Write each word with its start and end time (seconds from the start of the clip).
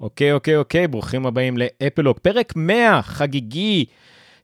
אוקיי, 0.00 0.32
אוקיי, 0.32 0.56
אוקיי, 0.56 0.88
ברוכים 0.88 1.26
הבאים 1.26 1.56
לאפלוג, 1.58 2.18
פרק 2.18 2.52
100 2.56 3.02
חגיגי 3.02 3.84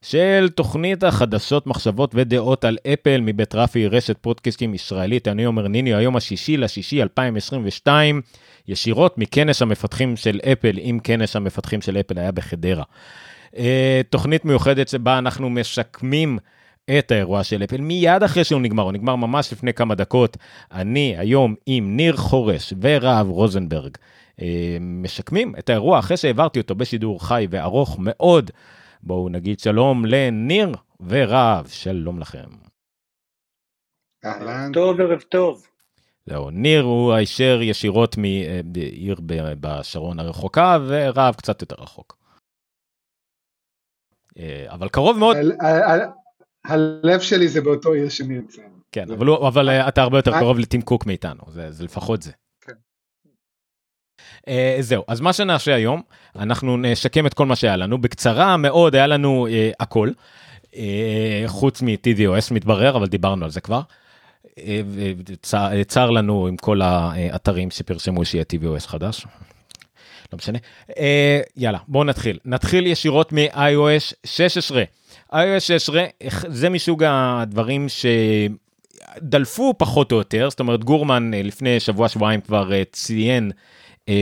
של 0.01 0.49
תוכנית 0.55 1.03
החדשות, 1.03 1.67
מחשבות 1.67 2.11
ודעות 2.15 2.65
על 2.65 2.77
אפל 2.93 3.21
מבית 3.21 3.55
רפי, 3.55 3.87
רשת 3.87 4.17
פודקאסטים 4.21 4.73
ישראלית. 4.73 5.27
אני 5.27 5.45
אומר 5.45 5.67
ניני, 5.67 5.93
היום 5.93 6.15
השישי 6.15 6.57
לשישי 6.57 7.01
2022, 7.01 8.21
ישירות 8.67 9.17
מכנס 9.17 9.61
המפתחים 9.61 10.17
של 10.17 10.39
אפל, 10.51 10.79
אם 10.79 10.99
כנס 11.03 11.35
המפתחים 11.35 11.81
של 11.81 11.97
אפל 11.97 12.19
היה 12.19 12.31
בחדרה. 12.31 12.83
אה, 13.57 14.01
תוכנית 14.09 14.45
מיוחדת 14.45 14.87
שבה 14.87 15.17
אנחנו 15.17 15.49
משקמים 15.49 16.37
את 16.97 17.11
האירוע 17.11 17.43
של 17.43 17.63
אפל 17.63 17.81
מיד 17.81 18.23
אחרי 18.23 18.43
שהוא 18.43 18.61
נגמר, 18.61 18.83
הוא 18.83 18.91
נגמר 18.91 19.15
ממש 19.15 19.53
לפני 19.53 19.73
כמה 19.73 19.95
דקות. 19.95 20.37
אני 20.71 21.15
היום 21.17 21.55
עם 21.65 21.97
ניר 21.97 22.17
חורש 22.17 22.73
ורהב 22.81 23.29
רוזנברג. 23.29 23.97
אה, 24.41 24.77
משקמים 24.81 25.53
את 25.59 25.69
האירוע 25.69 25.99
אחרי 25.99 26.17
שהעברתי 26.17 26.59
אותו 26.59 26.75
בשידור 26.75 27.27
חי 27.27 27.47
וארוך 27.49 27.97
מאוד. 27.99 28.51
בואו 29.03 29.29
נגיד 29.29 29.59
שלום 29.59 30.05
לניר 30.05 30.71
ורב, 31.07 31.67
שלום 31.67 32.19
לכם. 32.19 32.47
אהלן. 34.25 34.71
טוב, 34.73 35.01
ערב 35.01 35.21
טוב. 35.21 35.67
זהו, 36.25 36.49
ניר 36.49 36.83
הוא 36.83 37.13
הישר 37.13 37.59
ישירות 37.61 38.17
מעיר 38.17 39.19
בשרון 39.59 40.19
הרחוקה, 40.19 40.77
ורב 40.87 41.35
קצת 41.35 41.61
יותר 41.61 41.75
רחוק. 41.79 42.17
אה, 44.39 44.65
אבל 44.69 44.89
קרוב 44.89 45.17
מאוד. 45.17 45.37
הלב 46.65 47.19
שלי 47.19 47.47
זה 47.47 47.61
באותו 47.61 47.93
עיר 47.93 48.09
שנמצא. 48.09 48.61
כן, 48.91 49.05
אבל 49.47 49.69
אה, 49.69 49.87
אתה 49.87 50.01
הרבה 50.01 50.17
יותר 50.17 50.39
קרוב 50.39 50.59
לטים 50.59 50.81
קוק 50.81 51.05
מאיתנו, 51.05 51.43
זה 51.49 51.83
לפחות 51.83 52.21
זה. 52.21 52.31
Uh, 54.41 54.51
זהו, 54.79 55.03
אז 55.07 55.21
מה 55.21 55.33
שנעשה 55.33 55.75
היום, 55.75 56.01
אנחנו 56.35 56.77
נשקם 56.77 57.25
את 57.25 57.33
כל 57.33 57.45
מה 57.45 57.55
שהיה 57.55 57.77
לנו. 57.77 57.97
בקצרה 57.97 58.57
מאוד 58.57 58.95
היה 58.95 59.07
לנו 59.07 59.47
uh, 59.47 59.75
הכל, 59.79 60.09
uh, 60.71 60.75
חוץ 61.47 61.81
מ-TVOS 61.81 62.53
מתברר, 62.53 62.97
אבל 62.97 63.07
דיברנו 63.07 63.45
על 63.45 63.51
זה 63.51 63.61
כבר. 63.61 63.81
צר, 65.87 66.09
לנו 66.09 66.47
עם 66.47 66.57
כל 66.57 66.81
האתרים 66.81 67.71
שפרשמו 67.71 68.25
שיהיה 68.25 68.43
TVOS 68.53 68.87
חדש. 68.87 69.25
לא 70.33 70.37
משנה. 70.37 70.57
יאללה, 71.57 71.77
בואו 71.87 72.03
נתחיל. 72.03 72.39
נתחיל 72.45 72.87
ישירות 72.87 73.33
מ-iOS 73.33 74.13
16. 74.25 74.83
iOS 75.33 75.59
16 75.59 76.05
זה 76.47 76.69
מסוג 76.69 77.03
הדברים 77.07 77.87
שדלפו 79.17 79.73
פחות 79.77 80.11
או 80.11 80.17
יותר, 80.17 80.49
זאת 80.49 80.59
אומרת 80.59 80.83
גורמן 80.83 81.31
לפני 81.33 81.79
שבוע 81.79 82.09
שבועיים 82.09 82.41
כבר 82.41 82.71
ציין 82.91 83.51
אה, 83.51 83.57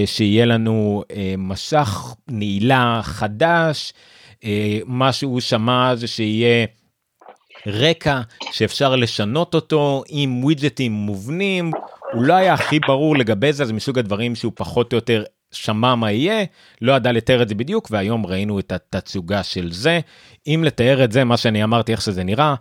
שיהיה 0.06 0.46
לנו 0.46 1.04
אה, 1.12 1.36
משך 1.38 2.16
נעילה 2.28 3.02
חדש, 3.04 3.94
אה, 4.46 4.80
מה 4.86 5.14
שהוא 5.14 5.40
שמע 5.40 5.96
זה 5.96 6.08
שיהיה 6.08 6.66
רקע 7.68 8.22
שאפשר 8.52 8.96
לשנות 8.96 9.54
אותו 9.54 10.04
עם 10.10 10.44
ווידג'טים 10.44 10.92
מובנים, 10.92 11.72
הוא 12.14 12.24
לא 12.24 12.34
היה 12.34 12.54
הכי 12.54 12.80
ברור 12.80 13.18
לגבי 13.18 13.54
זה, 13.54 13.66
זה 13.66 13.74
מסוג 13.74 14.00
הדברים 14.00 14.36
שהוא 14.36 14.52
פחות 14.56 14.94
או 14.94 14.98
יותר 14.98 15.24
שמע 15.52 15.96
מה 15.96 16.12
יהיה, 16.12 16.46
לא 16.82 16.94
ידע 16.94 17.12
לתאר 17.12 17.42
את 17.42 17.50
זה 17.50 17.56
בדיוק, 17.56 17.88
והיום 17.92 18.26
ראינו 18.26 18.60
את 18.60 18.72
התצוגה 18.72 19.44
של 19.44 19.72
זה. 19.72 20.00
אם 20.48 20.64
לתאר 20.66 21.04
את 21.04 21.12
זה, 21.12 21.24
מה 21.24 21.38
שאני 21.38 21.64
אמרתי, 21.64 21.92
איך 21.92 22.02
שזה 22.02 22.24
נראה, 22.24 22.56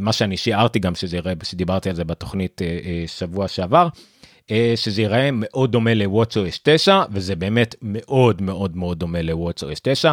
מה 0.00 0.12
שאני 0.12 0.36
שיערתי 0.36 0.78
גם 0.78 0.94
שזה 0.94 1.16
יראה, 1.16 1.32
שדיברתי 1.42 1.88
על 1.88 1.94
זה 1.94 2.04
בתוכנית 2.04 2.60
שבוע 3.06 3.48
שעבר, 3.48 3.88
אה, 3.94 4.00
שזה 4.76 5.02
ייראה 5.02 5.30
מאוד 5.32 5.72
דומה 5.72 5.94
ל-WatchOS 5.94 6.58
9 6.62 7.02
וזה 7.10 7.36
באמת 7.36 7.74
מאוד 7.82 8.42
מאוד 8.42 8.76
מאוד 8.76 8.98
דומה 8.98 9.22
ל-WatchOS 9.22 9.78
9. 9.82 10.12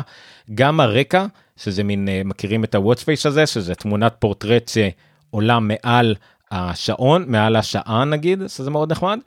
גם 0.55 0.79
הרקע 0.79 1.25
שזה 1.57 1.83
מין 1.83 2.09
אה, 2.09 2.21
מכירים 2.25 2.63
את 2.63 2.75
ה-Watch 2.75 2.99
Face 2.99 3.27
הזה 3.27 3.45
שזה 3.45 3.75
תמונת 3.75 4.15
פורטרט 4.19 4.71
שעולה 4.73 5.59
מעל 5.59 6.15
השעון 6.51 7.25
מעל 7.27 7.55
השעה 7.55 8.05
נגיד 8.05 8.41
שזה 8.47 8.71
מאוד 8.71 8.91
נחמד. 8.91 9.19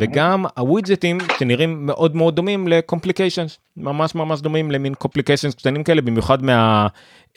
וגם 0.00 0.44
הווידג'טים 0.58 1.18
שנראים 1.38 1.86
מאוד 1.86 2.16
מאוד 2.16 2.36
דומים 2.36 2.68
ל 2.68 2.74
complications 2.74 3.58
ממש 3.76 4.14
ממש 4.14 4.40
דומים 4.40 4.70
למין 4.70 4.94
complications 4.94 5.54
קטנים 5.54 5.84
כאלה 5.84 6.02
במיוחד 6.02 6.42
מה 6.42 6.86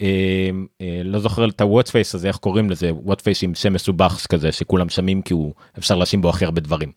אה, 0.02 0.50
אה, 0.82 1.02
לא 1.04 1.20
זוכר 1.20 1.50
את 1.50 1.62
ה 1.62 1.66
watch 1.66 1.88
face 1.88 2.16
הזה 2.16 2.28
איך 2.28 2.38
קוראים 2.38 2.70
לזה 2.70 2.92
watch 2.94 3.22
face 3.22 3.44
עם 3.44 3.56
שם 3.56 3.74
מסובך 3.74 4.26
כזה 4.30 4.52
שכולם 4.52 4.90
שמים 4.90 5.22
כי 5.22 5.34
הוא 5.34 5.54
אפשר 5.78 5.96
להשים 5.96 6.22
בו 6.22 6.30
הכי 6.30 6.46
הרבה 6.46 6.62
דברים. 6.62 6.92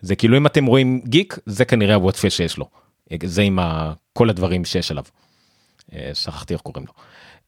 זה 0.00 0.16
כאילו 0.16 0.36
אם 0.36 0.46
אתם 0.46 0.66
רואים 0.66 1.00
גיק 1.04 1.38
זה 1.46 1.64
כנראה 1.64 1.94
ה 1.94 1.98
watch 1.98 2.16
face 2.16 2.34
שיש 2.34 2.58
לו 2.58 2.68
זה 3.24 3.42
עם 3.42 3.58
ה, 3.58 3.92
כל 4.12 4.30
הדברים 4.30 4.64
שיש 4.64 4.90
עליו. 4.90 5.04
אה, 5.94 6.10
שכחתי 6.14 6.54
איך 6.54 6.62
קוראים 6.62 6.86
לו. 6.86 6.92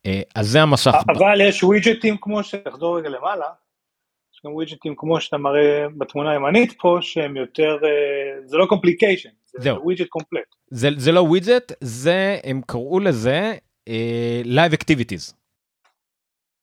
אה, 0.07 0.21
אז 0.35 0.49
זה 0.49 0.63
המשך. 0.63 0.93
אבל 1.09 1.41
יש 1.41 1.63
ווידג'טים 1.63 2.17
כמו 2.21 2.45
שתחזור 2.45 2.99
רגע 2.99 3.09
למעלה. 3.09 3.47
יש 4.41 4.47
גם 4.47 4.55
widgets 4.55 4.95
כמו 4.97 5.21
שאתה 5.21 5.37
מראה 5.37 5.87
בתמונה 5.99 6.31
הימנית 6.31 6.73
פה 6.79 6.99
שהם 7.01 7.37
יותר 7.37 7.79
אה, 7.85 8.47
זה 8.47 8.57
לא 8.57 8.67
complication. 8.67 9.29
זה 9.59 9.75
widget 9.75 10.09
complete. 10.09 10.55
זה, 10.71 10.89
זה 10.97 11.13
לא 11.13 11.21
widget 11.21 11.73
זה 11.81 12.39
הם 12.45 12.61
קראו 12.67 13.01
לזה 13.01 13.55
live 14.45 14.73
uh, 14.73 14.75
activities. 14.75 15.35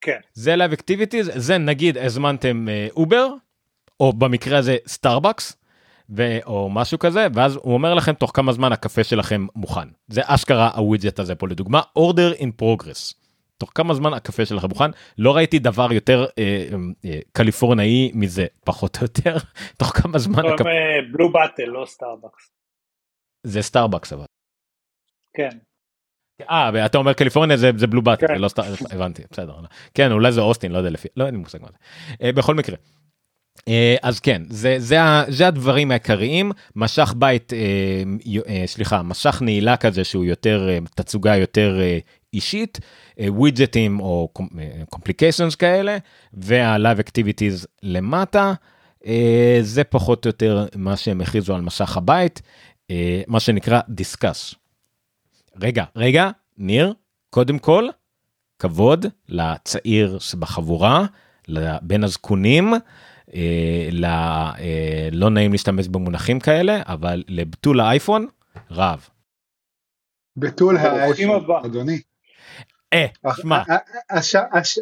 כן. 0.01 0.19
זה 0.33 0.55
live 0.55 0.71
activities 0.71 1.31
זה 1.35 1.57
נגיד 1.57 1.97
הזמנתם 1.97 2.65
אובר 2.95 3.27
uh, 3.35 3.39
או 3.99 4.13
במקרה 4.13 4.57
הזה 4.57 4.77
סטארבקס 4.87 5.57
או 6.45 6.69
משהו 6.69 6.99
כזה 6.99 7.27
ואז 7.33 7.55
הוא 7.55 7.73
אומר 7.73 7.93
לכם 7.93 8.13
תוך 8.13 8.31
כמה 8.33 8.53
זמן 8.53 8.71
הקפה 8.71 9.03
שלכם 9.03 9.47
מוכן 9.55 9.87
זה 10.07 10.21
אשכרה 10.25 10.69
ה 10.75 10.81
widget 10.81 11.19
הזה 11.19 11.35
פה 11.35 11.47
לדוגמה 11.47 11.81
order 11.97 12.39
in 12.39 12.61
progress. 12.61 13.26
תוך 13.57 13.71
כמה 13.75 13.93
זמן 13.93 14.13
הקפה 14.13 14.45
שלכם 14.45 14.67
מוכן 14.67 14.91
לא 15.17 15.35
ראיתי 15.35 15.59
דבר 15.59 15.93
יותר 15.93 16.25
אה, 16.37 16.67
אה, 17.05 17.19
קליפורני 17.31 18.11
מזה 18.13 18.45
פחות 18.65 18.97
או 18.97 19.01
יותר 19.01 19.37
תוך 19.79 19.87
כמה 19.87 20.19
זמן 20.19 20.45
הקפה. 20.45 20.69
בלו 21.11 21.31
באטל 21.31 21.65
לא 21.65 21.85
סטארבקס. 21.85 22.51
זה 23.43 23.61
סטארבקס 23.61 24.13
אבל. 24.13 24.25
כן. 25.33 25.57
אה 26.49 26.71
ואתה 26.73 26.97
אומר 26.97 27.13
קליפורניה 27.13 27.57
זה 27.57 27.71
זה 27.77 27.87
בלו 27.87 28.01
באטל 28.01 28.27
כן. 28.27 28.41
לא 28.41 28.47
סטאר 28.47 28.73
הבנתי 28.91 29.23
בסדר 29.31 29.53
כן 29.93 30.11
אולי 30.11 30.31
זה 30.31 30.41
אוסטין 30.41 30.71
לא 30.71 30.77
יודע 30.77 30.89
לפי 30.89 31.07
לא 31.15 31.25
אין 31.25 31.33
לי 31.33 31.39
מושג 31.39 31.61
מה 31.61 31.67
זה. 31.71 31.77
אה, 32.21 32.31
בכל 32.31 32.55
מקרה. 32.55 32.75
אה, 33.67 33.95
אז 34.01 34.19
כן 34.19 34.41
זה 34.49 34.75
זה 34.79 34.97
זה 35.27 35.47
הדברים 35.47 35.91
העיקריים 35.91 36.51
מסך 36.75 37.13
בית 37.17 37.53
אה, 37.53 37.59
אה, 38.47 38.63
סליחה 38.65 39.01
מסך 39.01 39.41
נעילה 39.41 39.77
כזה 39.77 40.03
שהוא 40.03 40.25
יותר 40.25 40.69
תצוגה 40.95 41.35
יותר 41.35 41.79
אישית 42.33 42.79
widgets 43.19 43.99
או 43.99 44.29
complications 44.89 45.55
כאלה 45.55 45.97
וה 46.33 46.55
live 46.55 46.99
activities 46.99 47.67
למטה. 47.83 48.53
זה 49.61 49.83
פחות 49.83 50.25
או 50.25 50.29
יותר 50.29 50.65
מה 50.75 50.97
שהם 50.97 51.21
הכריזו 51.21 51.55
על 51.55 51.61
מסך 51.61 51.97
הבית 51.97 52.41
מה 53.27 53.39
שנקרא 53.39 53.79
discuss. 53.89 54.55
רגע 55.61 55.83
רגע 55.95 56.29
ניר 56.57 56.93
קודם 57.29 57.59
כל 57.59 57.87
כבוד 58.59 59.05
לצעיר 59.29 60.19
שבחבורה 60.19 61.05
לבין 61.47 62.03
הזקונים. 62.03 62.73
אה, 63.35 63.89
אה, 64.59 65.09
לא 65.11 65.29
נעים 65.29 65.51
להשתמש 65.51 65.87
במונחים 65.87 66.39
כאלה 66.39 66.81
אבל 66.85 67.23
לבתול 67.27 67.79
האייפון 67.79 68.27
רב. 68.71 69.09
בתול 70.37 70.77
האייפון 70.77 71.45
אדוני. 71.65 72.01
אה, 72.93 73.05
שמע. 73.41 73.63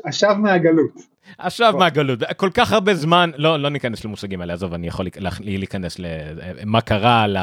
השב 0.06 0.34
מהגלות. 0.38 1.16
השב 1.40 1.74
מהגלות 1.80 2.20
כל 2.38 2.50
כך 2.54 2.72
הרבה 2.72 2.96
זמן 2.96 3.32
לא 3.38 3.60
לא 3.60 3.70
ניכנס 3.70 4.06
למושגים 4.06 4.42
האלה 4.42 4.54
עזוב 4.54 4.74
אני 4.74 4.88
יכול 4.88 5.08
להיכנס 5.40 6.00
למה 6.00 6.82
קרה 6.82 7.28
ל... 7.28 7.38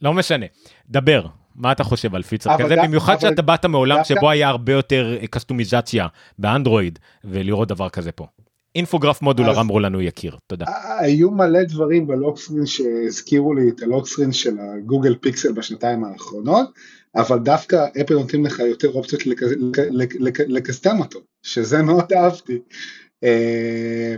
לא 0.00 0.14
משנה 0.14 0.46
דבר 0.88 1.26
מה 1.54 1.72
אתה 1.72 1.84
חושב 1.84 2.14
על 2.14 2.22
פיצר 2.22 2.58
כזה 2.58 2.76
במיוחד 2.76 3.20
שאתה 3.20 3.42
באת 3.42 3.64
מעולם 3.64 4.04
שבו 4.04 4.30
היה 4.30 4.48
הרבה 4.48 4.72
יותר 4.72 5.16
קסטומיזציה 5.30 6.06
באנדרואיד 6.38 6.98
ולראות 7.24 7.68
דבר 7.68 7.88
כזה 7.88 8.12
פה. 8.12 8.26
אינפוגרף 8.74 9.22
מודולר 9.22 9.60
אמרו 9.60 9.80
לנו 9.80 10.00
יכיר, 10.00 10.36
תודה. 10.46 10.64
היו 10.98 11.30
מלא 11.30 11.62
דברים 11.62 12.06
בלוקסקרין 12.06 12.66
שהזכירו 12.66 13.54
לי 13.54 13.68
את 13.68 13.82
הלוקסקרין 13.82 14.32
של 14.32 14.56
הגוגל 14.58 15.14
פיקסל 15.20 15.52
בשנתיים 15.52 16.04
האחרונות, 16.04 16.70
אבל 17.16 17.38
דווקא 17.38 17.86
אפל 18.00 18.14
נותנים 18.14 18.46
לך 18.46 18.58
יותר 18.58 18.88
אופציות 18.88 19.22
לקסטם 20.48 21.00
אותו, 21.00 21.20
שזה 21.42 21.82
מאוד 21.88 22.12
אהבתי. 22.12 22.58
אה, 23.24 24.14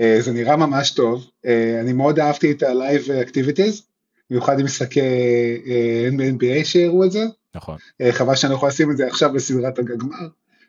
אה, 0.00 0.16
זה 0.20 0.32
נראה 0.32 0.56
ממש 0.56 0.90
טוב, 0.90 1.30
אה, 1.46 1.80
אני 1.80 1.92
מאוד 1.92 2.18
אהבתי 2.18 2.52
את 2.52 2.62
ה-Live 2.62 3.28
Activities, 3.28 3.82
במיוחד 4.30 4.58
עם 4.58 4.64
משחקי 4.64 5.00
NBA 6.32 6.64
שהראו 6.64 7.04
את 7.04 7.12
זה. 7.12 7.24
נכון. 7.54 7.76
חבל 8.10 8.34
שאני 8.34 8.54
יכול 8.54 8.68
לשים 8.68 8.90
את 8.90 8.96
זה 8.96 9.06
עכשיו 9.06 9.32
בסדרת 9.32 9.78
הגמר. 9.78 10.28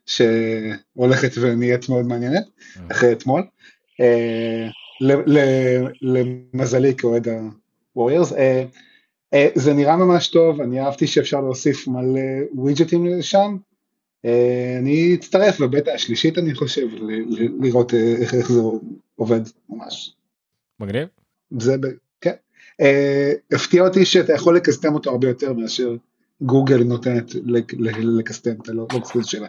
שהולכת 0.10 1.38
ונהיית 1.42 1.90
מאוד 1.90 2.06
מעניינת 2.06 2.44
אה. 2.78 2.82
אחרי 2.92 3.12
אתמול. 3.12 3.44
אה, 4.00 4.68
למזלי 6.02 6.96
כאוהד 6.96 7.28
הווריורס. 7.96 8.34
אה, 8.34 8.66
אה, 9.34 9.48
זה 9.56 9.74
נראה 9.74 9.98
ממש 9.98 10.28
טוב, 10.28 10.62
אני 10.62 10.82
אהבתי 10.82 11.08
שאפשר 11.08 11.42
להוסיף 11.42 11.88
מלא 11.88 12.22
ווידג'טים 12.54 13.06
לשם. 13.06 13.58
אני 14.80 15.16
אצטרף 15.16 15.62
בבטא 15.62 15.90
השלישית 15.90 16.38
אני 16.38 16.56
חושב, 16.56 16.88
לראות 17.62 17.94
איך, 17.94 18.52
זה 18.52 18.62
עובד 19.16 19.42
ממש. 19.70 20.16
מגניב. 20.80 21.08
זה, 21.60 21.76
כן. 22.22 22.34
הפתיע 23.52 23.88
אותי 23.88 24.06
שאתה 24.06 24.34
יכול 24.34 24.56
לקסטם 24.56 24.94
אותו 24.94 25.10
הרבה 25.10 25.28
יותר 25.28 25.54
מאשר 25.54 25.96
גוגל 26.42 26.84
נותנת 26.84 27.32
לקסטם 28.00 28.52
את 28.62 28.70
הלוגסקריפט 28.70 29.28
שלה. 29.28 29.48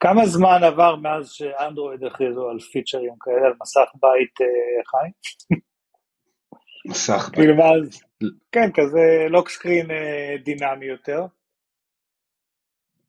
כמה 0.00 0.26
זמן 0.26 0.64
עבר 0.64 0.96
מאז 0.96 1.30
שאנדרואיד 1.30 2.04
הכריזו 2.04 2.48
על 2.48 2.58
פיצ'רים 2.60 3.14
כאלה, 3.20 3.46
על 3.46 3.52
מסך 3.62 3.90
בית 3.94 4.34
חי? 4.86 5.08
מסך 6.86 7.28
בית. 7.28 7.34
כאילו 7.34 7.56
מאז, 7.56 8.02
כן, 8.52 8.70
כזה 8.74 9.26
לוק 9.30 9.48
סקרין 9.48 9.90
אה, 9.90 10.36
דינמי 10.44 10.86
יותר. 10.86 11.26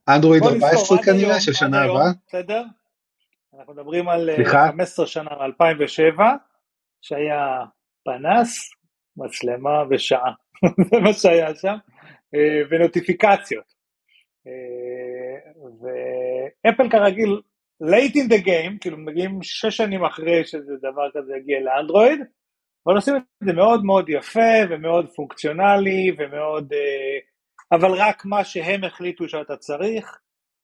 אנדרואיד 0.09 0.43
14 0.43 0.97
כנראה, 1.03 1.41
של 1.41 1.53
שנה 1.53 1.83
הבאה. 1.83 2.11
בסדר? 2.27 2.63
אנחנו 3.59 3.73
מדברים 3.73 4.09
על 4.09 4.29
15 4.45 5.05
אה, 5.05 5.09
שנה, 5.09 5.29
2007, 5.41 6.25
שהיה 7.01 7.65
פנס, 8.03 8.69
מצלמה 9.17 9.83
ושעה. 9.89 10.31
זה 10.89 10.99
מה 10.99 11.13
שהיה 11.13 11.55
שם, 11.55 11.75
אה, 12.35 12.61
ונוטיפיקציות. 12.69 13.81
ואפל 16.65 16.89
כרגיל, 16.89 17.41
late 17.83 18.15
in 18.15 18.29
the 18.33 18.45
game, 18.45 18.77
כאילו 18.81 18.97
מגיעים 18.97 19.39
שש 19.43 19.77
שנים 19.77 20.05
אחרי 20.05 20.45
שזה 20.45 20.73
דבר 20.77 21.09
כזה 21.13 21.33
הגיע 21.35 21.59
לאנדרואיד, 21.59 22.19
אבל 22.87 22.95
עושים 22.95 23.15
את 23.15 23.21
זה 23.43 23.53
מאוד 23.53 23.85
מאוד 23.85 24.09
יפה 24.09 24.59
ומאוד 24.69 25.05
פונקציונלי 25.15 26.11
ומאוד, 26.17 26.73
אה, 26.73 27.17
אבל 27.71 27.91
רק 27.91 28.25
מה 28.25 28.43
שהם 28.43 28.83
החליטו 28.83 29.29
שאתה 29.29 29.57
צריך. 29.57 30.19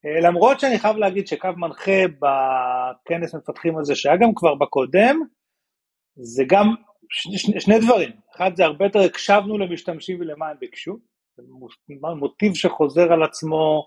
אה, 0.06 0.28
למרות 0.28 0.60
שאני 0.60 0.78
חייב 0.78 0.96
להגיד 0.96 1.26
שקו 1.26 1.48
מנחה 1.56 2.00
בכנס 2.20 3.34
מפתחים 3.34 3.78
הזה, 3.78 3.94
שהיה 3.94 4.16
גם 4.16 4.34
כבר 4.34 4.54
בקודם, 4.54 5.20
זה 6.16 6.44
גם 6.48 6.66
שני, 7.10 7.60
שני 7.60 7.78
דברים. 7.78 8.10
אחד, 8.36 8.50
זה 8.56 8.64
הרבה 8.64 8.84
יותר 8.84 9.00
הקשבנו 9.00 9.58
למשתמשים 9.58 10.20
ולמה 10.20 10.48
הם 10.48 10.56
ביקשו. 10.60 10.98
זה 11.36 11.42
מוטיב 12.20 12.54
שחוזר 12.54 13.12
על 13.12 13.22
עצמו 13.22 13.84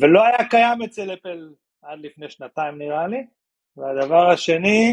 ולא 0.00 0.24
היה 0.26 0.48
קיים 0.50 0.82
אצל 0.82 1.14
אפל 1.14 1.48
עד 1.82 1.98
לפני 2.02 2.30
שנתיים 2.30 2.78
נראה 2.78 3.06
לי. 3.06 3.26
והדבר 3.76 4.30
השני, 4.30 4.92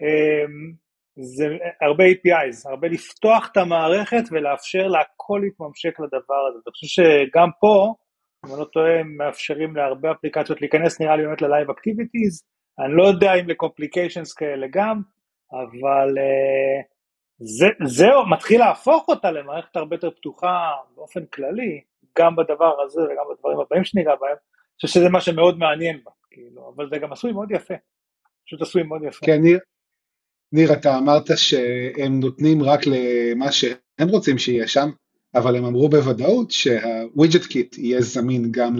אמ, 0.00 0.72
זה 1.18 1.44
הרבה 1.80 2.04
APIs, 2.04 2.70
הרבה 2.70 2.88
לפתוח 2.88 3.48
את 3.52 3.56
המערכת 3.56 4.22
ולאפשר 4.30 4.86
להכל 4.86 5.40
להתממשק 5.42 6.00
לדבר 6.00 6.40
הזה. 6.48 6.58
אני 6.66 6.72
חושב 6.72 6.86
שגם 6.86 7.48
פה, 7.60 7.94
אם 8.46 8.50
אני 8.50 8.60
לא 8.60 8.64
טועה, 8.64 9.00
הם 9.00 9.16
מאפשרים 9.16 9.76
להרבה 9.76 10.12
אפליקציות 10.12 10.60
להיכנס 10.60 11.00
נראה 11.00 11.16
לי 11.16 11.22
באמת 11.22 11.42
ל-Live 11.42 11.70
Activities, 11.70 12.34
אני 12.78 12.96
לא 12.96 13.06
יודע 13.06 13.34
אם 13.34 13.48
ל-Complications 13.48 14.34
כאלה 14.36 14.66
גם, 14.70 15.00
אבל 15.52 16.18
uh, 16.18 16.96
זה, 17.38 17.66
זהו, 17.84 18.28
מתחיל 18.30 18.60
להפוך 18.60 19.08
אותה 19.08 19.30
למערכת 19.30 19.76
הרבה 19.76 19.96
יותר 19.96 20.10
פתוחה 20.10 20.72
באופן 20.96 21.26
כללי, 21.26 21.80
גם 22.18 22.36
בדבר 22.36 22.82
הזה 22.84 23.00
וגם 23.00 23.24
בדברים 23.30 23.58
הבאים 23.60 23.84
שניגע 23.84 24.14
בהם, 24.20 24.30
אני 24.30 24.76
חושב 24.80 24.88
שזה 24.88 25.08
מה 25.08 25.20
שמאוד 25.20 25.58
מעניין 25.58 26.00
בה, 26.04 26.10
כאילו, 26.30 26.72
אבל 26.76 26.88
זה 26.90 26.98
גם 26.98 27.12
עשוי 27.12 27.32
מאוד 27.32 27.50
יפה, 27.50 27.74
פשוט 28.46 28.62
עשוי 28.62 28.82
מאוד 28.82 29.02
יפה. 29.08 29.26
כן, 29.26 29.42
ניר, 29.42 29.58
ניר 30.52 30.72
אתה 30.72 30.98
אמרת 30.98 31.24
שהם 31.36 32.20
נותנים 32.20 32.62
רק 32.62 32.80
למה 32.86 33.52
שהם 33.52 34.08
רוצים 34.08 34.38
שיהיה 34.38 34.68
שם, 34.68 34.90
אבל 35.34 35.56
הם 35.56 35.64
אמרו 35.64 35.88
בוודאות 35.88 36.50
שה 36.50 37.46
WidgetKit 37.46 37.78
יהיה 37.78 38.00
זמין 38.00 38.48
גם 38.50 38.76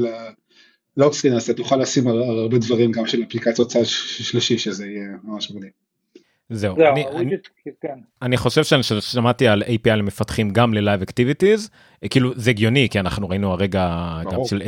ל 0.97 1.00
lock 1.00 1.14
screen 1.14 1.35
הזה, 1.35 1.55
תוכל 1.55 1.77
לשים 1.77 2.09
הרבה 2.09 2.59
דברים 2.59 2.93
גם 2.93 3.07
של 3.07 3.23
אפליקציות 3.23 3.69
צד 3.69 3.85
שלישי, 3.85 4.59
שזה 4.59 4.87
יהיה 4.87 5.09
ממש 5.25 5.51
מגניב. 5.51 5.86
זהו, 6.51 6.77
זה 6.77 6.89
אני, 6.89 7.07
אני, 7.07 7.37
כן. 7.81 7.99
אני 8.23 8.37
חושב 8.37 8.65
ששמעתי 8.83 9.49
על 9.49 9.63
API 9.63 9.91
למפתחים 9.91 10.51
גם 10.51 10.75
ל 10.75 10.80
live 10.80 11.03
activities, 11.03 11.71
כאילו 12.11 12.33
זה 12.35 12.51
הגיוני 12.51 12.89
כי 12.91 13.01
אנחנו 13.01 13.29
ראינו 13.29 13.53
הרגע 13.53 14.17
גם 14.33 14.41
של 14.45 14.63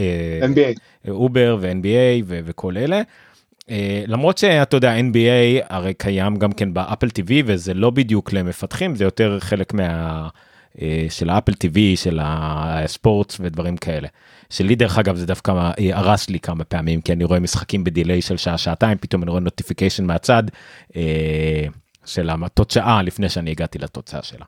אובר 1.09 1.57
ו-NBA 1.61 2.25
וכל 2.29 2.77
אלה. 2.77 3.03
Uh, 3.61 3.71
למרות 4.07 4.39
שאתה 4.39 4.77
יודע 4.77 4.99
NBA 4.99 5.67
הרי 5.69 5.95
קיים 5.95 6.37
גם 6.37 6.53
כן 6.53 6.75
באפל 6.75 7.07
TV 7.07 7.33
וזה 7.45 7.75
לא 7.75 7.91
בדיוק 7.91 8.33
למפתחים 8.33 8.95
זה 8.95 9.05
יותר 9.05 9.41
חלק 9.41 9.75
מה 9.75 10.29
uh, 10.29 10.39
של 11.09 11.31
האפל 11.31 11.53
TV 11.53 11.79
של 11.97 12.19
הספורט 12.23 13.35
ודברים 13.41 13.77
כאלה. 13.77 14.09
שלי 14.51 14.75
דרך 14.75 14.99
אגב 14.99 15.17
זה 15.17 15.27
דווקא 15.27 15.71
הרס 15.93 16.31
לי 16.31 16.41
כמה 16.41 16.65
פעמים 16.65 17.01
כי 17.01 17.13
אני 17.13 17.25
רואה 17.25 17.41
משחקים 17.41 17.85
בדיליי 17.85 18.23
של 18.23 18.37
שעה 18.37 18.59
שעתיים 18.59 18.99
פתאום 18.99 19.23
אני 19.23 19.31
רואה 19.31 19.41
נוטיפיקיישן 19.41 20.05
מהצד 20.05 20.43
אה, 20.97 21.67
של 22.07 22.31
התוצאה 22.45 23.03
לפני 23.03 23.29
שאני 23.29 23.51
הגעתי 23.51 23.79
לתוצאה 23.79 24.23
שלה. 24.23 24.45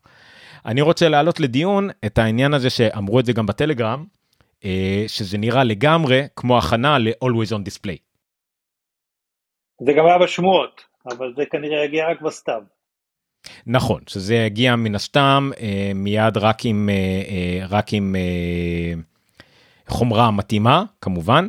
אני 0.66 0.80
רוצה 0.80 1.08
להעלות 1.08 1.40
לדיון 1.40 1.88
את 2.06 2.18
העניין 2.18 2.54
הזה 2.54 2.70
שאמרו 2.70 3.20
את 3.20 3.26
זה 3.26 3.32
גם 3.32 3.46
בטלגרם 3.46 4.04
אה, 4.64 5.04
שזה 5.06 5.38
נראה 5.38 5.64
לגמרי 5.64 6.22
כמו 6.36 6.58
הכנה 6.58 6.98
ל-always 6.98 7.50
on 7.50 7.68
display. 7.68 7.98
זה 9.86 9.92
גם 9.92 10.06
היה 10.06 10.18
בשמועות 10.18 10.90
אבל 11.06 11.32
זה 11.36 11.42
כנראה 11.50 11.84
יגיע 11.84 12.10
רק 12.10 12.20
בסתיו. 12.20 12.62
נכון 13.66 14.00
שזה 14.06 14.34
יגיע 14.34 14.76
מן 14.76 14.94
הסתם 14.94 15.50
אה, 15.60 15.92
מיד 15.94 16.36
רק 16.36 16.58
עם 16.64 16.88
אה, 16.92 16.94
אה, 16.94 17.66
רק 17.68 17.92
עם 17.92 18.16
אה, 18.16 19.00
חומרה 19.88 20.30
מתאימה 20.30 20.84
כמובן 21.00 21.48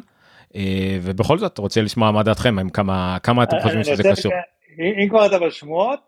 אה, 0.55 0.97
ובכל 1.01 1.37
זאת 1.37 1.57
רוצה 1.57 1.81
לשמוע 1.81 2.11
מה 2.11 2.23
דעתכם 2.23 2.59
עם 2.59 2.69
כמה 2.69 3.17
כמה 3.23 3.43
אתם 3.43 3.57
חושבים 3.63 3.83
שזה 3.83 4.03
קשור. 4.11 4.31
אם 5.03 5.09
כבר 5.09 5.25
אתה 5.25 5.39
בשמועות 5.39 5.99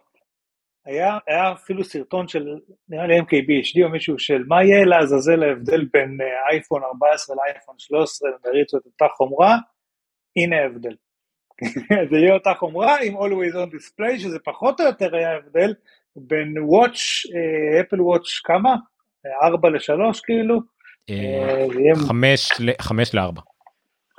היה, 0.85 1.17
היה 1.27 1.51
אפילו 1.51 1.83
סרטון 1.83 2.27
של 2.27 2.45
נראה 2.89 3.07
לי 3.07 3.19
MKBHD 3.19 3.83
או 3.83 3.89
מישהו 3.89 4.19
של 4.19 4.43
מה 4.47 4.63
יהיה 4.63 4.85
לעזאזל 4.85 5.43
ההבדל 5.43 5.85
בין 5.93 6.17
אה, 6.21 6.51
אייפון 6.51 6.83
14 6.83 7.35
לאייפון 7.35 7.75
13 7.77 8.29
ומריצו 8.29 8.77
את 8.77 8.85
אותה 8.85 9.05
חומרה, 9.17 9.57
הנה 10.35 10.55
ההבדל. 10.61 10.95
זה 12.09 12.17
יהיה 12.17 12.33
אותה 12.33 12.53
חומרה 12.59 12.97
עם 13.03 13.17
Always 13.17 13.53
on 13.53 13.75
Display 13.75 14.19
שזה 14.19 14.39
פחות 14.39 14.79
או 14.79 14.85
יותר 14.85 15.15
היה 15.15 15.37
הבדל 15.37 15.73
בין 16.15 16.55
וואץ', 16.59 16.99
אפל 17.81 18.01
וואץ' 18.01 18.39
כמה? 18.43 18.75
4 19.43 19.69
ל-3 19.69 20.19
כאילו, 20.23 20.59
אה, 21.09 21.65
חמש 22.81 23.15
לארבע. 23.15 23.41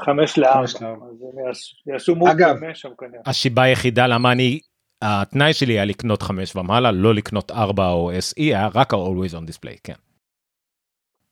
חמש 0.00 0.38
לארבע, 0.38 0.62
אז 0.62 0.82
הם 0.82 1.92
יעשו 1.92 2.14
מוב 2.14 2.28
שם 2.74 2.88
כנראה. 2.98 3.20
השיבה 3.26 3.62
היחידה 3.62 4.06
למה 4.06 4.32
אני, 4.32 4.60
התנאי 5.02 5.52
שלי 5.52 5.72
היה 5.72 5.84
לקנות 5.84 6.22
חמש 6.22 6.56
ומעלה, 6.56 6.92
לא 6.92 7.14
לקנות 7.14 7.50
ארבע 7.50 7.88
או 7.88 8.10
SE, 8.12 8.34
היה 8.36 8.68
רק 8.74 8.94
ה-Always 8.94 9.32
on 9.32 9.50
Display, 9.50 9.78
כן. 9.84 9.94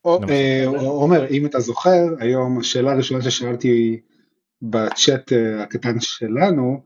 אה, 0.07 0.65
עומר, 0.67 1.29
אם 1.31 1.47
אתה 1.47 1.61
זוכר, 1.61 2.01
היום 2.21 2.59
השאלה 2.59 2.93
הראשונה 2.93 3.23
ששאלתי 3.23 4.01
בצ'אט 4.63 5.33
אה, 5.33 5.63
הקטן 5.63 6.01
שלנו, 6.01 6.83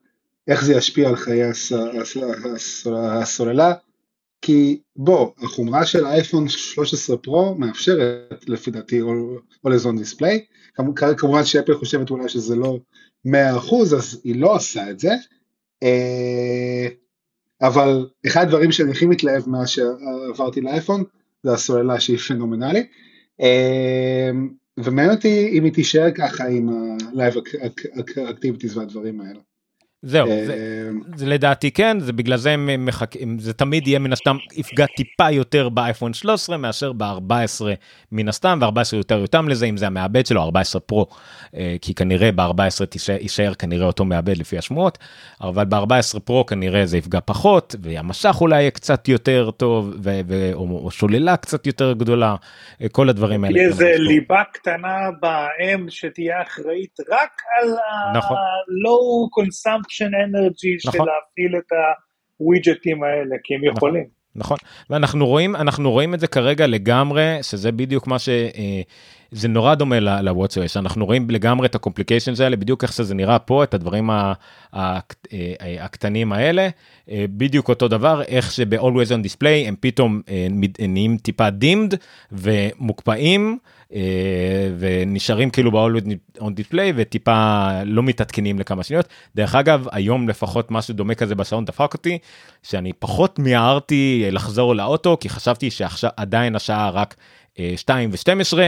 איך 0.48 0.64
זה 0.64 0.74
ישפיע 0.74 1.08
על 1.08 1.16
חיי 1.16 1.42
הסוללה, 2.96 3.72
כי 4.42 4.80
בוא, 4.96 5.30
החומרה 5.38 5.86
של 5.86 6.06
האייפון 6.06 6.48
13 6.48 7.16
פרו 7.16 7.54
מאפשרת 7.54 8.48
לפי 8.48 8.70
דעתי 8.70 9.00
on 9.66 9.66
Display, 9.66 10.38
כמובן 11.16 11.44
שאפל 11.44 11.74
חושבת 11.74 12.10
אולי 12.10 12.28
שזה 12.28 12.56
לא 12.56 12.78
100% 13.26 13.30
אז 13.96 14.20
היא 14.24 14.40
לא 14.40 14.54
עושה 14.54 14.90
את 14.90 14.98
זה, 14.98 15.10
אה, 15.82 16.88
אבל 17.62 18.08
אחד 18.26 18.42
הדברים 18.42 18.72
שאני 18.72 18.90
הכי 18.90 19.06
מתלהב 19.06 19.48
מאז 19.48 19.68
שעברתי 19.68 20.60
לאייפון 20.60 21.04
זה 21.42 21.52
הסוללה 21.52 22.00
שהיא 22.00 22.18
פנומנלית, 22.18 22.86
אה, 23.40 24.30
ומעניין 24.80 25.14
אותי 25.16 25.48
אם 25.52 25.64
היא 25.64 25.72
תישאר 25.72 26.10
ככה 26.14 26.46
עם 26.46 26.68
ה-Live 26.68 27.36
Activities 28.16 28.78
והדברים 28.78 29.20
האלה. 29.20 29.40
זהו, 30.06 30.28
זה, 30.46 30.52
אה, 30.52 30.88
זה 31.16 31.26
לדעתי 31.26 31.70
כן, 31.70 32.00
זה 32.00 32.12
בגלל 32.12 32.36
זה 32.36 32.50
הם 32.50 32.86
מחכים, 32.86 33.38
זה 33.38 33.52
תמיד 33.52 33.88
יהיה 33.88 33.98
מן 33.98 34.12
הסתם 34.12 34.36
יפגע 34.52 34.86
טיפה 34.86 35.30
יותר 35.30 35.68
באייפון 35.68 36.14
13 36.14 36.56
מאשר 36.56 36.92
ב-14 36.92 37.64
מן 38.12 38.28
הסתם, 38.28 38.58
ו-14 38.62 38.96
יותר 38.96 39.18
יותם 39.18 39.48
לזה, 39.48 39.66
אם 39.66 39.76
זה 39.76 39.86
המעבד 39.86 40.26
שלו, 40.26 40.42
14 40.42 40.80
פרו, 40.80 41.06
אה, 41.56 41.76
כי 41.82 41.94
כנראה 41.94 42.32
ב-14 42.32 42.62
יישאר 43.20 43.54
כנראה 43.54 43.86
אותו 43.86 44.04
מעבד 44.04 44.36
לפי 44.36 44.58
השמועות, 44.58 44.98
אבל 45.40 45.64
ב-14 45.64 46.20
פרו 46.24 46.46
כנראה 46.46 46.86
זה 46.86 46.98
יפגע 46.98 47.20
פחות, 47.24 47.74
והמשך 47.82 48.36
אולי 48.40 48.60
יהיה 48.60 48.70
קצת 48.70 49.08
יותר 49.08 49.50
טוב, 49.50 49.94
ו- 50.02 50.20
ו- 50.28 50.50
או, 50.54 50.80
או 50.84 50.90
שוללה 50.90 51.36
קצת 51.36 51.66
יותר 51.66 51.92
גדולה, 51.92 52.36
אה, 52.82 52.88
כל 52.88 53.08
הדברים 53.08 53.44
האלה. 53.44 53.60
איזה 53.60 53.92
ליבה 53.98 54.42
קטנה 54.52 54.96
באם 55.20 55.86
שתהיה 55.90 56.42
אחראית 56.42 56.96
רק 57.10 57.42
על 57.60 57.70
נכון. 58.16 58.36
ה-low 58.36 59.40
consumption 59.40 59.95
אנרגי 60.04 60.76
נכון. 60.86 60.92
של 60.92 60.98
להפעיל 60.98 61.56
את 61.58 61.72
הווידג'טים 62.36 63.02
האלה, 63.02 63.36
כי 63.44 63.54
הם 63.54 63.60
נכון. 63.60 63.76
יכולים. 63.76 64.16
נכון 64.36 64.56
ואנחנו 64.90 65.26
רואים 65.26 65.56
אנחנו 65.56 65.90
רואים 65.90 66.14
את 66.14 66.20
זה 66.20 66.26
כרגע 66.26 66.66
לגמרי 66.66 67.38
שזה 67.42 67.72
בדיוק 67.72 68.06
מה 68.06 68.18
ש... 68.18 68.28
אה, 68.28 68.82
זה 69.30 69.48
נורא 69.48 69.74
דומה 69.74 70.00
ל-WatchOS, 70.00 70.78
אנחנו 70.78 71.06
רואים 71.06 71.30
לגמרי 71.30 71.66
את 71.66 71.74
ה-complications 71.74 72.42
האלה, 72.42 72.56
בדיוק 72.56 72.82
איך 72.82 72.92
שזה 72.92 73.14
נראה 73.14 73.38
פה, 73.38 73.64
את 73.64 73.74
הדברים 73.74 74.10
אה, 74.10 74.32
הקטנים 75.80 76.32
האלה, 76.32 76.68
אה, 77.10 77.24
בדיוק 77.30 77.68
אותו 77.68 77.88
דבר, 77.88 78.22
איך 78.22 78.52
שב-Always 78.52 79.10
on 79.10 79.26
Display 79.26 79.68
הם 79.68 79.74
פתאום 79.80 80.20
נהיים 80.88 81.16
טיפה 81.16 81.50
דימד 81.50 81.94
ומוקפאים. 82.32 83.58
ונשארים 84.78 85.50
כאילו 85.50 85.70
ב-Always 85.72 86.40
on 86.40 86.44
Display 86.44 86.92
וטיפה 86.96 87.68
לא 87.84 88.02
מתעדכנים 88.02 88.58
לכמה 88.58 88.82
שניות. 88.82 89.08
דרך 89.34 89.54
אגב, 89.54 89.86
היום 89.92 90.28
לפחות 90.28 90.70
משהו 90.70 90.94
דומה 90.94 91.14
כזה 91.14 91.34
בשעון 91.34 91.64
דפק 91.64 91.92
אותי, 91.92 92.18
שאני 92.62 92.92
פחות 92.92 93.38
מיהרתי 93.38 94.26
לחזור 94.30 94.74
לאוטו, 94.74 95.16
כי 95.20 95.28
חשבתי 95.28 95.70
שעדיין 95.70 96.56
השעה 96.56 96.90
רק 96.90 97.14
2 97.76 98.10
ו-12. 98.12 98.58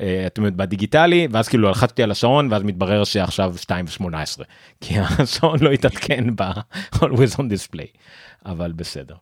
אה, 0.00 0.26
את 0.26 0.38
יודעת 0.38 0.56
בדיגיטלי 0.56 1.28
ואז 1.30 1.48
כאילו 1.48 1.70
לחצתי 1.70 2.02
על 2.02 2.10
השעון 2.10 2.48
ואז 2.52 2.62
מתברר 2.62 3.04
שעכשיו 3.04 3.54
2 3.58 3.84
ו-18 3.88 4.42
כי 4.80 4.94
השעון 5.18 5.58
לא 5.60 5.70
התעדכן 5.70 6.36
ב-always 6.36 7.36
on 7.36 7.42
display 7.42 7.98
אבל 8.46 8.72
בסדר. 8.72 9.14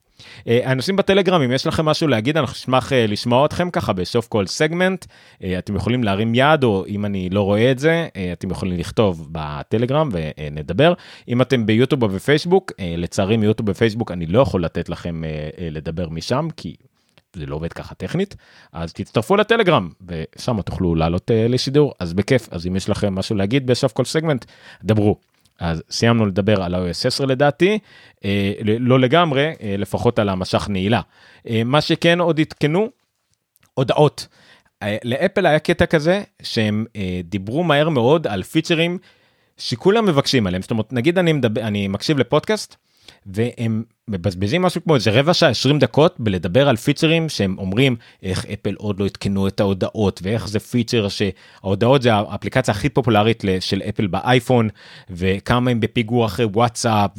אה, 0.48 0.72
אנשים 0.72 0.96
בטלגרם 0.96 1.42
אם 1.42 1.52
יש 1.52 1.66
לכם 1.66 1.84
משהו 1.84 2.08
להגיד? 2.08 2.36
אנחנו 2.36 2.52
נשמח 2.52 2.92
אה, 2.92 3.06
לשמוע 3.06 3.46
אתכם 3.46 3.70
ככה 3.70 3.92
בסוף 3.92 4.28
כל 4.28 4.46
סגמנט. 4.46 5.06
אתם 5.58 5.76
יכולים 5.76 6.04
להרים 6.04 6.34
יד 6.34 6.64
או 6.64 6.84
אם 6.88 7.04
אני 7.04 7.30
לא 7.30 7.42
רואה 7.42 7.70
את 7.70 7.78
זה 7.78 8.08
אתם 8.32 8.50
יכולים 8.50 8.78
לכתוב 8.78 9.28
בטלגרם 9.32 10.08
ונדבר. 10.12 10.94
אם 11.28 11.42
אתם 11.42 11.66
ביוטיוב 11.66 12.02
או 12.02 12.08
בפייסבוק 12.08 12.72
לצערי 12.96 13.36
מיוטיוב 13.36 13.68
ופייסבוק 13.68 14.10
אני 14.10 14.26
לא 14.26 14.40
יכול 14.40 14.64
לתת 14.64 14.88
לכם 14.88 15.22
לדבר 15.70 16.08
משם 16.08 16.48
כי 16.56 16.76
זה 17.36 17.46
לא 17.46 17.56
עובד 17.56 17.72
ככה 17.72 17.94
טכנית 17.94 18.36
אז 18.72 18.92
תצטרפו 18.92 19.36
לטלגרם 19.36 19.88
ושם 20.06 20.62
תוכלו 20.62 20.94
לעלות 20.94 21.30
uh, 21.30 21.48
לשידור 21.48 21.94
אז 21.98 22.14
בכיף 22.14 22.48
אז 22.50 22.66
אם 22.66 22.76
יש 22.76 22.88
לכם 22.88 23.14
משהו 23.14 23.36
להגיד 23.36 23.66
בסוף 23.66 23.92
כל 23.92 24.04
סגמנט 24.04 24.44
דברו. 24.84 25.16
אז 25.60 25.82
סיימנו 25.90 26.26
לדבר 26.26 26.62
על 26.62 26.74
ה-OS 26.74 27.06
10 27.06 27.24
לדעתי, 27.24 27.78
אה, 28.24 28.52
לא 28.62 29.00
לגמרי, 29.00 29.52
אה, 29.62 29.74
לפחות 29.78 30.18
על 30.18 30.28
המשך 30.28 30.68
נעילה. 30.68 31.00
אה, 31.48 31.64
מה 31.64 31.80
שכן 31.80 32.20
עוד 32.20 32.40
עדכנו, 32.40 32.88
הודעות. 33.74 34.26
אה, 34.82 34.96
לאפל 35.04 35.46
היה 35.46 35.58
קטע 35.58 35.86
כזה 35.86 36.22
שהם 36.42 36.84
אה, 36.96 37.20
דיברו 37.24 37.64
מהר 37.64 37.88
מאוד 37.88 38.26
על 38.26 38.42
פיצ'רים 38.42 38.98
שכולם 39.56 40.06
מבקשים 40.06 40.46
עליהם, 40.46 40.62
זאת 40.62 40.70
אומרת 40.70 40.92
נגיד 40.92 41.18
אני, 41.18 41.32
מדבר, 41.32 41.62
אני 41.62 41.88
מקשיב 41.88 42.18
לפודקאסט 42.18 42.76
והם 43.26 43.82
מבזבזים 44.08 44.62
משהו 44.62 44.84
כמו 44.84 44.94
איזה 44.94 45.10
רבע 45.10 45.34
שעה 45.34 45.48
20 45.48 45.78
דקות 45.78 46.14
בלדבר 46.18 46.68
על 46.68 46.76
פיצ'רים 46.76 47.28
שהם 47.28 47.56
אומרים 47.58 47.96
איך 48.22 48.46
אפל 48.46 48.74
עוד 48.78 49.00
לא 49.00 49.04
עדכנו 49.04 49.48
את 49.48 49.60
ההודעות 49.60 50.20
ואיך 50.22 50.48
זה 50.48 50.60
פיצ'ר 50.60 51.08
שההודעות 51.08 52.02
זה 52.02 52.14
האפליקציה 52.14 52.74
הכי 52.74 52.88
פופולרית 52.88 53.44
של 53.60 53.82
אפל 53.88 54.06
באייפון 54.06 54.68
וכמה 55.10 55.70
הם 55.70 55.80
בפיגור 55.80 56.26
אחרי 56.26 56.44
וואטסאפ 56.44 57.10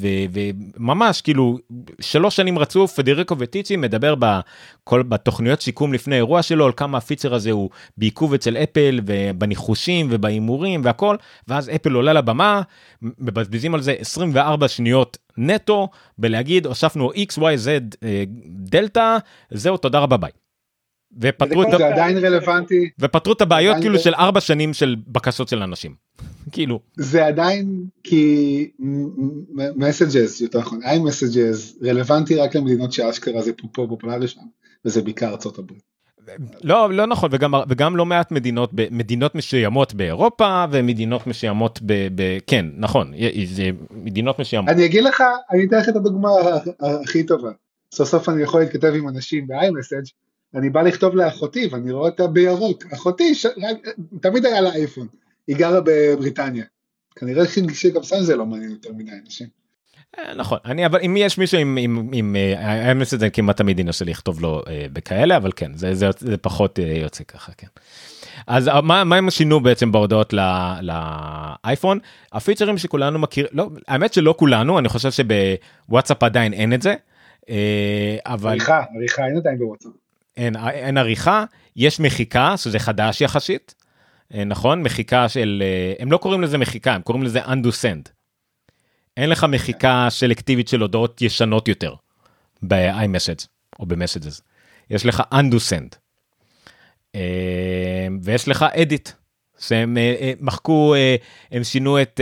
וממש 0.78 1.22
כאילו 1.22 1.58
שלוש 2.02 2.36
שנים 2.36 2.60
רצוף 2.60 2.94
פדריקו 2.96 3.36
וטיצ'י 3.40 3.76
מדבר 3.76 4.16
בכל 4.16 5.04
בתוכניות 5.04 5.62
שיקום 5.62 5.94
לפני 5.94 6.16
אירוע 6.16 6.42
שלו 6.42 6.66
על 6.66 6.72
כמה 6.78 6.98
הפיצ'ר 6.98 7.34
הזה 7.34 7.52
הוא 7.52 7.70
בעיכוב 7.98 8.34
אצל 8.34 8.58
אפל 8.58 9.00
ובניחושים 9.06 10.08
ובהימורים 10.10 10.82
והכל 10.84 11.16
ואז 11.48 11.70
אפל 11.76 11.94
עולה 11.94 12.14
לבמה 12.14 12.62
מבזבזים 13.02 13.74
על 13.74 13.82
זה 13.82 13.96
24 14.00 14.68
שניות 14.68 15.18
נטו 15.38 15.90
בלהגיד 16.18 16.68
הוספנו 16.84 17.12
x 17.12 17.38
y 17.38 17.66
z 17.66 17.96
אה, 18.04 18.24
דלתא 18.48 19.18
זהו 19.52 19.78
תודה 19.78 20.00
רבה 20.00 20.18
ביי. 20.18 20.32
ופתרו 21.22 21.64
את 21.64 21.68
זה 21.78 21.88
עדיין 21.88 22.18
רלוונטי 22.18 22.90
ופתרו 23.00 23.34
את 23.34 23.42
הבעיות 23.42 23.78
כאילו 23.82 24.00
של 24.00 24.14
ארבע 24.14 24.42
שנים 24.42 24.74
של 24.74 24.96
בקשות 25.08 25.48
של 25.48 25.64
אנשים 25.64 25.96
כאילו 26.52 26.80
זה 26.96 27.26
עדיין 27.26 27.86
כי 28.04 28.72
מסג'ז 29.76 30.42
יותר 30.42 30.60
נכון 30.60 30.84
איי 30.84 31.00
מסג'ז 31.00 31.80
רלוונטי 31.84 32.36
רק 32.36 32.56
למדינות 32.56 32.94
שאשכרה 32.94 33.42
זה 33.42 33.54
פה 33.54 33.68
פופולרי 33.72 34.28
שם 34.28 34.42
וזה 34.86 35.02
בעיקר 35.02 35.30
ארצות 35.30 35.60
הברית. 35.60 35.93
לא 36.64 36.94
לא 36.94 37.06
נכון 37.06 37.30
וגם 37.34 37.54
וגם 37.70 37.98
לא 37.98 38.06
מעט 38.06 38.32
מדינות 38.32 38.70
במדינות 38.74 39.36
מסוימות 39.36 39.94
באירופה 39.94 40.66
ומדינות 40.72 41.28
מסוימות 41.28 41.80
ב, 41.86 42.08
ב 42.16 42.38
כן 42.48 42.66
נכון 42.78 43.14
זה 43.46 43.70
מדינות 43.92 44.40
מסוימות. 44.40 44.70
אני 44.70 44.86
אגיד 44.86 45.04
לך 45.04 45.24
אני 45.52 45.66
אתן 45.66 45.78
לך 45.78 45.90
את 45.90 45.96
הדוגמה 45.96 46.30
הכי 47.04 47.24
טובה. 47.24 47.52
סוף 47.94 48.10
סוף 48.10 48.30
אני 48.30 48.42
יכול 48.42 48.62
להתכתב 48.62 48.94
עם 48.96 49.10
אנשים 49.10 49.48
ב-iMessage 49.48 50.12
אני 50.56 50.70
בא 50.70 50.82
לכתוב 50.82 51.16
לאחותי 51.16 51.68
ואני 51.72 51.92
רואה 51.92 52.10
אותה 52.10 52.28
בירוק 52.28 52.84
אחותי 52.94 53.36
ש... 53.36 53.46
תמיד 54.22 54.46
היה 54.46 54.62
לה 54.62 54.74
אייפון 54.76 55.08
היא 55.48 55.56
גרה 55.56 55.80
בבריטניה. 55.86 56.66
כנראה 57.16 57.44
שגם 57.74 58.04
סתם 58.04 58.22
זה 58.22 58.36
לא 58.36 58.46
מעניין 58.46 58.72
יותר 58.72 58.94
מדי 58.94 59.12
אנשים. 59.26 59.63
אה, 60.20 60.34
נכון 60.36 60.58
אני 60.66 60.86
אבל 60.86 61.00
אם 61.06 61.18
יש 61.18 61.38
מישהו 61.38 61.60
עם 61.60 61.78
עם 61.82 62.10
עם 62.14 62.36
אה, 62.36 62.54
האמת 62.60 63.08
שזה 63.08 63.30
כמעט 63.30 63.58
תמיד 63.58 63.80
ינסה 63.80 64.06
לכתוב 64.06 64.42
לו 64.42 64.62
אה, 64.68 64.86
בכאלה 64.94 65.38
אבל 65.38 65.52
כן 65.56 65.72
זה 65.76 65.96
זה, 65.96 66.10
זה 66.18 66.38
פחות 66.38 66.80
יוצא 66.80 67.24
ככה 67.24 67.52
כן. 67.58 67.68
אז 68.48 68.70
מה, 68.84 69.04
מה 69.04 69.16
הם 69.16 69.30
שינו 69.30 69.60
בעצם 69.60 69.92
בהודעות 69.92 70.34
לאייפון 70.82 72.00
הפיצ'רים 72.34 72.78
שכולנו 72.78 73.20
מכיר 73.20 73.48
לא 73.52 73.70
האמת 73.88 74.14
שלא 74.14 74.36
כולנו 74.38 74.80
אני 74.80 74.90
חושב 74.90 75.10
שבוואטסאפ 75.12 76.24
עדיין 76.24 76.54
אין 76.54 76.74
את 76.74 76.82
זה. 76.82 76.96
אבל 78.26 78.50
עריכה 78.50 78.84
עריכה 78.96 79.26
אין 79.26 79.38
עדיין 79.38 79.58
בוואטסאפ. 79.58 79.92
אין, 80.38 80.56
אין 80.56 80.98
עריכה 80.98 81.46
יש 81.76 82.00
מחיקה 82.00 82.58
שזה 82.58 82.80
חדש 82.80 83.22
יחסית 83.22 83.76
נכון 84.46 84.84
מחיקה 84.84 85.30
של 85.30 85.64
הם 86.00 86.12
לא 86.12 86.18
קוראים 86.18 86.42
לזה 86.42 86.58
מחיקה 86.58 86.94
הם 86.94 87.02
קוראים 87.02 87.24
לזה 87.24 87.46
undo 87.46 87.70
send. 87.82 88.23
אין 89.18 89.30
לך 89.30 89.44
מחיקה 89.44 90.08
סלקטיבית 90.10 90.68
של 90.68 90.82
הודעות 90.82 91.22
ישנות 91.22 91.68
יותר 91.68 91.94
ב-iMessage 92.62 93.48
או 93.80 93.86
ב-Messages. 93.86 94.42
יש 94.90 95.06
לך 95.06 95.24
undo 95.34 95.56
send. 95.70 95.96
אה, 97.16 98.08
ויש 98.22 98.48
לך 98.48 98.66
edit. 98.74 99.12
שהם 99.60 99.98
אה, 99.98 100.16
אה, 100.22 100.34
מחקו, 100.40 100.94
הם 101.52 101.64
שינו 101.64 102.02
את 102.02 102.20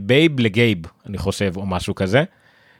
babe 0.00 0.40
ל 0.40 0.46
gabe, 0.46 0.78
אני 1.06 1.18
חושב, 1.18 1.52
או 1.56 1.66
משהו 1.66 1.94
כזה. 1.94 2.24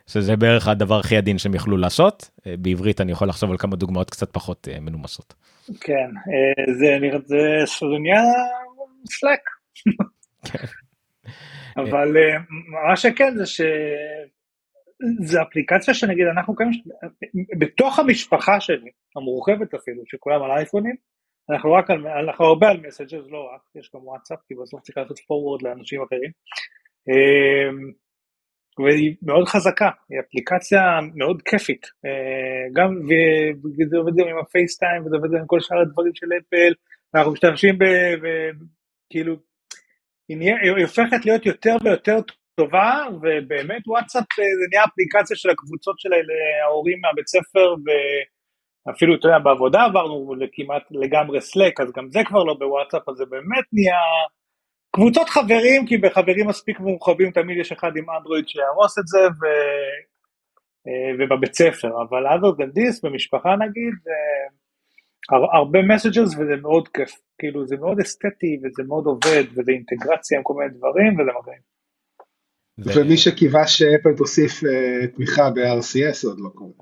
שזה 0.06 0.36
בערך 0.36 0.68
הדבר 0.68 0.98
הכי 0.98 1.16
עדין 1.16 1.38
שהם 1.38 1.54
יכלו 1.54 1.76
לעשות. 1.76 2.30
בעברית 2.46 3.00
אני 3.00 3.12
יכול 3.12 3.28
לחשוב 3.28 3.50
על 3.50 3.58
כמה 3.58 3.76
דוגמאות 3.76 4.10
קצת 4.10 4.32
פחות 4.32 4.68
מנומסות. 4.80 5.34
כן, 5.80 6.10
זה 6.78 6.98
נראה, 7.00 7.18
זה 7.26 7.64
נהיה 8.00 8.22
סלאק. 9.10 9.40
כן. 11.84 11.86
אבל 11.86 12.16
אה, 12.16 12.38
מה 12.88 12.96
שכן 12.96 13.34
זה 13.36 13.46
שזה 13.46 15.42
אפליקציה 15.42 15.94
שנגיד 15.94 16.26
אנחנו 16.36 16.56
קיימים, 16.56 16.80
בתוך 17.58 17.98
המשפחה 17.98 18.60
שלי, 18.60 18.90
המורחבת 19.16 19.74
אפילו, 19.74 20.02
שכולם 20.06 20.42
על 20.42 20.50
אייפונים, 20.50 20.96
אנחנו 21.50 21.72
רק 21.72 21.90
על, 21.90 22.06
אנחנו 22.06 22.44
הרבה 22.44 22.68
על 22.68 22.80
Messages, 22.86 23.26
לא 23.30 23.50
רק, 23.54 23.60
יש 23.74 23.90
גם 23.94 24.06
וואטסאפ, 24.06 24.38
כי 24.48 24.54
בסוף 24.54 24.80
צריך 24.80 24.98
לעשות 24.98 25.18
forward 25.18 25.62
לאנשים 25.62 26.02
אחרים. 26.02 26.30
אמ, 27.08 27.92
והיא 28.84 29.16
מאוד 29.22 29.48
חזקה, 29.48 29.90
היא 30.10 30.20
אפליקציה 30.20 30.80
מאוד 31.14 31.42
כיפית, 31.42 31.86
אה, 32.04 32.64
גם, 32.72 32.90
וזה 33.78 33.96
עובד 33.96 34.12
גם 34.16 34.28
עם 34.28 34.38
הפייסטיים, 34.38 35.06
וזה 35.06 35.16
עובד 35.16 35.28
גם 35.30 35.38
עם 35.38 35.46
כל 35.46 35.60
שאר 35.60 35.80
הדברים 35.80 36.14
של 36.14 36.26
אפל, 36.26 36.72
ואנחנו 37.14 37.32
משתמשים 37.32 37.78
ב... 37.78 37.84
כאילו 39.10 39.36
היא 40.28 40.84
הופכת 40.84 41.26
להיות 41.26 41.46
יותר 41.46 41.76
ויותר 41.84 42.18
טובה, 42.54 43.04
ובאמת 43.22 43.82
וואטסאפ 43.88 44.22
אה, 44.38 44.44
זה 44.58 44.66
נהיה 44.70 44.84
אפליקציה 44.84 45.36
של 45.36 45.50
הקבוצות 45.50 45.98
של 45.98 46.08
ההורים 46.64 46.98
מהבית 47.00 47.28
ספר, 47.28 47.74
ואפילו, 48.86 49.14
אתה 49.14 49.28
יודע, 49.28 49.38
בעבודה 49.38 49.84
עברנו 49.84 50.34
לכמעט 50.34 50.82
לגמרי 50.90 51.40
סלק, 51.40 51.80
אז 51.80 51.92
גם 51.96 52.10
זה 52.10 52.20
כבר 52.26 52.44
לא 52.44 52.54
בוואטסאפ, 52.54 53.08
אז 53.08 53.16
זה 53.16 53.24
באמת 53.30 53.64
נהיה 53.72 54.00
קבוצות 54.96 55.28
חברים, 55.28 55.86
כי 55.86 55.96
בחברים 55.96 56.48
מספיק 56.48 56.80
מורחבים 56.80 57.30
תמיד 57.30 57.58
יש 57.58 57.72
אחד 57.72 57.96
עם 57.96 58.10
אנדרואיד 58.10 58.48
שיהרוס 58.48 58.98
את 58.98 59.06
זה, 59.06 59.18
ו... 59.18 59.44
אה, 60.86 61.10
ובבית 61.18 61.54
ספר, 61.54 61.88
אבל 62.08 62.26
other 62.26 62.52
than 62.58 62.70
this, 62.78 63.00
במשפחה 63.02 63.56
נגיד, 63.56 63.94
הרבה 65.30 65.82
מסג'רס 65.82 66.34
וזה 66.34 66.56
מאוד 66.62 66.88
כיף, 66.88 67.10
כאילו 67.38 67.66
זה 67.66 67.76
מאוד 67.76 68.00
אסתטי 68.00 68.58
וזה 68.62 68.82
מאוד 68.88 69.06
עובד 69.06 69.44
וזה 69.50 69.72
אינטגרציה 69.72 70.38
עם 70.38 70.44
כל 70.44 70.54
מיני 70.58 70.70
דברים 70.78 71.14
וזה 71.14 71.30
מגניב. 71.40 71.62
ומי 72.96 73.16
שקיווה 73.16 73.66
שאפל 73.66 74.16
תוסיף 74.16 74.62
uh, 74.62 75.06
תמיכה 75.16 75.50
ב-RCS 75.50 76.26
עוד 76.26 76.40
לא 76.40 76.48
קורה. 76.54 76.72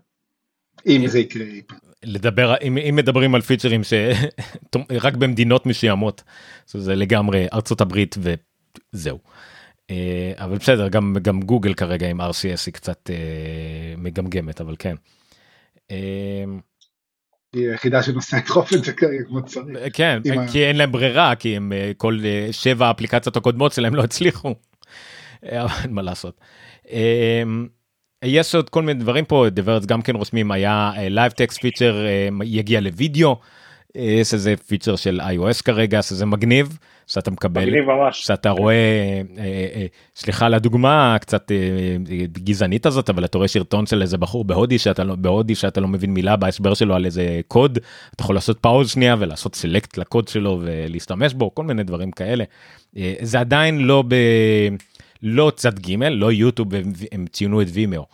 אם 0.87 1.07
זה 1.07 1.19
יקרה 1.19 1.45
אי 1.45 1.62
פעם. 1.67 1.79
לדבר 2.05 2.55
אם, 2.62 2.79
אם 2.79 2.97
מדברים 2.97 3.35
על 3.35 3.41
פיצ'רים 3.41 3.81
שרק 3.85 5.17
במדינות 5.21 5.67
מסוימות 5.67 6.23
זה 6.67 6.95
לגמרי 6.95 7.47
ארצות 7.53 7.81
הברית 7.81 8.15
וזהו. 8.19 9.19
אה, 9.91 10.33
אבל 10.37 10.57
בסדר 10.57 10.88
גם 10.88 11.15
גם 11.23 11.41
גוגל 11.41 11.75
כרגע 11.75 12.09
עם 12.09 12.21
RCS 12.21 12.62
היא 12.67 12.75
קצת 12.75 13.11
מגמגמת 13.97 14.61
אבל 14.61 14.75
כן. 14.79 14.95
היא 17.57 17.71
היחידה 17.71 18.03
שנוסעה 18.03 18.41
לדחוף 18.41 18.75
את 18.75 18.85
זה 18.85 18.93
כרגע 18.93 19.25
כמו 19.29 19.41
שצריך. 19.47 19.79
כן, 19.93 20.21
כי 20.53 20.65
אין 20.65 20.77
להם 20.77 20.93
ברירה, 20.93 21.35
כי 21.35 21.57
הם 21.57 21.73
כל 21.97 22.19
שבע 22.51 22.87
האפליקציות 22.87 23.37
הקודמות 23.37 23.73
שלהם 23.73 23.95
לא 23.95 24.03
הצליחו. 24.03 24.55
אין 25.43 25.67
מה 25.91 26.03
לעשות. 26.03 26.41
יש 28.25 28.55
עוד 28.55 28.71
כל 28.71 28.83
מיני 28.83 29.01
דברים 29.01 29.25
פה, 29.25 29.47
דברץ 29.51 29.87
גם 29.87 30.03
כן 30.03 30.17
רושמים, 30.17 30.51
היה 30.51 30.93
Live 31.09 31.33
Text 31.33 31.57
Feature 31.57 32.43
יגיע 32.45 32.81
לוידאו, 32.81 33.37
שזה 34.25 34.55
feature 34.66 34.97
של 34.97 35.21
iOS 35.21 35.62
כרגע, 35.62 36.03
שזה 36.03 36.26
מגניב. 36.26 36.79
שאתה 37.07 37.31
מקבל, 37.31 37.69
שאתה 38.12 38.50
רואה, 38.50 38.75
אה, 39.38 39.45
אה, 39.75 39.87
סליחה 40.17 40.47
על 40.47 40.55
הדוגמה 40.55 41.17
קצת 41.21 41.53
אה, 41.53 41.57
גזענית 42.33 42.87
הזאת, 42.87 43.11
אבל 43.11 43.25
אתה 43.25 43.38
רואה 43.38 43.49
סרטון 43.49 43.87
של 43.87 44.03
איזה 44.03 44.19
בחור 44.19 44.45
בהודי 44.45 44.79
שאתה 44.79 45.05
לא, 45.05 45.15
בהודי 45.15 45.55
שאתה 45.55 45.81
לא 45.81 45.88
מבין 45.88 46.15
מילה 46.15 46.37
בהסבר 46.37 46.75
שלו 46.75 46.95
על 46.95 47.05
איזה 47.05 47.41
קוד, 47.49 47.79
אתה 48.15 48.23
יכול 48.23 48.35
לעשות 48.35 48.59
pause 48.61 48.90
שנייה 48.91 49.17
ולעשות 49.19 49.55
select 49.55 49.99
לקוד 49.99 50.29
שלו 50.29 50.61
ולהשתמש 50.62 51.35
בו, 51.35 51.55
כל 51.55 51.65
מיני 51.65 51.83
דברים 51.83 52.11
כאלה. 52.11 52.45
זה 53.21 53.41
עדיין 53.41 53.79
לא 53.79 54.05
ב... 54.09 54.15
לא 55.23 55.53
צד 55.57 55.79
ג', 55.79 56.03
לא 56.03 56.33
יוטיוב, 56.33 56.69
הם 57.12 57.26
ציינו 57.33 57.62
את 57.62 57.67
Vimeo. 57.73 58.07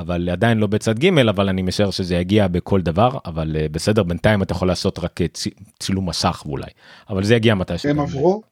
אבל 0.00 0.28
עדיין 0.30 0.58
לא 0.58 0.66
בצד 0.66 0.98
ג' 0.98 1.18
אבל 1.18 1.48
אני 1.48 1.62
משער 1.62 1.90
שזה 1.90 2.14
יגיע 2.14 2.48
בכל 2.48 2.80
דבר 2.80 3.18
אבל 3.26 3.56
uh, 3.56 3.72
בסדר 3.72 4.02
בינתיים 4.02 4.42
אתה 4.42 4.52
יכול 4.52 4.68
לעשות 4.68 4.98
רק 4.98 5.18
צ... 5.32 5.46
צילום 5.80 6.08
מסך 6.08 6.42
ואולי 6.46 6.70
אבל 7.10 7.24
זה 7.24 7.34
יגיע 7.34 7.54
מתי 7.54 7.78
שהם 7.78 8.00
עברו 8.00 8.42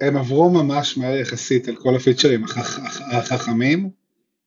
הם 0.00 0.16
עברו 0.16 0.50
ממש 0.50 0.98
מהר 0.98 1.16
יחסית 1.16 1.68
על 1.68 1.76
כל 1.76 1.96
ה 1.96 2.01
features 2.01 2.44
החכ... 2.44 2.78
החכמים 3.12 3.90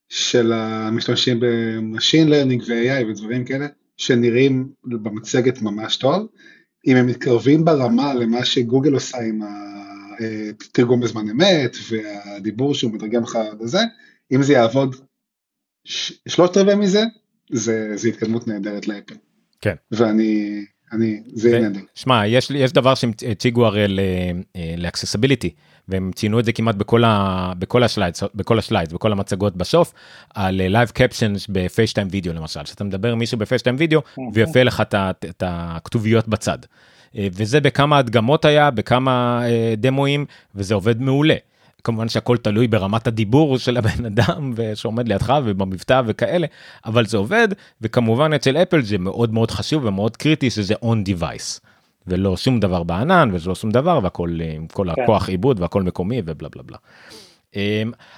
של 0.09 0.51
המשתמשים 0.53 1.39
ב 1.41 1.52
machine 1.52 2.29
learning 2.29 2.63
ו-AI 2.67 3.05
ודברים 3.05 3.45
כאלה 3.45 3.67
שנראים 3.97 4.69
במצגת 4.83 5.61
ממש 5.61 5.97
טוב. 5.97 6.27
אם 6.87 6.95
הם 6.95 7.07
מתקרבים 7.07 7.65
ברמה 7.65 8.13
למה 8.13 8.45
שגוגל 8.45 8.93
עושה 8.93 9.17
עם 9.17 9.39
התרגום 10.61 10.99
בזמן 10.99 11.29
אמת 11.29 11.75
והדיבור 11.89 12.73
שהוא 12.73 12.93
מתרגם 12.93 13.23
לך 13.23 13.39
לזה 13.59 13.79
אם 14.31 14.43
זה 14.43 14.53
יעבוד 14.53 14.95
שלושת 16.27 16.57
רבעי 16.57 16.75
מזה 16.75 17.03
זה, 17.51 17.91
זה 17.95 18.09
התקדמות 18.09 18.47
נהדרת 18.47 18.87
לאפל. 18.87 19.15
כן. 19.61 19.75
ואני, 19.91 20.61
אני, 20.91 21.21
זה 21.33 21.49
ו- 21.57 21.61
נהדר. 21.61 21.79
שמע, 21.95 22.27
יש, 22.27 22.51
יש 22.51 22.71
דבר 22.71 22.95
שהם 22.95 23.11
הציגו 23.31 23.65
הרי 23.65 23.85
ל 24.77 24.82
accessibility, 24.82 25.53
והם 25.87 26.11
ציינו 26.15 26.39
את 26.39 26.45
זה 26.45 26.51
כמעט 26.51 26.75
בכל, 26.75 27.03
ה, 27.03 27.53
בכל 27.59 27.83
ה 27.83 27.88
slides, 27.88 28.23
בכל 28.35 28.59
ה 28.59 28.63
slides, 28.63 28.93
בכל 28.93 29.11
המצגות 29.11 29.55
בסוף, 29.55 29.93
על 30.33 30.55
live 30.55 30.89
captions 30.89 31.47
ב 31.49 31.55
FaceTime 31.55 32.07
video 32.11 32.33
למשל, 32.33 32.65
שאתה 32.65 32.83
מדבר 32.83 33.11
עם 33.11 33.19
מישהו 33.19 33.37
ב 33.37 33.41
FaceTime 33.41 33.75
video, 33.79 34.01
ויפיע 34.33 34.63
לך 34.63 34.81
את, 34.81 34.95
את 35.29 35.43
הכתוביות 35.45 36.27
בצד. 36.27 36.57
אה, 37.17 37.27
וזה 37.31 37.59
בכמה 37.59 37.97
הדגמות 37.97 38.45
היה, 38.45 38.71
בכמה 38.71 39.41
אה, 39.45 39.73
דמואים, 39.77 40.25
וזה 40.55 40.73
עובד 40.73 41.01
מעולה. 41.01 41.35
כמובן 41.83 42.09
שהכל 42.09 42.37
תלוי 42.37 42.67
ברמת 42.67 43.07
הדיבור 43.07 43.57
של 43.57 43.77
הבן 43.77 44.05
אדם 44.05 44.53
שעומד 44.75 45.07
לידך 45.07 45.33
ובמבטא 45.45 46.01
וכאלה 46.05 46.47
אבל 46.85 47.05
זה 47.05 47.17
עובד 47.17 47.47
וכמובן 47.81 48.33
אצל 48.33 48.57
אפל 48.57 48.81
זה 48.81 48.97
מאוד 48.97 49.33
מאוד 49.33 49.51
חשוב 49.51 49.85
ומאוד 49.85 50.17
קריטי 50.17 50.49
שזה 50.49 50.73
on 50.73 51.09
device. 51.09 51.59
ולא 52.07 52.37
שום 52.37 52.59
דבר 52.59 52.83
בענן 52.83 53.29
וזה 53.33 53.49
לא 53.49 53.55
שום 53.55 53.71
דבר 53.71 53.99
והכל 54.03 54.37
עם 54.55 54.67
כל 54.67 54.87
כן. 54.95 55.01
הכוח 55.01 55.29
עיבוד 55.29 55.59
והכל 55.59 55.83
מקומי 55.83 56.21
ובלה 56.25 56.49
בלה 56.49 56.63
בלה. 56.63 56.77
Um, 57.53 57.55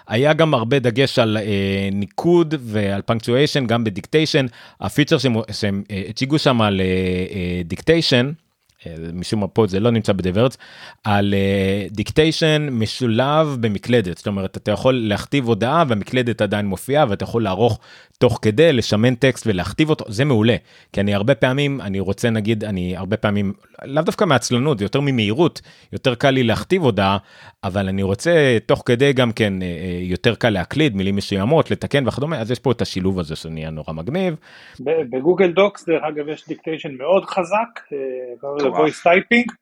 היה 0.08 0.34
גם 0.34 0.54
הרבה 0.54 0.80
דגש 0.80 1.20
על 1.20 1.38
uh, 1.38 1.94
ניקוד 1.96 2.56
ועל 2.60 3.02
punctuation 3.02 3.68
גם 3.68 3.84
ב 3.84 3.90
dictation 3.90 4.46
ה 4.82 4.86
feature 4.86 5.18
שהם, 5.18 5.36
uh, 5.36 6.10
הציגו 6.10 6.40
שם 6.40 6.62
על 6.62 6.82
dictation. 7.66 8.26
Uh, 8.26 8.30
אה, 8.30 8.51
משום 9.14 9.40
מה 9.40 9.48
פה 9.48 9.68
זה 9.68 9.80
לא 9.80 9.92
נמצא 9.92 10.14
בדיבור 10.14 10.58
של 11.04 11.34
dictation 11.92 12.68
uh, 12.68 12.72
משולב 12.72 13.58
במקלדת. 13.60 14.18
זאת 14.18 14.28
אומרת 14.28 14.58
אתה 14.58 14.72
יכול 14.72 14.94
להכתיב 14.94 15.48
הודעה 15.48 15.84
והמקלדת 15.88 16.42
עדיין 16.42 16.66
מופיעה 16.66 17.06
ואתה 17.10 17.24
יכול 17.24 17.44
לערוך 17.44 17.80
תוך 18.22 18.40
כדי 18.42 18.74
לשמן 18.74 19.16
טקסט 19.16 19.48
ולהכתיב 19.48 19.90
אותו 19.90 20.06
זה 20.08 20.26
מעולה 20.26 20.56
כי 20.94 21.02
אני 21.02 21.14
הרבה 21.16 21.36
פעמים 21.36 21.82
אני 21.82 22.00
רוצה 22.00 22.30
נגיד 22.30 22.64
אני 22.64 22.98
הרבה 22.98 23.18
פעמים 23.18 23.54
לאו 23.86 24.04
דווקא 24.04 24.26
מעצלנות 24.26 24.82
יותר 24.82 25.00
ממהירות 25.02 25.62
יותר 25.94 26.16
קל 26.16 26.30
לי 26.30 26.44
להכתיב 26.44 26.82
הודעה 26.82 27.18
אבל 27.64 27.88
אני 27.88 28.04
רוצה 28.04 28.58
תוך 28.66 28.84
כדי 28.86 29.14
גם 29.14 29.32
כן 29.32 29.62
אה, 29.62 29.68
אה, 29.68 30.00
יותר 30.02 30.36
קל 30.36 30.50
להקליד 30.50 30.96
מילים 30.96 31.16
מסוימות 31.16 31.72
לתקן 31.72 32.08
וכדומה 32.08 32.40
אז 32.42 32.52
יש 32.52 32.60
פה 32.60 32.72
את 32.72 32.82
השילוב 32.82 33.20
הזה 33.20 33.36
שנהיה 33.36 33.70
נורא 33.70 33.94
מגניב. 33.94 34.36
בגוגל 35.10 35.52
דוקס 35.52 35.90
דרך 35.90 36.04
אגב 36.04 36.28
יש 36.28 36.48
דיקטיישן 36.48 36.96
מאוד 36.98 37.26
חזק 37.26 37.94
voice 38.64 39.08
typing 39.08 39.54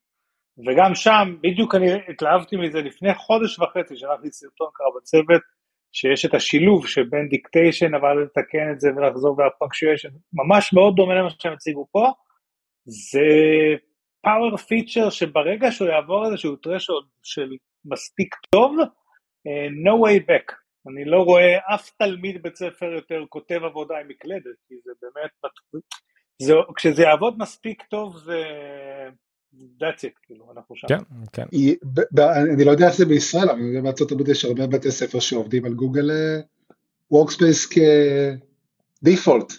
וגם 0.67 0.95
שם 0.95 1.36
בדיוק 1.43 1.76
אני 1.76 1.91
התלהבתי 2.10 2.56
מזה 2.56 2.82
לפני 2.82 3.13
חודש 3.13 3.60
וחצי 3.60 3.95
שלחתי 3.95 4.32
סרטון 4.32 4.67
ככה 4.74 4.84
בצוות 4.98 5.59
שיש 5.91 6.25
את 6.25 6.34
השילוב 6.34 6.88
שבין 6.88 7.30
dictation 7.30 7.93
אבל 7.95 8.23
לתקן 8.23 8.71
את 8.73 8.80
זה 8.80 8.89
ולחזור 8.95 9.39
וה 9.39 9.50
punctuation 9.50 10.10
ממש 10.34 10.73
מאוד 10.73 10.95
דומה 10.95 11.15
למה 11.15 11.30
שהם 11.39 11.54
הציגו 11.54 11.88
פה. 11.91 12.12
זה 12.86 13.19
power 14.22 14.58
feature 14.58 15.10
שברגע 15.10 15.71
שהוא 15.71 15.88
יעבור 15.88 16.25
איזשהו 16.25 16.56
threshold 16.56 17.06
של 17.23 17.49
מספיק 17.86 18.36
טוב 18.52 18.75
uh, 18.80 19.71
no 19.86 19.93
way 20.06 20.30
back. 20.30 20.56
אני 20.88 21.06
לא 21.06 21.23
רואה 21.23 21.58
אף 21.75 21.89
תלמיד 21.89 22.43
בית 22.43 22.56
ספר 22.56 22.86
יותר 22.86 23.25
כותב 23.30 23.60
עבודה 23.63 23.99
עם 23.99 24.08
מקלדת 24.08 24.58
כי 24.67 24.75
זה 24.84 24.91
באמת 25.02 25.32
זה, 26.41 26.54
כשזה 26.75 27.04
יעבוד 27.04 27.38
מספיק 27.38 27.84
טוב 27.84 28.17
זה 28.17 28.43
that's 29.54 30.04
it, 30.04 30.20
כאילו, 30.24 30.46
אנחנו 30.56 30.76
שם. 30.76 30.88
כן, 30.88 30.98
כן. 31.34 31.44
אני 32.54 32.66
לא 32.66 32.72
יודע 32.72 32.88
איך 32.88 32.96
זה 32.96 33.06
בישראל, 33.06 33.50
אבל 33.50 33.60
אני 33.60 33.68
יודע 33.68 33.82
בארצות 33.82 34.12
הברית 34.12 34.28
יש 34.28 34.46
הרבה 34.46 34.68
בתי 34.68 34.92
ספר 34.92 35.20
שעובדים 35.20 35.66
על 35.66 35.74
Google 35.74 36.12
Workspace 37.12 37.69
כ 39.02 39.12
default. 39.12 39.54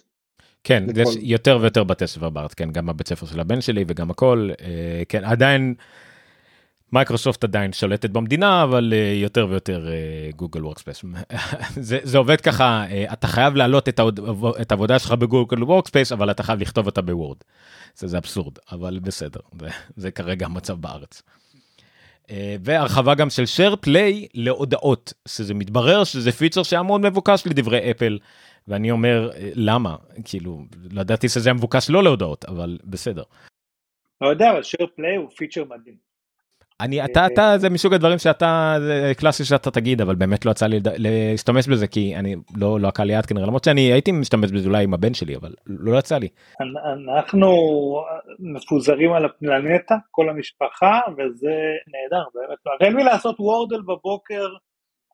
כן, 0.64 0.84
יש 0.96 1.08
יותר 1.20 1.58
ויותר 1.60 1.84
בתי 1.84 2.06
ספר 2.06 2.30
בארץ, 2.30 2.54
כן, 2.54 2.70
גם 2.70 2.88
הבית 2.88 3.08
ספר 3.08 3.26
של 3.26 3.40
הבן 3.40 3.60
שלי 3.60 3.84
וגם 3.88 4.10
הכל, 4.10 4.50
אה, 4.60 5.02
כן, 5.08 5.24
עדיין 5.24 5.74
מייקרוסופט 6.92 7.44
עדיין 7.44 7.72
שולטת 7.72 8.10
במדינה 8.10 8.62
אבל 8.62 8.92
uh, 8.92 9.22
יותר 9.22 9.46
ויותר 9.50 9.86
Google 10.36 10.60
uh, 10.60 10.64
Workspace. 10.64 11.04
זה, 11.88 11.98
זה 12.02 12.18
עובד 12.18 12.40
ככה 12.40 12.84
uh, 12.88 13.12
אתה 13.12 13.26
חייב 13.26 13.54
להעלות 13.54 13.88
את, 13.88 13.98
העוד, 13.98 14.20
את 14.60 14.72
העבודה 14.72 14.98
שלך 14.98 15.12
ב 15.12 15.19
Google 15.19 15.62
Workspace 15.62 16.12
אבל 16.12 16.30
אתה 16.30 16.42
חייב 16.42 16.60
לכתוב 16.60 16.86
אותה 16.86 17.02
ב 17.02 17.08
Word. 17.08 17.36
זה, 17.94 18.06
זה 18.06 18.18
אבסורד 18.18 18.58
אבל 18.72 18.98
בסדר 19.02 19.40
זה, 19.60 19.68
זה 19.96 20.10
כרגע 20.10 20.46
המצב 20.46 20.80
בארץ. 20.80 21.22
והרחבה 22.64 23.14
גם 23.14 23.30
של 23.30 23.42
share 23.42 23.74
play 23.86 24.28
להודעות 24.34 25.12
שזה 25.28 25.54
מתברר 25.54 26.04
שזה 26.04 26.32
פיצ'ר 26.32 26.62
שהיה 26.62 26.82
מאוד 26.82 27.00
מבוקש 27.00 27.42
לדברי 27.46 27.90
אפל 27.90 28.18
ואני 28.68 28.90
אומר 28.90 29.30
למה 29.54 29.96
כאילו 30.24 30.64
לא 30.90 31.00
ידעתי 31.00 31.28
שזה 31.28 31.48
היה 31.48 31.54
מבוקש 31.54 31.90
לא 31.90 32.04
להודעות 32.04 32.44
אבל 32.44 32.78
בסדר. 32.84 33.22
לא 34.20 34.28
יודע 34.28 34.50
אבל 34.50 34.60
share 34.60 34.86
play 34.86 35.18
הוא 35.18 35.30
פיצ'ר 35.36 35.64
מדהים. 35.64 36.09
אני 36.80 37.04
אתה 37.04 37.26
אתה 37.26 37.58
זה 37.58 37.70
מסוג 37.70 37.94
הדברים 37.94 38.18
שאתה 38.18 38.76
זה 38.80 39.12
קלאסי 39.16 39.44
שאתה 39.44 39.70
תגיד 39.70 40.00
אבל 40.00 40.14
באמת 40.14 40.46
לא 40.46 40.50
יצא 40.50 40.66
לי 40.66 40.80
להשתמש 40.84 41.68
בזה 41.68 41.86
כי 41.86 42.16
אני 42.16 42.36
לא 42.56 42.80
לא 42.80 42.88
הקהל 42.88 43.06
ליד 43.06 43.26
כנראה 43.26 43.46
למרות 43.46 43.64
שאני 43.64 43.80
הייתי 43.80 44.12
משתמש 44.12 44.52
בזה 44.52 44.68
אולי 44.68 44.84
עם 44.84 44.94
הבן 44.94 45.14
שלי 45.14 45.36
אבל 45.36 45.54
לא 45.66 45.98
יצא 45.98 46.18
לי. 46.18 46.28
אנחנו 47.18 47.48
מפוזרים 48.38 49.12
על 49.12 49.24
הפלנטה 49.24 49.94
כל 50.10 50.28
המשפחה 50.28 51.00
וזה 51.12 51.54
נהדר 51.92 52.24
באמת 52.34 52.58
הרי 52.80 52.94
לי 52.94 53.04
לעשות 53.04 53.40
וורדל 53.40 53.80
בבוקר 53.80 54.48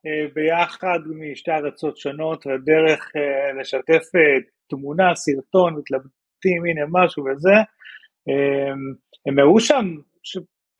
אה, 0.05 0.27
ביחד 0.33 0.99
משתי 1.31 1.51
ארצות 1.51 1.97
שונות 1.97 2.47
ודרך 2.47 3.11
אה, 3.15 3.61
לשתף 3.61 4.15
אה, 4.15 4.21
תמונה 4.69 5.15
סרטון 5.15 5.75
מתלבטים 5.75 6.65
הנה 6.69 6.85
משהו 6.89 7.23
וזה 7.23 7.53
הם 9.25 9.39
הראו 9.39 9.59
שם 9.59 9.85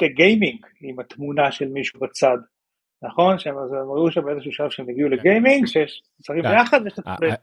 גיימינג 0.06 0.66
עם 0.82 1.00
התמונה 1.00 1.52
של 1.52 1.68
מישהו 1.68 2.00
בצד, 2.00 2.38
נכון? 3.04 3.40
שהם 3.40 3.56
אמרו 3.58 4.12
שם 4.12 4.22
באיזשהו 4.26 4.52
שלב 4.52 4.70
שהם 4.70 4.90
הגיעו 4.90 5.10
לגיימינג, 5.10 5.66
שיש 5.66 6.02
שרים 6.22 6.44
כן. 6.44 6.50
ביחד. 6.50 6.82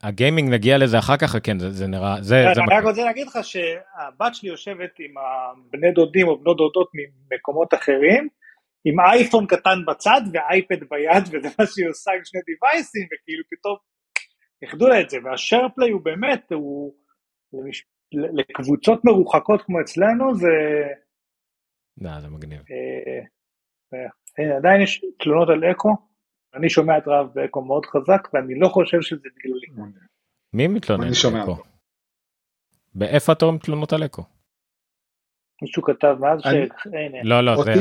הגיימינג 0.02 0.54
נגיע 0.54 0.78
לזה 0.78 0.98
אחר 0.98 1.16
כך, 1.16 1.36
כן, 1.42 1.58
זה 1.58 1.86
נראה, 1.86 2.16
זה... 2.20 2.44
כן, 2.54 2.60
אני 2.60 2.78
רק 2.78 2.84
רוצה 2.84 3.04
להגיד 3.04 3.26
לך 3.26 3.38
שהבת 3.42 4.34
שלי 4.34 4.48
יושבת 4.48 4.90
עם 4.98 5.14
הבני 5.18 5.92
דודים 5.92 6.28
או 6.28 6.38
בנות 6.38 6.56
דודות 6.56 6.90
ממקומות 6.94 7.74
אחרים, 7.74 8.28
עם 8.84 9.00
אייפון 9.00 9.46
קטן 9.46 9.78
בצד 9.86 10.20
ואייפד 10.32 10.80
ביד, 10.90 11.22
וזה 11.32 11.48
מה 11.58 11.66
שהיא 11.66 11.88
עושה 11.88 12.10
עם 12.10 12.24
שני 12.24 12.40
דיווייסים, 12.46 13.06
וכאילו 13.06 13.44
פתאום 13.50 13.76
איחדו 14.62 14.88
לה 14.88 15.00
את 15.00 15.10
זה, 15.10 15.18
והשייר 15.24 15.68
פליי 15.74 15.90
הוא 15.90 16.00
באמת, 16.00 16.52
הוא 16.52 16.94
לקבוצות 18.12 19.04
מרוחקות 19.04 19.62
כמו 19.62 19.80
אצלנו, 19.80 20.34
זה... 20.34 20.48
לא, 22.00 22.20
זה 22.20 22.28
מגניב. 22.28 22.60
אה, 22.70 24.04
אה, 24.38 24.56
עדיין 24.56 24.80
יש 24.80 25.04
תלונות 25.18 25.48
על 25.48 25.70
אקו, 25.70 25.96
אני 26.54 26.70
שומע 26.70 26.98
את 26.98 27.02
רב 27.06 27.26
באקו 27.34 27.64
מאוד 27.64 27.86
חזק 27.86 28.28
ואני 28.34 28.54
לא 28.58 28.68
חושב 28.68 29.00
שזה 29.00 29.20
בגללי. 29.36 29.92
מי 30.52 30.66
מתלונן? 30.68 31.04
אני 31.06 31.14
שומע 31.14 31.42
אותו. 31.42 31.62
באיפה 32.94 33.32
אתה 33.32 33.44
רואה 33.44 33.58
תלונות 33.58 33.92
על 33.92 34.04
אקו? 34.04 34.22
מישהו 35.62 35.82
כתב 35.82 36.16
מאז 36.20 36.40
ש... 36.40 36.46
לא, 37.24 37.40
לא, 37.40 37.64
זה, 37.64 37.72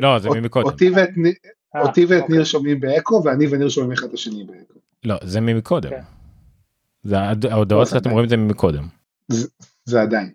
לא, 0.00 0.34
ממקודם. 0.34 0.66
אותי 0.66 0.90
ואת 0.90 1.08
ניר- 1.16 1.32
אה, 1.76 1.80
אוקיי. 1.82 2.04
ניר 2.28 2.44
שומעים 2.44 2.80
באקו 2.80 3.22
ואני 3.24 3.46
וניר 3.50 3.68
שומעים 3.68 3.92
אחד 3.92 4.06
את 4.06 4.14
השני 4.14 4.44
באקו. 4.44 4.74
לא, 5.04 5.14
זה 5.22 5.40
ממקודם. 5.40 5.90
כן. 5.90 6.02
ההודעות 7.50 7.88
שאתם. 7.88 8.10
רואים 8.10 8.28
זה 8.28 8.36
ממקודם. 8.36 8.84
זה 9.84 10.02
עדיין. 10.02 10.32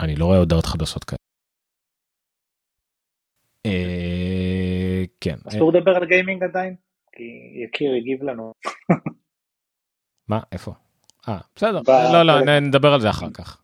אני 0.00 0.16
לא 0.16 0.24
רואה 0.24 0.38
הודעות 0.38 0.66
חדשות 0.66 1.04
כאלה. 1.04 1.18
אה, 3.66 5.04
כן. 5.20 5.36
אסור 5.48 5.72
לדבר 5.72 5.96
על 5.96 6.04
גיימינג 6.04 6.42
עדיין? 6.42 6.74
כי 7.12 7.22
יקיר 7.64 7.92
הגיב 7.94 8.22
לנו. 8.22 8.52
מה? 10.28 10.40
איפה? 10.52 10.72
אה, 11.28 11.38
בסדר. 11.56 11.80
לא, 11.88 12.22
לא, 12.22 12.60
נדבר 12.60 12.92
על 12.92 13.00
זה 13.00 13.10
אחר 13.10 13.30
כך. 13.30 13.62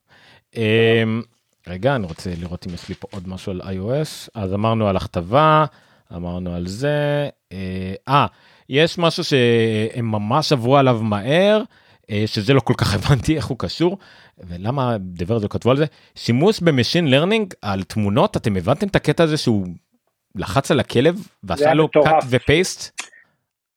אמ, 0.56 1.22
רגע, 1.66 1.96
אני 1.96 2.06
רוצה 2.06 2.30
לראות 2.40 2.66
אם 2.66 2.74
יש 2.74 2.88
לי 2.88 2.94
פה 2.94 3.08
עוד 3.10 3.28
משהו 3.28 3.52
על 3.52 3.60
iOS. 3.60 4.28
אז 4.34 4.54
אמרנו 4.54 4.88
על 4.88 4.96
הכתבה, 4.96 5.64
אמרנו 6.16 6.54
על 6.54 6.66
זה. 6.66 7.28
אה, 7.52 7.94
אה, 8.08 8.26
יש 8.68 8.98
משהו 8.98 9.24
שהם 9.24 10.10
ממש 10.10 10.52
עברו 10.52 10.76
עליו 10.76 11.00
מהר, 11.02 11.62
אה, 12.10 12.24
שזה 12.26 12.54
לא 12.54 12.60
כל 12.60 12.74
כך 12.76 12.94
הבנתי 12.96 13.36
איך 13.36 13.46
הוא 13.46 13.58
קשור, 13.58 13.98
ולמה 14.38 14.96
דבר 15.00 15.38
זה 15.38 15.48
כתבו 15.48 15.70
על 15.70 15.76
זה. 15.76 15.84
שימוש 16.14 16.60
ב 16.60 16.66
machine 16.66 17.10
learning 17.10 17.54
על 17.62 17.82
תמונות, 17.82 18.36
אתם 18.36 18.56
הבנתם 18.56 18.86
את 18.86 18.96
הקטע 18.96 19.24
הזה 19.24 19.36
שהוא 19.36 19.66
לחץ 20.34 20.70
על 20.70 20.80
הכלב 20.80 21.28
ועשה 21.42 21.74
לו 21.74 21.84
מטורף. 21.84 22.06
cut 22.24 22.26
ו 22.30 22.40
paste? 22.40 23.00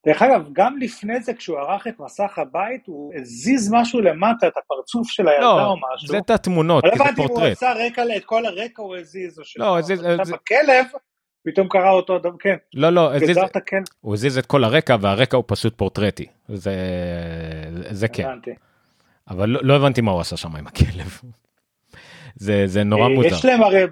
דרך 0.08 0.22
אגב, 0.22 0.50
גם 0.54 0.78
לפני 0.78 1.22
זה, 1.22 1.34
כשהוא 1.34 1.60
ערך 1.60 1.88
את 1.88 2.00
מסך 2.00 2.40
הבית, 2.40 2.82
הוא 2.88 3.14
הזיז 3.16 3.74
משהו 3.74 4.02
למטה, 4.02 4.48
את 4.48 4.54
הפרצוף 4.58 5.08
של 5.10 5.28
הילדה 5.28 5.46
לא, 5.46 5.66
או 5.68 5.76
משהו. 5.96 6.08
זה 6.08 6.18
את 6.18 6.30
התמונות, 6.30 6.84
לא 6.84 6.92
כי 6.92 6.98
זה 6.98 7.04
הבנתי 7.04 7.22
אם 7.22 7.28
הוא 7.28 7.36
פורטרט. 7.36 7.52
עשה 7.58 7.74
רקע, 7.88 8.04
את 8.18 8.26
כל 8.26 8.46
הרקע 8.46 8.82
הוא 8.84 8.96
הזיז, 8.96 9.40
או 9.40 9.44
לא, 9.58 9.82
שזה- 9.82 9.94
הזיז- 9.94 10.06
עכשיו 10.06 10.26
זה- 10.26 10.36
הכלב, 10.36 10.86
פתאום 11.46 11.68
קרה 11.70 11.90
אותו 11.92 12.18
אדם, 12.18 12.38
כן, 12.40 12.56
לא, 12.74 12.90
לא, 12.90 13.16
הזיז, 13.16 13.38
הכלב, 13.38 13.84
הוא 14.02 14.14
הזיז 14.14 14.38
את 14.38 14.46
כל 14.46 14.64
הרקע 14.64 14.96
והרקע 15.02 15.38
הוא 15.38 15.44
פשוט 15.48 15.78
פורטרטי. 15.78 16.26
זה, 16.48 16.76
זה 17.90 18.08
כן, 18.08 18.26
הבנתי. 18.26 18.52
אבל 19.30 19.50
לא, 19.50 19.60
לא 19.64 19.76
הבנתי 19.76 20.02
מה 20.02 20.12
הוא 20.12 20.22
עשה 20.22 20.38
שם 20.38 20.56
עם 20.56 20.68
הכלב. 20.68 21.20
זה, 22.36 22.64
זה 22.66 22.84
נורא 22.84 23.04
אה, 23.04 23.10
מוזר. 23.10 23.28
יש 23.28 23.46
להם 23.46 23.64
הרי, 23.64 23.86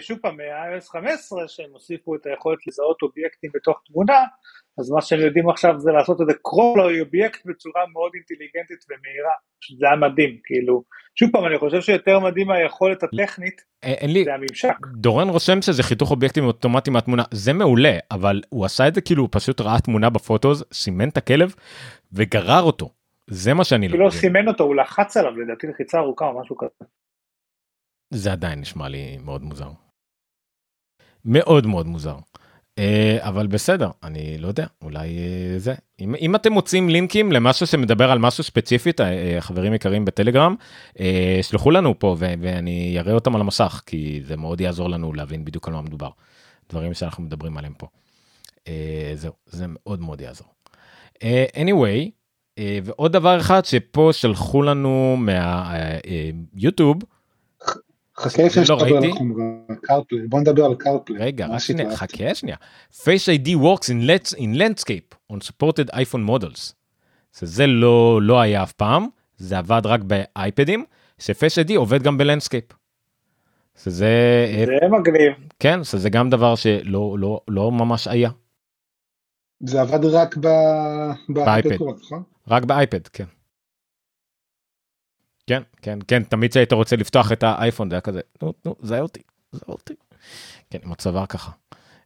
שוב 0.00 0.18
פעם, 0.18 0.36
ב-iOS 0.36 0.90
15, 0.90 1.48
שהם 1.48 1.70
הוסיפו 1.72 2.14
את 2.14 2.26
היכולת 2.26 2.58
לזהות 2.66 3.02
אובייקטים 3.02 3.50
בתוך 3.54 3.80
תמונה, 3.86 4.18
אז 4.78 4.90
מה 4.90 5.02
שהם 5.02 5.20
יודעים 5.20 5.48
עכשיו 5.48 5.74
זה 5.78 5.90
לעשות 5.92 6.20
את 6.20 6.26
זה 6.26 6.32
קרול 6.42 7.00
אובייקט 7.00 7.46
בצורה 7.46 7.82
מאוד 7.92 8.12
אינטליגנטית 8.14 8.84
ומהירה, 8.88 9.34
זה 9.78 9.86
היה 9.86 9.96
מדהים, 9.96 10.38
כאילו, 10.44 10.82
שוב 11.14 11.30
פעם, 11.32 11.46
אני 11.46 11.58
חושב 11.58 11.80
שיותר 11.80 12.20
מדהים 12.20 12.46
מהיכולת 12.46 13.02
הטכנית, 13.02 13.60
אין, 13.82 13.94
אין 13.94 14.12
לי, 14.12 14.24
זה 14.24 14.34
הממשק. 14.34 14.86
דורן 14.96 15.28
רושם 15.28 15.62
שזה 15.62 15.82
חיתוך 15.82 16.10
אובייקטים 16.10 16.44
אוטומטי 16.44 16.90
מהתמונה, 16.90 17.22
זה 17.30 17.52
מעולה, 17.52 17.98
אבל 18.10 18.42
הוא 18.48 18.64
עשה 18.64 18.88
את 18.88 18.94
זה 18.94 19.00
כאילו 19.00 19.22
הוא 19.22 19.28
פשוט 19.32 19.60
ראה 19.60 19.80
תמונה 19.80 20.10
בפוטוז, 20.10 20.64
סימן 20.72 21.08
את 21.08 21.16
הכלב 21.16 21.54
וגרר 22.12 22.62
אותו. 22.62 22.90
זה 23.26 23.54
מה 23.54 23.64
שאני 23.64 23.88
לא 23.88 23.92
כאילו 23.92 24.04
לא. 24.04 24.10
סימן 24.10 24.48
אותו, 24.48 24.64
הוא 24.64 24.76
לחץ 24.76 25.16
עליו, 25.16 25.36
לדעתי 25.36 25.66
לחיצה 25.66 25.98
ארוכה 25.98 26.24
או 26.24 26.40
משהו 26.40 26.56
כזה. 26.56 26.90
זה 28.14 28.32
עדיין 28.32 28.60
נשמע 28.60 28.88
לי 28.88 29.18
מאוד 29.24 29.42
מוזר. 29.42 29.70
מאוד 31.24 31.66
מאוד 31.66 31.86
מוזר. 31.86 32.16
אה, 32.78 33.18
אבל 33.20 33.46
בסדר, 33.46 33.90
אני 34.02 34.38
לא 34.38 34.48
יודע, 34.48 34.66
אולי 34.82 35.18
אה, 35.18 35.58
זה. 35.58 35.74
אם, 36.00 36.14
אם 36.20 36.34
אתם 36.34 36.52
מוצאים 36.52 36.88
לינקים 36.88 37.32
למשהו 37.32 37.66
שמדבר 37.66 38.10
על 38.10 38.18
משהו 38.18 38.44
ספציפית, 38.44 39.00
אה, 39.00 39.36
חברים 39.40 39.74
יקרים 39.74 40.04
בטלגרם, 40.04 40.54
שלחו 41.42 41.70
לנו 41.70 41.98
פה 41.98 42.16
ו- 42.18 42.34
ואני 42.40 42.96
אראה 42.98 43.12
אותם 43.12 43.34
על 43.34 43.40
המסך, 43.40 43.82
כי 43.86 44.20
זה 44.26 44.36
מאוד 44.36 44.60
יעזור 44.60 44.90
לנו 44.90 45.12
להבין 45.12 45.44
בדיוק 45.44 45.68
על 45.68 45.74
מה 45.74 45.82
מדובר. 45.82 46.10
דברים 46.70 46.94
שאנחנו 46.94 47.22
מדברים 47.22 47.58
עליהם 47.58 47.74
פה. 47.78 47.86
זהו, 49.14 49.32
זה 49.46 49.64
מאוד 49.68 50.00
מאוד 50.00 50.20
יעזור. 50.20 50.46
anyway, 51.54 52.10
ועוד 52.84 53.12
דבר 53.12 53.40
אחד 53.40 53.64
שפה 53.64 54.10
שלחו 54.12 54.62
לנו 54.62 55.16
מהיוטיוב, 55.18 56.96
חכה 58.18 58.42
לא 58.42 58.48
שתדבר 58.48 58.86
על 58.86 58.92
ראיתי. 58.92 59.08
החומרה, 59.08 59.44
CarPlay, 59.82 60.26
בוא 60.28 60.40
נדבר 60.40 60.64
על 60.64 60.74
CarPlay. 60.74 61.20
רגע. 61.20 61.46
חכה 61.94 62.34
שנייה. 62.34 62.56
Face 62.92 63.28
ID 63.44 63.48
works 63.48 63.86
in, 63.88 64.08
let's, 64.08 64.36
in 64.38 64.58
landscape 64.58 65.32
on 65.32 65.36
supported 65.36 65.90
iPhone 65.94 66.28
models. 66.30 66.72
שזה 67.38 67.66
לא, 67.66 68.22
לא 68.22 68.40
היה 68.40 68.62
אף 68.62 68.72
פעם, 68.72 69.06
זה 69.36 69.58
עבד 69.58 69.82
רק 69.84 70.00
באייפדים, 70.02 70.84
ש-Face 71.18 71.66
ID 71.66 71.76
עובד 71.76 72.02
גם 72.02 72.18
ב 72.18 72.22
landscape. 72.22 72.64
שזה, 73.82 74.06
אה, 74.48 74.64
זה 74.66 74.88
מגניב. 74.88 75.32
כן, 75.58 75.84
שזה 75.84 76.10
גם 76.10 76.30
דבר 76.30 76.54
שלא 76.54 77.16
לא, 77.18 77.40
לא 77.48 77.72
ממש 77.72 78.08
היה, 78.08 78.30
זה 79.60 79.80
עבד 79.80 80.04
רק 80.04 80.36
ב- 80.36 80.42
באייפד. 81.28 81.68
באייפד, 81.68 81.84
נכון? 82.04 82.22
רק 82.48 82.64
באייפד, 82.64 83.08
כן. 83.08 83.24
כן, 85.46 85.62
כן, 85.82 85.98
כן, 86.08 86.22
תמיד 86.24 86.50
כשהיית 86.50 86.72
רוצה 86.72 86.96
לפתוח 86.96 87.32
את 87.32 87.42
האייפון 87.42 87.90
זה 87.90 87.96
היה 87.96 88.00
כזה, 88.00 88.20
נו, 88.42 88.52
נו, 88.64 88.76
זהה 88.82 89.00
אותי, 89.00 89.20
זהה 89.52 89.68
אותי. 89.68 89.94
כן, 90.70 90.78
עם 90.84 90.92
הצוואר 90.92 91.26
ככה. 91.26 91.52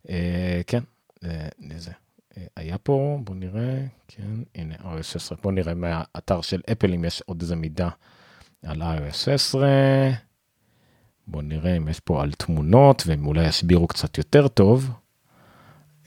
אה, 0.09 0.61
כן, 0.67 0.83
אה, 1.25 1.49
זה. 1.77 1.91
אה, 2.37 2.47
היה 2.57 2.79
פה, 2.79 3.19
בוא 3.25 3.35
נראה, 3.35 3.85
כן, 4.09 4.31
הנה, 4.55 4.75
iOS 4.75 5.03
16, 5.03 5.39
בוא 5.43 5.53
נראה 5.53 5.75
מהאתר 5.75 6.41
של 6.41 6.61
אפל 6.73 6.95
אם 6.95 7.05
יש 7.05 7.23
עוד 7.27 7.43
איזה 7.43 7.57
מידע 7.57 7.89
על 8.63 8.83
iOS 8.83 9.15
16. 9.15 9.69
בוא 11.27 11.43
נראה 11.43 11.77
אם 11.77 11.89
יש 11.89 12.01
פה 12.01 12.23
על 12.23 12.33
תמונות 12.33 13.03
והם 13.07 13.27
אולי 13.27 13.49
יסבירו 13.49 13.87
קצת 13.87 14.19
יותר 14.19 14.49
טוב. 14.49 14.91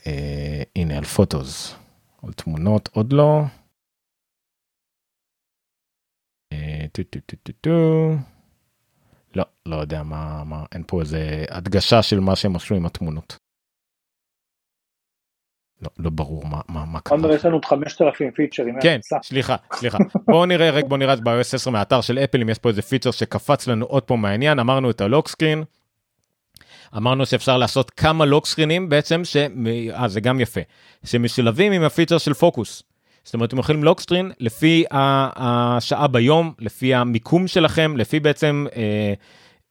אה, 0.06 0.62
הנה, 0.76 0.98
על 0.98 1.04
Photos. 1.04 1.74
על 2.22 2.32
תמונות 2.32 2.88
עוד 2.92 3.12
לא. 3.12 3.42
אה, 6.82 6.88
טו 6.88 7.02
טו 7.02 7.18
טו 7.26 7.36
טו 7.42 7.52
טו. 7.60 8.10
לא, 9.36 9.44
לא 9.66 9.76
יודע 9.76 10.02
מה, 10.02 10.44
מה, 10.44 10.64
אין 10.72 10.82
פה 10.86 11.00
איזה 11.00 11.44
הדגשה 11.50 12.02
של 12.02 12.20
מה 12.20 12.36
שהם 12.36 12.56
עשו 12.56 12.74
עם 12.74 12.86
התמונות. 12.86 13.36
לא, 15.82 15.88
לא 15.98 16.10
ברור 16.10 16.46
מה, 16.46 16.60
מה, 16.68 16.84
מה 16.84 17.00
קרה. 17.00 17.18
עומר 17.18 17.32
יש 17.32 17.44
לנו 17.44 17.54
עוד 17.54 17.64
5,000 17.64 18.30
פיצ'רים. 18.30 18.74
כן, 18.82 18.98
סע. 19.02 19.16
סליחה, 19.22 19.56
סליחה. 19.72 19.98
בואו 20.30 20.46
נראה, 20.46 20.70
רק 20.70 20.84
בואו 20.84 20.96
נראה 20.96 21.16
ב-iOS 21.16 21.54
10 21.54 21.70
מהאתר 21.70 22.00
של 22.00 22.18
אפל 22.18 22.40
אם 22.40 22.48
יש 22.48 22.58
פה 22.58 22.68
איזה 22.68 22.82
פיצ'ר 22.82 23.10
שקפץ 23.10 23.66
לנו 23.66 23.86
עוד 23.86 24.02
פה 24.02 24.16
מהעניין, 24.16 24.58
אמרנו 24.58 24.90
את 24.90 25.00
ה 25.00 25.06
lock 25.06 25.28
screen. 25.28 25.64
אמרנו 26.96 27.26
שאפשר 27.26 27.58
לעשות 27.58 27.90
כמה 27.90 28.24
lock 28.24 28.46
screen 28.46 28.78
ים 28.78 28.88
בעצם, 28.88 29.24
ש... 29.24 29.36
אה, 29.94 30.08
זה 30.08 30.20
גם 30.20 30.40
יפה, 30.40 30.60
שמשולבים 31.04 31.72
עם 31.72 31.82
הפיצ'ר 31.82 32.18
של 32.18 32.34
פוקוס. 32.34 32.82
זאת 33.24 33.34
אומרת, 33.34 33.48
אתם 33.48 33.58
יכולים 33.58 33.84
lock 33.84 34.00
screen 34.00 34.30
לפי 34.40 34.84
השעה 34.90 36.06
ביום, 36.06 36.52
לפי 36.58 36.94
המיקום 36.94 37.46
שלכם, 37.46 37.96
לפי 37.96 38.20
בעצם, 38.20 38.66
אה, 38.76 39.14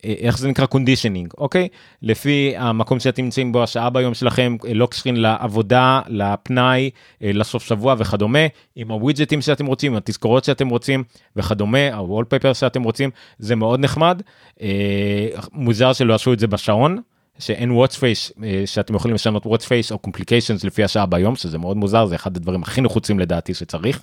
אה, 0.05 0.13
איך 0.17 0.37
זה 0.37 0.49
נקרא 0.49 0.65
conditioning, 0.65 1.33
אוקיי? 1.37 1.67
לפי 2.01 2.53
המקום 2.57 2.99
שאתם 2.99 3.23
נמצאים 3.23 3.51
בו, 3.51 3.63
השעה 3.63 3.89
ביום 3.89 4.13
שלכם, 4.13 4.57
lock 4.73 4.93
screen 4.93 5.15
לעבודה, 5.15 6.01
לפנאי, 6.07 6.89
אה, 7.23 7.31
לסוף 7.33 7.63
שבוע 7.63 7.95
וכדומה, 7.97 8.39
עם 8.75 8.91
הווידג'טים 8.91 9.41
שאתם 9.41 9.65
רוצים, 9.65 9.95
התזכורות 9.95 10.43
שאתם 10.43 10.69
רוצים 10.69 11.03
וכדומה, 11.35 11.93
הוולפייפר 11.93 12.53
שאתם 12.53 12.83
רוצים, 12.83 13.09
זה 13.39 13.55
מאוד 13.55 13.79
נחמד. 13.79 14.21
אה, 14.61 15.27
מוזר 15.53 15.93
שלא 15.93 16.13
עשו 16.13 16.33
את 16.33 16.39
זה 16.39 16.47
בשעון, 16.47 17.01
שאין 17.41 17.71
watch 17.71 17.93
face, 17.95 18.43
אה, 18.43 18.63
שאתם 18.65 18.95
יכולים 18.95 19.15
לשנות 19.15 19.45
watch 19.45 19.65
face 19.65 19.91
או 19.91 19.99
complications 20.07 20.67
לפי 20.67 20.83
השעה 20.83 21.05
ביום, 21.05 21.35
שזה 21.35 21.57
מאוד 21.57 21.77
מוזר, 21.77 22.05
זה 22.05 22.15
אחד 22.15 22.37
הדברים 22.37 22.63
הכי 22.63 22.81
נחוצים 22.81 23.19
לדעתי 23.19 23.53
שצריך. 23.53 24.01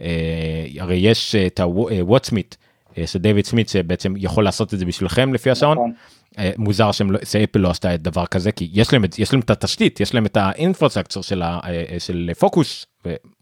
אה, 0.00 0.66
הרי 0.78 0.96
יש 0.96 1.34
אה, 1.34 1.46
את 1.46 1.60
ה-watch 1.60 2.30
smith 2.30 2.56
של 3.06 3.18
דיוויד 3.18 3.46
סמית 3.46 3.68
שבעצם 3.68 4.14
יכול 4.16 4.44
לעשות 4.44 4.74
את 4.74 4.78
זה 4.78 4.84
בשבילכם 4.84 5.34
לפי 5.34 5.50
השעון. 5.50 5.78
נכון. 5.78 5.92
מוזר 6.58 6.92
שהם 6.92 7.10
לא, 7.10 7.18
שאפל 7.24 7.58
לא 7.58 7.70
עשתה 7.70 7.94
את 7.94 8.02
דבר 8.02 8.26
כזה 8.26 8.52
כי 8.52 8.70
יש 8.72 8.92
להם 8.92 9.04
את 9.04 9.18
יש 9.18 9.32
להם 9.32 9.40
את 9.40 9.50
התשתית 9.50 10.00
יש 10.00 10.14
להם 10.14 10.26
את 10.26 10.36
האינפרסטרקצר 10.36 11.20
של 11.20 11.42
ה- 11.42 11.60
של 11.98 12.30
פוקוס 12.38 12.86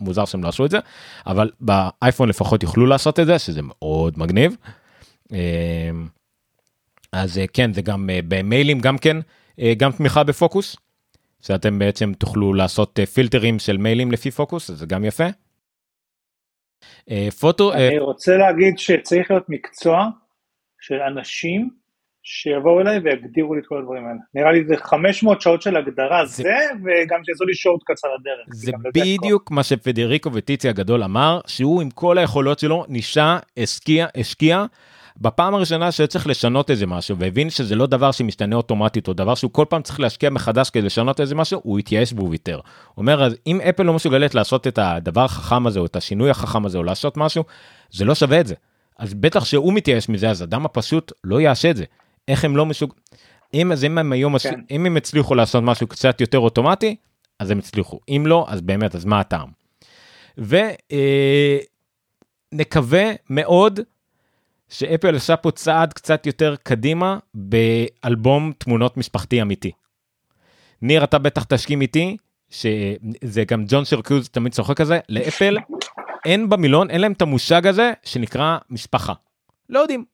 ומוזר 0.01 0.25
שהם 0.25 0.43
לא 0.43 0.49
עשו 0.49 0.65
את 0.65 0.71
זה 0.71 0.79
אבל 1.27 1.51
באייפון 1.61 2.29
לפחות 2.29 2.63
יוכלו 2.63 2.87
לעשות 2.87 3.21
את 3.21 3.27
זה 3.27 3.39
שזה 3.39 3.61
מאוד 3.63 4.19
מגניב. 4.19 4.57
אז 7.13 7.39
אה, 7.39 7.45
כן 7.53 7.73
זה 7.73 7.83
גם 7.83 8.11
אה, 8.11 8.19
במיילים 8.29 8.81
גם 8.81 8.99
כן 8.99 9.17
אה, 9.61 9.73
גם 9.77 9.93
תמיכה 9.93 10.25
בפוקוס. 10.25 10.77
שאתם 11.43 11.79
בעצם 11.79 12.13
תוכלו 12.19 12.55
לעשות 12.55 12.99
פילטרים 13.15 13.59
של 13.59 13.77
מיילים 13.77 14.13
לפי 14.13 14.31
פוקוס 14.31 14.71
זה 14.71 14.87
גם 14.87 15.05
יפה. 15.05 15.25
פוטו 17.41 17.73
אני 17.73 17.99
רוצה 17.99 18.37
להגיד 18.37 18.79
שצריך 18.79 19.31
להיות 19.31 19.45
מקצוע 19.49 20.07
של 20.81 20.95
אנשים 20.95 21.71
שיבואו 22.23 22.81
אליי 22.81 22.99
ויגדירו 22.99 23.55
לי 23.55 23.61
את 23.61 23.67
כל 23.67 23.79
הדברים 23.79 24.05
האלה. 24.07 24.19
נראה 24.35 24.53
לי 24.53 24.65
זה 24.69 24.77
500 24.77 25.41
שעות 25.41 25.63
של 25.63 25.77
הגדרה 25.77 26.27
זה- 26.27 26.43
זה, 26.43 26.49
וגם 26.85 27.21
שיעשו 27.25 27.45
לי 27.45 27.55
שורט 27.55 27.81
קצר 27.85 28.09
לדרך. 28.21 28.47
זה 28.55 28.73
כוח. 28.73 28.81
בדיוק 28.95 29.51
מה 29.51 29.63
שפדריקו 29.63 30.31
וטיצי 30.33 30.69
הגדול 30.69 31.03
אמר 31.03 31.41
שהוא 31.47 31.83
עם 31.83 31.91
כל 31.91 32.19
היכולות 32.19 32.59
שלו 32.59 32.85
נישה 32.89 33.39
השקיע 33.57 34.07
השקיע 34.17 34.65
בפעם 35.21 35.55
הראשונה 35.55 35.93
שצריך 35.93 36.27
לשנות 36.27 36.71
איזה 36.71 36.87
משהו 36.87 37.19
והבין 37.19 37.51
שזה 37.51 37.75
לא 37.75 37.87
דבר 37.87 38.13
שמשתנה 38.13 38.57
אוטומטית 38.57 39.09
או 39.09 39.13
דבר 39.13 39.35
שהוא 39.35 39.51
כל 39.51 39.65
פעם 39.69 39.83
צריך 39.83 40.01
להשקיע 40.01 40.31
מחדש 40.31 40.71
כדי 40.71 40.83
לשנות 40.83 41.21
איזה 41.21 41.35
משהו 41.35 41.61
הוא 41.65 41.79
התייאש 41.79 42.13
והוא 42.13 42.31
ויתר. 42.31 42.55
הוא 42.55 42.63
אומר 42.97 43.25
אז 43.25 43.37
אם 43.47 43.61
אפל 43.61 43.83
לא 43.83 43.93
מסוגלת 43.93 44.35
לעשות 44.35 44.67
את 44.67 44.79
הדבר 44.79 45.25
החכם 45.25 45.67
הזה 45.67 45.81
או 45.81 45.87
את 45.87 45.97
השינוי 45.97 46.31
החכם 46.31 46.67
הזה 46.67 46.79
או 46.79 46.83
לעשות 46.83 47.17
משהו 47.17 47.45
זה 47.91 48.05
לא 48.05 48.15
שווה 48.15 48.41
את 48.41 48.47
זה. 48.47 48.55
אז 48.99 49.15
בטח 49.15 49.45
שהוא 49.45 49.73
מתייאש 49.73 50.09
מזה 50.09 50.31
אז 50.31 50.43
אדם 50.43 50.65
הפשוט 50.65 51.13
לא 51.25 51.41
יעשה 51.41 51.71
את 51.71 51.77
זה. 51.77 51.85
איך 52.29 52.45
הם 52.45 52.57
לא 52.57 52.67
מסוג... 52.67 52.95
אם 53.55 53.73
אז 53.73 53.85
אם 53.85 53.99
הם 53.99 54.13
היום 54.13 54.39
כן. 54.39 54.61
אם 54.71 54.87
הם 54.87 54.97
הצליחו 54.97 55.35
לעשות 55.35 55.63
משהו 55.63 55.87
קצת 55.87 56.21
יותר 56.21 56.39
אוטומטי 56.39 56.97
אז 57.39 57.51
הם 57.51 57.59
הצליחו 57.59 58.01
אם 58.09 58.25
לא 58.27 58.47
אז 58.49 58.61
באמת 58.61 58.95
אז 58.95 59.05
מה 59.05 59.21
הטעם. 59.21 59.49
ונקווה 62.53 63.03
אה, 63.03 63.15
מאוד 63.31 63.81
שאפל 64.71 65.17
עשה 65.17 65.37
פה 65.37 65.51
צעד 65.51 65.93
קצת 65.93 66.27
יותר 66.27 66.55
קדימה 66.63 67.19
באלבום 67.35 68.53
תמונות 68.59 68.97
משפחתי 68.97 69.43
אמיתי. 69.43 69.71
ניר 70.83 71.05
אתה 71.05 71.19
בטח 71.19 71.45
תשכים 71.45 71.81
איתי 71.81 72.17
שזה 72.51 73.45
גם 73.49 73.65
ג'ון 73.69 73.85
שרקיוז 73.85 74.29
תמיד 74.29 74.53
צוחק 74.53 74.81
על 74.81 74.87
זה 74.87 74.99
לאפל 75.09 75.59
אין 76.25 76.49
במילון 76.49 76.91
אין 76.91 77.01
להם 77.01 77.13
את 77.13 77.23
המושג 77.23 77.67
הזה 77.67 77.93
שנקרא 78.03 78.59
משפחה. 78.71 79.13
לא 79.69 79.79
יודעים. 79.79 80.05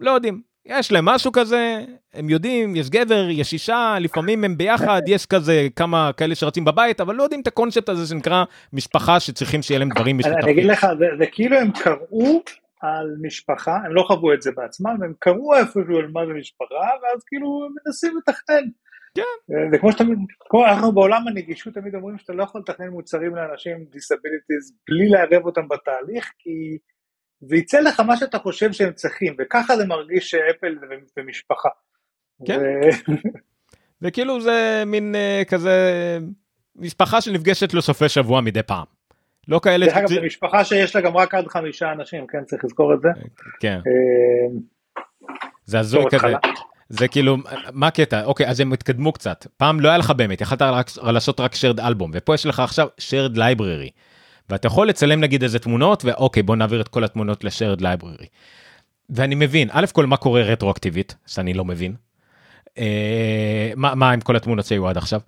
לא 0.00 0.10
יודעים. 0.10 0.42
יש 0.64 0.92
להם 0.92 1.04
משהו 1.04 1.32
כזה 1.32 1.84
הם 2.14 2.30
יודעים 2.30 2.76
יש 2.76 2.90
גבר 2.90 3.28
יש 3.30 3.52
אישה 3.52 3.96
לפעמים 4.00 4.44
הם 4.44 4.56
ביחד 4.56 5.02
יש 5.06 5.26
כזה 5.26 5.68
כמה 5.76 6.10
כאלה 6.16 6.34
שרצים 6.34 6.64
בבית 6.64 7.00
אבל 7.00 7.14
לא 7.14 7.22
יודעים 7.22 7.40
את 7.40 7.46
הקונספט 7.46 7.88
הזה 7.88 8.06
שנקרא 8.06 8.44
משפחה 8.72 9.20
שצריכים 9.20 9.62
שיהיה 9.62 9.78
להם 9.78 9.88
דברים 9.88 10.18
משותפים. 10.18 10.38
אני 10.42 10.52
אגיד 10.52 10.64
לך 10.64 10.86
זה, 10.98 11.06
זה 11.18 11.26
כאילו 11.26 11.56
הם 11.56 11.70
קראו 11.70 12.42
על 12.80 13.16
משפחה, 13.22 13.76
הם 13.76 13.94
לא 13.94 14.02
חוו 14.02 14.32
את 14.32 14.42
זה 14.42 14.50
בעצמם, 14.56 14.96
הם 15.04 15.14
קראו 15.18 15.56
איפשהו 15.56 15.98
על 15.98 16.10
מה 16.12 16.26
זה 16.26 16.32
משפחה, 16.32 16.88
ואז 17.02 17.24
כאילו 17.26 17.66
הם 17.66 17.74
מנסים 17.86 18.16
לתכנן. 18.16 18.64
כן. 19.14 19.54
זה 19.72 19.78
כמו 19.78 19.92
שאתה, 19.92 20.04
כמו 20.40 20.66
אנחנו 20.66 20.92
בעולם 20.92 21.28
הנגישות 21.28 21.74
תמיד 21.74 21.94
אומרים 21.94 22.18
שאתה 22.18 22.32
לא 22.32 22.42
יכול 22.42 22.60
לתכנן 22.60 22.88
מוצרים 22.88 23.36
לאנשים 23.36 23.76
עם 23.76 23.84
disabilities 23.84 24.72
בלי 24.88 25.08
לערב 25.08 25.46
אותם 25.46 25.68
בתהליך, 25.68 26.32
כי 26.38 26.78
זה 27.40 27.56
יצא 27.56 27.80
לך 27.80 28.00
מה 28.00 28.16
שאתה 28.16 28.38
חושב 28.38 28.72
שהם 28.72 28.92
צריכים, 28.92 29.36
וככה 29.38 29.76
זה 29.76 29.86
מרגיש 29.86 30.30
שאפל 30.30 30.74
זה 31.14 31.22
משפחה. 31.22 31.68
כן. 32.46 32.60
וכאילו 34.02 34.40
זה 34.40 34.82
מין 34.86 35.14
uh, 35.14 35.44
כזה 35.44 35.70
משפחה 36.76 37.20
שנפגשת 37.20 37.74
לסופי 37.74 38.08
שבוע 38.08 38.40
מדי 38.40 38.62
פעם. 38.62 38.99
לא 39.50 39.60
כאלה... 39.62 39.86
דרך 39.86 39.96
אגב, 39.96 40.08
זו 40.08 40.22
משפחה 40.22 40.64
שיש 40.64 40.96
לה 40.96 41.02
גם 41.02 41.16
רק 41.16 41.34
עד 41.34 41.48
חמישה 41.48 41.92
אנשים, 41.92 42.26
כן, 42.26 42.44
צריך 42.44 42.64
לזכור 42.64 42.94
את 42.94 43.00
זה. 43.00 43.08
כן. 43.60 43.78
אה, 43.86 44.58
זה 45.64 45.78
הזוי 45.78 46.04
כזה. 46.10 46.34
זה 46.88 47.08
כאילו 47.08 47.36
מה 47.72 47.86
הקטע 47.86 48.24
אוקיי 48.24 48.48
אז 48.48 48.60
הם 48.60 48.72
התקדמו 48.72 49.12
קצת 49.12 49.46
פעם 49.56 49.80
לא 49.80 49.88
היה 49.88 49.98
לך 49.98 50.10
באמת 50.10 50.40
יכלת 50.40 50.62
לעשות 51.02 51.40
רק 51.40 51.54
shared 51.54 51.86
אלבום 51.86 52.10
ופה 52.14 52.34
יש 52.34 52.46
לך 52.46 52.60
עכשיו 52.60 52.88
shared 52.98 53.36
library 53.36 53.90
ואתה 54.50 54.66
יכול 54.66 54.88
לצלם 54.88 55.20
נגיד 55.20 55.42
איזה 55.42 55.58
תמונות 55.58 56.04
ואוקיי 56.04 56.42
בוא 56.42 56.56
נעביר 56.56 56.80
את 56.80 56.88
כל 56.88 57.04
התמונות 57.04 57.44
ל-shared 57.44 57.80
library. 57.80 58.26
ואני 59.10 59.34
מבין 59.34 59.68
א' 59.72 59.86
כל 59.92 60.06
מה 60.06 60.16
קורה 60.16 60.42
רטרואקטיבית 60.42 61.16
שאני 61.26 61.54
לא 61.54 61.64
מבין. 61.64 61.94
אה, 62.78 63.72
מה, 63.76 63.94
מה 63.94 64.10
עם 64.10 64.20
כל 64.20 64.36
התמונות 64.36 64.66
שהיו 64.66 64.88
עד 64.88 64.96
עכשיו. 64.96 65.20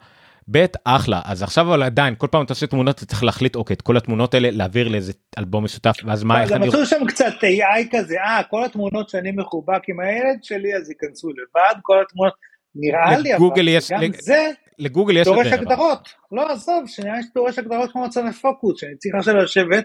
ב' 0.50 0.64
אחלה 0.84 1.20
אז 1.24 1.42
עכשיו 1.42 1.68
אבל 1.68 1.82
עדיין 1.82 2.14
כל 2.18 2.26
פעם 2.26 2.44
אתה 2.44 2.52
עושה 2.52 2.66
תמונות 2.66 2.96
אתה 2.96 3.06
צריך 3.06 3.24
להחליט 3.24 3.56
אוקיי 3.56 3.74
את 3.74 3.82
כל 3.82 3.96
התמונות 3.96 4.34
האלה 4.34 4.50
להעביר 4.50 4.88
לאיזה 4.88 5.12
אלבום 5.38 5.64
משותף 5.64 5.96
ואז 6.04 6.24
מה 6.24 6.42
איך 6.42 6.52
אני... 6.52 6.68
מצאו 6.68 6.86
שם 6.86 7.06
קצת 7.08 7.32
AI 7.42 7.88
כזה 7.90 8.14
אה 8.20 8.42
כל 8.50 8.64
התמונות 8.64 9.08
שאני 9.08 9.30
מחובק 9.30 9.88
עם 9.88 10.00
הילד 10.00 10.44
שלי 10.44 10.74
אז 10.76 10.90
ייכנסו 10.90 11.28
לבד 11.30 11.80
כל 11.82 12.02
התמונות 12.02 12.34
נראה 12.74 13.18
לי 13.18 13.36
אבל 13.36 13.68
יש, 13.68 13.92
גם 13.92 14.00
זה 14.20 14.50
לגוגל 14.78 15.16
יש 15.16 15.26
דורש 15.26 15.46
הגדרות 15.46 16.08
לא 16.32 16.52
עזוב 16.52 16.84
שנראה 16.86 17.16
לי 17.16 17.22
שדורש 17.22 17.58
הגדרות 17.58 17.92
כמו 17.92 18.04
מצבי 18.04 18.32
פוקוס 18.32 18.80
שאני 18.80 18.96
צריך 18.96 19.14
עכשיו 19.14 19.36
לשבת 19.36 19.84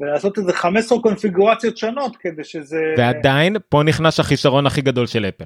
ולעשות 0.00 0.38
איזה 0.38 0.52
15 0.52 0.98
קונפיגורציות 0.98 1.76
שונות 1.76 2.16
כדי 2.16 2.44
שזה 2.44 2.80
ועדיין 2.98 3.56
פה 3.68 3.82
נכנס 3.82 4.20
החיסרון 4.20 4.66
הכי 4.66 4.80
גדול 4.80 5.06
של 5.06 5.24
אפל. 5.24 5.44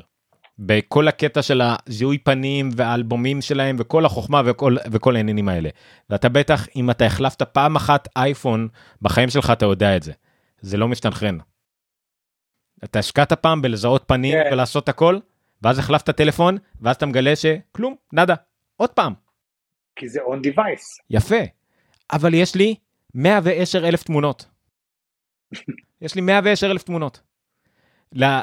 בכל 0.58 1.08
הקטע 1.08 1.42
של 1.42 1.60
הזיהוי 1.64 2.18
פנים 2.18 2.70
והאלבומים 2.76 3.40
שלהם 3.40 3.76
וכל 3.78 4.04
החוכמה 4.04 4.42
וכל 4.44 4.76
וכל 4.92 5.16
העניינים 5.16 5.48
האלה. 5.48 5.68
ואתה 6.10 6.28
בטח 6.28 6.66
אם 6.76 6.90
אתה 6.90 7.04
החלפת 7.04 7.42
פעם 7.42 7.76
אחת 7.76 8.08
אייפון 8.16 8.68
בחיים 9.02 9.30
שלך 9.30 9.50
אתה 9.50 9.66
יודע 9.66 9.96
את 9.96 10.02
זה. 10.02 10.12
זה 10.60 10.76
לא 10.76 10.88
משתנכרן. 10.88 11.38
אתה 12.84 12.98
השקעת 12.98 13.32
פעם 13.32 13.62
בלזהות 13.62 14.04
פנים 14.06 14.38
yeah. 14.38 14.44
כן. 14.44 14.52
ולעשות 14.52 14.88
הכל 14.88 15.18
ואז 15.62 15.78
החלפת 15.78 16.10
טלפון 16.10 16.58
ואז 16.80 16.96
אתה 16.96 17.06
מגלה 17.06 17.36
שכלום 17.36 17.94
נאדה 18.12 18.34
עוד 18.76 18.90
פעם. 18.90 19.12
כי 19.96 20.08
זה 20.08 20.20
און 20.20 20.42
דיווייס. 20.42 21.00
יפה. 21.10 21.40
אבל 22.12 22.34
יש 22.34 22.54
לי 22.54 22.74
110 23.14 23.88
אלף 23.88 24.02
תמונות. 24.02 24.46
יש 26.02 26.14
לי 26.14 26.20
110 26.20 26.70
אלף 26.70 26.82
תמונות. 26.82 27.20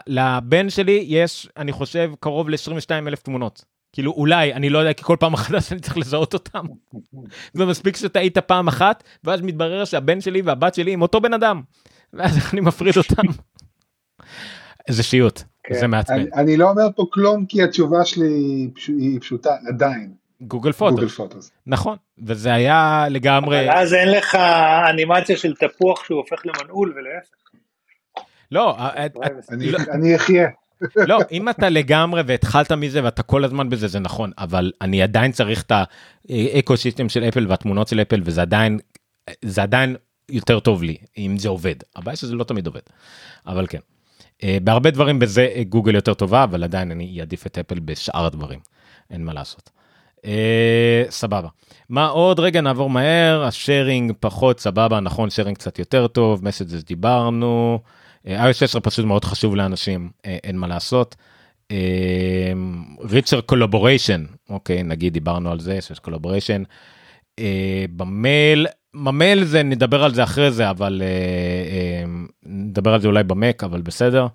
לבן 0.07 0.69
שלי 0.69 1.05
יש, 1.07 1.49
אני 1.57 1.71
חושב, 1.71 2.11
קרוב 2.19 2.49
ל-22 2.49 3.07
אלף 3.07 3.21
תמונות. 3.21 3.63
כאילו 3.93 4.11
אולי, 4.11 4.53
אני 4.53 4.69
לא 4.69 4.79
יודע, 4.79 4.93
כי 4.93 5.03
כל 5.03 5.17
פעם 5.19 5.33
מחדש 5.33 5.71
אני 5.71 5.79
צריך 5.79 5.97
לזהות 5.97 6.33
אותם. 6.33 6.65
זה 7.53 7.65
מספיק 7.65 7.95
שטעית 7.95 8.37
פעם 8.37 8.67
אחת, 8.67 9.03
ואז 9.23 9.41
מתברר 9.41 9.85
שהבן 9.85 10.21
שלי 10.21 10.41
והבת 10.41 10.75
שלי 10.75 10.93
עם 10.93 11.01
אותו 11.01 11.21
בן 11.21 11.33
אדם. 11.33 11.61
ואז 12.13 12.37
אני 12.53 12.61
מפריד 12.61 12.97
אותם. 12.97 13.23
איזה 14.87 15.03
שיוט, 15.03 15.41
כן. 15.63 15.79
זה 15.79 15.87
מעצבן. 15.87 16.15
אני, 16.15 16.29
אני 16.33 16.57
לא 16.57 16.69
אומר 16.69 16.87
פה 16.95 17.05
כלום 17.11 17.45
כי 17.45 17.63
התשובה 17.63 18.05
שלי 18.05 18.69
היא 18.87 19.19
פשוטה 19.19 19.55
עדיין. 19.67 20.13
גוגל 20.41 20.71
פוטו. 20.71 20.95
גוגל 20.95 21.07
פוטוס. 21.07 21.51
נכון, 21.67 21.97
וזה 22.23 22.53
היה 22.53 23.05
לגמרי... 23.09 23.69
אבל 23.69 23.77
אז 23.77 23.93
אין 23.93 24.11
לך 24.11 24.35
אנימציה 24.89 25.37
של 25.37 25.55
תפוח 25.55 26.03
שהוא 26.03 26.17
הופך 26.17 26.45
למנעול 26.45 26.93
ולהפך. 26.97 27.48
לא, 28.51 28.77
לא, 29.61 29.77
אני 29.91 30.15
אחיה. 30.15 30.47
לא, 30.95 31.19
אם 31.31 31.49
אתה 31.49 31.69
לגמרי 31.69 32.21
והתחלת 32.27 32.71
מזה 32.71 33.03
ואתה 33.03 33.23
כל 33.23 33.43
הזמן 33.43 33.69
בזה 33.69 33.87
זה 33.87 33.99
נכון, 33.99 34.31
אבל 34.37 34.71
אני 34.81 35.01
עדיין 35.01 35.31
צריך 35.31 35.61
את 35.61 35.71
האקו 36.29 36.77
סיסטם 36.77 37.09
של 37.09 37.23
אפל 37.23 37.45
והתמונות 37.49 37.87
של 37.87 38.01
אפל 38.01 38.21
וזה 38.25 38.41
עדיין, 38.41 38.79
זה 39.45 39.63
עדיין 39.63 39.95
יותר 40.29 40.59
טוב 40.59 40.83
לי 40.83 40.97
אם 41.17 41.37
זה 41.37 41.49
עובד. 41.49 41.75
הבעיה 41.95 42.15
שזה 42.15 42.35
לא 42.35 42.43
תמיד 42.43 42.67
עובד, 42.67 42.81
אבל 43.47 43.67
כן. 43.67 43.79
אה, 44.43 44.57
בהרבה 44.63 44.91
דברים 44.91 45.19
בזה 45.19 45.47
גוגל 45.69 45.95
יותר 45.95 46.13
טובה, 46.13 46.43
אבל 46.43 46.63
עדיין 46.63 46.91
אני 46.91 47.19
אעדיף 47.19 47.47
את 47.47 47.57
אפל 47.57 47.79
בשאר 47.79 48.25
הדברים, 48.25 48.59
אין 49.11 49.25
מה 49.25 49.33
לעשות. 49.33 49.69
אה, 50.25 51.03
סבבה. 51.09 51.47
מה 51.89 52.07
עוד? 52.07 52.39
רגע 52.39 52.61
נעבור 52.61 52.89
מהר, 52.89 53.43
ה 53.43 53.52
sharing 53.52 54.13
פחות 54.19 54.59
סבבה, 54.59 54.99
נכון, 54.99 55.29
sharing 55.29 55.57
קצת 55.57 55.79
יותר 55.79 56.07
טוב, 56.07 56.45
Messages 56.45 56.83
דיברנו. 56.83 57.79
iOS 58.25 58.63
10 58.63 58.79
פשוט 58.79 59.05
מאוד 59.05 59.25
חשוב 59.25 59.55
לאנשים, 59.55 60.09
אה, 60.25 60.37
אין 60.43 60.57
מה 60.57 60.67
לעשות. 60.67 61.15
richer 63.09 63.41
collaboration, 63.41 64.25
אוקיי, 64.49 64.83
נגיד 64.83 65.13
דיברנו 65.13 65.51
על 65.51 65.59
זה 65.59 65.81
שיש 65.81 65.99
collaboration. 65.99 66.63
אה, 67.39 67.85
במייל, 67.95 68.67
במייל 68.93 69.43
זה 69.43 69.63
נדבר 69.63 70.03
על 70.03 70.13
זה 70.13 70.23
אחרי 70.23 70.51
זה, 70.51 70.69
אבל 70.69 71.01
אה, 71.05 72.03
נדבר 72.45 72.93
על 72.93 73.01
זה 73.01 73.07
אולי 73.07 73.23
במק, 73.23 73.63
אבל 73.63 73.81
בסדר. 73.81 74.27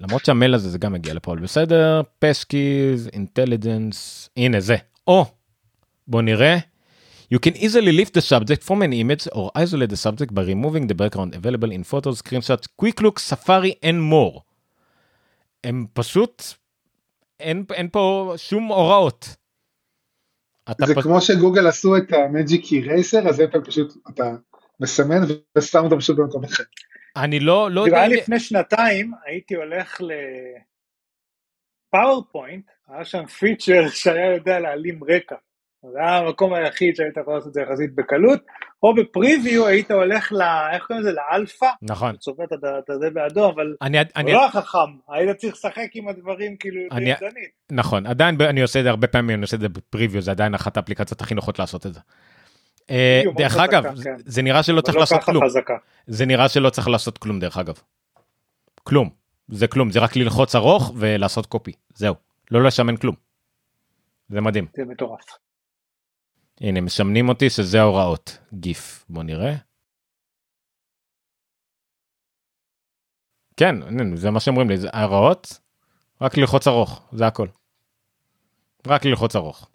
למרות 0.00 0.24
שהמייל 0.24 0.54
הזה 0.54 0.70
זה 0.70 0.78
גם 0.78 0.92
מגיע 0.92 1.14
לפה, 1.14 1.32
אבל 1.32 1.40
בסדר. 1.40 2.02
פסקיז, 2.18 3.08
אינטליג'נס, 3.12 4.30
הנה 4.36 4.60
זה. 4.60 4.76
או, 5.06 5.26
בוא 6.08 6.22
נראה. 6.22 6.58
You 7.34 7.40
can 7.40 7.56
easily 7.56 7.92
lift 8.00 8.12
the 8.14 8.24
subject 8.32 8.62
from 8.62 8.80
an 8.86 8.92
image 8.92 9.24
or 9.38 9.50
isolate 9.56 9.90
the 9.90 9.96
subject 10.06 10.30
by 10.32 10.42
removing 10.54 10.84
the 10.86 10.94
background 11.02 11.34
available 11.34 11.72
in 11.76 11.82
photos, 11.82 12.22
screenshots, 12.22 12.66
quick 12.80 13.00
look, 13.02 13.18
safari 13.18 13.74
and 13.82 13.98
more. 14.12 14.42
הם 15.64 15.86
פשוט, 15.92 16.42
אין, 17.40 17.64
אין 17.72 17.88
פה 17.88 18.34
שום 18.36 18.64
הוראות. 18.64 19.36
זה 20.86 20.94
פ... 20.94 21.00
כמו 21.02 21.20
שגוגל 21.20 21.66
עשו 21.66 21.96
את 21.96 22.12
ה 22.12 22.22
Magic 22.22 22.72
Eraser, 22.72 23.28
אז 23.28 23.40
אפל 23.40 23.64
פשוט, 23.64 23.94
אתה 24.08 24.34
מסמן 24.80 25.20
ושם 25.58 25.84
אותו 25.84 25.98
פשוט 25.98 26.16
במקום 26.16 26.44
אחר. 26.44 26.64
אני 27.16 27.40
לא, 27.40 27.70
לא 27.70 27.80
יודע. 27.80 28.08
לפני 28.08 28.40
שנתיים 28.40 29.12
הייתי 29.26 29.54
הולך 29.54 30.00
ל 31.92 31.98
PowerPoint, 31.98 32.64
היה 32.88 33.04
שם 33.04 33.26
פיצ'ר 33.26 33.88
שהיה 34.00 34.34
יודע 34.34 34.60
להעלים 34.60 35.00
רקע. 35.04 35.36
זה 35.92 35.98
היה 35.98 36.18
המקום 36.18 36.54
היחיד 36.54 36.96
שהיית 36.96 37.16
יכול 37.16 37.34
לעשות 37.34 37.48
את 37.48 37.54
זה 37.54 37.60
יחסית 37.60 37.94
בקלות, 37.94 38.40
או 38.82 38.94
ב 38.94 39.03
Preview 39.03 39.66
היית 39.66 39.90
הולך 39.90 40.32
ל... 40.32 40.42
איך 40.72 40.84
קוראים 40.86 41.06
לזה? 41.06 41.12
לאלפא? 41.12 41.66
נכון. 41.82 42.16
צובע 42.16 42.44
את 42.44 43.00
זה 43.00 43.10
באדום, 43.10 43.52
אבל 43.54 43.74
אני, 43.82 43.98
הוא 43.98 44.06
אני... 44.16 44.32
לא 44.32 44.46
החכם, 44.46 44.78
היית 45.08 45.36
צריך 45.36 45.54
לשחק 45.54 45.88
עם 45.94 46.08
הדברים 46.08 46.56
כאילו 46.56 46.80
אני... 46.92 47.10
ידנית. 47.10 47.50
נכון, 47.72 48.06
עדיין 48.06 48.36
אני 48.40 48.62
עושה 48.62 48.78
את 48.78 48.84
זה 48.84 48.90
הרבה 48.90 49.06
פעמים, 49.06 49.36
אני 49.36 49.42
עושה 49.42 49.56
את 49.56 49.60
זה 49.60 49.68
בפריוויו, 49.68 50.22
זה 50.22 50.30
עדיין 50.30 50.54
אחת 50.54 50.76
האפליקציות 50.76 51.20
הכי 51.20 51.34
נוחות 51.34 51.58
לעשות 51.58 51.86
את 51.86 51.94
זה. 51.94 52.00
אה, 52.90 53.22
דרך 53.36 53.56
אגב, 53.56 53.84
כן. 54.02 54.14
זה 54.26 54.42
נראה 54.42 54.62
שלא 54.62 54.80
צריך 54.80 54.94
לא 54.94 55.00
לעשות 55.00 55.24
כלום. 55.24 55.42
זה 56.06 56.26
נראה 56.26 56.48
שלא 56.48 56.70
צריך 56.70 56.88
לעשות 56.88 57.18
כלום 57.18 57.40
דרך 57.40 57.58
אגב. 57.58 57.74
כלום. 58.84 59.10
זה 59.48 59.66
כלום, 59.66 59.90
זה 59.90 60.00
רק 60.00 60.16
ללחוץ 60.16 60.54
ארוך 60.54 60.92
ולעשות 60.96 61.46
קופי, 61.46 61.72
זהו. 61.94 62.14
לא 62.50 62.62
לשמן 62.62 62.96
כלום. 62.96 63.14
זה 64.28 64.40
מדהים. 64.40 64.66
זה 64.76 64.84
מטורף. 64.84 65.24
הנה, 66.60 66.80
משמנים 66.80 67.28
אותי 67.28 67.50
שזה 67.50 67.80
ההוראות. 67.80 68.38
גיף, 68.54 69.04
בוא 69.08 69.22
נראה. 69.22 69.54
כן, 73.56 73.76
זה 74.16 74.30
מה 74.30 74.40
שאומרים 74.40 74.70
לי, 74.70 74.76
זה 74.76 74.88
ההוראות, 74.92 75.58
רק 76.20 76.36
ללחוץ 76.36 76.66
ארוך, 76.66 77.08
זה 77.12 77.26
הכל. 77.26 77.48
רק 78.86 79.04
ללחוץ 79.04 79.36
ארוך. 79.36 79.70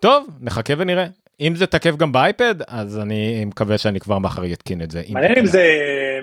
טוב, 0.00 0.38
נחכה 0.40 0.72
ונראה. 0.78 1.06
אם 1.40 1.52
זה 1.56 1.66
תקף 1.66 1.96
גם 1.96 2.12
באייפד, 2.12 2.54
אז 2.68 2.98
אני 2.98 3.44
מקווה 3.44 3.78
שאני 3.78 4.00
כבר 4.00 4.18
מחר 4.18 4.52
אתקין 4.52 4.82
את 4.82 4.90
זה. 4.90 5.02
מעניין 5.10 5.38
אם 5.38 5.46
זה 5.46 5.64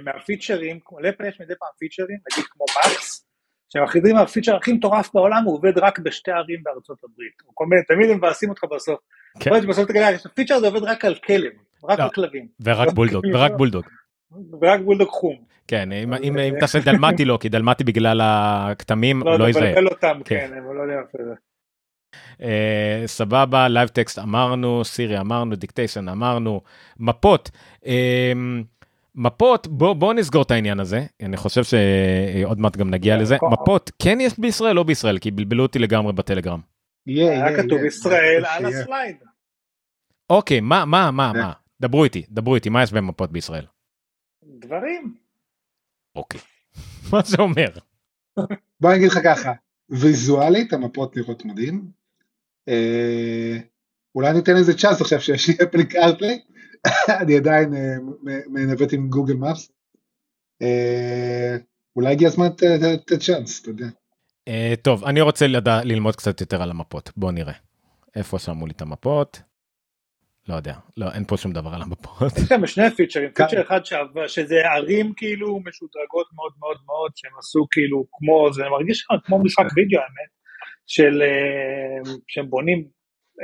מהפיצ'רים, 0.04 0.80
כמו 0.86 1.00
לפל 1.00 1.26
יש 1.26 1.42
מדי 1.42 1.54
פעם 1.60 1.70
פיצ'רים, 1.78 2.18
נגיד 2.32 2.46
כמו 2.50 2.66
מקס, 2.66 3.31
שהם 3.74 3.84
מכריזים 3.84 4.16
על 4.18 4.24
הפיצ'ר 4.24 4.56
הכי 4.56 4.74
מטורף 4.74 5.10
בעולם, 5.14 5.44
הוא 5.46 5.54
עובד 5.56 5.78
רק 5.78 6.00
בשתי 6.00 6.32
ערים 6.32 6.60
בארצות 6.64 6.98
הברית. 7.04 7.34
או 7.48 7.52
כל 7.56 7.66
מיני, 7.66 7.82
תמיד 7.84 8.10
הם 8.10 8.18
מבאסים 8.18 8.50
אותך 8.50 8.64
בסוף. 8.76 9.00
כן. 9.40 9.62
שבסוף 9.62 9.88
תגיד, 9.88 10.02
הפיצ'ר 10.26 10.56
הזה 10.56 10.68
עובד 10.68 10.84
רק 10.84 11.06
על 11.06 11.16
כלב, 11.16 11.52
רק 11.84 12.00
לא. 12.00 12.04
על 12.04 12.10
כלבים. 12.10 12.48
ורק 12.64 12.94
בולדוג, 12.94 13.26
ורק 13.34 13.52
בולדוג. 13.58 13.86
ורק 14.62 14.80
בולדוג 14.80 15.10
חום. 15.10 15.36
כן, 15.68 15.92
אם- 15.92 16.54
תעשה 16.60 16.80
דלמטי 16.80 17.26
לא, 17.26 17.38
כי 17.42 17.50
דלמטי 17.50 17.84
בגלל 17.84 18.22
הכתמים 18.24 19.22
לא, 19.26 19.40
לא 19.40 19.44
זה 19.46 19.50
יזהה. 19.50 19.72
מבלבל 19.72 19.88
אותם, 19.88 20.20
כן. 20.26 20.48
כן, 20.50 20.54
הם 20.58 20.64
לא 20.76 20.82
יודעים 20.82 21.00
איפה 21.00 21.18
זה. 21.26 21.34
אה, 22.42 23.04
סבבה, 23.06 23.68
Live 23.68 23.88
Text 23.90 24.20
אמרנו, 24.20 24.86
Siri 24.86 25.20
אמרנו, 25.20 25.56
dictation 25.56 26.10
אמרנו, 26.10 26.62
מפות. 27.00 27.52
אה, 27.86 28.32
מפות, 29.16 29.68
בוא, 29.68 29.94
בוא 29.94 30.14
נסגור 30.14 30.42
את 30.42 30.52
העניין 30.52 30.80
הזה, 30.80 31.06
אני 31.22 31.38
חושב 31.38 31.62
שעוד 31.64 32.60
מעט 32.60 32.78
גם 32.78 32.90
נגיע 32.90 33.18
לזה. 33.18 33.36
כל- 33.40 33.48
מפות, 33.52 33.92
כן 34.02 34.18
יש 34.22 34.40
בישראל, 34.40 34.76
לא 34.76 34.84
בישראל, 34.84 35.20
כי 35.20 35.32
בלבלו 35.32 35.64
אותי 35.64 35.80
לגמרי 35.80 36.14
בטלגרם. 36.14 36.62
יהיה, 37.08 37.32
היה 37.48 37.58
כתוב 37.58 37.78
יהיה. 37.78 37.88
ישראל 37.88 38.46
על 38.46 38.62
שיהיה. 38.70 38.82
ה 38.84 38.88
slide. 38.88 39.16
אוקיי, 40.30 40.60
מה, 40.60 40.86
מה, 40.86 41.12
מה, 41.12 41.32
כן. 41.34 41.40
מה? 41.40 41.54
דברו 41.82 42.04
איתי, 42.04 42.24
דברו 42.30 42.56
איתי, 42.56 42.70
מה 42.70 42.84
יש 42.84 42.94
במפות 42.94 43.32
בישראל? 43.32 43.66
דברים. 44.60 45.16
אוקיי. 46.16 46.40
מה 47.14 47.22
זה 47.26 47.38
אומר? 47.40 47.68
בוא 48.80 48.90
אני 48.90 48.98
אגיד 48.98 49.12
לך 49.12 49.20
ככה, 49.24 49.52
ויזואלית 49.90 50.74
המפות 50.74 51.18
נראות 51.18 51.46
מדהים. 51.46 51.92
אה, 52.70 53.58
אולי 54.16 54.34
ניתן 54.34 54.56
איזה 54.58 54.78
צ'אנס 54.78 55.02
עכשיו 55.02 55.22
שיש 55.22 55.48
לי 55.50 55.56
Apple 55.64 55.84
CarPlay, 55.84 56.40
אני 57.22 57.38
עדיין 57.38 57.74
אה, 57.74 57.96
מנווט 58.48 58.94
עם 58.94 59.10
Google 59.10 59.34
Maps. 59.34 59.72
אה, 60.62 61.56
אולי 61.96 62.12
הגיע 62.12 62.28
הזמן 62.28 62.46
לתת- 62.46 63.14
צ'אנס, 63.14 63.62
אתה 63.62 63.70
יודע. 63.70 63.86
אה, 64.48 64.74
טוב, 64.82 65.06
אני 65.06 65.22
רוצה 65.22 65.46
ללמוד 65.84 66.16
קצת 66.16 66.42
יותר 66.42 66.62
על 66.62 66.72
המפות, 66.72 67.12
בוא 67.18 67.32
נראה. 67.32 67.54
איפה 68.16 68.40
שמו 68.40 68.68
לי 68.68 68.74
את 68.74 68.82
המפות? 68.82 69.42
לא 70.50 70.56
יודע, 70.56 70.76
לא, 70.98 71.12
אין 71.12 71.26
פה 71.26 71.38
שום 71.38 71.52
דבר 71.52 71.70
על 71.74 71.82
המפות. 71.82 72.32
יש 72.38 72.44
שם 72.44 72.66
שני 72.68 72.90
פיצ'רים, 72.96 73.32
כן. 73.32 73.48
פיצ'ר 73.48 73.62
אחד 73.62 73.80
שזה 74.28 74.56
ערים 74.76 75.14
כאילו 75.18 75.60
משודרגות 75.66 76.28
מאוד 76.36 76.52
מאוד 76.60 76.78
מאוד, 76.86 77.12
שהם 77.16 77.32
עשו 77.40 77.68
כאילו 77.72 78.06
כמו, 78.12 78.54
זה 78.54 78.64
מרגיש 78.72 79.06
כמו 79.26 79.44
משחק 79.44 79.64
וידאו 79.76 80.00
האמת, 80.00 80.32
של 80.88 81.22
שהם 82.28 82.50
בונים 82.50 82.88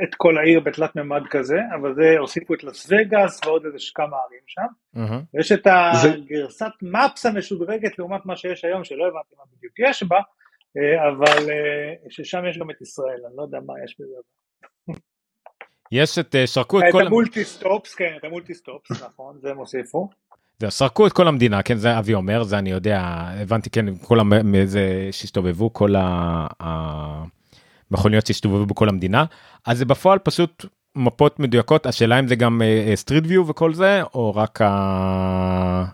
את 0.02 0.14
כל 0.16 0.38
העיר 0.38 0.60
בתלת 0.60 0.96
מימד 0.96 1.22
כזה, 1.30 1.58
אבל 1.80 1.94
זה 1.94 2.14
הוסיפו 2.18 2.54
את 2.54 2.64
לס 2.64 2.88
וגאס 2.90 3.40
ועוד 3.46 3.64
איזה 3.66 3.78
כמה 3.94 4.16
ערים 4.16 4.40
שם, 4.46 4.62
מהמם. 4.94 5.22
ויש 5.34 5.52
את 5.52 5.66
זה- 6.02 6.12
הגרסת 6.12 6.72
מפס 6.82 7.26
המשודרגת 7.26 7.98
לעומת 7.98 8.26
מה 8.26 8.36
שיש 8.36 8.64
היום, 8.64 8.84
שלא 8.84 9.04
הבנתי 9.04 9.34
מה 9.38 9.44
בדיוק 9.56 9.74
יש 9.78 10.02
בה, 10.02 10.16
אה, 10.76 11.08
אבל 11.08 11.50
אה, 11.50 11.94
ששם 12.10 12.42
יש 12.50 12.58
גם 12.58 12.70
את 12.70 12.80
ישראל, 12.82 13.20
אני 13.26 13.36
לא 13.36 13.42
יודע 13.42 13.58
מה 13.66 13.74
יש 13.84 13.96
בזה. 14.00 14.14
יש 15.92 16.18
את, 16.18 16.34
אה, 16.34 16.46
סרקו 16.46 16.78
את 16.80 16.84
את 16.88 16.92
כל... 16.92 17.06
ה 17.06 17.12
multi 17.12 17.44
stops, 17.44 17.94
כן, 17.94 18.14
את 18.18 18.24
ה 18.24 18.29
multi 18.29 18.54
stops, 18.54 19.02
נכון, 19.02 19.38
זה 19.42 19.50
הם 19.50 19.56
הוסיפו. 19.56 20.08
זה, 20.58 20.70
סרקו 20.70 21.06
את 21.06 21.12
כל 21.12 21.28
המדינה, 21.28 21.62
כן, 21.62 21.76
זה 21.76 21.98
אבי 21.98 22.14
אומר, 22.14 22.42
זה 22.42 22.58
אני 22.58 22.70
יודע, 22.70 23.00
הבנתי, 23.42 23.70
כן, 23.70 23.96
כל 23.96 24.20
המ... 24.20 24.32
זה 24.64 25.08
שהסתובבו, 25.10 25.72
כל 25.72 25.94
ה- 25.96 26.46
המכוניות 27.90 28.26
שהסתובבו 28.26 28.66
בכל 28.66 28.88
המדינה, 28.88 29.24
אז 29.66 29.78
זה 29.78 29.84
בפועל 29.84 30.18
פשוט 30.18 30.64
מפות 30.96 31.40
מדויקות, 31.40 31.86
השאלה 31.86 32.18
אם 32.18 32.28
זה 32.28 32.36
גם 32.36 32.62
Street 32.94 33.24
View 33.26 33.46
וכל 33.46 33.74
זה, 33.74 34.02
או 34.14 34.34
רק 34.34 34.62
ה... 34.62 35.84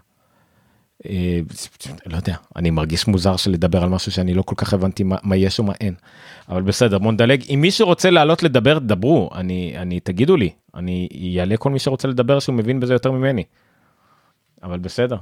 אה, 1.09 1.41
לא 2.07 2.17
יודע, 2.17 2.37
אני 2.57 2.71
מרגיש 2.71 3.07
מוזר 3.07 3.37
של 3.37 3.51
לדבר 3.51 3.83
על 3.83 3.89
משהו 3.89 4.13
שאני 4.13 4.35
לא 4.35 4.43
כל 4.43 4.55
כך 4.59 4.73
הבנתי 4.73 5.03
מה, 5.03 5.17
מה 5.23 5.37
יש 5.37 5.61
ומה 5.61 5.73
אין. 5.81 5.95
אבל 6.49 6.63
בסדר, 6.63 6.99
בוא 6.99 7.13
נדלג. 7.13 7.45
אם 7.55 7.61
מישהו 7.61 7.87
רוצה 7.87 8.11
לעלות 8.11 8.43
לדבר, 8.43 8.79
דברו, 8.79 9.31
אני, 9.35 9.75
אני, 9.77 10.01
תגידו 10.01 10.37
לי, 10.37 10.51
אני 10.75 11.09
יעלה 11.13 11.57
כל 11.57 11.71
מי 11.71 11.79
שרוצה 11.79 12.09
לדבר 12.09 12.41
שהוא 12.41 12.55
מבין 12.55 12.81
בזה 12.81 12.93
יותר 12.93 13.13
ממני. 13.13 13.45
אבל 14.63 14.79
בסדר, 14.79 15.17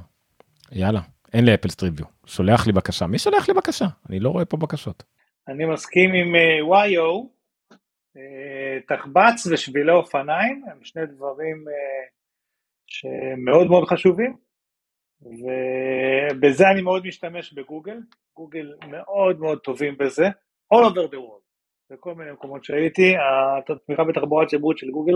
יאללה, 0.71 1.01
אין 1.33 1.45
לי 1.45 1.53
אפל 1.53 1.69
סטריט 1.69 1.93
ויו, 1.97 2.05
שולח 2.25 2.67
לי 2.67 2.73
בקשה, 2.73 3.07
מי 3.07 3.19
שולח 3.19 3.47
לי 3.47 3.53
בקשה? 3.53 3.87
אני 4.09 4.19
לא 4.19 4.29
רואה 4.29 4.45
פה 4.45 4.57
בקשות. 4.57 5.03
אני 5.47 5.65
מסכים 5.65 6.13
עם 6.13 6.35
אה, 6.35 6.65
וואיו, 6.65 7.23
אה, 8.17 8.79
תחבץ 8.87 9.47
ושבילי 9.51 9.91
אופניים 9.91 10.65
הם 10.71 10.83
שני 10.83 11.05
דברים 11.05 11.65
אה, 11.67 12.07
שמאוד 12.87 13.67
מאוד 13.67 13.87
חשובים, 13.87 14.37
ובזה 15.21 16.63
אני 16.73 16.81
מאוד 16.81 17.05
משתמש 17.05 17.53
בגוגל, 17.53 17.97
גוגל 18.35 18.73
מאוד 18.87 19.39
מאוד 19.39 19.59
טובים 19.59 19.97
בזה, 19.97 20.25
all 20.73 20.91
over 20.91 21.11
the 21.11 21.15
world, 21.15 21.43
בכל 21.89 22.15
מיני 22.15 22.31
מקומות 22.31 22.63
שהייתי, 22.63 23.13
התמיכה 23.69 24.03
בתחבורה 24.03 24.45
ציבורית 24.45 24.77
של 24.77 24.91
גוגל 24.91 25.15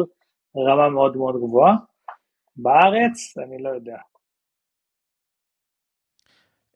רמה 0.58 0.90
מאוד 0.90 1.18
מאוד 1.18 1.36
גבוהה, 1.36 1.76
בארץ 2.56 3.38
אני 3.38 3.64
לא 3.64 3.70
יודע. 3.70 3.98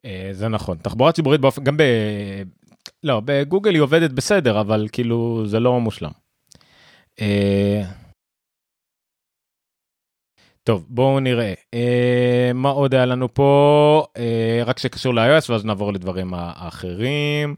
אה, 0.04 0.28
זה 0.32 0.48
נכון, 0.48 0.78
תחבורה 0.78 1.12
ציבורית 1.12 1.40
באופן, 1.40 1.64
גם. 1.64 1.76
לא, 3.04 3.20
בגוגל 3.24 3.74
היא 3.74 3.80
עובדת 3.82 4.10
בסדר, 4.10 4.60
אבל 4.60 4.88
כאילו 4.92 5.42
זה 5.46 5.60
לא 5.60 5.80
מושלם. 5.80 6.10
אה, 7.20 7.82
טוב, 10.64 10.86
בואו 10.88 11.20
נראה. 11.20 11.54
אה, 11.74 12.50
מה 12.54 12.68
עוד 12.68 12.94
היה 12.94 13.06
לנו 13.06 13.34
פה? 13.34 14.04
אה, 14.16 14.62
רק 14.66 14.78
שקשור 14.78 15.14
ל-iOS, 15.14 15.50
ואז 15.50 15.64
נעבור 15.64 15.92
לדברים 15.92 16.34
האחרים. 16.36 17.54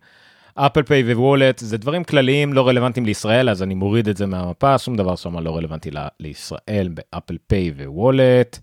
אפל 0.54 0.82
פיי 0.82 1.14
ווולט 1.14 1.58
זה 1.58 1.78
דברים 1.78 2.04
כלליים 2.04 2.52
לא 2.52 2.68
רלוונטיים 2.68 3.06
לישראל 3.06 3.50
אז 3.50 3.62
אני 3.62 3.74
מוריד 3.74 4.08
את 4.08 4.16
זה 4.16 4.26
מהמפה 4.26 4.78
שום 4.78 4.96
דבר 4.96 5.16
שם 5.16 5.38
לא 5.38 5.56
רלוונטי 5.56 5.90
ל- 5.90 6.08
לישראל 6.20 6.88
באפל 6.94 7.36
פיי 7.46 7.70
ווולט. 7.70 8.58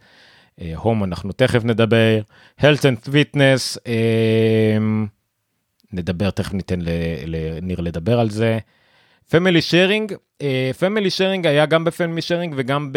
הום 0.76 1.04
אנחנו 1.04 1.32
תכף 1.32 1.64
נדבר. 1.66 2.22
and 2.62 3.08
fitness 3.08 3.78
אה, 3.88 4.78
נדבר 5.94 6.30
תכף 6.30 6.54
ניתן 6.54 6.80
לניר 7.26 7.82
לדבר 7.82 8.20
על 8.20 8.30
זה. 8.30 8.60
Family 9.32 9.62
Sharing 9.62 10.14
Family 10.80 11.10
Sharing 11.10 11.48
היה 11.48 11.66
גם 11.66 11.84
ב 11.84 11.89
Family 11.89 12.22
Sharing 12.22 12.54
וגם 12.58 12.92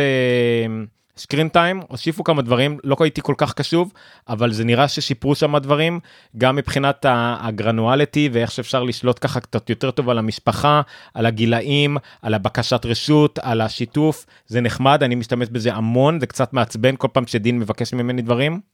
ב 1.16 1.21
Screen 1.21 1.48
Time 1.48 1.80
הוסיפו 1.88 2.24
כמה 2.24 2.42
דברים 2.42 2.78
לא 2.84 2.96
הייתי 3.00 3.20
כל 3.22 3.34
כך 3.38 3.54
קשוב 3.54 3.92
אבל 4.28 4.52
זה 4.52 4.64
נראה 4.64 4.88
ששיפרו 4.88 5.34
שם 5.34 5.58
דברים 5.58 6.00
גם 6.38 6.56
מבחינת 6.56 7.06
ה 7.08 7.18
granularity 7.18 8.28
ואיך 8.32 8.50
שאפשר 8.50 8.82
לשלוט 8.82 9.18
ככה 9.20 9.40
קצת 9.40 9.70
יותר 9.70 9.90
טוב 9.90 10.10
על 10.10 10.18
המשפחה 10.18 10.80
על 11.14 11.26
הגילאים 11.26 11.96
על 12.22 12.34
הבקשת 12.34 12.86
רשות 12.86 13.38
על 13.42 13.60
השיתוף 13.60 14.26
זה 14.46 14.60
נחמד 14.60 15.02
אני 15.02 15.14
משתמש 15.14 15.48
בזה 15.48 15.74
המון 15.74 16.20
זה 16.20 16.26
קצת 16.26 16.52
מעצבן 16.52 16.94
כל 16.96 17.08
פעם 17.12 17.26
שדין 17.26 17.58
מבקש 17.58 17.94
ממני 17.94 18.22
דברים. 18.22 18.73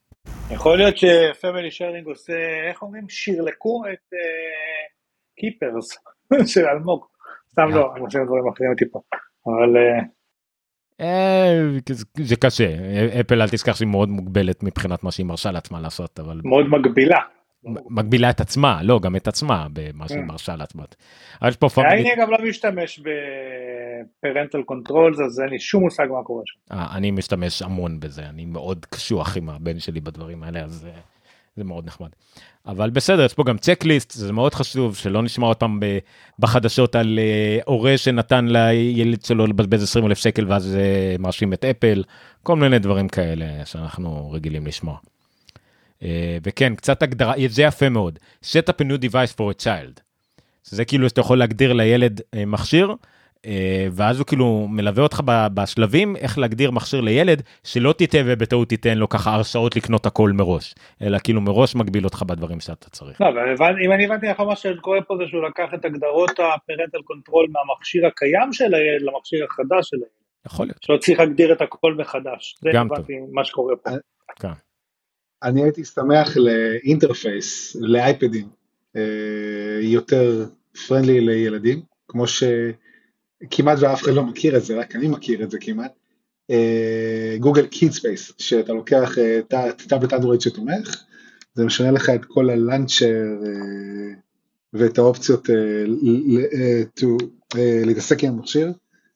יכול 0.50 0.78
להיות 0.78 0.94
ש 0.96 1.15
Family 1.15 1.70
Sharing 1.70 2.06
עושה, 2.06 2.32
איך 2.68 2.82
אומרים? 2.82 3.08
שירלקו 3.08 3.82
את 3.92 4.14
Keepers 5.40 5.88
של 6.52 6.64
אלמוג. 6.66 7.06
סתם 7.50 7.68
לא, 7.70 7.92
הם 7.96 8.02
עושים 8.02 8.24
דברים 8.26 8.48
אחרים 8.54 8.74
טיפה. 8.78 8.98
אבל 9.46 9.76
אה, 9.76 10.00
אה, 11.00 11.78
זה- 11.88 12.04
זה 12.22 12.36
קשה 12.36 12.66
אפל 13.20 13.42
אל 13.42 13.48
תשכח 13.48 13.76
שהיא 13.76 13.88
מאוד 13.88 14.08
מוגבלת 14.08 14.62
מבחינת 14.62 15.04
מה 15.04 15.10
שהיא 15.12 15.26
מרשה 15.26 15.50
לעצמה 15.50 15.80
לעשות 15.80 16.20
אבל 16.20 16.40
מאוד 16.44 16.66
מגבילה. 16.68 17.18
מגבילה 17.64 18.30
את 18.30 18.40
עצמה 18.40 18.82
לא 18.82 19.00
גם 19.00 19.16
את 19.16 19.28
עצמה 19.28 19.66
במה 19.72 20.08
שהיא 20.08 20.20
כן. 20.20 20.26
מרשה 20.26 20.56
לעצמה. 20.56 20.84
אבל 21.42 21.48
יש 21.48 21.56
פה 21.56 21.68
family 21.68 21.90
אני 21.90 22.22
גם 22.22 22.30
לא 22.30 22.38
משתמש 22.48 23.00
ב 23.00 23.18
parental 23.18 24.62
controls 24.62 25.20
אז 25.20 25.40
אין 25.40 25.48
לי 25.48 25.58
שום 25.58 25.82
מושג 25.82 26.06
מה 26.10 26.22
קורה 26.24 26.42
שם. 26.46 26.74
אה, 26.74 26.96
אני 26.96 27.10
משתמש 27.10 27.62
המון 27.62 28.00
בזה 28.00 28.22
אני 28.28 28.44
מאוד 28.44 28.86
קשוח 28.90 29.36
עם 29.36 29.48
הבן 29.50 29.78
שלי 29.78 30.00
בדברים 30.00 30.42
האלה 30.42 30.60
אז 30.60 30.86
אה, 30.86 31.00
זה 31.56 31.64
מאוד 31.64 31.86
נחמד. 31.86 32.08
אבל 32.66 32.90
בסדר 32.90 33.24
יש 33.24 33.34
פה 33.34 33.44
גם 33.44 33.58
צ'קליסט 33.58 34.10
זה 34.10 34.32
מאוד 34.32 34.54
חשוב 34.54 34.96
שלא 34.96 35.22
נשמע 35.22 35.46
עוד 35.46 35.56
פעם 35.56 35.80
בחדשות 36.38 36.94
על 36.94 37.18
אה, 37.18 37.58
הורה 37.66 37.98
שנתן 37.98 38.46
לילד 38.48 39.22
שלו 39.22 39.46
לבזבז 39.46 39.82
20 39.82 40.06
אלף 40.06 40.18
שקל 40.18 40.46
ואז 40.48 40.76
מאשים 41.18 41.52
את 41.52 41.64
אפל 41.64 42.04
כל 42.42 42.56
מיני 42.56 42.78
דברים 42.78 43.08
כאלה 43.08 43.46
שאנחנו 43.66 44.30
רגילים 44.30 44.66
לשמוע. 44.66 44.96
וכן, 46.44 46.74
קצת 46.74 47.02
הגדרה, 47.02 47.34
זה 47.48 47.62
יפה 47.62 47.88
מאוד. 47.88 48.18
set 48.44 48.68
up 48.68 48.84
a 48.84 48.84
new 48.84 49.04
device 49.04 49.34
for 49.36 49.60
a 49.60 49.64
child. 49.64 50.00
זה 50.62 50.84
כאילו 50.84 51.08
שאתה 51.08 51.20
יכול 51.20 51.38
להגדיר 51.38 51.72
לילד 51.72 52.20
מכשיר, 52.46 52.94
אה, 53.46 53.86
ואז 53.92 54.18
הוא 54.18 54.26
כאילו 54.26 54.66
מלווה 54.70 55.02
אותך 55.02 55.20
בשלבים 55.54 56.16
איך 56.16 56.38
להגדיר 56.38 56.70
מכשיר 56.70 57.00
לילד 57.00 57.42
שלא 57.64 57.94
תטעה 57.98 58.22
ובטעות 58.26 58.68
תיתן 58.68 58.98
לו 58.98 59.08
ככה 59.08 59.34
הרשאות 59.34 59.76
לקנות 59.76 60.06
הכל 60.06 60.32
מראש 60.32 60.74
אלא 61.02 61.18
כאילו 61.24 61.40
מראש 61.40 61.74
מגביל 61.74 62.04
אותך 62.04 62.22
בדברים 62.22 62.60
שאתה 62.60 62.90
צריך. 62.90 63.20
לא, 63.20 63.26
אם 63.84 63.92
אני 63.92 64.04
הבנתי 64.04 64.30
נכון 64.30 64.46
מה 64.46 64.56
שקורה 64.56 65.02
פה 65.02 65.14
זה 65.18 65.24
שהוא 65.26 65.42
לקח 65.42 65.74
את 65.74 65.84
הגדרות 65.84 66.30
ה 66.30 66.38
parental 66.38 67.02
control 67.04 67.46
מהמכשיר 67.52 68.06
הקיים 68.06 68.52
של 68.52 68.74
הילד 68.74 69.02
למכשיר 69.02 69.44
החדש 69.44 69.88
של 69.88 69.96
הילד. 69.96 70.20
יכול 70.46 70.66
להיות. 70.66 70.82
שלא 70.82 70.96
צריך 70.96 71.18
להגדיר 71.18 71.52
את 71.52 71.60
הכל 71.60 71.94
מחדש. 71.94 72.56
זה 72.60 72.80
הבנתי 72.80 73.12
מה 73.32 73.44
שקורה 73.44 73.76
פה. 73.76 73.90
כן. 74.40 74.48
אני 75.42 75.62
הייתי 75.62 75.84
שמח 75.84 76.36
ל 76.36 76.50
interface 76.50 77.76
לאייפדים 77.80 78.48
אה, 78.96 79.02
יותר 79.80 80.46
friendly 80.86 81.20
לילדים 81.20 81.82
כמו 82.08 82.26
ש... 82.26 82.42
כמעט 83.50 83.78
ואף 83.80 84.02
אחד 84.02 84.12
לא 84.12 84.22
מכיר 84.22 84.56
את 84.56 84.64
זה, 84.64 84.78
רק 84.78 84.96
אני 84.96 85.08
מכיר 85.08 85.42
את 85.42 85.50
זה 85.50 85.58
כמעט, 85.60 85.92
Google 87.38 87.66
Kids 87.66 87.92
Space, 87.92 88.32
שאתה 88.38 88.72
לוקח 88.72 89.18
את 89.18 89.54
אה, 89.54 89.72
טאבלט 89.72 90.12
אנדרואיד 90.12 90.40
שתומך, 90.40 91.04
זה 91.54 91.64
משנה 91.64 91.90
לך 91.90 92.10
את 92.10 92.24
כל 92.24 92.50
ה 92.50 92.56
launcher 92.56 93.06
אה, 93.46 94.14
ואת 94.72 94.98
האופציות 94.98 95.50
להתעסק 97.86 98.24
עם 98.24 98.32
המכשיר, 98.32 98.72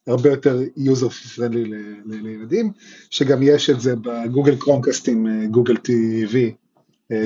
הרבה 0.07 0.30
יותר 0.30 0.61
user 0.76 1.36
friendly 1.36 1.68
לילדים, 2.05 2.72
שגם 3.11 3.42
יש 3.42 3.70
את 3.70 3.80
זה 3.80 3.94
ב 3.96 4.05
Google 4.05 4.57
Chromecast 4.57 5.09
עם 5.09 5.46
Google 5.50 5.74
TV, 5.74 6.36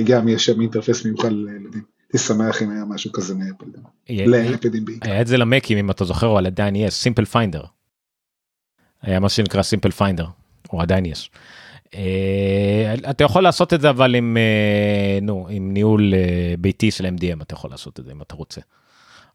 גם 0.07 0.29
יש 0.29 0.47
שם 0.47 0.61
interface 0.61 1.05
מיוחד 1.05 1.33
לילדים. 1.33 1.83
הייתי 2.12 2.18
שמח 2.18 2.62
אם 2.62 2.70
היה 2.70 2.85
משהו 2.85 3.12
כזה 3.12 3.35
מאפל. 3.35 3.66
לאפדים 4.11 4.85
בעיקר. 4.85 5.11
היה 5.11 5.20
את 5.20 5.26
זה 5.26 5.37
למקים 5.37 5.79
אם 5.79 5.91
אתה 5.91 6.05
זוכר 6.05 6.33
אבל 6.33 6.47
עדיין 6.47 6.76
יש 6.76 6.95
Simple 6.95 7.24
Finder. 7.24 7.62
היה 9.03 9.20
מה 9.20 9.29
שנקרא 9.29 9.62
סימפל 9.62 9.91
פיינדר 9.91 10.26
או 10.72 10.83
עדיין 10.83 11.07
יש. 11.07 11.31
אה, 11.95 12.95
אתה 13.11 13.24
יכול 13.24 13.43
לעשות 13.43 13.74
את 13.74 13.81
זה 13.81 13.91
אבל 13.91 14.14
עם 14.14 14.37
אה, 14.37 15.18
נו 15.22 15.47
עם 15.51 15.72
ניהול 15.72 16.14
אה, 16.14 16.55
ביתי 16.59 16.91
של 16.91 17.07
MDM 17.07 17.43
אתה 17.43 17.55
יכול 17.55 17.70
לעשות 17.70 18.01
את 18.01 18.05
זה 18.05 18.12
אם 18.12 18.22
אתה 18.22 18.35
רוצה. 18.35 18.61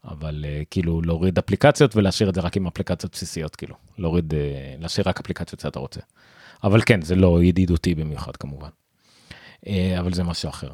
אבל 0.05 0.45
כאילו 0.71 1.01
להוריד 1.01 1.37
אפליקציות 1.37 1.95
ולהשאיר 1.95 2.29
את 2.29 2.35
זה 2.35 2.41
רק 2.41 2.57
עם 2.57 2.67
אפליקציות 2.67 3.11
בסיסיות 3.11 3.55
כאילו 3.55 3.75
להוריד 3.97 4.33
להשאיר 4.79 5.09
רק 5.09 5.19
אפליקציות 5.19 5.59
שאתה 5.59 5.79
רוצה. 5.79 5.99
אבל 6.63 6.81
כן 6.85 7.01
זה 7.01 7.15
לא 7.15 7.43
ידידותי 7.43 7.95
במיוחד 7.95 8.35
כמובן. 8.35 8.69
אבל 9.99 10.13
זה 10.13 10.23
משהו 10.23 10.49
אחר. 10.49 10.69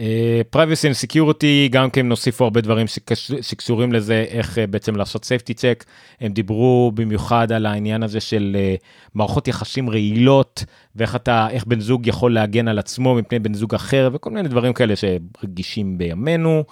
uh, 0.00 0.92
סקיורטי 0.92 1.68
גם 1.72 1.90
כן 1.90 2.08
נוסיפו 2.08 2.44
הרבה 2.44 2.60
דברים 2.60 2.86
שקש, 2.86 3.32
שקשורים 3.40 3.92
לזה 3.92 4.24
איך 4.28 4.58
uh, 4.58 4.66
בעצם 4.70 4.96
לעשות 4.96 5.24
safety 5.24 5.54
check 5.54 5.84
הם 6.20 6.32
דיברו 6.32 6.92
במיוחד 6.94 7.52
על 7.52 7.66
העניין 7.66 8.02
הזה 8.02 8.20
של 8.20 8.56
אה, 8.78 8.84
מערכות 9.14 9.48
יחסים 9.48 9.90
רעילות 9.90 10.64
ואיך 10.96 11.16
אתה 11.16 11.48
איך 11.50 11.64
בן 11.64 11.80
זוג 11.80 12.06
יכול 12.06 12.34
להגן 12.34 12.68
על 12.68 12.78
עצמו 12.78 13.14
מפני 13.14 13.38
בן 13.38 13.54
זוג 13.54 13.74
אחר 13.74 14.10
וכל 14.12 14.30
מיני 14.30 14.48
דברים 14.48 14.72
כאלה 14.72 14.94
שרגישים 14.96 15.98
בימינו. 15.98 16.64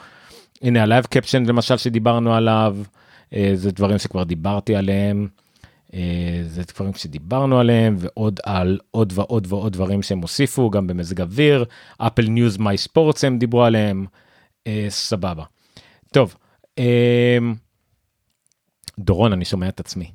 הנה 0.63 0.83
ה 0.83 0.87
live 0.87 1.05
caption 1.05 1.45
למשל 1.45 1.77
שדיברנו 1.77 2.35
עליו 2.35 2.77
אה, 3.31 3.37
זה 3.55 3.71
דברים 3.71 3.99
שכבר 3.99 4.23
דיברתי 4.23 4.77
עליהם. 4.77 5.29
אה, 5.95 6.41
זה 6.45 6.63
דברים 6.75 6.95
שדיברנו 6.95 7.61
עליהם 7.61 7.97
ועוד 7.99 8.41
על 8.45 8.79
עוד 8.91 9.13
ועוד 9.17 9.47
ועוד 9.49 9.73
דברים 9.73 10.03
שהם 10.03 10.19
הוסיפו 10.19 10.71
גם 10.71 10.87
במזג 10.87 11.21
אוויר 11.21 11.65
Apple 11.99 12.23
News 12.23 12.59
My 12.59 12.79
Sports 12.79 13.25
הם 13.25 13.39
דיברו 13.39 13.65
עליהם 13.65 14.07
אה, 14.67 14.87
סבבה. 14.89 15.45
טוב 16.13 16.37
אה, 16.79 17.39
דורון 18.99 19.33
אני 19.33 19.45
שומע 19.45 19.69
את 19.69 19.81
עצמי. 19.81 20.11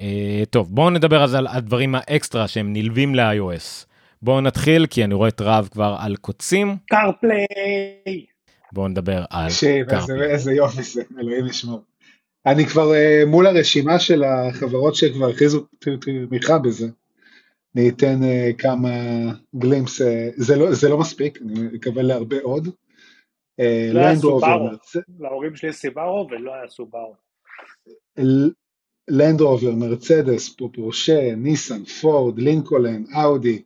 אה, 0.00 0.42
טוב 0.50 0.74
בואו 0.74 0.90
נדבר 0.90 1.24
אז 1.24 1.34
על 1.34 1.46
הדברים 1.46 1.94
האקסטרה 1.94 2.48
שהם 2.48 2.72
נלווים 2.72 3.14
ל-iOS. 3.14 3.86
בואו 4.22 4.40
נתחיל 4.40 4.86
כי 4.86 5.04
אני 5.04 5.14
רואה 5.14 5.28
את 5.28 5.40
רב 5.40 5.68
כבר 5.72 5.96
על 6.00 6.16
קוצים. 6.16 6.76
קרפליי. 6.90 8.26
בואו 8.72 8.88
נדבר 8.88 9.24
על 9.30 9.48
קרפליי. 9.88 10.32
איזה 10.32 10.52
יופי 10.52 10.82
זה 10.82 11.02
אלוהים 11.18 11.46
ישמור. 11.46 11.82
אני 12.46 12.66
כבר 12.66 12.92
uh, 12.92 13.26
מול 13.26 13.46
הרשימה 13.46 13.98
של 13.98 14.24
החברות 14.24 14.94
שכבר 14.94 15.28
הכריזו 15.28 15.66
תמיכה 16.28 16.58
בזה. 16.58 16.88
אני 17.76 17.88
אתן 17.88 18.20
uh, 18.22 18.56
כמה 18.58 18.88
glimpse, 19.56 20.00
אה, 20.00 20.04
זה, 20.36 20.56
לא, 20.56 20.74
זה 20.74 20.88
לא 20.88 20.98
מספיק, 20.98 21.38
אני 21.42 21.76
אקבל 21.76 22.02
להרבה 22.02 22.36
עוד. 22.42 22.68
לא 23.92 24.00
היה 24.00 24.16
סובארו, 24.16 24.68
להורים 25.20 25.56
שלי 25.56 25.72
סובארו 25.72 26.28
ולא 26.30 26.54
היה 26.54 26.68
סובארו. 26.68 27.14
לנדרובר, 29.10 29.74
מרצדס, 29.74 30.56
פורשה, 30.74 31.34
ניסן, 31.36 31.84
פורד, 31.84 32.38
לינקולן, 32.38 33.04
אאודי, 33.22 33.62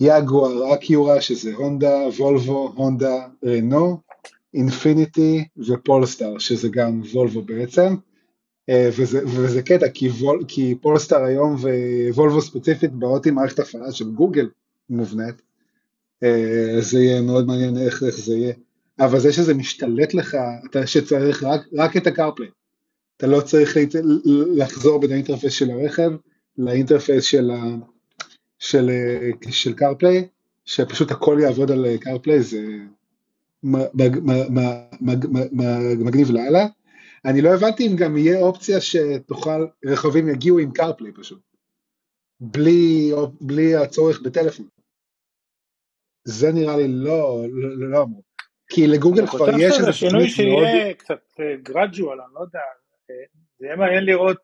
יגואר, 0.00 0.74
אקיורה, 0.74 1.20
שזה 1.20 1.54
הונדה, 1.54 1.96
וולבו, 2.18 2.72
הונדה, 2.76 3.26
רנו, 3.44 4.00
אינפיניטי 4.54 5.44
ופולסטאר, 5.58 6.38
שזה 6.38 6.68
גם 6.68 7.02
וולבו 7.12 7.42
בעצם, 7.42 7.94
אה, 8.68 8.88
וזה, 8.98 9.26
וזה 9.26 9.62
קטע, 9.62 9.88
כי, 9.88 10.08
וול, 10.08 10.44
כי 10.48 10.74
פולסטאר 10.80 11.24
היום 11.24 11.56
ווולבו 12.08 12.42
ספציפית 12.42 12.92
באות 12.92 13.26
עם 13.26 13.34
מערכת 13.34 13.58
הפעלה 13.58 13.92
של 13.92 14.10
גוגל 14.10 14.48
מובנית, 14.90 15.42
אה, 16.22 16.76
זה 16.80 16.98
יהיה 16.98 17.20
מאוד 17.20 17.46
מעניין 17.46 17.78
איך, 17.78 18.02
איך 18.02 18.18
זה 18.18 18.34
יהיה, 18.34 18.54
אבל 19.00 19.20
זה 19.20 19.32
שזה 19.32 19.54
משתלט 19.54 20.14
לך, 20.14 20.36
אתה 20.70 20.86
שצריך 20.86 21.42
רק, 21.42 21.60
רק 21.74 21.96
את 21.96 22.06
ה 22.06 22.11
CarPlay, 22.11 22.48
אתה 23.16 23.26
לא 23.26 23.40
צריך 23.40 23.76
לחזור 24.56 25.00
בין 25.00 25.12
ה 25.12 25.16
interface 25.16 25.52
של 25.52 25.70
הרכב 25.70 26.10
ל 26.58 26.65
interface 26.65 27.24
של, 27.24 27.50
ה, 27.50 27.62
של, 28.58 28.90
של, 29.42 29.50
של 29.50 29.72
CarPlay, 29.72 30.28
שפשוט 30.64 31.10
הכל 31.10 31.38
יעבוד 31.42 31.70
על 31.70 31.96
CarPlay, 31.96 32.42
זה 32.42 32.60
מגניב 35.98 36.30
לאללה. 36.30 36.66
אני 37.24 37.42
לא 37.42 37.54
הבנתי 37.54 37.86
אם 37.86 37.96
גם 37.96 38.16
יהיה 38.16 38.40
אופציה 38.40 38.80
שתוכל, 38.80 39.66
רכבים 39.84 40.28
יגיעו 40.28 40.58
עם 40.58 40.72
קרפליי 40.72 41.12
פשוט, 41.12 41.42
בלי, 42.40 43.12
בלי 43.40 43.76
הצורך 43.76 44.20
בטלפון. 44.22 44.66
זה 46.24 46.52
נראה 46.52 46.76
לי 46.76 46.88
לא, 46.88 47.44
לא, 47.50 47.90
לא 47.90 48.02
אמור. 48.02 48.22
כי 48.68 48.86
לגוגל 48.86 49.26
כבר 49.26 49.48
יש 49.58 49.78
איזה 49.78 49.92
שינוי 49.92 50.28
שיהיה 50.28 50.94
קצת 50.94 51.40
גרדואל, 51.62 52.20
אני 52.20 52.34
לא 52.34 52.40
יודע, 52.40 52.60
זה 53.58 53.66
יהיה 53.66 53.76
מעניין 53.76 54.04
לראות 54.04 54.42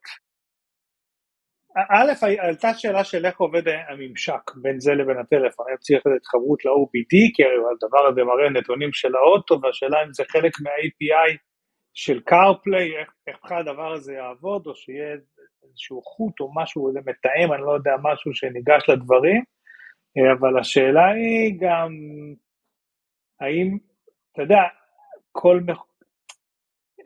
א', 1.77 2.13
עלתה 2.39 2.75
שאלה 2.75 3.05
של 3.05 3.27
איך 3.27 3.41
עובד 3.41 3.63
הממשק 3.69 4.51
בין 4.57 4.81
זה 4.81 4.95
לבין 4.95 5.19
הטלפון, 5.19 5.67
האם 5.69 5.77
צריך 5.77 6.07
לתת 6.07 6.17
התחברות 6.17 6.65
ל-OBD, 6.65 7.31
כי 7.35 7.43
הדבר 7.45 8.07
הזה 8.07 8.25
מראה 8.25 8.51
נתונים 8.51 8.93
של 8.93 9.17
האוטו, 9.17 9.61
והשאלה 9.63 10.03
אם 10.05 10.13
זה 10.13 10.25
חלק 10.29 10.53
מה-API 10.61 11.37
של 11.95 12.21
CarPlay, 12.31 12.99
איך, 13.01 13.37
בכלל 13.45 13.61
הדבר 13.61 13.93
הזה 13.93 14.13
יעבוד, 14.15 14.67
או 14.67 14.75
שיהיה 14.75 15.17
איזשהו 15.65 16.03
חוט 16.03 16.41
או 16.41 16.51
משהו, 16.55 16.89
איזה 16.89 17.01
מתאם, 17.01 17.53
אני 17.53 17.63
לא 17.63 17.73
יודע, 17.73 17.93
משהו 18.03 18.35
שניגש 18.35 18.89
לדברים, 18.89 19.43
אבל 20.33 20.59
השאלה 20.59 21.07
היא 21.11 21.55
גם, 21.61 21.91
האם, 23.41 23.79
אתה 24.33 24.43
יודע, 24.43 24.63
כל, 25.33 25.61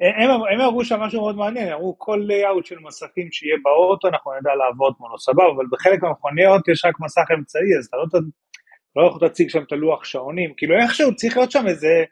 הם, 0.00 0.30
הם 0.52 0.60
אמרו 0.60 0.84
שם 0.84 1.00
משהו 1.00 1.20
מאוד 1.20 1.36
מעניין, 1.36 1.72
אמרו 1.72 1.98
כל 1.98 2.20
לייאאוט 2.26 2.66
של 2.66 2.78
מסכים 2.78 3.32
שיהיה 3.32 3.56
באוטו 3.62 4.08
אנחנו 4.08 4.32
נדע 4.40 4.54
לעבוד 4.54 4.94
מונו 5.00 5.18
סבבה, 5.18 5.44
אבל 5.56 5.64
בחלק 5.70 6.02
מהמכוניות 6.02 6.68
יש 6.68 6.84
רק 6.84 7.00
מסך 7.00 7.26
אמצעי, 7.38 7.78
אז 7.78 7.86
אתה 7.86 7.96
לא, 7.96 8.20
לא 8.96 9.08
יכול 9.08 9.18
להציג 9.22 9.50
שם 9.50 9.62
את 9.62 9.72
הלוח 9.72 10.04
שעונים, 10.04 10.54
כאילו 10.56 10.74
איכשהו 10.82 11.14
צריך 11.14 11.36
להיות 11.36 11.50
שם 11.50 11.66
איזה, 11.66 12.04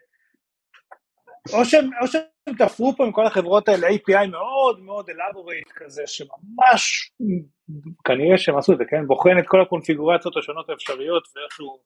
או 1.53 1.65
שהם, 1.65 1.89
או 2.01 2.07
שהם 2.07 2.55
תפרו 2.57 2.93
פה 2.97 3.05
עם 3.05 3.11
כל 3.11 3.25
החברות 3.25 3.69
האלה 3.69 3.87
API 3.87 4.27
מאוד 4.27 4.79
מאוד 4.79 5.09
elaborate 5.09 5.71
כזה, 5.75 6.03
שממש, 6.05 7.11
כנראה 8.05 8.37
שהם 8.37 8.57
עשו 8.57 8.73
את 8.73 8.77
זה, 8.77 8.83
כן, 8.89 9.07
בוחן 9.07 9.39
את 9.39 9.47
כל 9.47 9.61
הקונפיגורציות 9.61 10.37
השונות 10.37 10.69
האפשריות 10.69 11.23
ואיך 11.35 11.51
שהוא 11.51 11.77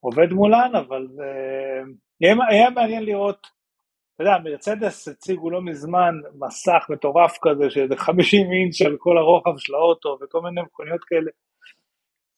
עובד 0.00 0.32
מולן, 0.32 0.70
אבל 0.74 1.06
זה, 1.14 1.22
אה, 1.22 1.82
יהיה, 2.20 2.36
יהיה 2.50 2.70
מעניין 2.70 3.04
לראות 3.04 3.55
אתה 4.16 4.24
יודע, 4.24 4.38
מרצדס 4.44 5.08
הציגו 5.08 5.50
לא 5.50 5.62
מזמן 5.62 6.14
מסך 6.34 6.86
מטורף 6.88 7.38
כזה, 7.42 7.70
שזה 7.70 7.96
50 7.96 8.40
אינץ' 8.52 8.86
על 8.86 8.96
כל 8.98 9.18
הרוחב 9.18 9.58
של 9.58 9.74
האוטו 9.74 10.18
וכל 10.20 10.40
מיני 10.40 10.60
מכוניות 10.62 11.04
כאלה. 11.04 11.30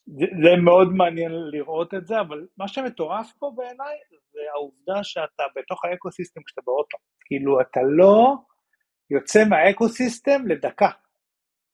זה, 0.06 0.26
זה 0.42 0.62
מאוד 0.64 0.88
מעניין 0.88 1.32
לראות 1.52 1.94
את 1.94 2.06
זה, 2.06 2.20
אבל 2.20 2.46
מה 2.56 2.68
שמטורף 2.68 3.32
פה 3.38 3.52
בעיניי 3.56 3.96
זה 4.32 4.40
העובדה 4.54 5.04
שאתה 5.04 5.42
בתוך 5.56 5.84
האקוסיסטם 5.84 6.40
כשאתה 6.46 6.60
באוטו. 6.66 6.96
כאילו, 7.24 7.60
אתה 7.60 7.80
לא 7.98 8.34
יוצא 9.10 9.44
מהאקוסיסטם 9.44 10.46
לדקה. 10.46 10.90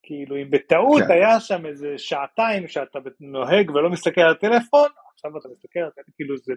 כאילו, 0.02 0.36
אם 0.36 0.50
בטעות 0.50 1.02
כן. 1.02 1.12
היה 1.12 1.40
שם 1.40 1.66
איזה 1.66 1.94
שעתיים 1.96 2.68
שאתה 2.68 2.98
נוהג 3.20 3.70
ולא 3.70 3.90
מסתכל 3.90 4.20
על 4.20 4.30
הטלפון, 4.30 4.88
עכשיו 5.14 5.38
אתה 5.38 5.48
מסתכל, 5.48 5.80
כאילו 6.16 6.36
זה 6.36 6.52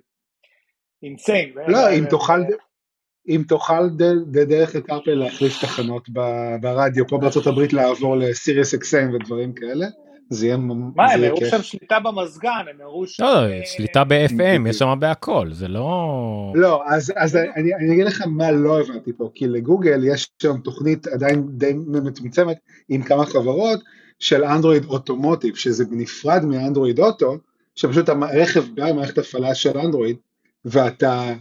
אינסיין. 1.03 1.53
לא, 1.67 1.79
אם 1.99 2.05
תוכל, 2.09 2.39
אם 3.27 3.43
תוכל 3.47 3.89
דרך 4.47 4.75
הקרפל 4.75 5.13
להחליף 5.13 5.61
תחנות 5.61 6.09
ברדיו, 6.61 7.07
פה 7.07 7.17
בארצות 7.17 7.47
הברית 7.47 7.73
לעבור 7.73 8.17
לסיריוס 8.17 8.73
אקסיים 8.73 9.13
ודברים 9.13 9.53
כאלה, 9.53 9.85
זה 10.29 10.45
יהיה 10.45 10.57
מה, 10.57 11.11
הם 11.11 11.23
הראו 11.23 11.45
שם 11.45 11.61
שליטה 11.61 11.99
במזגן, 11.99 12.65
הם 12.69 12.81
הראו 12.81 13.07
ש... 13.07 13.19
לא, 13.19 13.29
שליטה 13.65 14.03
ב-FM, 14.03 14.69
יש 14.69 14.77
שם 14.77 14.93
בהכל, 14.99 15.47
זה 15.51 15.67
לא... 15.67 16.51
לא, 16.55 16.83
אז 17.15 17.37
אני 17.55 17.93
אגיד 17.93 18.05
לך 18.05 18.23
מה 18.27 18.51
לא 18.51 18.79
הבנתי 18.79 19.13
פה, 19.13 19.29
כי 19.35 19.47
לגוגל 19.47 20.01
יש 20.03 20.29
שם 20.41 20.57
תוכנית 20.57 21.07
עדיין 21.07 21.43
די 21.49 21.73
מצומצמת 21.87 22.57
עם 22.89 23.03
כמה 23.03 23.25
חברות 23.25 23.79
של 24.19 24.43
אנדרואיד 24.43 24.85
אוטומוטיב, 24.85 25.55
שזה 25.55 25.85
בנפרד 25.85 26.45
מאנדרואיד 26.45 26.99
אוטו, 26.99 27.37
שפשוט 27.75 28.09
הרכב 28.09 28.63
בא 28.75 28.91
במערכת 28.91 29.17
הפעלה 29.17 29.55
של 29.55 29.77
אנדרואיד, 29.77 30.15
ואתה 30.65 31.33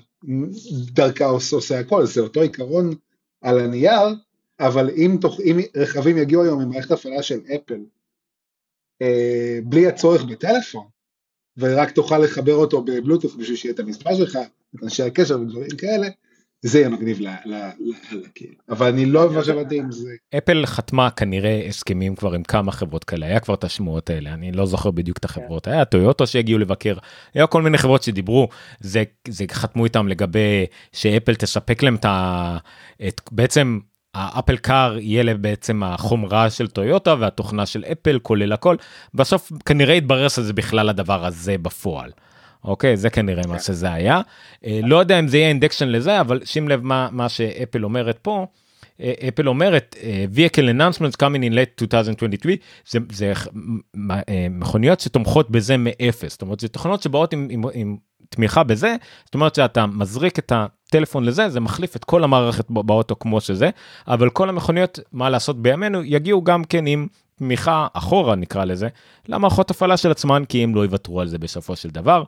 דרכה 0.93 1.25
עושה 1.25 1.81
הכל, 1.81 2.07
זה 2.07 2.21
אותו 2.21 2.41
עיקרון 2.41 2.95
על 3.41 3.61
הנייר, 3.61 4.15
אבל 4.61 4.91
אם, 4.91 5.19
תוך, 5.21 5.41
אם 5.41 5.59
רכבים 5.77 6.19
יגיעו 6.19 6.43
היום 6.43 6.61
עם 6.61 6.69
מערכת 6.69 6.91
הפעלה 6.91 7.23
של 7.23 7.41
אפל, 7.55 7.81
אה, 9.03 9.59
בלי 9.65 9.87
הצורך 9.87 10.25
בטלפון, 10.25 10.87
ורק 11.57 11.91
תוכל 11.91 12.19
לחבר 12.19 12.55
אותו 12.55 12.83
בבלוטוף 12.83 13.35
בשביל 13.35 13.57
שיהיה 13.57 13.75
את 13.75 13.81
המספר 13.81 14.17
שלך, 14.17 14.39
את 14.77 14.83
אנשי 14.83 15.03
הקשר 15.03 15.41
ודברים 15.41 15.77
כאלה, 15.79 16.09
זה 16.63 16.79
יהיה 16.79 16.89
מגניב 16.89 17.21
לקהל. 17.21 18.55
אבל 18.69 18.87
אני 18.89 19.07
לא 19.07 19.31
ממש 19.31 19.49
הבנתי 19.49 19.81
אם 19.81 19.93
זה... 19.93 20.11
אפל 20.39 20.67
חתמה 20.67 21.11
כנראה 21.11 21.67
הסכמים 21.69 22.17
כבר 22.17 22.33
עם 22.33 22.43
כמה 22.43 22.73
חברות 22.73 23.05
כאלה, 23.05 23.27
היה 23.27 23.41
כבר 23.41 23.55
את 23.55 23.65
השמועות 23.65 24.11
האלה, 24.11 24.35
אני 24.35 24.53
לא 24.53 24.67
זוכר 24.67 24.91
בדיוק 24.91 25.19
את 25.19 25.25
החברות, 25.25 25.67
היה 25.67 25.85
טויוטו 25.85 26.27
שהגיעו 26.27 26.59
לבקר, 26.59 26.97
היה 27.35 27.47
כל 27.47 27.63
מיני 27.63 27.79
חברות 27.79 28.03
שדיברו, 28.03 28.49
זה, 28.81 29.03
זה 29.29 29.45
חתמו 29.53 29.85
איתם 29.85 30.09
לגבי 30.09 30.67
שאפל 30.93 31.35
תספק 31.35 31.83
להם 31.83 31.95
את 31.95 32.05
ה... 32.05 32.59
את, 33.09 33.21
בעצם 33.31 33.79
ה 34.15 34.22
Apple 34.22 34.57
Car 34.57 34.99
יהיה 34.99 35.35
בעצם 35.35 35.83
החומרה 35.83 36.51
של 36.51 36.67
טויוטה 36.67 37.15
והתוכנה 37.19 37.67
של 37.67 37.85
אפל 37.93 38.19
כולל 38.23 38.53
הכל. 38.53 38.77
בסוף 39.15 39.53
כנראה 39.67 39.95
יתברר 39.95 40.29
שזה 40.29 40.53
בכלל 40.53 40.89
הדבר 40.89 41.27
הזה 41.27 41.59
בפועל. 41.59 42.11
אוקיי 42.67 42.97
זה 42.97 43.11
כנראה 43.11 43.43
מה 43.47 43.55
כן. 43.55 43.63
שזה 43.63 43.93
היה 43.93 44.21
אה, 44.67 44.81
לא 44.83 44.97
יודע 44.97 45.19
אם 45.19 45.29
זה 45.29 45.37
יהיה 45.37 45.49
indication 45.49 45.89
לזה 45.89 46.21
אבל 46.21 46.41
שים 46.45 46.69
לב 46.69 46.85
מה 46.85 47.09
מה 47.13 47.29
שאפל 47.29 47.85
אומרת 47.85 48.19
פה. 48.23 48.47
אה, 49.01 49.13
אפל 49.29 49.49
אומרת 49.49 49.97
אה, 50.03 50.25
vehicle 50.35 50.77
announcements 50.77 51.17
coming 51.23 51.43
in 51.51 51.53
late 51.53 51.83
2023 51.83 52.55
זה, 52.89 52.99
זה 53.13 53.33
מכוניות 54.51 55.01
שתומכות 55.01 55.51
בזה 55.51 55.77
מאפס 55.79 56.33
זאת 56.33 56.43
אומרת 56.43 56.61
זה 56.61 56.69
תוכנות 56.69 57.03
שבאות 57.03 57.33
עם, 57.33 57.49
עם, 57.51 57.63
עם 57.73 57.97
תמיכה 58.29 58.63
בזה 58.63 58.97
זאת 59.25 59.35
אומרת 59.35 59.55
שאתה 59.55 59.87
מזריק 59.87 60.39
את 60.39 60.53
הטלפון 60.55 61.25
לזה 61.25 61.49
זה 61.49 61.61
מחליף 61.61 61.97
את 61.97 62.05
כל 62.05 62.25
המערכת 62.25 62.71
באוטו 62.71 63.19
כמו 63.19 63.41
שזה 63.41 63.71
אבל 64.09 64.31
כל 64.31 64.49
המכוניות 64.49 64.99
מה 65.13 65.31
לעשות 65.31 65.63
בימינו 65.63 66.05
יגיעו 66.05 66.45
גם 66.45 66.65
כן 66.65 66.87
עם 66.87 67.07
תמיכה 67.39 67.87
אחורה 67.93 68.35
נקרא 68.35 68.65
לזה 68.65 68.89
למערכות 69.29 69.71
הפעלה 69.71 69.97
של 69.97 70.11
עצמן 70.11 70.43
כי 70.49 70.65
הם 70.65 70.75
לא 70.75 70.81
יוותרו 70.81 71.21
על 71.21 71.27
זה 71.27 71.39
בסופו 71.39 71.77
של 71.77 71.89
דבר. 71.89 72.23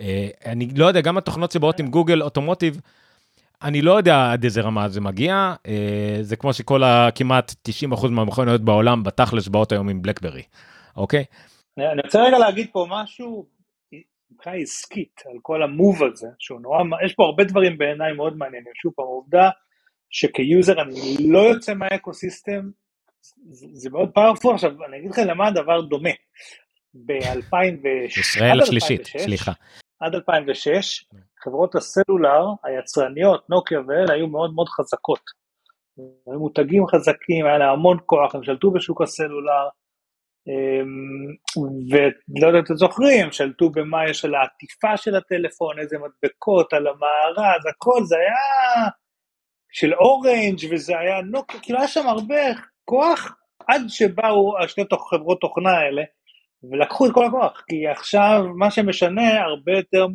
אה, 0.00 0.28
אני 0.46 0.68
לא 0.76 0.86
יודע 0.86 1.00
גם 1.00 1.18
התוכנות 1.18 1.52
שבאות 1.52 1.80
עם 1.80 1.86
גוגל 1.86 2.22
אוטומוטיב. 2.22 2.80
אני 3.62 3.82
לא 3.82 3.96
יודע 3.96 4.32
עד 4.32 4.44
איזה 4.44 4.60
רמה 4.60 4.88
זה 4.88 5.00
מגיע 5.00 5.54
אה, 5.66 6.18
זה 6.20 6.36
כמו 6.36 6.52
שכל 6.52 6.82
הכמעט 6.84 7.54
90% 7.92 8.08
מהמכוניות 8.08 8.60
בעולם 8.60 9.02
בתכלס 9.02 9.48
באות 9.48 9.72
היום 9.72 9.88
עם 9.88 10.02
בלקברי 10.02 10.42
אוקיי. 10.96 11.24
אני 11.78 12.02
רוצה 12.04 12.22
רגע 12.22 12.38
להגיד 12.38 12.66
פה 12.72 12.86
משהו 12.90 13.46
מבחינה 14.32 14.56
עסקית 14.56 15.22
על 15.26 15.38
כל 15.42 15.62
ה 15.62 15.70
move 15.70 16.02
הזה 16.04 16.26
שהוא 16.38 16.60
נורא 16.60 16.78
יש 17.04 17.14
פה 17.14 17.24
הרבה 17.24 17.44
דברים 17.44 17.78
בעיניי 17.78 18.12
מאוד 18.12 18.36
מעניינים 18.36 18.72
שוב 18.82 18.92
פעם 18.96 19.04
העובדה 19.04 19.50
שכ 20.10 20.46
user 20.46 20.82
אני 20.82 21.16
לא 21.28 21.38
יוצא 21.38 21.74
מה 21.74 21.92
ecosystem 21.92 22.70
זה 23.52 23.90
מאוד 23.90 24.10
powerful, 24.14 24.54
עכשיו 24.54 24.70
אני 24.88 24.98
אגיד 24.98 25.10
לכם 25.10 25.22
למה 25.26 25.48
הדבר 25.48 25.80
דומה. 25.80 26.10
ב-2006, 26.94 28.20
ישראל 28.20 28.60
השלישית, 28.60 29.06
סליחה. 29.06 29.52
עד 30.00 30.14
2006, 30.14 31.04
חברות 31.44 31.74
הסלולר 31.74 32.46
היצרניות, 32.64 33.50
נוקיה 33.50 33.80
ואלה, 33.88 34.14
היו 34.14 34.26
מאוד 34.26 34.54
מאוד 34.54 34.68
חזקות. 34.68 35.20
היו 36.26 36.38
מותגים 36.38 36.86
חזקים, 36.86 37.46
היה 37.46 37.58
להם 37.58 37.68
המון 37.68 37.98
כוח, 38.06 38.34
הם 38.34 38.44
שלטו 38.44 38.70
בשוק 38.70 39.02
הסלולר, 39.02 39.68
אמ, 40.48 41.34
ולא 41.90 42.46
יודע 42.46 42.58
אם 42.58 42.64
אתם 42.64 42.76
זוכרים, 42.76 43.32
שלטו 43.32 43.70
במה 43.70 44.10
יש 44.10 44.24
על 44.24 44.34
העטיפה 44.34 44.96
של 44.96 45.16
הטלפון, 45.16 45.78
איזה 45.78 45.96
מדבקות 45.98 46.72
על 46.72 46.86
המארז, 46.86 47.66
הכל, 47.70 48.04
זה 48.04 48.16
היה 48.16 48.88
של 49.72 49.94
אורנג' 49.94 50.58
וזה 50.70 50.98
היה 50.98 51.20
נוקיה, 51.20 51.60
כאילו 51.60 51.78
היה 51.78 51.88
שם 51.88 52.06
הרבה 52.06 52.40
כוח 52.90 53.32
עד 53.68 53.82
שבאו 53.88 54.58
השתי 54.58 54.82
חברות 55.10 55.40
תוכנה 55.40 55.70
האלה 55.70 56.02
ולקחו 56.62 57.06
את 57.06 57.12
כל 57.14 57.26
הכוח, 57.26 57.62
כי 57.68 57.86
עכשיו 57.86 58.44
מה 58.58 58.70
שמשנה 58.70 59.40
הרבה 59.40 59.72
יותר, 59.72 60.06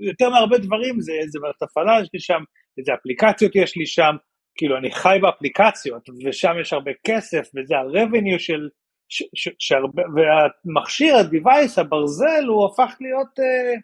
יותר 0.00 0.30
מהרבה 0.30 0.58
דברים 0.58 1.00
זה 1.00 1.12
איזה 1.12 1.38
מערכת 1.42 1.62
הפעלה 1.62 2.00
יש 2.02 2.08
לי 2.14 2.20
שם, 2.20 2.42
איזה 2.78 2.92
אפליקציות 2.94 3.56
יש 3.56 3.76
לי 3.76 3.86
שם, 3.86 4.16
כאילו 4.56 4.76
אני 4.78 4.90
חי 4.90 5.18
באפליקציות 5.22 6.08
ושם 6.26 6.52
יש 6.60 6.72
הרבה 6.72 6.90
כסף 7.06 7.48
וזה 7.54 7.76
ה-revenue 7.76 8.38
של, 8.38 8.68
ש, 9.08 9.22
ש, 9.34 9.48
שהרבה, 9.58 10.02
והמכשיר, 10.14 11.16
ה-device, 11.16 11.80
הברזל 11.80 12.44
הוא 12.48 12.66
הפך 12.66 12.96
להיות, 13.00 13.38
אה, 13.40 13.74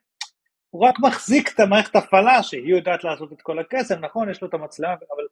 הוא 0.70 0.86
רק 0.86 0.94
מחזיק 1.00 1.54
את 1.54 1.60
המערכת 1.60 1.96
הפעלה 1.96 2.42
שהיא 2.42 2.74
יודעת 2.76 3.04
לעשות 3.04 3.32
את 3.32 3.42
כל 3.42 3.58
הכסף, 3.58 3.96
נכון 4.00 4.30
יש 4.30 4.42
לו 4.42 4.48
את 4.48 4.54
המצלמה, 4.54 4.92
אבל 4.92 5.24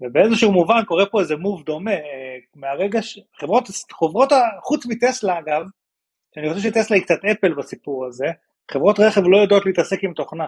ובאיזשהו 0.00 0.52
מובן 0.52 0.84
קורה 0.84 1.06
פה 1.06 1.20
איזה 1.20 1.36
מוב 1.36 1.62
דומה, 1.64 1.90
אה, 1.90 2.36
מהרגע 2.56 3.02
ש... 3.02 3.18
חברות, 3.40 3.64
חברות, 3.92 4.32
חוץ 4.64 4.86
מטסלה 4.86 5.38
אגב, 5.38 5.62
שאני 6.34 6.54
חושב 6.54 6.70
שטסלה 6.70 6.96
היא 6.96 7.04
קצת 7.04 7.24
אפל 7.32 7.54
בסיפור 7.54 8.06
הזה, 8.06 8.26
חברות 8.70 9.00
רכב 9.00 9.22
לא 9.26 9.36
יודעות 9.36 9.66
להתעסק 9.66 10.04
עם 10.04 10.12
תוכנה. 10.12 10.46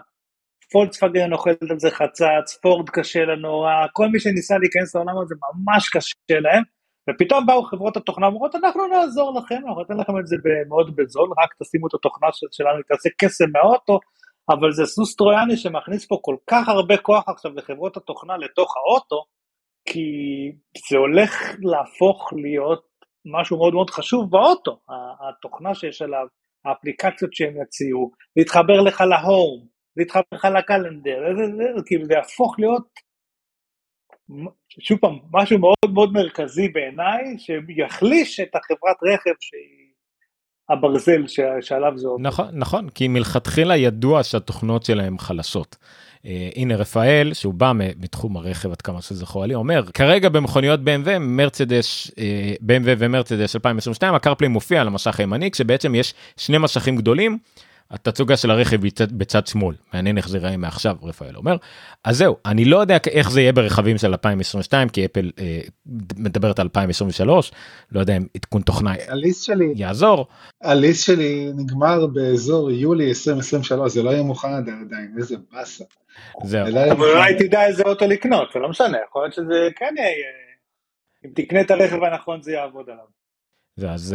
פולקסווגן 0.72 1.32
אוכלת 1.32 1.62
על 1.70 1.78
זה 1.78 1.90
חצץ, 1.90 2.59
פורד 2.62 2.90
קשה 2.90 3.24
לה 3.24 3.36
נורא, 3.36 3.72
כל 3.92 4.07
מי 4.07 4.20
שניסה 4.20 4.59
להיכנס 4.59 4.94
לעולם 4.94 5.18
הזה 5.18 5.34
ממש 5.40 5.88
קשה 5.88 6.40
להם, 6.40 6.62
ופתאום 7.11 7.46
באו 7.46 7.62
חברות 7.62 7.96
התוכנה 7.96 8.26
ואומרות 8.26 8.55
אנחנו 8.55 8.86
נעזור 8.86 9.38
לכם, 9.38 9.55
אנחנו 9.68 9.80
ניתן 9.80 9.96
לכם 9.96 10.18
את 10.18 10.26
זה 10.26 10.36
מאוד 10.68 10.96
בזול, 10.96 11.28
רק 11.42 11.55
תשימו 11.62 11.86
את 11.86 11.94
התוכנה 11.94 12.28
שלנו, 12.53 12.82
תעשה 12.88 13.09
קסם 13.18 13.44
מהאוטו, 13.53 13.98
אבל 14.51 14.72
זה 14.72 14.86
סוס 14.86 15.16
טרויאני 15.16 15.57
שמכניס 15.57 16.07
פה 16.07 16.18
כל 16.22 16.36
כך 16.46 16.68
הרבה 16.68 16.96
כוח 16.96 17.28
עכשיו 17.28 17.53
לחברות 17.55 17.96
התוכנה 17.96 18.36
לתוך 18.36 18.76
האוטו, 18.76 19.24
כי 19.85 20.01
זה 20.91 20.97
הולך 20.97 21.55
להפוך 21.62 22.33
להיות 22.33 22.91
משהו 23.24 23.57
מאוד 23.57 23.74
מאוד 23.74 23.91
חשוב 23.91 24.31
באוטו, 24.31 24.81
התוכנה 25.28 25.74
שיש 25.74 26.03
עליו, 26.03 26.26
האפליקציות 26.64 27.35
שהם 27.35 27.62
יציעו, 27.62 28.11
להתחבר 28.37 28.81
לך 28.81 29.01
להום, 29.01 29.66
להתחבר 29.97 30.22
לך 30.35 30.45
לקלנדר, 30.45 31.18
כאילו 31.87 32.05
זה 32.05 32.14
יהפוך 32.14 32.57
להיות, 32.59 32.89
שוב 34.81 34.99
פעם, 34.99 35.18
משהו 35.33 35.59
מאוד 35.59 35.95
מאוד 35.95 36.12
מרכזי 36.12 36.68
בעיניי, 36.68 37.39
שיחליש 37.39 38.41
את 38.41 38.55
החברת 38.55 38.97
רכב 39.03 39.35
שהיא 39.41 39.91
הברזל 40.70 41.26
שעליו 41.61 41.93
זה 41.99 42.09
עובד. 42.09 42.26
נכון, 42.26 42.47
נכון, 42.53 42.89
כי 42.89 43.09
מלכתחילה 43.09 43.76
ידוע 43.76 44.22
שהתוכנות 44.22 44.83
שלהם 44.83 45.18
חלשות. 45.18 45.76
אה, 46.27 46.49
הנה 46.57 46.77
רפאל 46.77 47.31
שהוא 47.35 47.55
בא 47.55 47.73
מתחום 47.77 48.37
הרכב 48.37 48.71
עד 48.71 48.83
כמה 48.83 49.03
שזכור 49.03 49.47
לי 49.47 49.55
אומר 49.55 49.83
כרגע 49.95 50.29
במכוניות 50.29 50.81
BMW 50.81 51.18
מרצדס 51.21 52.11
אה, 52.18 52.53
BMW 52.62 52.95
ומרצדס 52.99 53.57
2022 53.57 54.14
הקרפלי 54.14 54.49
מופיע 54.49 54.81
על 54.81 54.87
המשך 54.87 55.21
הימני 55.21 55.51
כשבעצם 55.51 55.95
יש 55.95 56.14
שני 56.37 56.59
משכים 56.59 56.97
גדולים. 56.97 57.39
התצוגה 57.91 58.36
של 58.36 58.51
הרכב 58.51 58.86
בצד, 58.86 59.12
בצד 59.12 59.47
שמאל 59.47 59.74
מעניין 59.95 60.16
איך 60.16 60.28
זה 60.28 60.38
ייראה 60.38 60.57
מעכשיו 60.57 60.97
רפאל 61.03 61.36
אומר 61.36 61.57
אז 62.05 62.16
זהו 62.16 62.36
אני 62.47 62.64
לא 62.64 62.76
יודע 62.76 62.97
איך 63.11 63.30
זה 63.30 63.41
יהיה 63.41 63.53
ברכבים 63.53 63.99
של 63.99 64.07
2022 64.07 64.88
כי 64.88 65.05
אפל 65.05 65.30
אה, 65.38 65.61
מדברת 66.16 66.59
על 66.59 66.64
2023 66.64 67.53
לא 67.93 68.01
יודע 68.01 68.16
אם 68.16 68.26
עדכון 68.36 68.62
תוכנה 68.62 68.95
הליסט 69.09 69.45
שלי 69.45 69.72
יעזור. 69.76 70.26
הליסט 70.62 71.07
שלי 71.07 71.51
נגמר 71.57 72.07
באזור 72.07 72.70
יולי 72.70 73.09
2023 73.09 73.93
זה 73.93 74.03
לא 74.03 74.11
יהיה 74.11 74.22
מוכן 74.22 74.49
עדיין 74.53 75.14
איזה 75.18 75.36
באסה. 75.53 75.84
זהו. 76.45 76.66
אבל 76.68 77.11
אולי 77.11 77.34
תדע 77.38 77.66
איזה 77.66 77.82
אוטו 77.82 78.07
לקנות 78.07 78.49
זה 78.55 78.59
לא 78.59 78.68
משנה 78.68 78.99
יכול 79.09 79.22
להיות 79.22 79.34
שזה 79.34 79.68
כן 79.76 79.95
יהיה 79.97 80.11
אם 81.24 81.30
תקנה 81.34 81.61
את 81.61 81.70
הרכב 81.70 82.03
הנכון 82.03 82.43
זה 82.43 82.53
יעבוד 82.53 82.86
עליו. 82.91 83.05
אז 83.93 84.14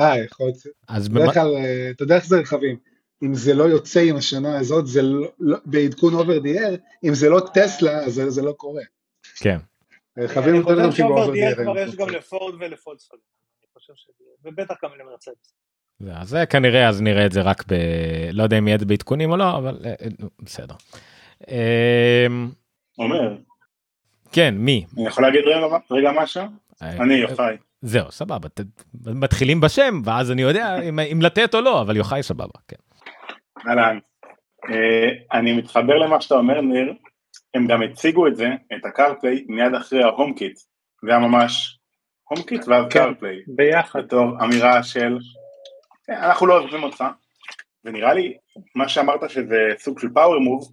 אה 0.00 0.18
יכול 0.24 0.46
להיות 0.46 0.56
אז 0.88 1.08
בדרך 1.08 1.34
כלל 1.34 1.56
אה, 1.56 1.90
אתה 1.90 2.02
יודע 2.02 2.16
איך 2.16 2.26
זה 2.26 2.38
רכבים. 2.38 2.91
אם 3.22 3.34
זה 3.34 3.54
לא 3.54 3.64
יוצא 3.64 4.00
עם 4.00 4.16
השנה 4.16 4.58
הזאת, 4.58 4.86
זה 4.86 5.02
לא, 5.02 5.28
לא, 5.40 5.58
בעדכון 5.64 6.14
over 6.14 6.38
the 6.38 6.58
air, 6.58 6.74
אם 7.04 7.14
זה 7.14 7.28
לא 7.28 7.40
טסלה, 7.54 7.98
אז 7.98 8.14
זה, 8.14 8.30
זה 8.30 8.42
לא 8.42 8.52
קורה. 8.52 8.82
כן. 9.36 9.58
חייבים 10.26 10.54
יותר 10.54 10.82
גם 10.82 10.92
כאילו 10.92 11.08
over 11.08 11.32
the 11.32 11.46
air 11.46 11.54
כבר 11.54 11.78
יש 11.78 11.96
גם 11.96 12.08
לפורד 12.08 12.54
ולפולקסווגן, 12.60 13.22
אני 13.60 13.68
חושב 13.74 13.92
שזה, 13.96 14.24
ובטח 14.44 14.74
גם 14.84 14.90
למרצדס. 15.00 15.54
אז 16.10 16.28
זה 16.28 16.46
כנראה 16.46 16.88
אז 16.88 17.02
נראה 17.02 17.26
את 17.26 17.32
זה 17.32 17.40
רק 17.40 17.64
ב... 17.68 17.74
לא 18.32 18.42
יודע 18.42 18.58
אם 18.58 18.68
יהיה 18.68 18.74
את 18.74 18.80
זה 18.80 18.86
בעדכונים 18.86 19.30
או 19.30 19.36
לא 19.36 19.58
אבל 19.58 19.78
אה, 19.84 19.94
בסדר. 20.38 20.74
אמ, 21.48 22.50
אומר, 22.98 23.36
כן 24.32 24.54
מי? 24.58 24.84
אני 24.96 25.06
יכול 25.06 25.24
להגיד 25.24 25.40
רגע, 25.44 25.78
רגע 25.90 26.10
משהו? 26.22 26.42
אני 26.82 27.14
יוחאי. 27.14 27.56
זהו 27.82 28.12
סבבה 28.12 28.48
מתחילים 28.94 29.60
בשם 29.60 30.00
ואז 30.04 30.30
אני 30.30 30.42
יודע 30.42 30.82
אם, 30.82 30.98
אם 30.98 31.22
לתת 31.22 31.54
או 31.54 31.60
לא 31.60 31.80
אבל 31.80 31.96
יוחאי 31.96 32.22
סבבה 32.22 32.58
כן. 32.68 32.76
אהלן. 33.68 33.98
אה, 34.70 35.08
אני 35.32 35.52
מתחבר 35.52 35.98
למה 35.98 36.20
שאתה 36.20 36.34
אומר 36.34 36.60
ניר, 36.60 36.94
הם 37.54 37.66
גם 37.66 37.82
הציגו 37.82 38.26
את 38.26 38.36
זה, 38.36 38.48
את 38.74 38.84
ה 38.84 38.91
CarPlay, 38.91 39.44
מיד 39.48 39.74
אחרי 39.74 40.02
ה 40.02 40.34
HomeKit. 40.34 40.58
זה 41.04 41.10
היה 41.10 41.18
ממש 41.18 41.78
HomeKit 42.28 42.68
ואז 42.68 42.84
כן. 42.90 42.98
CarPlay. 42.98 43.36
ביחד. 43.46 44.00
בתור 44.04 44.44
אמירה 44.44 44.82
של 44.82 45.18
"כן, 46.06 46.12
אנחנו 46.12 46.46
לא 46.46 46.58
עוזבים 46.58 46.82
אותך 46.82 47.04
ונראה 47.84 48.14
לי 48.14 48.36
מה 48.74 48.88
שאמרת 48.88 49.30
שזה 49.30 49.68
סוג 49.78 49.98
של 49.98 50.08
power 50.14 50.38
move 50.38 50.72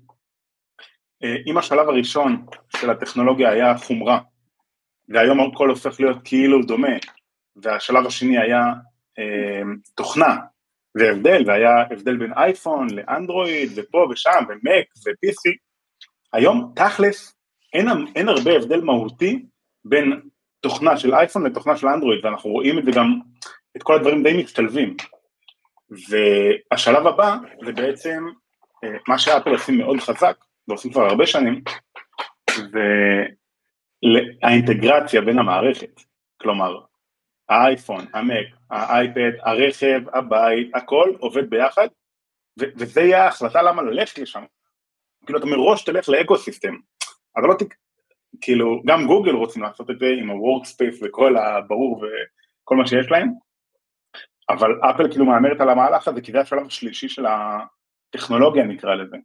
אם 1.48 1.58
השלב 1.58 1.90
הראשון 1.90 2.46
של 2.78 2.90
הטכנולוגיה 2.90 3.50
היה 3.50 3.78
חומרה 3.78 4.20
והיום 5.10 5.40
הכל 5.40 5.70
הופך 5.70 6.00
להיות 6.00 6.18
כאילו 6.24 6.62
דומה 6.62 6.98
והשלב 7.56 8.06
השני 8.06 8.38
היה 8.40 8.64
אה, 9.20 9.62
תוכנה 9.96 10.36
והבדל 10.96 11.44
והיה 11.46 11.82
הבדל 11.92 12.18
בין 12.18 12.34
אייפון 12.34 12.88
לאנדרואיד 12.90 13.72
ופה 13.76 14.08
ושם 14.12 14.44
ומק 14.50 14.88
ו-PC 15.06 15.56
היום 16.34 16.74
תכלס 16.76 17.36
אין, 17.74 17.88
אין 18.16 18.30
הרבה 18.30 18.52
הבדל 18.52 18.82
מהותי 18.82 19.46
בין 19.86 20.22
תוכנה 20.60 20.98
של 20.98 21.14
אייפון 21.14 21.46
לתוכנה 21.46 21.78
של 21.78 21.88
אנדרואיד 21.88 22.26
ואנחנו 22.26 22.50
רואים 22.50 22.80
את 22.80 22.86
זה 22.86 22.92
גם 22.92 23.20
את 23.78 23.84
כל 23.84 23.96
הדברים 23.96 24.24
די 24.24 24.38
מצטלבים. 24.38 24.96
והשלב 26.72 27.08
הבא 27.08 27.38
זה 27.66 27.72
בעצם 27.72 28.26
אה, 28.84 28.98
מה 29.08 29.20
שאפל 29.20 29.50
עושים 29.50 29.78
מאוד 29.78 30.00
חזק, 30.00 30.38
ועושים 30.68 30.92
כבר 30.92 31.06
הרבה 31.06 31.26
שנים, 31.26 31.62
זה 32.56 32.80
האינטגרציה 34.44 35.22
בין 35.22 35.40
המערכת. 35.40 36.02
כלומר, 36.42 36.80
האייפון, 37.50 38.06
המק, 38.14 38.48
האייפד, 38.70 39.32
הרכב, 39.42 40.02
הבית, 40.14 40.76
הכל 40.76 41.12
עובד 41.20 41.50
ביחד, 41.50 41.88
ו- 42.60 42.72
וזה 42.76 43.02
יהיה 43.02 43.24
ההחלטה 43.24 43.62
למה 43.62 43.82
ללכת 43.82 44.18
לשם. 44.18 44.44
כאילו 45.26 45.40
אתה 45.40 45.48
מראש 45.48 45.84
תלך 45.84 46.10
לאקו 46.10 46.38
סיסטם, 46.38 46.76
אבל 47.38 47.48
לא 47.48 47.54
תק... 47.54 47.76
כאילו, 48.42 48.82
גם 48.86 49.08
גוגל 49.08 49.32
רוצים 49.32 49.64
לעשות 49.64 49.90
את 49.90 50.00
זה 50.00 50.06
עם 50.20 50.30
ה-workspace 50.30 50.98
וכל 51.02 51.38
הברור 51.38 51.98
וכל 51.98 52.76
מה 52.76 52.88
שיש 52.88 53.12
להם, 53.12 53.30
אבל 54.50 54.70
אפל 54.82 55.12
כאילו 55.12 55.26
מהמרת 55.26 55.62
על 55.62 55.70
המהלך 55.70 56.08
הזה 56.08 56.22
כי 56.22 56.32
זה 56.32 56.40
השלב 56.40 56.66
השלישי 56.66 57.10
של 57.10 57.26
הטכנולוגיה 57.26 58.64
נקרא 58.64 58.96
לזה. 58.96 59.18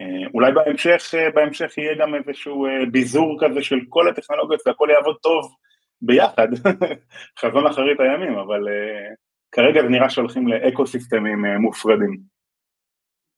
אה, 0.00 0.28
אולי 0.34 0.52
בהמשך, 0.52 1.14
אה, 1.14 1.30
בהמשך 1.30 1.78
יהיה 1.78 1.94
גם 1.98 2.14
איזשהו 2.14 2.66
אה, 2.66 2.70
ביזור 2.92 3.38
כזה 3.40 3.62
של 3.62 3.78
כל 3.88 4.08
הטכנולוגיות 4.08 4.66
והכל 4.66 4.88
יעבוד 4.92 5.16
טוב 5.22 5.54
ביחד, 6.02 6.48
חזון 7.40 7.66
אחרית 7.66 8.00
הימים, 8.00 8.38
אבל 8.38 8.60
כרגע 9.52 9.82
זה 9.82 9.88
נראה 9.88 10.10
שהולכים 10.10 10.48
לאקו 10.48 10.86
סיסטמים 10.86 11.44
מופרדים. 11.60 12.32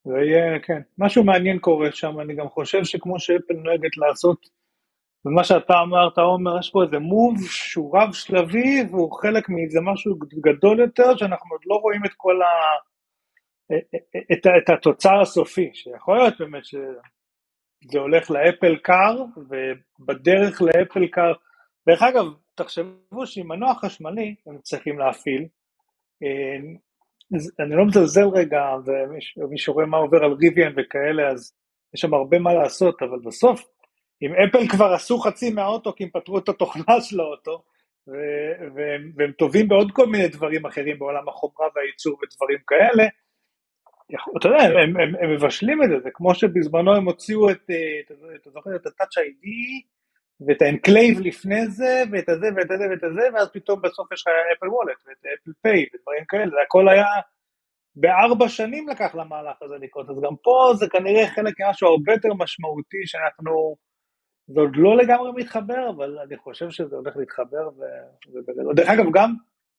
זה 0.04 0.18
יהיה, 0.18 0.60
כן, 0.60 0.80
משהו 0.98 1.24
מעניין 1.24 1.58
קורה 1.58 1.92
שם, 1.92 2.20
אני 2.20 2.34
גם 2.34 2.48
חושב 2.48 2.84
שכמו 2.84 3.20
שאפל 3.20 3.54
נוהגת 3.54 3.96
לעשות, 3.96 4.46
ומה 5.24 5.44
שאתה 5.44 5.80
אמרת 5.80 6.18
עומר, 6.18 6.58
יש 6.58 6.70
פה 6.70 6.82
איזה 6.82 6.98
מוב 6.98 7.34
שהוא 7.48 7.98
רב 7.98 8.12
שלבי 8.12 8.82
והוא 8.90 9.12
חלק 9.12 9.48
מאיזה 9.48 9.80
משהו 9.80 10.18
גדול 10.40 10.80
יותר, 10.80 11.16
שאנחנו 11.16 11.50
עוד 11.54 11.62
לא 11.66 11.74
רואים 11.74 12.04
את 12.04 12.12
כל 12.16 12.42
ה... 12.42 12.46
את, 14.32 14.46
את 14.46 14.70
התוצר 14.70 15.20
הסופי, 15.20 15.70
שיכול 15.74 16.16
להיות 16.16 16.34
באמת 16.38 16.64
שזה 16.64 17.98
הולך 17.98 18.30
לאפל 18.30 18.76
קאר, 18.76 19.24
ובדרך 19.36 20.62
לאפל 20.62 21.06
קאר, 21.06 21.32
דרך 21.88 22.02
אגב, 22.02 22.24
תחשבו 22.54 23.26
שעם 23.26 23.48
מנוע 23.48 23.74
חשמלי 23.74 24.34
הם 24.46 24.58
צריכים 24.62 24.98
להפעיל, 24.98 25.46
אני 27.60 27.76
לא 27.76 27.84
מזלזל 27.86 28.26
רגע, 28.34 28.62
ומי 29.36 29.58
שרואה 29.58 29.86
מה 29.86 29.96
עובר 29.96 30.24
על 30.24 30.32
ריביאן 30.32 30.72
וכאלה, 30.76 31.28
אז 31.28 31.52
יש 31.94 32.00
שם 32.00 32.14
הרבה 32.14 32.38
מה 32.38 32.54
לעשות, 32.54 33.02
אבל 33.02 33.18
בסוף, 33.24 33.62
אם 34.22 34.30
אפל 34.34 34.68
כבר 34.68 34.92
עשו 34.92 35.18
חצי 35.18 35.50
מהאוטו 35.50 35.94
כי 35.94 36.04
הם 36.04 36.10
פתרו 36.10 36.38
את 36.38 36.48
התוכנה 36.48 37.00
של 37.00 37.20
האוטו, 37.20 37.62
והם, 38.74 39.12
והם 39.16 39.32
טובים 39.38 39.68
בעוד 39.68 39.92
כל 39.92 40.06
מיני 40.06 40.28
דברים 40.28 40.66
אחרים 40.66 40.98
בעולם 40.98 41.28
החומרה 41.28 41.66
והייצור 41.76 42.18
ודברים 42.22 42.58
כאלה, 42.66 43.08
אתה 44.38 44.48
יודע, 44.48 44.62
הם, 44.62 44.96
הם, 44.96 45.14
הם 45.20 45.34
מבשלים 45.34 45.82
את 45.82 45.88
זה, 45.88 46.00
זה 46.00 46.10
כמו 46.14 46.34
שבזמנו 46.34 46.94
הם 46.94 47.04
הוציאו 47.04 47.50
את, 47.50 47.70
אתה 48.36 48.50
זוכר, 48.50 48.76
את 48.76 48.86
ה-Touch 48.86 49.16
ID, 49.18 49.46
ואת 50.40 50.62
ה 50.62 50.69
enclave 50.69 51.20
לפני 51.20 51.66
זה, 51.66 52.02
ואת 52.12 52.28
הזה 52.28 52.46
ואת 52.56 52.70
הזה 52.70 52.84
ואת 52.90 53.04
הזה, 53.04 53.28
ואז 53.34 53.48
פתאום 53.52 53.82
בסוף 53.82 54.12
יש 54.12 54.20
לך 54.20 54.32
Apple 54.56 54.68
Wallet, 54.68 54.96
ואת 55.06 55.16
Apple 55.18 55.50
Pay, 55.62 55.86
ודברים 55.94 56.24
כאלה, 56.28 56.50
זה 56.50 56.56
הכל 56.66 56.88
היה, 56.88 57.06
בארבע 57.96 58.48
שנים 58.48 58.88
לקח 58.88 59.14
למהלך 59.14 59.62
הזה 59.62 59.74
לקרות, 59.80 60.10
אז 60.10 60.16
גם 60.20 60.36
פה 60.42 60.72
זה 60.74 60.86
כנראה 60.88 61.26
חלק 61.26 61.60
ממשהו 61.60 61.88
הרבה 61.88 62.12
יותר 62.12 62.28
משמעותי, 62.38 63.06
שאנחנו, 63.06 63.76
זה 64.46 64.60
עוד 64.60 64.76
לא 64.76 64.96
לגמרי 64.96 65.32
מתחבר, 65.36 65.90
אבל 65.90 66.18
אני 66.18 66.36
חושב 66.36 66.70
שזה 66.70 66.96
הולך 66.96 67.16
להתחבר, 67.16 67.68
ובגדול, 68.28 68.74
דרך 68.74 68.88
אגב, 68.88 69.04
גם, 69.12 69.34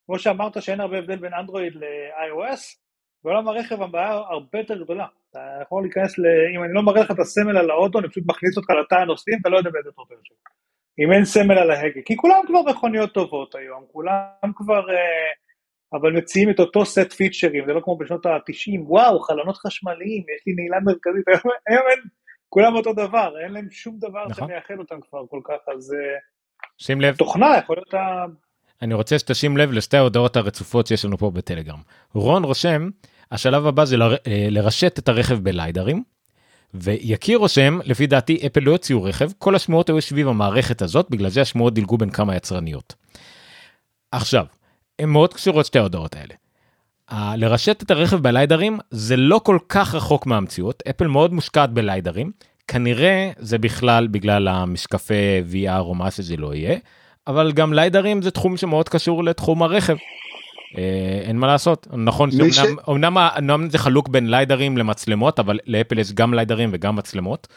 כמו 0.05 0.19
שאמרת 0.19 0.61
שאין 0.61 0.79
הרבה 0.81 0.97
הבדל 0.97 1.15
בין 1.15 1.33
אנדרואיד 1.33 1.75
ל-iOS, 1.75 2.77
בעולם 3.23 3.47
הרכב 3.47 3.81
הבעיה 3.81 4.11
הרבה 4.11 4.59
יותר 4.59 4.83
גדולה. 4.83 5.07
אתה 5.35 5.61
יכול 5.61 5.83
להיכנס 5.83 6.19
ל... 6.19 6.25
אם 6.55 6.63
אני 6.63 6.73
לא 6.73 6.81
מראה 6.81 7.01
לך 7.01 7.11
את 7.11 7.19
הסמל 7.19 7.57
על 7.57 7.69
האוטו, 7.71 7.99
אני 7.99 8.09
פשוט 8.09 8.23
מכניס 8.27 8.57
אותך 8.57 8.69
לתא 8.69 8.95
הנוסעים, 8.95 9.37
אתה 9.41 9.49
לא 9.49 9.57
יודע 9.57 9.69
באיזה 9.69 9.91
טרוטר 9.91 10.15
שלך. 10.23 10.37
אם 10.99 11.11
אין 11.11 11.25
סמל 11.25 11.57
על 11.57 11.71
ההגה. 11.71 12.01
כי 12.05 12.15
כולם 12.17 12.35
כבר 12.47 12.61
מכוניות 12.61 13.13
טובות 13.13 13.55
היום, 13.55 13.83
כולם 13.91 14.51
כבר... 14.55 14.89
אה, 14.89 15.31
אבל 15.93 16.11
מציעים 16.11 16.49
את 16.49 16.59
אותו 16.59 16.85
סט 16.85 17.13
פיצ'רים, 17.13 17.65
זה 17.65 17.73
לא 17.73 17.81
כמו 17.83 17.97
בשנות 17.97 18.25
ה-90, 18.25 18.79
וואו, 18.79 19.19
חלונות 19.19 19.57
חשמליים, 19.57 20.23
יש 20.35 20.41
לי 20.47 20.53
נעילה 20.53 20.79
מרכזית, 20.79 21.27
היום, 21.27 21.53
היום 21.67 21.83
אין, 21.89 21.99
כולם 22.49 22.75
אותו 22.75 22.93
דבר, 22.93 23.33
אין 23.43 23.51
להם 23.51 23.67
שום 23.71 23.97
דבר 23.99 24.27
נכון. 24.29 24.47
שמייחד 24.47 24.73
אותם 24.79 25.01
כבר 25.09 25.25
כל 25.29 25.39
כך, 25.43 25.73
אז... 25.75 25.93
אה, 25.93 26.17
שים 26.77 27.01
לב. 27.01 27.15
תוכנה 27.15 27.57
יכול 27.57 27.75
להיות 27.75 27.93
ה... 27.93 28.25
אני 28.81 28.93
רוצה 28.93 29.19
שתשים 29.19 29.57
לב 29.57 29.71
לשתי 29.71 29.97
ההודעות 29.97 30.35
הרצופות 30.35 30.87
שיש 30.87 31.05
לנו 31.05 31.17
פה 31.17 31.31
בטלגרם. 31.31 31.79
רון 32.13 32.43
רושם, 32.43 32.89
השלב 33.31 33.67
הבא 33.67 33.85
זה 33.85 33.95
אה, 34.01 34.47
לרשת 34.49 34.99
את 34.99 35.09
הרכב 35.09 35.39
בליידרים. 35.39 36.03
ויקיר 36.73 37.37
רושם, 37.37 37.79
לפי 37.83 38.07
דעתי 38.07 38.47
אפל 38.47 38.59
לא 38.59 38.71
יוציאו 38.71 39.03
רכב, 39.03 39.29
כל 39.37 39.55
השמועות 39.55 39.89
היו 39.89 40.01
סביב 40.01 40.27
המערכת 40.27 40.81
הזאת, 40.81 41.07
בגלל 41.09 41.29
זה 41.29 41.41
השמועות 41.41 41.73
דילגו 41.73 41.97
בין 41.97 42.09
כמה 42.09 42.35
יצרניות. 42.35 42.93
עכשיו, 44.11 44.45
הן 44.99 45.09
מאוד 45.09 45.33
קשורות 45.33 45.65
שתי 45.65 45.79
ההודעות 45.79 46.15
האלה. 46.15 46.33
ה- 47.09 47.35
לרשת 47.35 47.83
את 47.83 47.91
הרכב 47.91 48.17
בליידרים 48.17 48.79
זה 48.91 49.15
לא 49.15 49.41
כל 49.43 49.57
כך 49.69 49.95
רחוק 49.95 50.25
מהמציאות, 50.25 50.83
אפל 50.89 51.07
מאוד 51.07 51.33
מושקעת 51.33 51.69
בליידרים, 51.69 52.31
כנראה 52.67 53.31
זה 53.39 53.57
בכלל 53.57 54.07
בגלל 54.07 54.47
המשקפי 54.47 55.41
VR 55.51 55.79
או 55.79 55.95
מה 55.95 56.11
שזה 56.11 56.37
לא 56.37 56.55
יהיה, 56.55 56.77
אבל 57.27 57.51
גם 57.51 57.73
ליידרים 57.73 58.21
זה 58.21 58.31
תחום 58.31 58.57
שמאוד 58.57 58.89
קשור 58.89 59.23
לתחום 59.23 59.63
הרכב. 59.63 59.95
אה, 60.77 61.21
אין 61.23 61.37
מה 61.37 61.47
לעשות 61.47 61.87
נכון 61.97 62.29
ה- 62.59 62.87
אומנם 62.87 63.17
זה 63.69 63.77
חלוק 63.77 64.07
בין 64.09 64.29
ליידרים 64.29 64.77
למצלמות 64.77 65.39
אבל 65.39 65.59
לאפל 65.67 65.99
יש 65.99 66.13
גם 66.13 66.33
ליידרים 66.33 66.69
וגם 66.73 66.95
מצלמות 66.95 67.47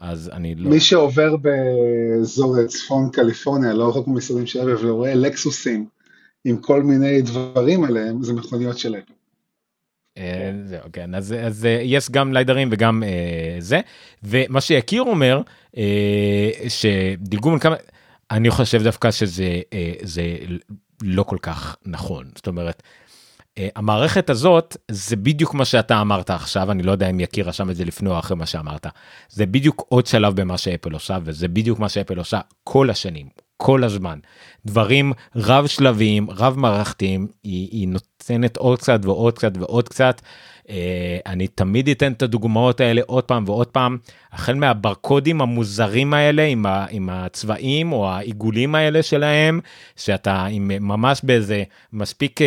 אז 0.00 0.30
אני 0.32 0.54
לא 0.54 0.70
מי 0.70 0.80
שעובר 0.80 1.36
באזור 1.36 2.66
צפון 2.66 3.10
קליפורניה, 3.12 3.72
לא 3.72 3.88
רחוק 3.88 4.08
ממשרדים 4.08 4.46
של 4.46 4.74
אפל, 4.74 4.86
ורואה 4.86 5.14
לקסוסים 5.14 5.86
עם 6.44 6.56
כל 6.56 6.82
מיני 6.82 7.22
דברים 7.22 7.84
עליהם, 7.84 8.22
זה 8.22 8.32
מכוניות 8.32 8.78
של 8.78 8.94
אפל. 8.94 9.12
אה, 10.18 10.52
זהו 10.64 10.80
כן 10.92 11.14
אז 11.14 11.32
אז 11.32 11.66
אה, 11.66 11.80
יש 11.82 12.10
גם 12.10 12.32
ליידרים 12.32 12.68
וגם 12.72 13.02
אה, 13.02 13.56
זה 13.58 13.80
ומה 14.22 14.60
שיקיר 14.60 15.02
אומר 15.02 15.40
אה, 15.76 16.50
שדילגו 16.68 17.50
בין 17.50 17.58
כמה 17.58 17.76
אני 18.30 18.50
חושב 18.50 18.82
דווקא 18.82 19.10
שזה 19.10 19.60
אה, 19.72 19.92
זה 20.02 20.22
לא 21.02 21.22
כל 21.22 21.38
כך 21.42 21.76
נכון 21.86 22.30
זאת 22.36 22.46
אומרת. 22.46 22.82
אה, 23.58 23.68
המערכת 23.76 24.30
הזאת 24.30 24.76
זה 24.90 25.16
בדיוק 25.16 25.54
מה 25.54 25.64
שאתה 25.64 26.00
אמרת 26.00 26.30
עכשיו 26.30 26.70
אני 26.70 26.82
לא 26.82 26.92
יודע 26.92 27.10
אם 27.10 27.20
יקיר 27.20 27.48
רשם 27.48 27.70
את 27.70 27.76
זה 27.76 27.84
לפני 27.84 28.10
או 28.10 28.18
אחרי 28.18 28.36
מה 28.36 28.46
שאמרת 28.46 28.86
זה 29.28 29.46
בדיוק 29.46 29.86
עוד 29.88 30.06
שלב 30.06 30.40
במה 30.40 30.58
שאפל 30.58 30.92
עושה 30.92 31.18
וזה 31.24 31.48
בדיוק 31.48 31.78
מה 31.78 31.88
שאפל 31.88 32.18
עושה 32.18 32.40
כל 32.64 32.90
השנים 32.90 33.28
כל 33.56 33.84
הזמן. 33.84 34.18
דברים 34.66 35.12
רב 35.36 35.66
שלביים, 35.66 36.30
רב 36.30 36.58
מערכתיים, 36.58 37.26
היא, 37.44 37.68
היא 37.70 37.88
נותנת 37.88 38.56
עוד 38.56 38.78
קצת 38.78 39.00
ועוד 39.02 39.34
קצת 39.38 39.52
ועוד 39.58 39.88
קצת. 39.88 40.20
Uh, 40.66 40.68
אני 41.26 41.48
תמיד 41.48 41.88
אתן 41.88 42.12
את 42.12 42.22
הדוגמאות 42.22 42.80
האלה 42.80 43.00
עוד 43.06 43.24
פעם 43.24 43.44
ועוד 43.46 43.66
פעם, 43.66 43.98
החל 44.32 44.54
מהברקודים 44.54 45.40
המוזרים 45.40 46.14
האלה 46.14 46.42
עם, 46.42 46.66
ה, 46.66 46.86
עם 46.90 47.08
הצבעים 47.10 47.92
או 47.92 48.10
העיגולים 48.10 48.74
האלה 48.74 49.02
שלהם, 49.02 49.60
שאתה 49.96 50.46
עם, 50.46 50.70
ממש 50.80 51.20
באיזה 51.22 51.62
מספיק, 51.92 52.40
uh, 52.40 52.44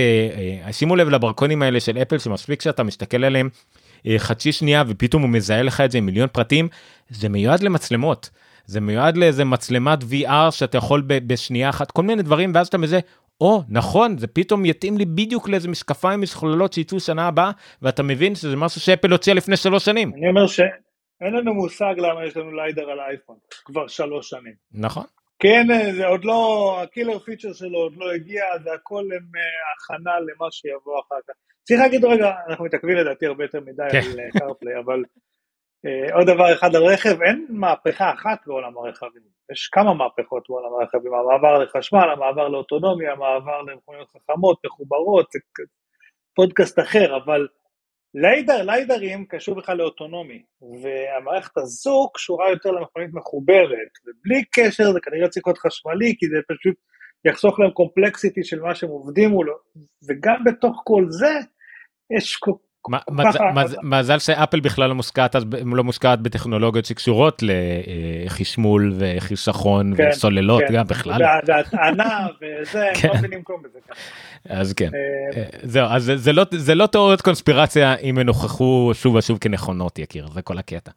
uh, 0.67 0.71
שימו 0.71 0.95
לב 0.95 1.09
לברקודים 1.09 1.61
האלה 1.61 1.79
של 1.79 1.97
אפל 1.97 2.19
שמספיק 2.19 2.61
שאתה 2.61 2.83
מסתכל 2.83 3.23
עליהם 3.23 3.49
uh, 3.97 4.09
חצי 4.17 4.51
שנייה 4.51 4.83
ופתאום 4.87 5.21
הוא 5.21 5.29
מזהה 5.29 5.61
לך 5.61 5.81
את 5.81 5.91
זה 5.91 5.97
עם 5.97 6.05
מיליון 6.05 6.27
פרטים, 6.31 6.67
זה 7.09 7.29
מיועד 7.29 7.63
למצלמות. 7.63 8.29
זה 8.69 8.81
מיועד 8.81 9.17
לאיזה 9.17 9.45
מצלמת 9.45 9.99
VR 10.01 10.51
שאתה 10.51 10.77
יכול 10.77 11.03
בשנייה 11.07 11.69
אחת, 11.69 11.91
כל 11.91 12.03
מיני 12.03 12.23
דברים, 12.23 12.51
ואז 12.55 12.67
אתה 12.67 12.77
מזה, 12.77 12.99
או, 13.41 13.61
נכון, 13.69 14.17
זה 14.17 14.27
פתאום 14.27 14.65
יתאים 14.65 14.97
לי 14.97 15.05
בדיוק 15.05 15.49
לאיזה 15.49 15.69
משקפיים 15.69 16.21
משכוללות 16.21 16.73
שיצאו 16.73 16.99
שנה 16.99 17.27
הבאה, 17.27 17.51
ואתה 17.81 18.03
מבין 18.03 18.35
שזה 18.35 18.55
משהו 18.55 18.81
שאפל 18.81 19.11
הוציאה 19.11 19.35
לפני 19.35 19.57
שלוש 19.57 19.85
שנים. 19.85 20.11
אני 20.17 20.29
אומר 20.29 20.47
שאין 20.47 21.33
לנו 21.33 21.53
מושג 21.53 21.93
למה 21.97 22.25
יש 22.25 22.37
לנו 22.37 22.51
LiDAR 22.51 22.89
על 22.89 22.99
האייפון, 22.99 23.35
כבר 23.65 23.87
שלוש 23.87 24.29
שנים. 24.29 24.53
נכון. 24.73 25.03
כן, 25.39 25.67
זה 25.95 26.07
עוד 26.07 26.25
לא, 26.25 26.79
ה 26.83 26.88
killer 26.88 27.19
feature 27.19 27.53
שלו 27.53 27.79
עוד 27.79 27.93
לא 27.97 28.11
הגיע, 28.11 28.43
זה 28.63 28.73
הכל 28.73 29.03
עם 29.03 29.31
אה, 29.35 29.41
הכנה 29.75 30.11
למה 30.19 30.47
שיבוא 30.51 30.99
אחר 30.99 31.19
כך. 31.27 31.33
צריך 31.63 31.79
להגיד 31.79 32.05
רגע, 32.05 32.31
אנחנו 32.49 32.65
מתעכבים 32.65 32.95
לדעתי 32.97 33.25
הרבה 33.25 33.43
יותר 33.43 33.59
מדי 33.59 33.83
כן. 33.91 33.97
על 33.97 34.39
CarPlay, 34.39 34.75
אה, 34.75 34.79
אבל 34.79 35.03
עוד 36.13 36.27
דבר 36.27 36.53
אחד 36.53 36.75
על 36.75 36.83
רכב, 36.83 37.21
אין 37.21 37.45
מהפכה 37.49 38.13
אחת 38.13 38.39
בעולם 38.47 38.77
הרכבים, 38.77 39.21
יש 39.51 39.67
כמה 39.67 39.93
מהפכות 39.93 40.45
בעולם 40.49 40.73
הרכבים, 40.73 41.13
המעבר 41.13 41.63
לחשמל, 41.63 42.09
המעבר 42.13 42.47
לאוטונומיה, 42.47 43.11
המעבר 43.11 43.61
למכוניות 43.61 44.09
חכמות, 44.09 44.59
מחוברות, 44.65 45.27
פודקאסט 46.35 46.79
אחר, 46.79 47.17
אבל 47.17 47.47
ליידר, 48.13 48.63
ליידרים 48.63 49.25
קשור 49.25 49.55
בכלל 49.55 49.77
לאוטונומי, 49.77 50.43
והמערכת 50.81 51.57
הזו 51.57 52.09
קשורה 52.13 52.49
יותר 52.49 52.71
למכונית 52.71 53.09
מחוברת, 53.13 53.91
ובלי 54.05 54.43
קשר 54.51 54.91
זה 54.91 54.99
כנראה 54.99 55.29
צריך 55.29 55.47
להיות 55.47 55.57
חשמלי, 55.57 56.15
כי 56.19 56.27
זה 56.27 56.37
פשוט 56.47 56.75
יחסוך 57.25 57.59
להם 57.59 57.71
קומפלקסיטי 57.71 58.43
של 58.43 58.61
מה 58.61 58.75
שהם 58.75 58.89
עובדים 58.89 59.29
מולו, 59.29 59.53
וגם 60.09 60.43
בתוך 60.45 60.81
כל 60.83 61.05
זה, 61.09 61.33
יש 62.17 62.35
כל 62.35 62.51
מזל 63.83 64.19
שאפל 64.19 64.59
בכלל 64.59 64.89
לא 64.89 64.95
מושקעת 64.95 65.35
לא 65.75 65.83
מושקעת 65.83 66.21
בטכנולוגיות 66.21 66.85
שקשורות 66.85 67.43
לחשמול 68.25 68.93
וחיסכון 68.97 69.93
כן, 69.97 70.09
וסוללות 70.11 70.63
כן. 70.67 70.73
גם 70.73 70.87
בכלל. 70.87 71.21
והטענה 71.47 72.27
וזה, 72.41 72.89
כן. 72.93 73.07
לא 73.07 73.13
מבינים 73.13 73.43
כלום 73.43 73.61
בזה. 73.63 73.79
אז 74.49 74.73
כן, 74.73 74.89
אה, 74.93 75.41
אה, 75.41 75.47
זהו, 75.63 75.87
אז 75.89 76.11
זה 76.15 76.33
לא, 76.33 76.45
זה 76.51 76.75
לא 76.75 76.87
תיאוריות 76.87 77.21
קונספירציה 77.21 77.95
אם 77.95 78.17
הן 78.17 78.27
הוכחו 78.27 78.91
שוב 78.93 79.15
ושוב 79.15 79.37
כנכונות 79.37 79.99
יקיר, 79.99 80.27
זה 80.33 80.41
כל 80.41 80.57
הקטע. 80.57 80.91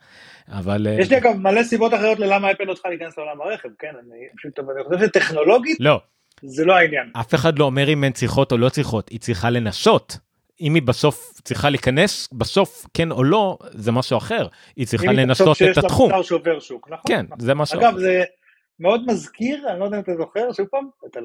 אבל... 0.49 0.87
אה, 0.87 1.01
יש 1.01 1.11
לי 1.11 1.19
אגב 1.19 1.37
מלא 1.37 1.63
סיבות 1.63 1.95
אחרות 1.95 2.19
ללמה 2.19 2.51
אפל 2.51 2.65
לא 2.65 2.75
צריכה 2.75 2.89
להיכנס 2.89 3.19
לעולם 3.19 3.41
הרכב, 3.41 3.69
כן, 3.79 3.93
אני 4.01 4.19
פשוט, 4.37 4.59
אני 4.59 4.85
חושב 4.85 5.07
שטכנולוגית, 5.07 5.77
לא. 5.81 6.01
זה 6.43 6.65
לא 6.65 6.77
העניין. 6.77 7.11
אף 7.21 7.35
אחד 7.35 7.59
לא 7.59 7.65
אומר 7.65 7.89
אם 7.89 8.05
הן 8.05 8.13
צריכות 8.13 8.53
או 8.53 8.59
לא 8.59 8.69
צריכות, 8.69 9.09
היא 9.09 9.21
צריכה 9.21 9.51
לנסות. 9.51 10.19
אם 10.63 10.75
היא 10.75 10.83
בסוף 10.83 11.33
צריכה 11.45 11.71
להיכנס 11.71 12.29
בסוף 12.33 12.87
כן 12.95 13.11
או 13.11 13.25
לא 13.25 13.59
זה 13.71 13.93
משהו 13.93 14.19
אחר 14.19 14.47
היא 14.77 14.87
צריכה 14.87 15.13
לנסות 15.13 15.57
את 15.73 15.79
התחום. 15.79 16.23
שובר 16.23 16.61
שוק, 16.61 16.89
נכון? 16.91 17.13
כן 17.13 17.25
נכון. 17.27 17.41
זה 17.41 17.55
משהו. 17.55 17.81
אגב 17.81 17.99
זה 17.99 18.25
מאוד 18.81 19.05
מזכיר 19.07 19.69
אני 19.71 19.81
לא 19.81 19.85
יודע 19.85 19.97
אם 19.97 20.03
אתה 20.03 20.13
זוכר 20.17 20.53
שוב 20.53 20.67
פעם 20.67 20.89
את 21.07 21.17
2004-2005 21.17 21.21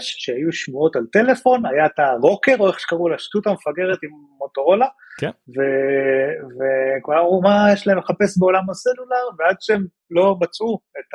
שהיו 0.00 0.52
שמועות 0.52 0.96
על 0.96 1.06
טלפון 1.12 1.66
היה 1.66 1.86
את 1.86 1.98
הרוקר 1.98 2.54
או 2.60 2.68
איך 2.68 2.80
שקראו 2.80 3.08
לה 3.08 3.18
שטות 3.18 3.46
המפגרת 3.46 3.98
עם 4.02 4.10
מוטורולה. 4.38 4.86
כן. 5.20 5.30
וכבר 5.48 7.20
אמרו 7.20 7.42
מה 7.42 7.72
יש 7.72 7.86
להם 7.86 7.98
לחפש 7.98 8.38
בעולם 8.38 8.70
הסלולר 8.70 9.24
ועד 9.38 9.56
שהם 9.60 9.86
לא 10.10 10.36
מצאו 10.40 10.78
את 10.98 11.14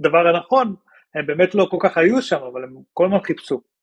הדבר 0.00 0.28
הנכון 0.28 0.74
הם 1.14 1.26
באמת 1.26 1.54
לא 1.54 1.66
כל 1.70 1.78
כך 1.80 1.98
היו 1.98 2.22
שם 2.22 2.40
אבל 2.52 2.64
הם 2.64 2.74
כל 2.92 3.06
הזמן 3.06 3.20
חיפשו. 3.20 3.73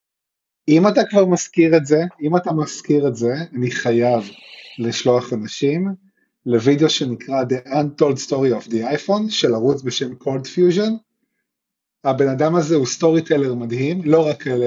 אם 0.72 0.88
אתה 0.88 1.02
כבר 1.10 1.26
מזכיר 1.26 1.78
את 1.78 1.86
זה, 1.86 2.04
אם 2.22 2.38
אתה 2.38 2.54
מזכיר 2.54 3.08
את 3.08 3.16
זה, 3.16 3.34
אני 3.56 3.72
חייב 3.72 4.30
לשלוח 4.80 5.34
אנשים 5.34 5.88
לוידאו 6.46 6.90
שנקרא 6.90 7.44
The 7.44 7.68
Untold 7.68 8.28
Story 8.28 8.64
of 8.64 8.70
the 8.70 8.76
iPhone 8.98 9.30
של 9.30 9.54
ערוץ 9.54 9.82
בשם 9.82 10.12
Cold 10.24 10.46
Fusion. 10.46 10.92
הבן 12.04 12.28
אדם 12.28 12.56
הזה 12.56 12.76
הוא 12.76 12.86
סטורי 12.86 13.22
טלר 13.22 13.56
מדהים, 13.56 14.02
לא 14.06 14.28
רק 14.28 14.48
על, 14.48 14.64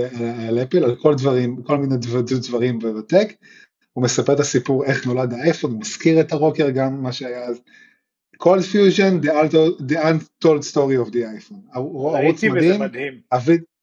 על 0.48 0.58
אפל, 0.58 0.84
על 0.84 0.96
כל 0.96 1.14
דברים, 1.14 1.62
כל 1.62 1.78
מיני 1.78 1.96
דברים 2.48 2.78
בטק. 2.78 3.32
הוא 3.92 4.04
מספר 4.04 4.32
את 4.32 4.40
הסיפור 4.40 4.84
איך 4.84 5.06
נולד 5.06 5.32
האייפון, 5.32 5.70
הוא 5.70 5.80
מזכיר 5.80 6.20
את 6.20 6.32
הרוקר 6.32 6.70
גם 6.70 7.02
מה 7.02 7.12
שהיה 7.12 7.44
אז. 7.44 7.60
Cold 8.42 8.64
Fusion, 8.72 9.24
The 9.88 9.96
Untold, 9.96 10.64
Story 10.72 11.06
of 11.06 11.10
the 11.10 11.22
iPhone. 11.38 11.76
ערוץ 11.76 12.44
מדהים. 12.44 12.80
מדהים. 12.80 13.73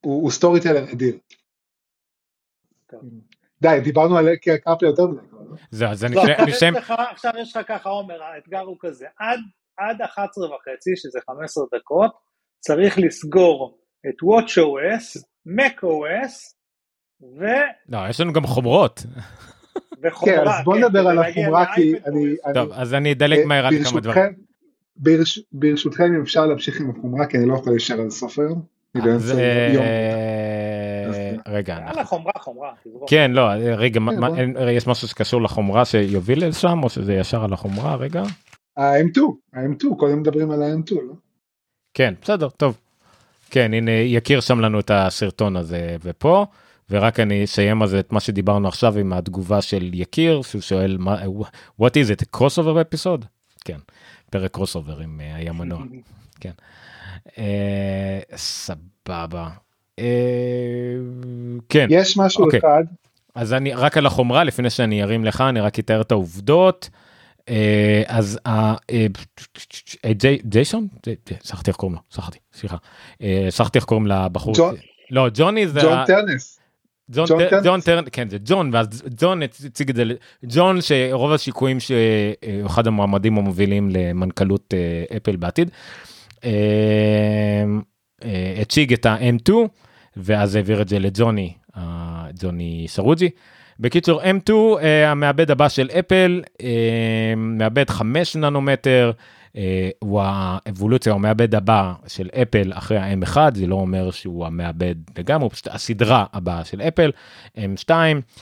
הוא 0.00 0.30
סטורי 0.30 0.60
טלר 0.60 0.92
אדיר. 0.92 1.18
די, 3.60 3.80
דיברנו 3.84 4.18
על 4.18 4.28
קפלי 4.36 4.88
יותר 4.88 5.06
מדי. 5.06 5.20
זהו, 5.70 5.88
אז 5.88 6.04
אני 6.04 6.16
חושב... 6.44 6.72
עכשיו 7.10 7.32
יש 7.38 7.56
לך 7.56 7.68
ככה, 7.68 7.88
עומר, 7.88 8.22
האתגר 8.22 8.60
הוא 8.60 8.76
כזה, 8.80 9.06
עד 9.78 10.02
11 10.02 10.46
וחצי, 10.46 10.90
שזה 10.96 11.18
15 11.30 11.64
דקות, 11.74 12.10
צריך 12.60 12.98
לסגור 12.98 13.78
את 14.08 14.14
WatchOS, 14.22 15.22
macOS, 15.48 16.56
ו... 17.40 17.44
לא, 17.88 17.98
יש 18.08 18.20
לנו 18.20 18.32
גם 18.32 18.46
חומרות. 18.46 19.02
וחומרה, 20.02 20.36
כן, 20.36 20.48
אז 20.48 20.64
בוא 20.64 20.74
כן, 20.74 20.84
נדבר 20.84 21.08
על 21.08 21.18
החומרה, 21.18 21.74
כי 21.74 21.94
אני... 22.06 22.36
טוב, 22.54 22.72
אז 22.72 22.94
אני 22.94 23.12
אדלג 23.12 23.44
מהר 23.46 23.66
על 23.66 23.74
כמה 23.84 24.00
דברים. 24.00 24.32
ברשותכם, 25.52 26.04
אם 26.04 26.22
אפשר 26.22 26.46
להמשיך 26.46 26.80
עם 26.80 26.90
החומרה, 26.90 27.26
כי 27.26 27.36
אני 27.36 27.48
לא 27.48 27.54
יכול 27.54 27.72
להישאר 27.72 28.00
עד 28.00 28.10
סוף 28.10 28.38
היום. 28.38 28.75
רגע. 31.48 31.78
יאללה 31.86 32.04
חומרה 32.04 32.32
חומרה. 32.38 32.72
כן 33.06 33.30
לא 33.30 33.48
רגע 33.76 34.00
כן, 34.36 34.70
יש 34.70 34.86
משהו 34.86 35.08
שקשור 35.08 35.42
לחומרה 35.42 35.84
שיוביל 35.84 36.48
לשם 36.48 36.80
או 36.82 36.88
שזה 36.88 37.14
ישר 37.14 37.44
על 37.44 37.52
החומרה 37.52 37.96
רגע. 37.96 38.22
ה-M2 38.76 39.20
ה-M2 39.54 39.96
קודם 39.96 40.20
מדברים 40.20 40.50
על 40.50 40.62
ה-M2 40.62 40.94
לא? 40.94 41.14
כן 41.94 42.14
בסדר 42.22 42.48
טוב. 42.48 42.78
כן 43.50 43.74
הנה 43.74 43.90
יכיר 43.90 44.40
שם 44.40 44.60
לנו 44.60 44.80
את 44.80 44.90
הסרטון 44.94 45.56
הזה 45.56 45.96
ופה 46.02 46.46
ורק 46.90 47.20
אני 47.20 47.44
אסיים 47.44 47.82
על 47.82 47.88
זה 47.88 48.00
את 48.00 48.12
מה 48.12 48.20
שדיברנו 48.20 48.68
עכשיו 48.68 48.98
עם 48.98 49.12
התגובה 49.12 49.62
של 49.62 49.90
יקיר 49.94 50.42
שהוא 50.42 50.62
שואל 50.62 50.96
מה 51.00 51.22
what 51.82 51.90
is 51.90 52.10
it 52.10 52.36
cross 52.36 52.58
over 52.58 52.94
episode 52.94 53.26
כן 53.64 53.78
פרק 54.30 54.58
אובר 54.74 54.98
עם 55.00 55.20
אה, 55.20 55.34
היה 55.34 55.52
מנוע 55.52 55.82
כן. 56.40 56.50
אה, 57.38 58.20
סבבה. 58.36 59.48
אה, 59.98 60.04
כן. 61.68 61.86
יש 61.90 62.16
משהו 62.16 62.44
אוקיי. 62.44 62.60
אחד. 62.60 62.84
אז 63.34 63.52
אני 63.52 63.72
רק 63.72 63.96
על 63.96 64.06
החומרה 64.06 64.44
לפני 64.44 64.70
שאני 64.70 65.02
ארים 65.02 65.24
לך 65.24 65.40
אני 65.40 65.60
רק 65.60 65.78
אתאר 65.78 66.00
את 66.00 66.12
העובדות. 66.12 66.90
אה, 67.48 68.02
אז 68.06 68.38
ג'ייסון 70.44 70.88
שכחתי 71.44 71.70
איך 71.70 71.76
קוראים 71.76 71.96
לו 71.96 72.02
שכחתי 72.10 72.38
סליחה 72.54 72.76
שכחתי 73.50 73.78
איך 73.78 73.84
קוראים 73.84 74.06
לבחור 74.06 74.54
לא 75.10 75.26
ג'וני 75.34 75.68
זה 75.68 75.80
ג'ון 75.80 76.04
טרנס. 76.06 76.60
ג'ון 77.64 77.80
טרנס 77.80 78.08
כן 78.12 78.28
זה 78.28 78.36
ג'ון 78.44 78.70
ואז 78.72 78.86
ג'ון 79.16 79.42
הציג 79.42 79.90
את 79.90 79.96
זה 79.96 80.04
ג'ון 80.44 80.80
שרוב 80.80 81.32
השיקויים 81.32 81.78
שאחד 81.80 82.86
המועמדים 82.86 83.38
המובילים 83.38 83.90
למנכ"לות 83.90 84.74
אפל 85.16 85.36
בעתיד. 85.36 85.70
אמ, 86.46 87.80
אה, 88.24 88.54
הציג 88.60 88.92
את 88.92 89.06
ה-M2 89.06 89.52
ואז 90.16 90.54
העביר 90.54 90.82
את 90.82 90.88
זה 90.88 90.98
לג'וני, 90.98 91.52
ג'וני 92.40 92.86
סרוג'י. 92.88 93.30
בקיצור 93.80 94.22
M2 94.22 94.50
אה, 94.82 95.10
המעבד 95.10 95.50
הבא 95.50 95.68
של 95.68 95.88
אפל 95.98 96.42
אה, 96.62 97.34
מעבד 97.36 97.90
5 97.90 98.36
ננומטר 98.36 99.12
הוא 99.98 100.20
האבולוציה 100.24 101.12
הוא 101.12 101.18
המעבד 101.18 101.54
הבא 101.54 101.92
של 102.06 102.28
אפל 102.42 102.72
אחרי 102.74 102.98
ה-M1 102.98 103.36
זה 103.54 103.66
לא 103.66 103.74
אומר 103.74 104.10
שהוא 104.10 104.46
המעבד 104.46 104.94
לגמרי 105.18 105.44
הוא 105.44 105.50
פשוט 105.50 105.68
הסדרה 105.70 106.24
הבאה 106.32 106.64
של 106.64 106.80
אפל 106.80 107.10
M2. 107.56 107.90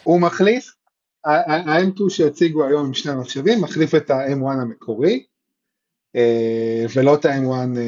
הוא 0.03 0.21
מחליף 0.21 0.75
ה-M2 1.27 2.01
שהציגו 2.09 2.65
היום 2.65 2.87
עם 2.87 2.95
שני 2.95 3.13
המחשבים 3.13 3.61
מחליף 3.61 3.95
את 3.95 4.11
ה-M1 4.11 4.63
המקורי 4.63 5.25
ולא 6.97 7.15
את 7.15 7.25
ה-M1 7.25 7.79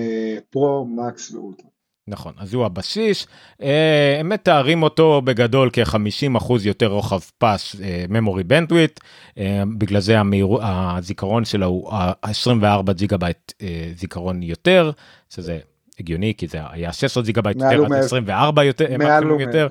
פרו, 0.51 0.87
מקס 0.87 1.31
ואולטרה. 1.31 1.68
נכון, 2.09 2.33
אז 2.39 2.55
הוא 2.55 2.66
הבסיס, 2.66 3.27
אה, 3.62 4.16
הם 4.20 4.29
מתארים 4.29 4.83
אותו 4.83 5.22
בגדול 5.24 5.70
כ-50% 5.72 6.53
יותר 6.64 6.87
רוחב 6.87 7.20
פס 7.39 7.77
memory 8.09 8.43
bandwidth, 8.53 9.01
אה, 9.39 9.62
בגלל 9.79 10.01
זה 10.01 10.20
המהיר, 10.20 10.49
הזיכרון 10.62 11.45
שלו 11.45 11.66
הוא 11.66 11.93
24 12.22 12.93
ג'יגה 12.93 13.16
בייט 13.16 13.53
אה, 13.62 13.91
זיכרון 13.97 14.43
יותר, 14.43 14.91
שזה 15.31 15.59
הגיוני 16.01 16.35
כי 16.37 16.47
זה 16.47 16.59
היה 16.70 16.93
16 16.93 17.22
ג'יגה 17.22 17.43
בייט 17.43 17.57
יותר, 17.57 17.87
אז 17.87 18.05
24 18.05 18.64
יותר, 18.64 18.87
מקסימום 18.99 19.41
יותר. 19.41 19.68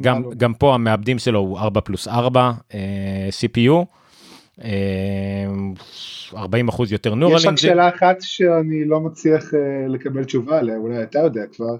גם, 0.00 0.22
גם 0.36 0.54
פה 0.54 0.74
המעבדים 0.74 1.18
שלו 1.18 1.38
הוא 1.38 1.58
4 1.58 1.80
פלוס 1.80 2.08
4 2.08 2.52
CPU. 3.30 3.84
40 6.34 6.68
אחוז 6.68 6.92
יותר 6.92 7.14
neural 7.14 7.26
engine. 7.26 7.40
יש 7.40 7.46
רק 7.46 7.56
שאלה 7.56 7.88
אחת 7.88 8.16
שאני 8.20 8.84
לא 8.84 9.00
מצליח 9.00 9.44
uh, 9.44 9.88
לקבל 9.88 10.24
תשובה 10.24 10.58
עליה, 10.58 10.76
אולי 10.76 11.02
אתה 11.02 11.18
יודע 11.18 11.46
כבר, 11.52 11.76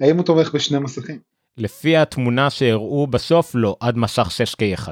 האם 0.00 0.16
הוא 0.16 0.24
תומך 0.24 0.54
בשני 0.54 0.78
מסכים? 0.78 1.18
לפי 1.56 1.96
התמונה 1.96 2.50
שהראו 2.50 3.06
בסוף 3.06 3.54
לא, 3.54 3.76
עד 3.80 3.96
מסך 3.96 4.28
6K1. 4.28 4.88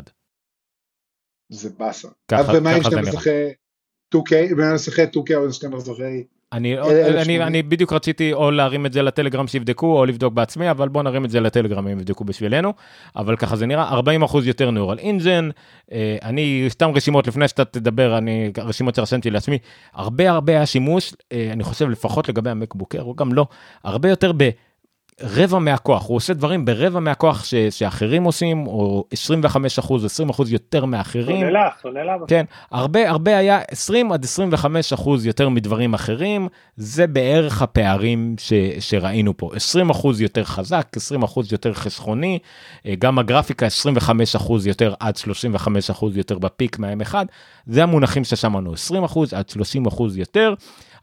זה 1.48 1.70
באסה. 1.78 2.08
ככה, 2.28 2.52
ומה 2.58 2.70
עם 2.70 2.82
שני 2.82 3.00
מסכי 3.00 3.30
2K, 4.14 4.56
בין 4.56 4.74
מסכי 4.74 5.02
2K 5.02 5.36
או 5.36 5.52
שני 5.52 5.76
מסכי 5.76 6.24
אני, 6.54 6.80
אני, 7.22 7.42
אני 7.42 7.62
בדיוק 7.62 7.92
רציתי 7.92 8.32
או 8.32 8.50
להרים 8.50 8.86
את 8.86 8.92
זה 8.92 9.02
לטלגרם 9.02 9.46
שיבדקו 9.46 9.98
או 9.98 10.06
לבדוק 10.06 10.34
בעצמי 10.34 10.70
אבל 10.70 10.88
בוא 10.88 11.02
נרים 11.02 11.24
את 11.24 11.30
זה 11.30 11.40
לטלגרם 11.40 11.86
הם 11.86 11.98
יבדקו 11.98 12.24
בשבילנו. 12.24 12.72
אבל 13.16 13.36
ככה 13.36 13.56
זה 13.56 13.66
נראה 13.66 13.88
40 13.88 14.22
אחוז 14.22 14.46
יותר 14.46 14.70
נורל 14.70 14.98
אינג'ן 14.98 15.48
אני 16.22 16.66
סתם 16.68 16.90
רשימות 16.94 17.26
לפני 17.26 17.48
שאתה 17.48 17.64
תדבר 17.64 18.18
אני 18.18 18.52
רשימות 18.58 18.94
שרשמתי 18.94 19.30
לעצמי 19.30 19.58
הרבה 19.94 20.30
הרבה 20.30 20.52
היה 20.52 20.66
שימוש 20.66 21.14
אה, 21.32 21.48
אני 21.52 21.64
חושב 21.64 21.88
לפחות 21.88 22.28
לגבי 22.28 22.50
המקבוקר 22.50 23.02
או 23.02 23.14
גם 23.14 23.32
לא 23.32 23.46
הרבה 23.84 24.08
יותר 24.08 24.32
ב... 24.36 24.50
רבע 25.20 25.58
מהכוח 25.58 26.06
הוא 26.06 26.16
עושה 26.16 26.34
דברים 26.34 26.64
ברבע 26.64 27.00
מהכוח 27.00 27.44
ש, 27.44 27.54
שאחרים 27.54 28.24
עושים 28.24 28.66
או 28.66 29.04
25 29.12 29.78
אחוז 29.78 30.04
20 30.04 30.30
אחוז 30.30 30.52
יותר 30.52 30.84
מאחרים. 30.84 31.40
סוללה, 31.40 31.68
סוללה. 31.82 32.16
כן 32.28 32.44
הרבה 32.70 33.10
הרבה 33.10 33.38
היה 33.38 33.60
20 33.70 34.12
עד 34.12 34.24
25 34.24 34.92
אחוז 34.92 35.26
יותר 35.26 35.48
מדברים 35.48 35.94
אחרים 35.94 36.48
זה 36.76 37.06
בערך 37.06 37.62
הפערים 37.62 38.34
ש, 38.38 38.52
שראינו 38.80 39.36
פה 39.36 39.50
20 39.54 39.90
אחוז 39.90 40.20
יותר 40.20 40.44
חזק 40.44 40.86
20 40.96 41.22
אחוז 41.22 41.52
יותר 41.52 41.74
חסכוני 41.74 42.38
אה, 42.86 42.94
גם 42.98 43.18
הגרפיקה 43.18 43.66
25 43.66 44.36
אחוז 44.36 44.66
יותר 44.66 44.94
עד 45.00 45.16
35 45.16 45.90
אחוז 45.90 46.16
יותר 46.16 46.38
בפיק 46.38 46.78
מה 46.78 46.92
m 46.92 47.02
1 47.02 47.26
זה 47.66 47.82
המונחים 47.82 48.24
ששמענו 48.24 48.72
20 48.72 49.04
אחוז 49.04 49.34
עד 49.34 49.48
30 49.48 49.86
אחוז 49.86 50.18
יותר. 50.18 50.54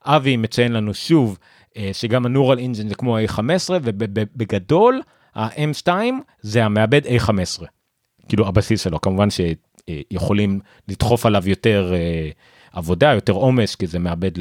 אבי 0.06 0.38
מציין 0.38 0.72
לנו 0.72 0.94
שוב. 0.94 1.38
אה, 1.78 1.90
שגם 1.94 2.26
ה-Neural 2.26 2.58
Engine 2.58 2.88
זה 2.88 2.96
כמו 2.96 3.18
A15 3.20 3.70
ובגדול 3.84 5.02
ה-M2 5.36 5.88
זה 6.42 6.66
המעבד 6.66 7.06
A15. 7.06 7.64
כאילו 8.30 8.48
הבסיס 8.48 8.84
שלו 8.84 9.02
כמובן 9.02 9.28
שיכולים 9.30 10.60
לדחוף 10.88 11.26
עליו 11.26 11.50
יותר 11.50 11.94
אה, 11.94 12.30
עבודה 12.74 13.14
יותר 13.14 13.34
עומס 13.34 13.76
כי 13.76 13.88
זה 13.88 14.00
מעבד 14.00 14.32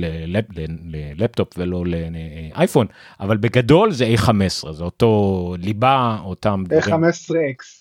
ללפטופ 1.16 1.49
ולא 1.59 1.85
לאייפון 1.87 2.87
אבל 3.20 3.37
בגדול 3.37 3.93
זה 3.93 4.14
A15 4.14 4.72
זה 4.72 4.85
אותו 4.85 5.55
ליבה 5.59 6.18
אותם 6.24 6.64
A15X. 6.70 7.80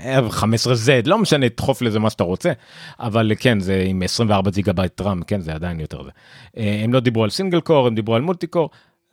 15Z 0.00 1.06
לא 1.06 1.18
משנה 1.18 1.48
תדחוף 1.48 1.82
לזה 1.82 1.98
מה 1.98 2.10
שאתה 2.10 2.24
רוצה 2.24 2.52
אבל 3.00 3.32
כן 3.38 3.60
זה 3.60 3.84
עם 3.86 4.02
24 4.02 4.50
ג'יגה 4.50 4.72
בייט 4.72 5.00
רם 5.00 5.22
כן 5.22 5.40
זה 5.40 5.52
עדיין 5.52 5.80
יותר 5.80 6.02
זה. 6.02 6.10
אה, 6.56 6.80
הם 6.84 6.92
לא 6.92 7.00
דיברו 7.00 7.24
על 7.24 7.30
single 7.30 7.60
core 7.60 7.86
הם 7.86 7.94
דיברו 7.94 8.14
על 8.14 8.22
multi 8.22 8.46
core. 8.46 8.70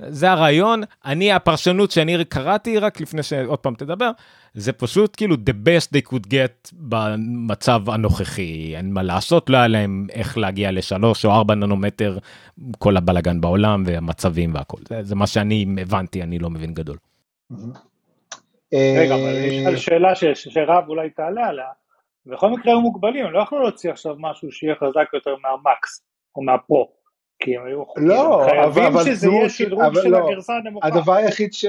זה 0.08 0.32
הרעיון 0.32 0.82
אני 1.06 1.32
הפרשנות 1.32 1.92
שאני 1.92 2.26
קראתי 2.26 2.78
רק 2.78 3.02
לפני 3.02 3.24
שעוד 3.24 3.60
פעם 3.60 3.74
תדבר 3.74 4.12
זה 4.54 4.72
פשוט 4.72 5.14
כאילו 5.18 5.36
the 5.36 5.68
best 5.68 5.88
they 5.98 6.12
could 6.12 6.28
get 6.28 6.72
במצב 6.74 7.90
הנוכחי 7.90 8.76
אין 8.76 8.94
מה 8.94 9.04
לעשות 9.04 9.50
לא 9.50 9.58
היה 9.58 9.68
להם 9.68 10.08
איך 10.12 10.38
להגיע 10.38 10.72
לשלוש 10.72 11.26
או 11.26 11.32
ארבע 11.32 11.56
ננומטר 11.56 12.18
כל 12.78 12.98
הבלאגן 12.98 13.42
בעולם 13.42 13.84
והמצבים 13.86 14.54
והכל 14.54 14.78
זה, 14.90 15.04
זה 15.04 15.16
מה 15.16 15.28
שאני 15.28 15.66
הבנתי 15.82 16.24
אני 16.24 16.40
לא 16.40 16.50
מבין 16.50 16.74
גדול. 16.74 16.98
Mm-hmm. 17.54 17.56
רגע, 18.74 19.16
אבל 19.16 19.36
יש 19.36 19.66
לך 19.68 19.78
שאלה 19.78 20.16
שרב 20.36 20.84
אולי 20.90 21.10
תעלה 21.10 21.48
עליה. 21.48 21.66
בכל 22.26 22.50
מקרה 22.50 22.72
היו 22.72 22.82
מוגבלים, 22.82 23.26
הם 23.26 23.34
לא 23.34 23.44
יכלו 23.44 23.62
להוציא 23.62 23.92
עכשיו 23.92 24.16
משהו 24.20 24.52
שיהיה 24.52 24.76
חזק 24.76 25.14
יותר 25.14 25.36
מהמקס 25.36 26.04
או 26.36 26.42
מהפרו. 26.42 26.92
כי 27.40 27.58
הם 27.58 27.66
היו 27.66 27.84
לא, 27.98 28.48
חייבים 28.50 28.94
שזה 29.06 29.28
יהיה 29.28 29.50
שדרוג 29.50 29.94
של 29.94 30.10
לא. 30.10 30.30
הגרסה 30.30 30.54
הנמוכה. 30.54 30.88
הדבר 30.88 31.14
היחיד 31.14 31.54
ש... 31.54 31.66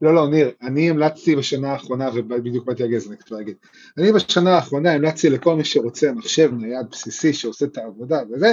לא, 0.00 0.14
לא, 0.14 0.28
ניר, 0.28 0.50
אני 0.62 0.90
המלצתי 0.90 1.36
בשנה 1.36 1.72
האחרונה, 1.72 2.08
ובדיוק 2.14 2.66
באתי 2.66 2.82
להגיד, 2.82 2.98
אני 3.08 3.16
כבר 3.16 3.40
אגיד, 3.40 3.56
אני 3.98 4.12
בשנה 4.12 4.54
האחרונה 4.54 4.92
המלצתי 4.92 5.30
לכל 5.30 5.54
מי 5.54 5.64
שרוצה 5.64 6.12
מחשב 6.12 6.50
נייד 6.52 6.86
בסיסי 6.90 7.32
שעושה 7.32 7.64
את 7.64 7.78
העבודה 7.78 8.18
וזה, 8.30 8.46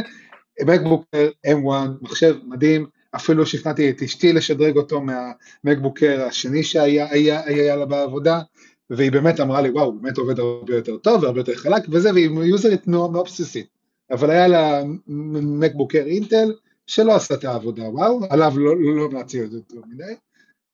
מקבוקר 0.65 1.29
M1, 1.47 1.89
מחשב 2.01 2.35
מדהים, 2.43 2.85
אפילו 3.15 3.45
שכנעתי 3.45 3.89
את 3.89 4.01
אשתי 4.01 4.33
לשדרג 4.33 4.77
אותו 4.77 5.01
מהמקבוקר 5.01 6.25
השני 6.27 6.63
שהיה 6.63 7.07
היה, 7.11 7.41
היה 7.45 7.75
לה 7.75 7.85
בעבודה, 7.85 8.41
והיא 8.89 9.11
באמת 9.11 9.39
אמרה 9.39 9.61
לי, 9.61 9.69
וואו, 9.69 9.85
הוא 9.85 10.01
באמת 10.01 10.17
עובד 10.17 10.39
הרבה 10.39 10.75
יותר 10.75 10.97
טוב 10.97 11.23
והרבה 11.23 11.39
יותר 11.39 11.55
חלק 11.55 11.83
וזה, 11.89 12.13
והיא 12.13 12.29
יוזרית 12.29 12.87
מאוד 12.87 13.13
בסיסית. 13.25 13.67
אבל 14.11 14.29
היה 14.29 14.47
לה 14.47 14.81
מקבוקר 15.07 16.03
אינטל 16.05 16.53
שלא 16.87 17.15
עשה 17.15 17.33
את 17.33 17.43
העבודה, 17.43 17.83
וואו, 17.83 18.19
עליו 18.29 18.53
לא, 18.55 18.77
לא, 18.77 18.95
לא 18.95 19.09
מעציר 19.09 19.43
יותר 19.51 19.81
מדי, 19.87 20.13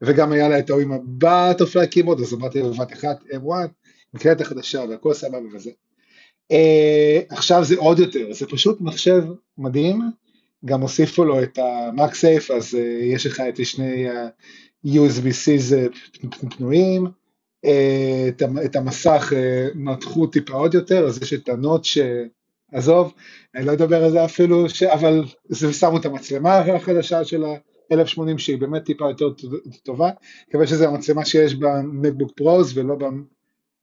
וגם 0.01 0.31
היה 0.31 0.49
לה 0.49 0.59
את 0.59 0.69
ההוא 0.69 0.81
עם 0.81 0.91
הבטרפליי 0.91 1.87
קימוד, 1.87 2.19
אז 2.19 2.33
אמרתי 2.33 2.63
בבת 2.63 2.93
אחת 2.93 3.23
M1, 3.31 3.67
מקלטת 4.13 4.41
החדשה 4.41 4.83
והכל 4.89 5.13
סבבה 5.13 5.55
וזה. 5.55 5.71
Uh, 6.53 7.35
עכשיו 7.35 7.63
זה 7.63 7.75
עוד 7.77 7.99
יותר, 7.99 8.33
זה 8.33 8.45
פשוט 8.47 8.81
מחשב 8.81 9.23
מדהים, 9.57 10.01
גם 10.65 10.81
הוסיפו 10.81 11.25
לו 11.25 11.43
את 11.43 11.57
ה-MagSafe, 11.57 12.53
אז 12.53 12.73
uh, 12.73 12.77
יש 13.03 13.25
לך 13.25 13.39
את 13.49 13.65
שני 13.65 14.09
ה-USB-Cs 14.09 15.75
פנויים, 16.57 17.05
uh, 17.05 17.69
את, 18.27 18.43
את 18.65 18.75
המסך 18.75 19.31
uh, 19.31 19.35
מתחו 19.75 20.27
טיפה 20.27 20.53
עוד 20.53 20.73
יותר, 20.73 21.07
אז 21.07 21.21
יש 21.21 21.33
את 21.33 21.49
הנוט 21.49 21.83
ש... 21.83 21.97
עזוב, 22.71 23.13
אני 23.55 23.65
לא 23.65 23.73
אדבר 23.73 24.03
על 24.03 24.11
זה 24.11 24.25
אפילו, 24.25 24.69
ש... 24.69 24.83
אבל 24.83 25.23
זה 25.49 25.73
שמו 25.73 25.97
את 25.97 26.05
המצלמה 26.05 26.57
החדשה 26.57 27.23
של 27.25 27.43
ה-1080 27.45 28.37
שהיא 28.37 28.57
באמת 28.57 28.85
טיפה 28.85 29.09
יותר 29.09 29.29
טובה, 29.83 30.09
מקווה 30.49 30.67
שזה 30.67 30.87
המצלמה 30.87 31.25
שיש 31.25 31.55
במקבוק 31.55 32.31
פרוז 32.35 32.77
ולא 32.77 32.97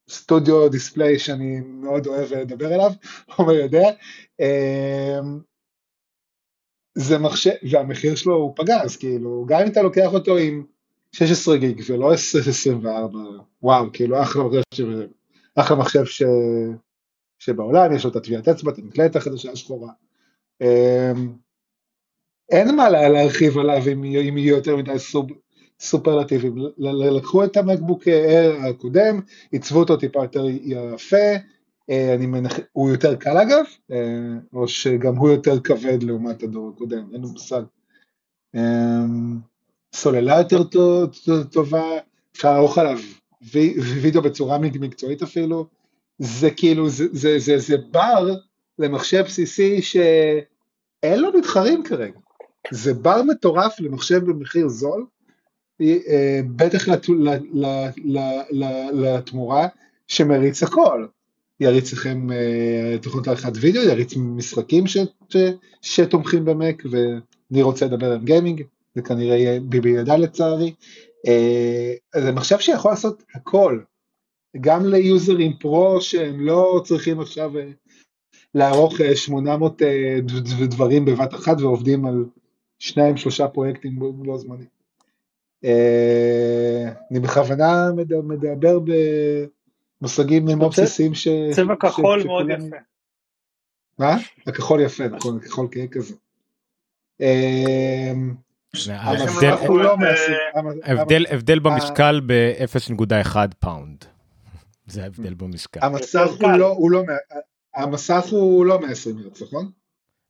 בסטודיו 0.09 0.69
דיספליי 0.69 1.19
שאני 1.19 1.61
מאוד 1.67 2.07
אוהב 2.07 2.33
לדבר 2.33 2.73
עליו, 2.73 2.93
עומר 3.37 3.55
יודע. 3.55 3.91
זה 6.97 7.19
מחשב, 7.19 7.51
והמחיר 7.71 8.15
שלו 8.15 8.35
הוא 8.35 8.53
פגז, 8.57 8.97
כאילו, 8.97 9.45
גם 9.49 9.61
אם 9.61 9.67
אתה 9.67 9.83
לוקח 9.83 10.15
אותו 10.15 10.37
עם 10.37 10.65
16 11.13 11.57
גיג 11.57 11.83
ולא 11.89 12.13
24, 12.13 13.19
וואו, 13.63 13.87
כאילו 13.93 14.23
אחלה 14.23 14.43
מחשב, 14.45 14.87
אחלה 15.55 15.77
מחשב 15.77 16.05
ש... 16.05 16.23
שבעולם, 17.39 17.95
יש 17.95 18.05
לו 18.05 18.11
את 18.11 18.17
הטביעת 18.17 18.49
אצבע, 18.49 18.73
את 18.73 18.79
המקלטת 18.79 19.17
החדשה 19.17 19.53
השחורה. 19.53 19.93
אמ, 20.61 21.33
אין 22.51 22.77
מה 22.77 22.91
להרחיב 22.91 23.59
עליו 23.59 23.83
אם, 23.93 24.05
אם 24.05 24.39
יהיו 24.39 24.57
יותר 24.57 24.77
מדי 24.77 24.99
סופ, 24.99 25.31
סופרלטיבים. 25.81 26.55
לקחו 27.17 27.45
את 27.45 27.57
המקבוק 27.57 28.03
הקודם, 28.69 29.21
עיצבו 29.53 29.79
אותו 29.79 29.97
טיפה 29.97 30.23
יותר 30.23 30.45
יפה, 30.63 31.17
אה, 31.17 31.37
אני 31.89 32.27
מנח... 32.27 32.53
הוא 32.73 32.91
יותר 32.91 33.17
קל 33.17 33.39
אגב, 33.39 33.65
אה, 33.91 33.99
או 34.53 34.69
שגם 34.69 35.17
הוא 35.17 35.31
יותר 35.31 35.61
כבד 35.61 36.03
לעומת 36.03 36.43
הדור 36.43 36.73
הקודם, 36.75 37.09
אין 37.13 37.23
לי 37.23 37.29
מושג. 37.29 37.63
אמ, 38.55 39.39
סוללה 39.95 40.39
יותר 40.39 40.63
טובה, 41.53 41.85
אפשר 42.33 42.53
לערוך 42.53 42.79
עליו 42.79 42.99
וידאו 44.03 44.23
בצורה 44.23 44.59
מקצועית 44.59 45.23
אפילו, 45.23 45.67
זה 46.19 46.51
כאילו, 46.51 46.89
זה, 46.89 47.05
זה, 47.13 47.39
זה, 47.39 47.59
זה 47.59 47.77
בר 47.91 48.35
למחשב 48.79 49.23
בסיסי 49.23 49.83
שאין 49.83 51.21
לו 51.21 51.39
מתחרים 51.39 51.83
כרגע, 51.83 52.19
זה 52.71 52.95
בר 52.95 53.23
מטורף 53.23 53.81
למחשב 53.81 54.25
במחיר 54.25 54.69
זול, 54.69 55.07
אה, 55.81 56.41
בטח 56.57 56.89
לתמורה 58.93 59.69
שמריץ 60.07 60.63
הכל, 60.63 61.07
יריץ 61.61 61.93
לכם 61.93 62.27
uh, 62.31 63.03
תוכנות 63.03 63.27
לעריכת 63.27 63.53
וידאו, 63.61 63.83
יריץ 63.83 64.15
משחקים 64.17 64.87
ש, 64.87 64.97
ש, 65.29 65.37
שתומכים 65.83 66.45
במק, 66.45 66.83
ואני 66.91 67.63
רוצה 67.63 67.87
לדבר 67.87 68.13
על 68.13 68.19
גיימינג, 68.25 68.63
זה 68.95 69.03
כנראה 69.03 69.37
יהיה 69.37 69.61
ביבי 69.61 69.91
ידע 69.91 70.17
לצערי. 70.17 70.75
זה 72.17 72.33
מחשב 72.33 72.59
שיכול 72.59 72.91
לעשות 72.91 73.23
הכל, 73.35 73.81
גם 74.61 74.87
ליוזרים 74.87 75.53
פרו 75.61 76.01
שהם 76.01 76.41
לא 76.41 76.83
צריכים 76.85 77.21
עכשיו 77.21 77.53
uh, 77.57 77.61
לערוך 78.55 79.01
uh, 79.01 79.17
800 79.17 79.83
uh, 79.83 79.85
דברים 80.67 81.05
בבת 81.05 81.35
אחת 81.35 81.61
ועובדים 81.61 82.07
על 82.07 82.25
שניים 82.79 83.17
שלושה 83.17 83.49
פרויקטים 83.49 83.99
בו 83.99 84.39
זמנית. 84.39 84.77
אה, 85.65 86.93
אני 87.11 87.21
בכוונה 87.21 87.91
מד- 87.97 88.15
מדבר 88.25 88.79
במושגים 90.07 90.45
מאוד 90.45 90.71
בסיסיים 90.73 91.15
ש... 91.15 91.29
צבע 91.53 91.75
כחול 91.77 92.23
מאוד 92.25 92.47
יפה. 92.51 92.77
מה? 93.99 94.17
הכחול 94.47 94.81
יפה, 94.81 95.05
נכון, 95.09 95.39
הכחול 95.45 95.69
כהה 95.73 95.87
כזה. 95.87 96.15
אה, 97.21 98.13
אה, 98.89 99.09
מהסוג... 99.97 100.35
הבדל 101.31 101.59
אה. 101.59 101.61
במשקל 101.61 102.21
ב-0.1 102.27 103.37
פאונד. 103.59 104.05
זה 104.87 105.03
ההבדל 105.03 105.35
במשקל. 105.35 105.81
המסך 105.83 106.29
הוא 106.41 106.51
לא, 106.59 106.67
הוא 106.69 106.91
לא, 106.91 107.03
מה- 107.07 107.13
המסך 107.75 108.25
הוא 108.31 108.67
לא 108.67 108.81
120 108.81 109.19
הרץ, 109.19 109.43
נכון? 109.43 109.71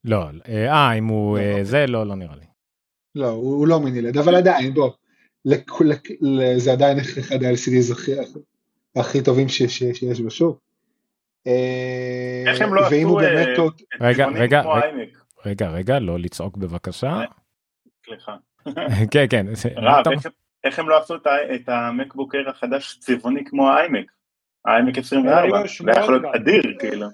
לא, 0.04 0.26
אה, 0.48 0.92
אם 0.98 1.06
הוא 1.06 1.38
לא, 1.38 1.42
אה, 1.42 1.50
אוקיי. 1.50 1.64
זה 1.64 1.86
לא, 1.86 2.06
לא 2.06 2.14
נראה 2.14 2.36
לי. 2.36 2.44
לא, 3.14 3.28
הוא, 3.28 3.56
הוא 3.58 3.68
לא 3.68 3.80
mini 3.80 4.02
LED, 4.02 4.16
אבל 4.18 4.34
עדיין, 4.34 4.74
בוא, 4.74 4.90
לכ- 5.44 5.80
לכ- 5.80 6.10
ל- 6.20 6.58
זה 6.58 6.72
עדיין 6.72 6.98
אחד 6.98 7.42
ה-LCDs 7.42 7.92
הכי, 7.92 8.12
הכי 8.96 9.22
טובים 9.24 9.48
ש, 9.48 9.62
ש, 9.62 9.78
שיש 9.92 10.20
בשוק. 10.20 10.58
אה, 11.46 12.44
איך 12.46 12.60
הם 12.60 12.74
לא 12.74 12.82
ואם 12.90 13.08
הוא 13.08 13.20
עשו, 13.20 13.28
באמת 13.30 13.48
אה, 13.48 13.56
טוב, 13.56 13.72
רגע, 14.00 14.26
רגע, 14.26 14.62
כמו 14.62 14.72
רגע. 14.72 14.84
איימק. 14.86 15.08
רגע, 15.46 15.68
רגע, 15.70 15.98
לא 15.98 16.18
לצעוק 16.18 16.56
בבקשה. 16.56 17.20
סליחה. 18.06 18.36
כן, 19.12 19.26
כן. 19.30 19.46
רב, 19.76 20.08
איך- 20.08 20.26
איך 20.64 20.78
הם 20.78 20.88
לא 20.88 20.98
עשו 20.98 21.16
את 21.16 21.26
ה- 21.26 21.54
את 21.54 21.68
המקבוק 21.68 22.34
אייר 22.34 22.50
החדש 22.50 22.98
צבעוני 22.98 23.44
כמו 23.44 23.68
האיימק? 23.70 24.10
האיימק 24.64 24.98
24, 24.98 25.58
היו 25.58 25.64
זה 25.84 25.90
היה 25.92 26.00
יכול 26.02 26.20
להיות 26.20 26.34
אדיר 26.34 26.62
כאילו. 26.78 27.06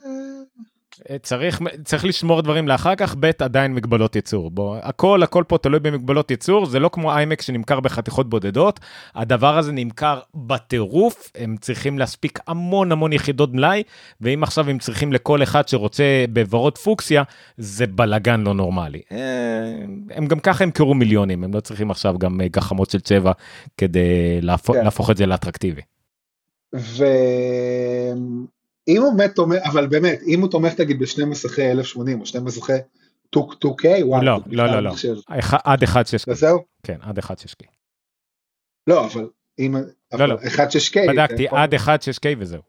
צריך 1.23 1.61
צריך 1.85 2.05
לשמור 2.05 2.43
דברים 2.43 2.69
לאחר 2.69 2.95
כך, 2.95 3.17
ב' 3.21 3.31
עדיין 3.39 3.75
מגבלות 3.75 4.17
ייצור. 4.17 4.51
בוא, 4.51 4.77
הכל 4.83 5.23
הכל 5.23 5.45
פה 5.49 5.59
תלוי 5.59 5.81
במגבלות 5.81 6.31
ייצור, 6.31 6.67
זה 6.67 6.81
לא 6.81 6.91
כמו 6.93 7.13
איימק 7.13 7.43
שנמכר 7.43 7.81
בחתיכות 7.81 8.31
בודדות, 8.31 8.81
הדבר 9.15 9.59
הזה 9.59 9.73
נמכר 9.73 10.21
בטירוף, 10.35 11.31
הם 11.35 11.57
צריכים 11.61 11.99
להספיק 11.99 12.39
המון 12.47 12.93
המון 12.93 13.13
יחידות 13.13 13.53
מלאי, 13.53 13.83
ואם 14.21 14.43
עכשיו 14.43 14.71
הם 14.71 14.79
צריכים 14.79 15.13
לכל 15.13 15.43
אחד 15.43 15.69
שרוצה 15.69 16.25
בוורוד 16.33 16.79
פוקסיה, 16.79 17.23
זה 17.57 17.87
בלאגן 17.87 18.41
לא 18.41 18.55
נורמלי. 18.55 19.01
אה, 19.13 19.19
הם 20.11 20.27
גם 20.27 20.41
ככה 20.41 20.65
ימכרו 20.65 20.95
מיליונים, 20.95 21.45
הם 21.45 21.55
לא 21.55 21.61
צריכים 21.61 21.91
עכשיו 21.91 22.19
גם 22.19 22.41
אה, 22.41 22.49
גחמות 22.49 22.91
של 22.91 23.01
צבע 23.01 23.33
כדי 23.77 24.41
להפוך, 24.41 24.77
כן. 24.77 24.85
להפוך 24.85 25.11
את 25.11 25.17
זה 25.17 25.27
לאטרקטיבי. 25.27 25.83
ואם 28.89 29.03
הוא 29.03 29.15
באמת 29.15 29.35
תומך, 29.35 29.59
אבל 29.65 29.87
באמת, 29.87 30.21
אם 30.27 30.41
הוא 30.41 30.51
תומך 30.51 30.81
נגיד 30.81 30.99
בשני 30.99 31.25
מסכי 31.25 31.71
1080 31.71 32.21
או 32.21 32.27
שני 32.27 32.41
מסכי 32.41 32.73
2K, 33.37 33.85
וואו, 34.03 34.23
לא, 34.23 34.41
לא, 34.47 34.67
לא, 34.67 34.81
לא. 34.81 34.93
עד 35.65 35.85
1.6K, 35.85 36.25
וזהו? 36.29 36.59
כן, 36.83 36.99
עד 37.01 37.19
1.6K. 37.19 37.67
לא, 38.87 39.07
אבל 39.07 39.29
אם, 39.59 39.75
אבל 40.13 40.29
לא. 40.29 40.35
1.6K, 40.35 41.13
בדקתי, 41.13 41.49
עד 41.49 41.75
1.6K 41.75 42.27
וזהו. 42.39 42.63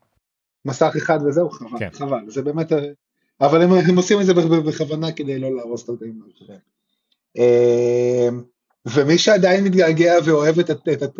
מסך 0.66 0.94
אחד 0.98 1.20
וזהו, 1.28 1.50
חבל, 1.50 1.80
כן. 1.80 1.90
חבל, 1.94 2.20
זה 2.28 2.42
באמת, 2.42 2.72
אבל 3.42 3.62
הם, 3.62 3.72
הם 3.72 3.96
עושים 3.96 4.22
את 4.22 4.26
זה 4.26 4.34
בכוונה 4.34 5.12
כדי 5.12 5.40
לא 5.40 5.56
להרוס 5.56 5.84
את 5.84 5.90
הדברים 5.90 6.22
האחרים. 6.28 6.60
אמ, 7.38 8.44
ומי 8.86 9.18
שעדיין 9.18 9.64
מתגעגע 9.64 10.14
ואוהב 10.26 10.60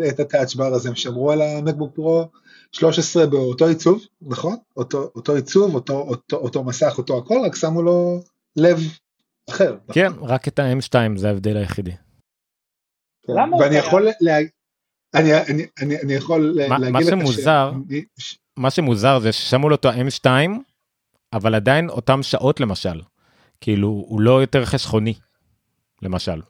את 0.08 0.20
הטאצ' 0.20 0.54
בר 0.54 0.74
הזה, 0.74 0.88
הם 0.88 0.94
שמרו 0.94 1.30
על 1.32 1.42
המקבוק 1.42 1.94
פרו 1.94 2.24
13 2.74 3.26
באותו 3.26 3.66
עיצוב, 3.66 4.02
נכון? 4.22 4.56
אותו, 4.76 5.10
אותו 5.14 5.34
עיצוב, 5.34 5.74
אותו, 5.74 5.92
אותו, 6.00 6.36
אותו 6.36 6.64
מסך, 6.64 6.94
אותו 6.98 7.18
הכל, 7.18 7.34
רק 7.46 7.56
שמו 7.56 7.82
לו 7.82 8.20
לב 8.56 8.78
אחר. 9.50 9.76
נכון? 9.82 9.94
כן, 9.94 10.12
רק 10.22 10.48
את 10.48 10.58
ה-M2 10.58 10.94
זה 11.16 11.28
ההבדל 11.28 11.56
היחידי. 11.56 11.92
כן. 13.26 13.32
למה 13.36 13.56
ואני? 13.56 13.76
יכול, 13.76 14.08
לה... 14.20 14.38
אני, 15.14 15.34
אני, 15.40 15.66
אני, 15.82 16.00
אני 16.00 16.12
יכול 16.14 16.54
מה- 16.68 16.78
להגיד 16.78 16.92
מה 16.92 17.00
לך 17.00 17.06
שמוזר- 17.08 17.72
ש... 18.18 18.38
מה 18.56 18.70
שמוזר 18.70 19.18
זה 19.18 19.32
ששמו 19.32 19.68
לו 19.68 19.74
את 19.74 19.84
ה-M2, 19.84 20.26
אבל 21.32 21.54
עדיין 21.54 21.88
אותם 21.90 22.22
שעות 22.22 22.60
למשל. 22.60 23.00
כאילו, 23.60 23.88
הוא 23.88 24.20
לא 24.20 24.40
יותר 24.40 24.64
חסכוני, 24.64 25.14
למשל. 26.02 26.40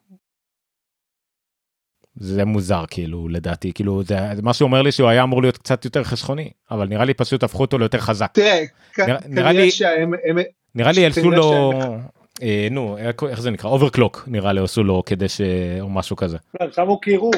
זה 2.17 2.45
מוזר 2.45 2.85
כאילו 2.91 3.29
לדעתי 3.29 3.73
כאילו 3.73 4.03
זה 4.05 4.17
מה 4.43 4.55
שאומר 4.55 4.83
לי 4.83 4.93
שהוא 4.93 5.09
היה 5.09 5.23
אמור 5.23 5.43
להיות 5.43 5.59
קצת 5.59 5.85
יותר 5.85 6.05
חסכוני 6.05 6.51
אבל 6.71 6.89
נראה 6.89 7.05
לי 7.05 7.15
פשוט 7.15 7.43
הפכו 7.43 7.61
אותו 7.63 7.79
ליותר 7.79 7.99
חזק 7.99 8.31
תראה, 8.35 8.65
כ- 8.93 9.01
נראה- 9.29 9.53
לי- 9.53 9.71
שהם, 9.71 10.13
הם, 10.25 10.37
נראה 10.75 10.93
לי 10.93 11.07
עשו 11.07 11.31
לו 11.31 11.73
שהם- 11.83 12.01
אה, 12.43 12.69
נו 12.71 12.99
איך 13.29 13.41
זה 13.41 13.51
נקרא 13.51 13.71
overclock 13.71 14.25
נראה 14.27 14.53
לי 14.53 14.61
עשו 14.61 14.85
לו 14.85 15.03
כדי 15.07 15.29
ש... 15.29 15.41
או 15.81 15.89
משהו 15.89 16.17
כזה. 16.17 16.39
לא, 16.61 16.67
שמו 16.73 17.01
קירור, 17.01 17.33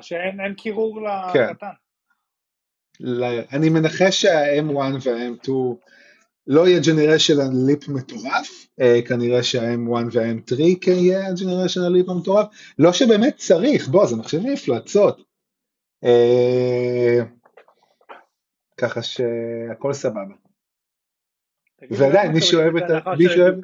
שאין 0.00 0.40
אין 0.40 0.54
קירור 0.54 1.00
כן. 1.32 1.46
לקטן. 1.50 1.66
ל- 3.00 3.40
אני 3.52 3.68
מנחש 3.68 4.22
שה-M1 4.22 4.74
וה-M2 4.76 5.50
לא 6.46 6.68
יהיה 6.68 6.80
generation 6.80 7.34
leap 7.66 7.88
מטורף, 7.88 8.22
אה, 8.24 8.65
כנראה 9.08 9.42
שה-M1 9.42 9.90
וה-M3 10.12 10.56
כן 10.80 10.90
יהיה 10.92 11.20
generation 11.40 11.80
leap 11.92 12.08
המטורף, 12.08 12.46
לא 12.78 12.92
שבאמת 12.92 13.36
צריך, 13.36 13.88
בוא, 13.88 14.06
זה 14.06 14.16
מחשבים 14.16 14.52
מפלצות. 14.52 15.20
אה, 16.04 17.18
ככה 18.80 19.02
שהכל 19.02 19.92
סבבה. 19.92 20.34
ועדיין, 21.90 22.32
מי 22.32 22.40
שאוהב 22.42 22.76
את 22.76 22.82
ה- 22.90 23.10
מי 23.18 23.24
שאוהב-? 23.34 23.54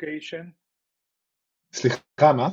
סליחה, 1.73 1.97
מה? 2.37 2.49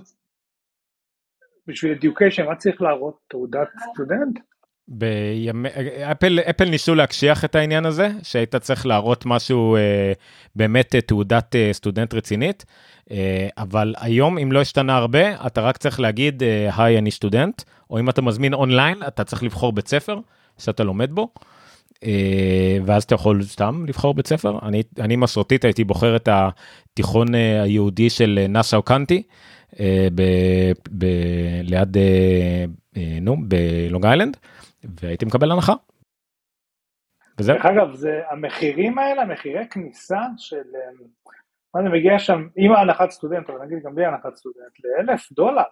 בשביל 1.67 1.97
education, 1.97 2.43
מה 2.49 2.55
צריך 2.55 2.81
להראות? 2.81 3.19
תעודת 3.27 3.67
סטודנט? 3.93 4.39
בימי 4.91 5.69
אפל 6.11 6.39
אפל 6.39 6.69
ניסו 6.69 6.95
להקשיח 6.95 7.45
את 7.45 7.55
העניין 7.55 7.85
הזה 7.85 8.09
שהיית 8.23 8.55
צריך 8.55 8.85
להראות 8.85 9.25
משהו 9.25 9.75
אה, 9.75 9.81
באמת 10.55 10.95
אה, 10.95 11.01
תעודת 11.01 11.55
אה, 11.55 11.69
סטודנט 11.73 12.13
רצינית 12.13 12.65
אה, 13.11 13.47
אבל 13.57 13.93
היום 13.99 14.37
אם 14.37 14.51
לא 14.51 14.61
השתנה 14.61 14.97
הרבה 14.97 15.45
אתה 15.45 15.61
רק 15.61 15.77
צריך 15.77 15.99
להגיד 15.99 16.43
אה, 16.43 16.69
היי 16.77 16.97
אני 16.97 17.11
סטודנט 17.11 17.61
או 17.89 17.99
אם 17.99 18.09
אתה 18.09 18.21
מזמין 18.21 18.53
אונליין 18.53 18.97
אתה 19.07 19.23
צריך 19.23 19.43
לבחור 19.43 19.73
בית 19.73 19.87
ספר 19.87 20.19
שאתה 20.57 20.83
לומד 20.83 21.11
בו. 21.11 21.27
אה, 22.03 22.77
ואז 22.85 23.03
אתה 23.03 23.15
יכול 23.15 23.43
סתם 23.43 23.85
לבחור 23.87 24.13
בית 24.13 24.27
ספר 24.27 24.59
אני 24.63 24.83
אני 24.99 25.15
מסורתית 25.15 25.65
הייתי 25.65 25.83
בוחר 25.83 26.15
את 26.15 26.29
התיכון 26.31 27.35
אה, 27.35 27.61
היהודי 27.61 28.09
של 28.09 28.39
אה, 28.41 28.47
Nassau 28.47 28.81
County 28.83 29.23
אה, 29.79 30.07
ב- 30.15 30.71
ב- 30.97 31.61
ליד 31.63 31.97
אה, 31.97 32.65
אה, 32.97 33.17
נו 33.21 33.35
בלונג 33.47 34.05
איילנד. 34.05 34.37
והייתי 34.83 35.25
מקבל 35.25 35.51
הנחה. 35.51 35.73
וזהו. 37.39 37.55
דרך 37.55 37.65
אגב, 37.65 37.93
זה 37.93 38.21
המחירים 38.29 38.99
האלה, 38.99 39.25
מחירי 39.25 39.67
כניסה 39.69 40.19
של... 40.37 40.55
אמ, 40.55 41.07
מה 41.75 41.83
זה 41.83 41.89
מגיע 41.89 42.19
שם, 42.19 42.47
עם 42.55 42.71
ההנחת 42.71 43.09
סטודנט, 43.09 43.49
אבל 43.49 43.65
נגיד 43.65 43.83
גם 43.83 43.95
בלי 43.95 44.05
הנחת 44.05 44.35
סטודנט, 44.35 44.73
לאלף 44.83 45.31
דולר. 45.31 45.63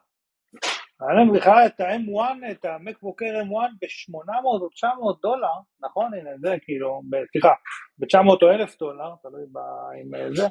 היה 1.00 1.14
להם 1.14 1.34
בכלל 1.34 1.66
את 1.66 1.80
ה-M1, 1.80 2.52
את 2.52 2.66
המקבוק 2.66 3.22
אייר 3.22 3.42
M1 3.42 3.74
ב-800 3.82 4.44
או 4.44 4.70
900 4.70 5.22
דולר, 5.22 5.48
נכון? 5.82 6.14
הנה 6.14 6.30
זה 6.38 6.56
כאילו, 6.62 7.02
סליחה, 7.32 7.54
ב-900 7.98 8.42
או 8.42 8.52
1,000 8.52 8.76
דולר, 8.80 9.16
תלוי 9.22 9.46
ב- 9.52 10.02
עם 10.02 10.16
אה, 10.16 10.36
זה. 10.36 10.48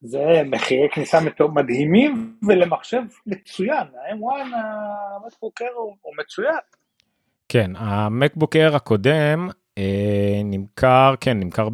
זה 0.00 0.42
מחירי 0.50 0.88
כניסה 0.92 1.18
מדהימים, 1.54 2.38
ולמחשב 2.48 3.02
מצוין, 3.26 3.86
ה-M1, 3.86 4.56
המקבוק 4.56 5.62
אייר 5.62 5.72
הוא 5.72 5.96
הוא 6.00 6.14
מצוין. 6.20 6.58
כן, 7.48 7.70
המקבוק 7.76 8.56
אייר 8.56 8.76
הקודם 8.76 9.48
אה, 9.78 10.40
נמכר, 10.44 11.14
כן, 11.20 11.40
נמכר 11.40 11.68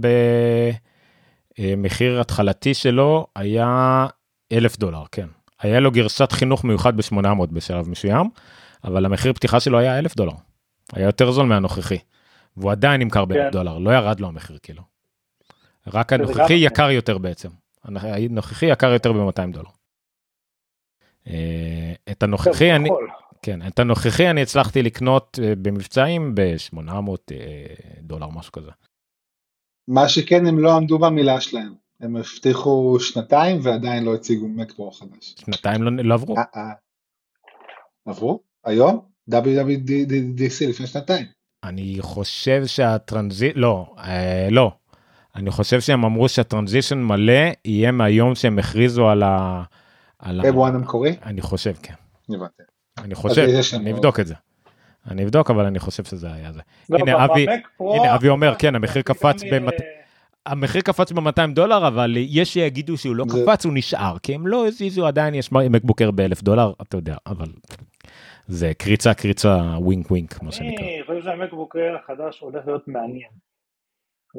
במחיר 1.58 2.20
התחלתי 2.20 2.74
שלו 2.74 3.26
היה 3.36 4.06
אלף 4.52 4.76
דולר, 4.78 5.02
כן. 5.12 5.26
היה 5.60 5.80
לו 5.80 5.90
גרסת 5.90 6.32
חינוך 6.32 6.64
מיוחד 6.64 6.96
ב-800 6.96 7.46
בשלב 7.52 7.88
מסוים, 7.88 8.30
אבל 8.84 9.04
המחיר 9.04 9.32
פתיחה 9.32 9.60
שלו 9.60 9.78
היה 9.78 9.98
אלף 9.98 10.16
דולר. 10.16 10.32
היה 10.92 11.06
יותר 11.06 11.30
זול 11.30 11.46
מהנוכחי. 11.46 11.98
והוא 12.56 12.72
עדיין 12.72 13.00
נמכר 13.00 13.24
באלף 13.24 13.44
כן. 13.44 13.50
דולר, 13.50 13.78
לא 13.78 13.90
ירד 13.90 14.20
לו 14.20 14.28
המחיר 14.28 14.58
כאילו. 14.62 14.82
רק 15.86 16.12
הנוכחי. 16.12 16.54
יקר 16.54 16.90
יותר 16.90 17.18
בעצם. 17.18 17.48
הנוכחי 17.84 18.66
יקר 18.66 18.92
יותר 18.92 19.12
ב-200 19.12 19.52
דולר. 19.52 19.68
אה, 21.26 21.92
את 22.10 22.22
הנוכחי 22.22 22.72
אני. 22.72 22.88
כן, 23.44 23.66
את 23.66 23.78
הנוכחי 23.78 24.30
אני 24.30 24.42
הצלחתי 24.42 24.82
לקנות 24.82 25.38
אה, 25.42 25.54
במבצעים 25.62 26.34
ב-800 26.34 27.32
דולר, 28.00 28.28
משהו 28.28 28.52
כזה. 28.52 28.70
מה 29.88 30.08
שכן, 30.08 30.46
הם 30.46 30.58
לא 30.58 30.76
עמדו 30.76 30.98
במילה 30.98 31.40
שלהם. 31.40 31.74
הם 32.00 32.16
הבטיחו 32.16 32.96
שנתיים 33.00 33.60
ועדיין 33.62 34.04
לא 34.04 34.14
הציגו 34.14 34.48
מקפרו 34.48 34.90
חדש. 34.90 35.34
שנתיים 35.38 35.82
לא, 35.82 35.90
לא 36.04 36.14
עברו. 36.14 36.36
אה, 36.36 36.42
אה. 36.56 36.72
עברו? 38.06 38.40
היום? 38.64 39.00
WWDC 39.30 40.68
לפני 40.68 40.86
שנתיים. 40.86 41.26
אני 41.64 41.96
חושב 42.00 42.66
שהטרנזיט, 42.66 43.52
לא, 43.56 43.94
אה, 43.98 44.48
לא. 44.50 44.72
אני 45.36 45.50
חושב 45.50 45.80
שהם 45.80 46.04
אמרו 46.04 46.28
שהטרנזישן 46.28 46.98
מלא 46.98 47.42
יהיה 47.64 47.92
מהיום 47.92 48.34
שהם 48.34 48.58
הכריזו 48.58 49.08
על 49.08 49.22
ה... 49.22 49.62
על 50.18 50.40
ה... 50.40 50.42
M1 50.42 50.68
המקורי? 50.68 51.16
אני 51.22 51.40
חושב, 51.40 51.72
כן. 51.82 51.94
הבנתי. 52.28 52.73
אני 52.98 53.14
חושב, 53.14 53.46
אני 53.80 53.92
אבדוק 53.92 54.20
את 54.20 54.26
זה. 54.26 54.34
אני 55.10 55.24
אבדוק, 55.24 55.50
אבל 55.50 55.64
אני 55.64 55.78
חושב 55.78 56.04
שזה 56.04 56.32
היה 56.32 56.52
זה. 56.52 56.60
לא, 56.90 56.98
הנה, 56.98 57.24
אבי- 57.24 57.46
הנה, 57.80 58.16
אומר, 58.28 58.54
כן, 58.58 58.74
המחיר 58.74 59.02
גם 59.08 59.14
קפץ 59.14 59.42
יהיה- 59.42 59.60
במט- 59.60 59.82
המחיר 60.46 60.80
קפץ 60.80 61.12
ב-200 61.12 61.54
דולר, 61.54 61.88
אבל 61.88 62.14
יש 62.16 62.52
שיגידו 62.54 62.96
שהוא 62.96 63.16
לא 63.16 63.24
קפץ, 63.24 63.64
הוא 63.64 63.72
נשאר, 63.76 64.18
כי 64.22 64.34
הם 64.34 64.46
לא 64.46 64.66
הזיזו, 64.66 65.06
עדיין 65.06 65.34
יש 65.34 65.52
מקבוקר 65.52 66.10
ב-1000 66.10 66.42
דולר, 66.42 66.72
אתה 66.82 66.96
יודע, 66.96 67.16
אבל 67.26 67.46
זה 68.46 68.72
קריצה, 68.78 69.14
קריצה, 69.14 69.56
wink 69.78 70.10
wink, 70.10 70.42
מה 70.42 70.52
שנקרא. 70.52 70.84
אני 70.86 71.00
חושב 71.06 71.22
שהמקבוק 71.22 71.76
אייר 71.76 71.96
החדש 71.96 72.40
הולך 72.40 72.66
להיות 72.66 72.88
מעניין. 72.88 73.30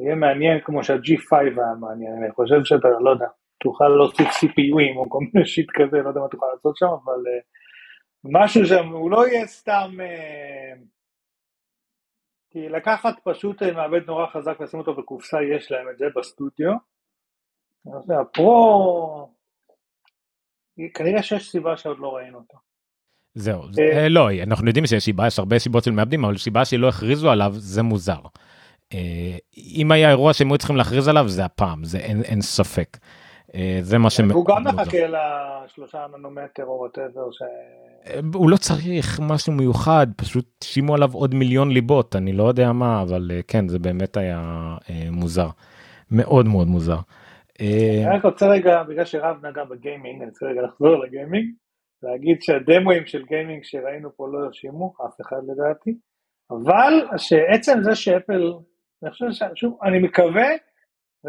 יהיה 0.04 0.14
מעניין 0.14 0.58
כמו 0.64 0.84
שה-G5 0.84 1.36
היה 1.36 1.74
מעניין, 1.80 2.12
אני 2.22 2.32
חושב 2.32 2.64
שאתה, 2.64 2.88
לא 3.00 3.10
יודע, 3.10 3.26
תוכל 3.62 3.88
להוסיף 3.88 4.26
CPU 4.28 4.69
ים 4.69 4.96
או 4.96 5.10
כל 5.10 5.18
מיני 5.34 5.46
shit 5.46 5.66
כזה, 5.74 5.96
לא 6.02 6.08
יודע 6.08 6.20
מה 6.20 6.28
תוכל 6.28 6.46
לעשות 6.54 6.76
שם, 6.76 6.86
אבל 6.86 7.12
אה, 7.26 7.40
משהו 8.30 8.66
שם, 8.66 8.88
הוא 8.88 9.10
לא 9.10 9.28
יהיה 9.28 9.46
סתם... 9.46 9.90
אה, 10.00 10.72
כי 12.50 12.68
לקחת 12.68 13.14
פשוט 13.24 13.62
אה, 13.62 13.72
מעבד 13.72 14.06
נורא 14.06 14.26
חזק 14.32 14.60
לשים 14.60 14.78
אותו 14.78 14.94
בקופסה, 14.94 15.36
יש 15.56 15.70
להם 15.70 15.86
את 15.92 15.98
זה 15.98 16.04
בסטודיו. 16.16 16.72
הפרו, 18.20 19.28
כנראה 20.94 21.22
שיש 21.22 21.50
סיבה 21.50 21.76
שעוד 21.76 21.98
לא 21.98 22.16
ראינו 22.16 22.38
אותו. 22.38 22.58
זהו, 23.34 23.72
זה- 23.72 23.82
אה, 23.82 24.08
לא, 24.08 24.28
אנחנו 24.42 24.66
יודעים 24.66 24.86
שיש 24.86 25.04
סיבה, 25.04 25.26
יש 25.26 25.38
הרבה 25.38 25.58
סיבות 25.58 25.84
של 25.84 25.90
מעבדים, 25.90 26.24
אבל 26.24 26.36
סיבה 26.36 26.64
שלא 26.64 26.88
הכריזו 26.88 27.30
עליו, 27.30 27.52
זה 27.56 27.82
מוזר. 27.82 28.20
אם 29.56 29.92
היה 29.92 30.10
אירוע 30.10 30.34
שהם 30.34 30.48
היו 30.52 30.58
צריכים 30.58 30.76
להכריז 30.76 31.08
עליו, 31.08 31.28
זה 31.28 31.44
הפעם, 31.44 31.84
זה 31.84 31.98
אין 31.98 32.22
אין 32.22 32.40
ספק. 32.40 32.96
אה, 33.56 33.78
זה 33.82 33.98
מה 33.98 34.10
שמאוד 34.10 34.32
הוא 34.32 34.46
גם. 34.46 34.64
מחכה 34.64 34.98
לשלושה 35.06 36.06
ננומטר 36.16 36.64
או 36.64 36.78
whatever 36.80 37.30
ש... 37.30 37.42
הוא 38.34 38.50
לא 38.50 38.56
צריך 38.56 39.20
משהו 39.22 39.52
מיוחד, 39.52 40.06
פשוט 40.16 40.46
שימו 40.64 40.94
עליו 40.94 41.08
עוד 41.12 41.34
מיליון 41.34 41.70
ליבות, 41.70 42.16
אני 42.16 42.32
לא 42.32 42.44
יודע 42.48 42.72
מה, 42.72 43.02
אבל 43.02 43.30
אה, 43.34 43.40
כן, 43.48 43.68
זה 43.68 43.78
באמת 43.78 44.16
היה 44.16 44.40
אה, 44.90 45.08
מוזר. 45.10 45.48
מאוד 46.10 46.46
מאוד 46.46 46.66
מוזר. 46.66 46.98
אה, 47.60 48.04
אני 48.06 48.16
רק 48.16 48.24
רוצה 48.24 48.48
רגע, 48.48 48.82
בגלל 48.82 49.04
שרב 49.04 49.46
נגע 49.46 49.64
בגיימינג, 49.64 50.22
אני 50.22 50.30
רוצה 50.30 50.46
רגע 50.46 50.62
לחזור 50.62 51.04
לגיימינג, 51.04 51.50
להגיד 52.02 52.42
שהדמואים 52.42 53.06
של 53.06 53.24
גיימינג 53.24 53.64
שראינו 53.64 54.16
פה 54.16 54.28
לא 54.32 54.44
הרשימו, 54.44 54.94
אף 55.06 55.20
אחד 55.20 55.36
לדעתי, 55.48 55.94
אבל 56.50 57.16
שעצם 57.16 57.78
זה 57.82 57.94
שאפל, 57.94 58.52
אני 59.02 59.10
חושב 59.10 59.26
ששוב, 59.30 59.78
אני 59.82 59.98
מקווה, 59.98 60.48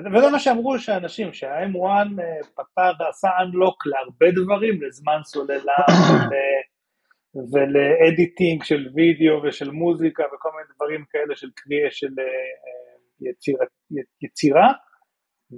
וזה 0.05 0.29
מה 0.31 0.39
שאמרו 0.39 0.79
שאנשים, 0.79 1.33
שה-M1 1.33 1.85
אה, 2.19 2.39
פתר, 2.55 3.07
עשה 3.09 3.27
unlock 3.27 3.77
להרבה 3.85 4.31
דברים, 4.43 4.81
לזמן 4.81 5.19
סוללה, 5.23 5.83
ול- 6.09 7.47
ולאדיטינג 7.51 8.63
של 8.63 8.87
וידאו 8.95 9.43
ושל 9.43 9.71
מוזיקה 9.71 10.23
וכל 10.23 10.49
מיני 10.55 10.69
דברים 10.75 11.05
כאלה 11.09 11.35
של 11.35 11.47
קריאה 11.55 11.91
של 11.91 12.13
אה, 12.19 12.23
אה, 12.23 14.03
יצירה, 14.21 14.71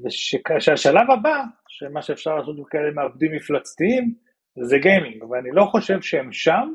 ושהשלב 0.03 1.11
הבא, 1.11 1.43
שמה 1.67 2.01
שאפשר 2.01 2.35
לעשות 2.35 2.57
עם 2.57 2.63
כאלה 2.63 2.91
מעבדים 2.91 3.31
מפלצתיים, 3.35 4.13
זה 4.55 4.77
גיימינג, 4.77 5.23
ואני 5.23 5.49
לא 5.53 5.65
חושב 5.65 6.01
שהם 6.01 6.31
שם, 6.31 6.73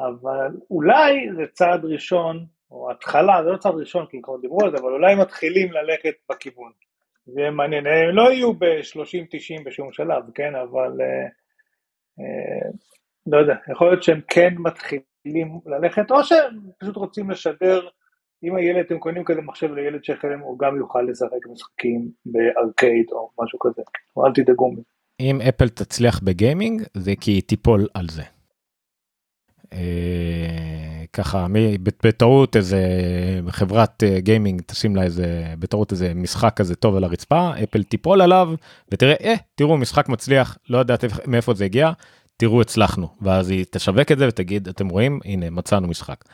אבל 0.00 0.56
אולי 0.70 1.12
זה 1.36 1.42
צעד 1.52 1.84
ראשון, 1.84 2.46
או 2.72 2.90
התחלה, 2.90 3.44
זה 3.44 3.50
לא 3.50 3.56
צעד 3.56 3.74
ראשון 3.74 4.06
כי 4.06 4.22
כבר 4.22 4.36
דיברו 4.36 4.64
על 4.64 4.70
זה, 4.70 4.76
אבל 4.76 4.92
אולי 4.92 5.14
מתחילים 5.14 5.72
ללכת 5.72 6.14
בכיוון. 6.30 6.72
זה 7.26 7.40
יהיה 7.40 7.50
מעניין, 7.50 7.86
הם 7.86 8.16
לא 8.16 8.32
יהיו 8.32 8.52
ב-30-90 8.52 9.64
בשום 9.64 9.92
שלב, 9.92 10.22
כן, 10.34 10.54
אבל 10.54 11.00
אה, 11.00 11.26
אה, 12.20 12.70
לא 13.26 13.38
יודע, 13.38 13.54
יכול 13.72 13.88
להיות 13.88 14.02
שהם 14.02 14.20
כן 14.28 14.54
מתחילים 14.58 15.60
ללכת, 15.66 16.10
או 16.10 16.24
שהם 16.24 16.58
פשוט 16.78 16.96
רוצים 16.96 17.30
לשדר, 17.30 17.88
אם 18.44 18.56
הילד, 18.56 18.84
אתם 18.84 18.98
קונים 18.98 19.24
כזה 19.24 19.40
מחשב 19.40 19.72
לילד 19.72 20.04
שלכם, 20.04 20.40
הוא 20.40 20.58
גם 20.58 20.76
יוכל 20.76 21.02
לשחק 21.02 21.46
משחקים 21.52 22.08
בארקייד 22.26 23.06
או 23.12 23.30
משהו 23.42 23.58
כזה, 23.58 23.82
אל 24.26 24.32
תדאגו 24.34 24.72
מזה. 24.72 24.82
אם 25.20 25.40
אפל 25.48 25.68
תצליח 25.68 26.20
בגיימינג, 26.22 26.82
זה 26.96 27.12
כי 27.20 27.30
היא 27.30 27.42
תיפול 27.42 27.88
על 27.94 28.06
זה. 28.08 28.22
אה, 29.72 30.91
ככה, 31.12 31.48
מי- 31.48 31.78
בטעות 32.04 32.56
איזה 32.56 32.80
חברת 33.48 34.02
אה, 34.06 34.20
גיימינג 34.20 34.62
תשים 34.66 34.96
לה 34.96 35.02
איזה, 35.02 35.26
בטעות 35.58 35.92
איזה 35.92 36.12
משחק 36.14 36.52
כזה 36.56 36.74
טוב 36.74 36.96
על 36.96 37.04
הרצפה, 37.04 37.50
אפל 37.62 37.82
תיפול 37.82 38.20
עליו, 38.22 38.50
ותראה, 38.92 39.14
אה, 39.24 39.34
תראו, 39.54 39.76
משחק 39.76 40.08
מצליח, 40.08 40.58
לא 40.70 40.78
יודעת 40.78 41.04
איפ- 41.04 41.26
מאיפה 41.26 41.54
זה 41.54 41.64
הגיע, 41.64 41.90
תראו, 42.36 42.60
הצלחנו. 42.60 43.08
ואז 43.22 43.50
היא 43.50 43.64
תשווק 43.70 44.12
את 44.12 44.18
זה 44.18 44.28
ותגיד, 44.28 44.68
אתם 44.68 44.88
רואים, 44.88 45.20
הנה, 45.24 45.50
מצאנו 45.50 45.88
משחק. 45.88 46.24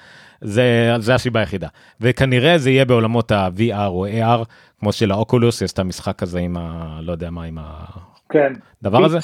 זה, 0.40 0.94
זה 0.98 1.14
הסיבה 1.14 1.40
היחידה. 1.40 1.68
וכנראה 2.00 2.58
זה 2.58 2.70
יהיה 2.70 2.84
בעולמות 2.84 3.32
ה-VR 3.32 3.86
או 3.86 4.06
AR, 4.06 4.44
כמו 4.80 4.92
של 4.92 5.10
האוקולוס, 5.10 5.62
יש 5.62 5.72
את 5.72 5.78
המשחק 5.78 6.22
הזה 6.22 6.38
עם 6.38 6.56
ה... 6.56 6.98
לא 7.02 7.12
יודע 7.12 7.30
מה, 7.30 7.44
עם 7.44 7.58
כן. 8.28 8.52
הדבר 8.82 9.04
הזה. 9.04 9.18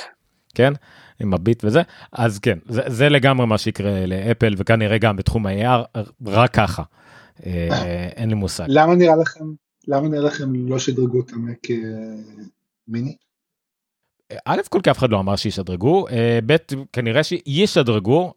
כן 0.54 0.72
עם 1.20 1.34
הביט 1.34 1.64
וזה 1.64 1.82
אז 2.12 2.38
כן 2.38 2.58
זה, 2.68 2.82
זה 2.86 3.08
לגמרי 3.08 3.46
מה 3.46 3.58
שיקרה 3.58 4.06
לאפל 4.06 4.54
וכנראה 4.58 4.98
גם 4.98 5.16
בתחום 5.16 5.46
ה-AR 5.46 5.98
רק 6.26 6.50
ככה 6.54 6.82
אה, 7.46 8.08
אין 8.16 8.28
לי 8.28 8.34
מושג 8.34 8.64
למה 8.68 8.94
נראה 8.94 9.16
לכם, 9.16 9.44
למה 9.88 10.08
נראה 10.08 10.22
לכם 10.24 10.68
לא 10.68 10.78
שדרגו 10.78 11.20
את 11.20 11.32
המק 11.32 11.70
אה, 11.70 11.76
מיני? 12.88 13.16
א' 14.46 14.60
כל 14.68 14.80
כי 14.82 14.90
אף 14.90 14.98
אחד 14.98 15.10
לא 15.10 15.18
אמר 15.20 15.36
שישדרגו 15.36 16.08
אה, 16.08 16.38
ב' 16.46 16.56
כנראה 16.92 17.22
שישדרגו 17.24 18.32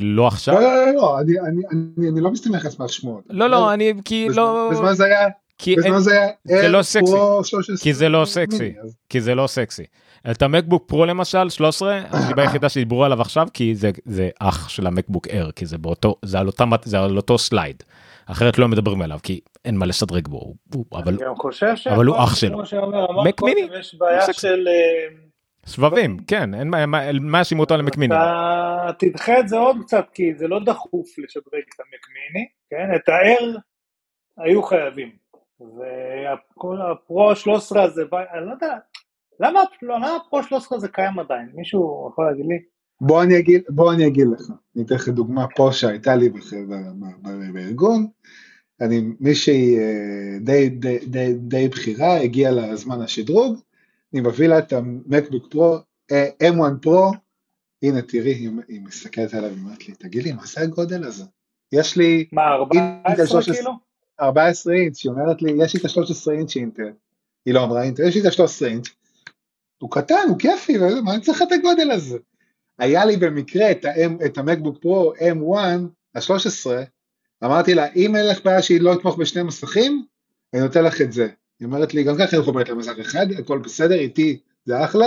לא 0.00 0.26
עכשיו 0.26 0.54
לא, 0.54 0.60
לא, 0.60 0.86
לא, 0.86 0.92
לא, 0.94 1.20
אני- 1.20 1.38
אני- 1.40 1.62
אני 1.98 2.08
אני 2.08 2.20
לא 2.20 2.30
מסתמך 2.30 2.64
על 2.64 2.70
סמך 2.70 2.92
שמועות. 2.92 3.24
לא 3.30 3.50
לא 3.50 3.74
אני 3.74 3.92
כי 4.04 4.28
לא 4.28 4.68
בזמן 4.72 4.94
זה 4.94 5.04
היה, 5.04 5.28
כי 5.62 5.76
אין- 5.84 5.98
זה 5.98 6.26
זה 6.44 6.68
לא 6.68 6.82
סקסי. 6.82 7.12
Pro 7.12 7.44
13 7.44 7.76
כי 7.82 7.94
זה 7.94 8.08
לא 8.08 8.24
סקסי. 8.24 8.58
מיני, 8.62 8.80
אז 8.84 8.96
כי 9.08 9.20
זה 9.20 9.34
לא 9.34 9.46
סקסי. 9.46 9.82
את 10.30 10.42
המקבוק 10.42 10.84
פרו 10.88 11.06
למשל 11.06 11.50
13 11.50 12.00
הסיבה 12.10 12.42
היחידה 12.42 12.68
שדיברו 12.68 13.04
עליו 13.04 13.20
עכשיו 13.20 13.46
כי 13.54 13.74
זה 13.74 13.90
זה 14.04 14.28
אח 14.40 14.68
של 14.68 14.86
המקבוק 14.86 15.28
אייר 15.28 15.50
כי 15.50 15.66
זה 15.66 15.78
באותו 15.78 16.14
זה 16.24 16.38
על 16.38 16.46
אותה 16.46 16.64
זה 16.84 16.98
על 16.98 17.16
אותו 17.16 17.38
slide. 17.38 17.82
אחרת 18.26 18.58
לא 18.58 18.68
מדברים 18.68 19.02
עליו 19.02 19.18
כי 19.22 19.40
אין 19.64 19.76
מה 19.76 19.86
לשדרג 19.86 20.28
בו 20.28 20.36
הוא- 20.74 20.84
אבל. 20.92 21.16
אבל 21.90 22.06
הוא 22.06 22.16
אח 22.24 22.34
שלו. 22.36 22.62
מק 23.24 23.42
מיני? 23.42 23.60
יש 23.80 23.94
בעיה 23.94 24.20
סקסי. 24.22 24.40
של... 24.40 24.68
אה, 24.68 25.14
סבבה 25.66 25.99
אם 25.99 26.16
כן 26.26 26.54
אין 26.54 26.68
מה- 26.68 26.86
מה 26.86 27.12
מה 27.20 27.38
יאשימו 27.38 27.62
אותו 27.62 27.76
למקמיני. 27.76 28.14
אתה 28.14 28.90
תדחה 28.98 29.38
את 29.40 29.48
זה 29.48 29.56
עוד 29.58 29.76
קצת, 29.82 30.04
כי 30.14 30.34
זה 30.34 30.48
לא 30.48 30.60
דחוף 30.64 31.18
לשדרג 31.18 31.62
את 31.74 31.80
המק 31.80 32.06
מיני, 32.14 32.46
כן? 32.70 32.96
את 32.96 33.08
ה-R 33.08 33.58
היו 34.44 34.62
חייבים. 34.62 35.21
וכל 35.76 36.78
הפרו 36.92 37.36
13 37.36 37.82
הזה, 37.84 38.02
אני 38.34 38.46
לא 38.46 38.52
יודע, 38.52 38.76
למה 39.40 39.60
למה 39.82 40.16
הפרו 40.16 40.42
13 40.42 40.78
הזה 40.78 40.88
קיים 40.88 41.18
עדיין? 41.18 41.48
מישהו 41.54 42.08
יכול 42.12 42.26
להגיד 42.26 42.46
לי? 42.46 42.58
בוא 43.00 43.22
אני 43.22 43.38
אגיד, 43.38 43.62
בוא 43.68 43.92
אני 43.92 44.06
אגיד 44.06 44.26
לך, 44.32 44.50
אני 44.76 44.84
אתן 44.84 44.94
לך 44.94 45.08
דוגמה 45.08 45.46
פה 45.56 45.68
שהייתה 45.72 46.16
לי 46.16 46.30
בארגון, 47.52 48.06
אני, 48.80 49.02
מישהי 49.20 49.78
אה, 49.78 50.38
די, 50.40 50.68
די, 50.68 50.98
די, 51.06 51.34
די 51.34 51.68
בכירה, 51.68 52.16
הגיעה 52.16 52.52
לזמן 52.52 53.00
השדרוג, 53.00 53.60
אני 54.14 54.20
מביא 54.20 54.48
לה 54.48 54.58
את 54.58 54.72
המקבוק 54.72 55.46
פרו, 55.50 55.76
אה, 56.12 56.28
M1 56.42 56.82
פרו, 56.82 57.12
הנה 57.82 58.02
תראי, 58.02 58.32
היא, 58.32 58.50
היא 58.68 58.80
מסתכלת 58.80 59.34
עליו, 59.34 59.50
היא 59.50 59.58
אומרת 59.64 59.88
לי, 59.88 59.94
תגיד 59.94 60.22
לי, 60.22 60.32
מה 60.32 60.46
זה 60.46 60.60
הגודל 60.60 61.04
הזה? 61.04 61.24
יש 61.72 61.96
לי 61.96 62.28
מה, 62.32 62.54
14 62.54 63.26
13? 63.26 63.72
כאילו? 64.22 64.28
14 64.28 64.74
אינץ', 64.74 65.04
היא 65.04 65.12
אומרת 65.12 65.42
לי, 65.42 65.52
יש 65.64 65.74
לי 65.74 65.80
את 65.80 65.84
ה-13 65.84 66.32
אינץ' 66.32 66.56
אינטל, 66.56 66.92
היא 67.46 67.54
לא 67.54 67.64
אמרה 67.64 67.82
אינטל, 67.82 68.02
יש 68.08 68.14
לי 68.16 68.20
את 68.20 68.26
ה-13 68.26 68.66
אינץ', 68.66 68.88
הוא 69.78 69.90
קטן, 69.90 70.24
הוא 70.28 70.38
כיפי, 70.38 70.76
מה 71.04 71.14
אני 71.14 71.20
צריך 71.20 71.42
את 71.42 71.52
הגודל 71.52 71.90
הזה? 71.90 72.18
היה 72.78 73.04
לי 73.04 73.16
במקרה 73.16 73.70
את, 73.70 73.84
ה- 73.84 74.24
את 74.26 74.38
המקבוק 74.38 74.78
פרו 74.82 75.12
M1, 75.14 75.58
ה-13, 76.14 76.70
אמרתי 77.44 77.74
לה, 77.74 77.92
אם 77.96 78.16
אין 78.16 78.26
לך 78.26 78.44
בעיה 78.44 78.62
שהיא 78.62 78.80
לא 78.80 78.94
תתמוך 78.94 79.18
בשני 79.18 79.42
מסכים, 79.42 80.04
אני 80.54 80.62
נותן 80.62 80.84
לך 80.84 81.00
את 81.00 81.12
זה. 81.12 81.28
היא 81.60 81.66
אומרת 81.66 81.94
לי, 81.94 82.04
גם 82.04 82.14
ככה 82.18 82.36
אני 82.36 82.42
מחוברת 82.42 82.68
למסך 82.68 82.98
אחד, 83.00 83.26
הכל 83.38 83.58
בסדר, 83.58 83.94
איתי 83.94 84.40
זה 84.64 84.84
אחלה, 84.84 85.06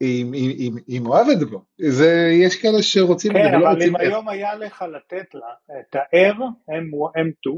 היא, 0.00 0.24
היא, 0.32 0.48
היא, 0.58 0.72
היא 0.86 1.00
מאוהבת 1.00 1.48
בו. 1.50 1.62
זה, 1.78 2.30
יש 2.42 2.62
כאלה 2.62 2.82
שרוצים 2.82 3.32
כן, 3.32 3.54
אבל 3.54 3.82
אם. 3.82 3.96
היום 3.96 4.28
היה 4.28 4.54
לך 4.54 4.84
לתת 4.94 5.34
לה 5.34 5.46
את 5.80 5.96
ה-R 5.96 6.38
M2, 6.70 7.50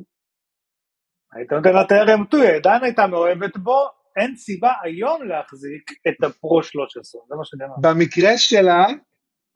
היית 1.32 1.53
נותן 1.53 1.74
לה 1.74 2.15
M2, 2.15 2.36
היא 2.36 2.57
עדיין 2.57 2.85
הייתה 2.85 3.07
מאוהבת 3.07 3.57
בו, 3.57 3.89
אין 4.16 4.36
סיבה 4.36 4.73
היום 4.82 5.23
להחזיק 5.23 5.90
את 6.09 6.24
הפרו 6.24 6.62
13, 6.62 7.20
זה 7.28 7.35
מה 7.35 7.44
שאני 7.44 7.65
אומר. 7.65 7.74
במקרה 7.81 8.39
שלה, 8.39 8.86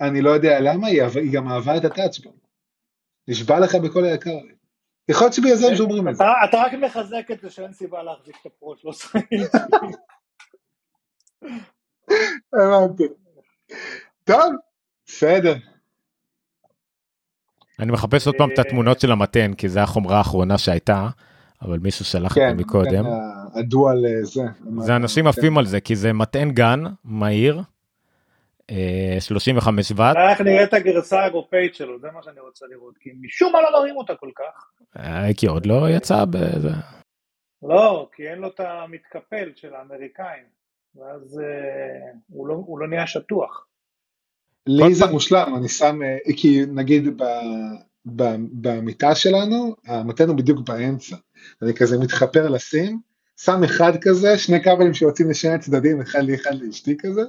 אני 0.01 0.23
לא 0.23 0.31
יודע 0.31 0.61
למה, 0.61 0.87
היא, 0.87 1.03
גם 1.33 1.49
אהבה 1.49 1.77
את 1.77 1.85
הטאצ'בון. 1.85 2.33
נשבע 3.29 3.61
לך 3.61 3.75
בכל 3.75 4.05
היקר. 4.05 4.31
יכול 5.09 5.25
להיות 5.25 5.35
שבגלל 5.35 5.55
זה 5.55 5.67
הם 5.67 5.77
שומרים 5.77 6.09
את 6.09 6.17
זה. 6.17 6.25
אתה 6.49 6.57
רק 6.57 6.73
מחזק 6.73 7.31
את 7.33 7.41
זה 7.41 7.51
שאין 7.51 7.73
סיבה 7.73 8.03
להחזיק 8.03 8.37
את 8.41 8.47
הפרו 8.47 8.77
13. 8.77 9.23
הבנתי. 12.53 13.05
טוב, 14.25 14.55
בסדר. 15.07 15.55
אני 17.81 17.93
מחפש 17.93 18.27
עוד 18.27 18.37
פעם 18.39 18.51
את 18.55 18.59
התמונות 18.59 19.01
של 19.01 19.13
המתן, 19.13 19.55
כי 19.55 19.69
זה 19.69 19.83
החומרה 19.83 20.19
האחרונה 20.19 20.59
שהייתה, 20.59 21.09
אבל 21.63 21.79
מישהו 21.79 22.05
שלח 22.05 22.33
את 22.33 22.39
כן, 22.39 22.49
זה 22.49 22.55
מקודם. 22.55 23.05
כן, 23.05 23.59
הדואל 23.61 24.07
אה, 24.07 24.25
זה. 24.25 24.43
זה 24.79 24.97
אנשים 24.97 25.27
עפים 25.27 25.59
על 25.59 25.67
זה, 25.67 25.81
כי 25.81 25.97
זה 25.97 26.13
מטען 26.13 26.51
גן, 26.51 26.81
מהיר, 27.05 27.61
אה, 28.71 29.17
35 29.21 29.93
ואט, 29.97 30.17
איך 30.31 30.41
נראה 30.41 30.65
את 30.65 30.75
הגרסה 30.75 31.21
האירופאית 31.21 31.75
שלו, 31.75 31.99
זה 32.01 32.09
מה 32.15 32.23
שאני 32.23 32.41
רוצה 32.41 32.67
לראות, 32.71 32.99
כי 32.99 33.11
משום 33.21 33.53
מה 33.53 33.59
לא 33.63 33.81
מראים 33.81 33.97
אותה 33.97 34.15
כל 34.15 34.31
כך. 34.37 34.71
אה, 34.97 35.29
כי 35.37 35.47
עוד 35.47 35.67
לא 35.67 35.91
יצא 35.91 36.25
בזה. 36.25 36.71
לא, 37.63 38.09
כי 38.17 38.29
אין 38.29 38.39
לו 38.39 38.49
את 38.49 38.61
המתקפל 38.61 39.53
של 39.57 39.75
האמריקאים, 39.75 40.45
ואז 40.95 41.41
אה, 41.41 42.11
הוא 42.29 42.49
לא- 42.49 42.55
הוא 42.67 42.79
לא 42.79 42.89
נהיה 42.89 43.07
שטוח. 43.07 43.67
לי 44.67 44.95
זה 44.95 45.07
מושלם, 45.07 45.55
אני 45.57 45.69
שם, 45.69 45.99
כי 46.37 46.61
נגיד 46.75 47.23
ב, 47.23 47.25
ב, 48.07 48.23
במיטה 48.53 49.15
שלנו, 49.15 49.75
המתן 49.87 50.29
הוא 50.29 50.37
בדיוק 50.37 50.69
באמצע. 50.69 51.17
אני 51.63 51.75
כזה 51.75 51.99
מתחפר 51.99 52.49
לשים, 52.49 53.01
שם 53.37 53.65
אחד 53.65 53.93
כזה, 54.01 54.39
שני 54.39 54.63
כבלים 54.63 54.95
שיוצאים 54.95 55.31
לשני 55.31 55.51
הצדדים, 55.51 56.01
אחד 56.01 56.19
לי, 56.19 56.35
אחד 56.35 56.55
לאשתי 56.55 56.97
כזה, 56.99 57.23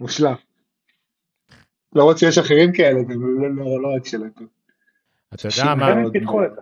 מושלם. 0.00 0.34
למרות 1.94 2.18
שיש 2.18 2.38
אחרים 2.38 2.72
כאלה, 2.72 3.02
גם 3.02 3.42
לא, 3.42 3.50
לא, 3.50 3.82
לא 3.82 3.96
רק 3.96 4.06
שלהם. 4.06 4.30
אתה 5.34 5.48
יודע 5.48 5.74
מה, 5.74 5.94
זה. 6.54 6.60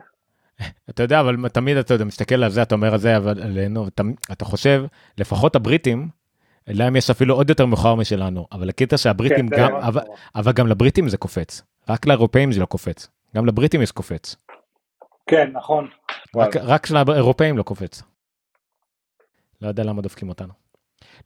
אתה 0.90 1.02
יודע, 1.02 1.20
אבל 1.20 1.48
תמיד 1.48 1.76
אתה 1.76 1.94
יודע, 1.94 2.04
מסתכל 2.04 2.44
על 2.44 2.50
זה, 2.50 2.62
אתה 2.62 2.74
אומר 2.74 2.92
על 2.92 2.98
זה, 2.98 3.16
אבל 3.16 3.42
עלינו, 3.42 3.88
אתה, 3.88 4.02
אתה 4.32 4.44
חושב, 4.44 4.84
לפחות 5.18 5.56
הבריטים, 5.56 6.09
להם 6.66 6.96
יש 6.96 7.10
אפילו 7.10 7.34
עוד 7.34 7.48
יותר 7.48 7.66
מאוחר 7.66 7.94
משלנו, 7.94 8.46
אבל 8.52 8.68
הקטע 8.68 8.96
שהבריטים 8.96 9.48
כן, 9.48 9.56
זה 9.56 9.62
גם, 9.62 9.74
אבל. 9.74 10.02
אבל 10.34 10.52
גם 10.52 10.66
לבריטים 10.66 11.09
זה 11.09 11.16
קופץ, 11.16 11.62
רק 11.88 12.06
לאירופאים 12.06 12.52
זה 12.52 12.60
לא 12.60 12.66
קופץ, 12.66 13.09
גם 13.36 13.46
לבריטים 13.46 13.82
יש 13.82 13.90
קופץ, 13.90 14.36
כן, 15.26 15.50
נכון. 15.52 15.88
רק, 16.36 16.56
רק 16.56 16.90
לאירופאים 16.90 17.59
לא 17.59 17.62
קופץ. 17.62 18.02
לא 19.62 19.68
יודע 19.68 19.84
למה 19.84 20.02
דופקים 20.02 20.28
אותנו. 20.28 20.52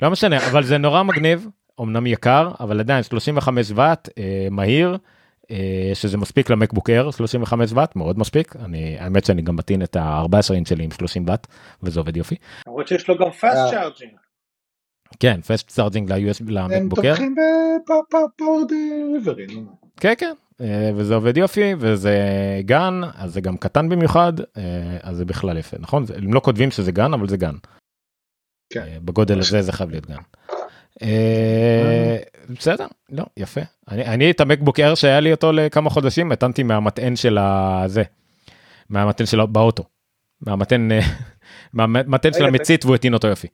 לא 0.03 0.11
משנה, 0.11 0.47
אבל 0.51 0.65
זה 0.65 0.79
נורא 0.79 1.03
מגניב, 1.03 1.49
אמנם 1.81 2.07
יקר, 2.07 2.51
אבל 2.61 2.81
עדיין 2.81 3.03
35 3.03 3.73
ואט, 3.75 4.09
אה, 4.19 4.49
מהיר, 4.51 4.99
אה, 5.51 5.91
שזה 5.95 6.17
מספיק 6.17 6.51
למקבוק 6.51 6.91
אייר, 6.91 7.11
35 7.11 7.73
ואט, 7.73 7.97
מאוד 7.97 8.19
מספיק. 8.19 8.57
אני, 8.57 8.99
האמת 8.99 9.25
שאני 9.25 9.43
גם 9.43 9.57
מטעין 9.57 9.83
את 9.83 9.97
ה-14 9.97 10.55
אינץ' 10.55 10.69
שלי 10.69 10.85
עם 10.85 10.91
30 10.91 11.25
ואט, 11.29 11.47
וזה 11.83 12.01
עובד 12.01 12.17
יופי. 12.17 12.37
למרות 12.67 12.89
שיש 12.89 13.09
לו 13.09 13.19
גם 13.19 13.27
אה. 13.27 13.31
fast 13.31 13.73
charging. 13.73 14.17
כן, 15.21 15.41
fast 15.41 15.71
charging 15.71 16.13
ל-USB, 16.13 16.41
הם 16.41 16.49
למקבוק 16.49 16.99
אייר. 16.99 17.17
תומכים 17.17 17.35
ב 17.85 17.99
power 17.99 18.67
delivery. 18.69 19.47
כן, 20.01 20.13
כן, 20.19 20.27
אה, 20.27 20.33
וזה 20.97 21.15
עובד 21.15 21.37
יופי, 21.37 21.75
וזה 21.79 22.19
GaN, 22.61 23.01
אז 23.15 23.33
זה 23.33 23.41
גם 23.41 23.57
קטן 23.57 23.89
במיוחד, 23.89 24.33
אה, 24.41 24.99
אז 25.03 25.17
זה 25.17 25.25
בכלל 25.25 25.57
יפה, 25.57 25.77
נכון? 25.81 26.05
הם 26.17 26.35
לא 26.35 26.41
כותבים 26.41 26.71
שזה 26.71 26.93
GaN, 26.93 27.15
אבל 27.15 27.29
זה 27.29 27.37
GaN. 27.37 27.55
כן. 28.73 28.81
אה, 28.81 28.99
בגודל 29.01 29.39
הזה 29.39 29.63
זה 29.63 29.73
חייב 29.73 29.91
להיות 29.91 30.07
גן. 30.07 30.17
אה, 31.03 32.17
בסדר, 32.49 32.87
לא, 33.13 33.25
יפה. 33.37 33.61
אני, 33.89 34.05
אני 34.07 34.31
את 34.31 34.41
המקבוק 34.41 34.81
אייר 34.81 34.95
שהיה 34.95 35.21
לי 35.21 35.33
אותו 35.33 35.53
לכמה 35.53 35.91
חודשים, 35.91 36.33
הטענתי 36.33 36.63
מהמטען 36.63 37.17
של 37.17 37.39
הזה, 37.39 38.03
מהמטען 38.89 39.27
שלו 39.27 39.49
באוטו. 39.49 39.85
מהמטען, 40.41 40.93
אה, 40.93 41.01
מהמטען 41.75 42.33
של 42.33 42.45
המצית 42.45 42.85
והוא 42.85 42.95
הטעין 42.95 43.15
אותו 43.15 43.29
יופי. 43.29 43.49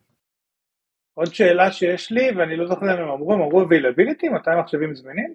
עוד 1.15 1.35
שאלה 1.35 1.73
שיש 1.73 2.13
לי, 2.13 2.31
ואני 2.37 2.57
לא 2.57 2.67
זוכר 2.67 2.87
אם 2.95 3.03
הם 3.03 3.09
אמרו, 3.09 3.33
הם 3.33 3.41
אמרו 3.41 3.63
availability, 3.63 4.31
מתי 4.35 4.51
מחשבים 4.61 4.95
זמינים? 4.95 5.35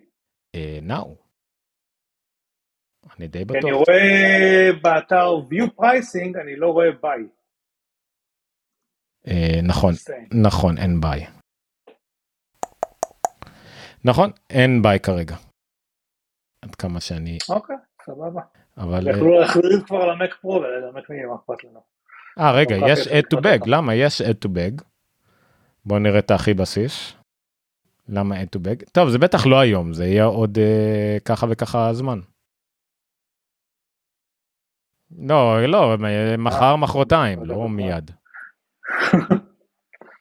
אה, 0.55 0.79
now. 0.87 1.26
אני 3.19 3.27
די 3.27 3.45
בטוח. 3.45 3.63
אני 3.63 3.71
רואה 3.71 4.69
באתר 4.81 5.35
view 5.49 5.81
pricing, 5.81 6.41
אני 6.41 6.55
לא 6.55 6.67
רואה 6.67 6.89
buy. 7.03 7.21
אה, 9.27 9.59
נכון. 9.63 9.93
נכון, 10.43 10.77
אין 10.77 11.01
ביי. 11.01 11.25
נכון, 14.05 14.31
אין 14.49 14.81
ביי 14.81 14.99
כרגע. 14.99 15.35
עד 16.61 16.75
כמה 16.75 17.01
שאני, 17.01 17.37
אוקיי, 17.49 17.75
סבבה. 18.05 18.41
אבל... 18.77 19.07
אה, 19.07 19.13
יכלו 19.13 19.39
להחזיר 19.39 19.83
כבר 19.85 20.05
למק 20.05 20.35
פרו 20.41 20.53
ולמק 20.53 21.09
מיני, 21.09 21.25
מה 21.25 21.35
אכפת 21.35 21.63
לנו? 21.63 21.79
אה, 22.39 22.51
רגע, 22.51 22.75
כך 22.79 22.85
יש 22.87 23.07
add 23.07 23.37
to 23.37 23.41
bag. 23.41 23.63
למה? 23.65 23.95
יש 23.95 24.21
add 24.21 24.47
to 24.47 24.49
bag. 24.49 24.83
בוא 25.85 25.99
נראה 25.99 26.19
את 26.19 26.31
הכי 26.31 26.53
בסיס. 26.53 27.13
למה 28.09 28.41
add 28.41 28.57
to 28.57 28.59
bag? 28.59 28.89
טוב, 28.91 29.09
זה 29.09 29.17
בטח 29.17 29.45
לא 29.45 29.59
היום, 29.59 29.93
זה 29.93 30.05
יהיה 30.05 30.25
עוד 30.25 30.57
אה, 30.57 31.17
ככה 31.25 31.47
וככה 31.49 31.93
זמן. 31.93 32.19
לא, 35.11 35.65
לא, 35.65 35.95
מחר, 36.37 36.75
מחרתיים, 36.75 37.45
לא. 37.45 37.69
מיד. 37.77 38.11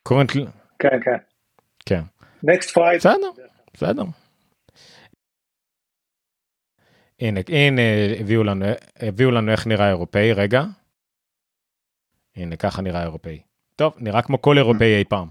currently, 0.08 0.46
כן, 0.78 1.00
כן. 1.04 1.16
כן. 1.86 2.02
next 2.46 2.70
Friday. 2.70 2.96
בסדר. 2.96 3.30
בסדר. 3.74 4.02
הנה, 7.20 7.40
הנה 7.48 7.82
הביאו 8.20 8.44
לנו, 8.44 8.66
הביאו 9.00 9.30
לנו 9.30 9.52
איך 9.52 9.66
נראה 9.66 9.88
אירופאי, 9.88 10.32
רגע. 10.32 10.62
הנה, 12.36 12.56
ככה 12.56 12.82
נראה 12.82 13.02
אירופאי. 13.02 13.42
טוב, 13.76 13.94
נראה 13.98 14.22
כמו 14.22 14.42
כל 14.42 14.58
אירופאי 14.58 14.98
אי 14.98 15.04
פעם. 15.04 15.28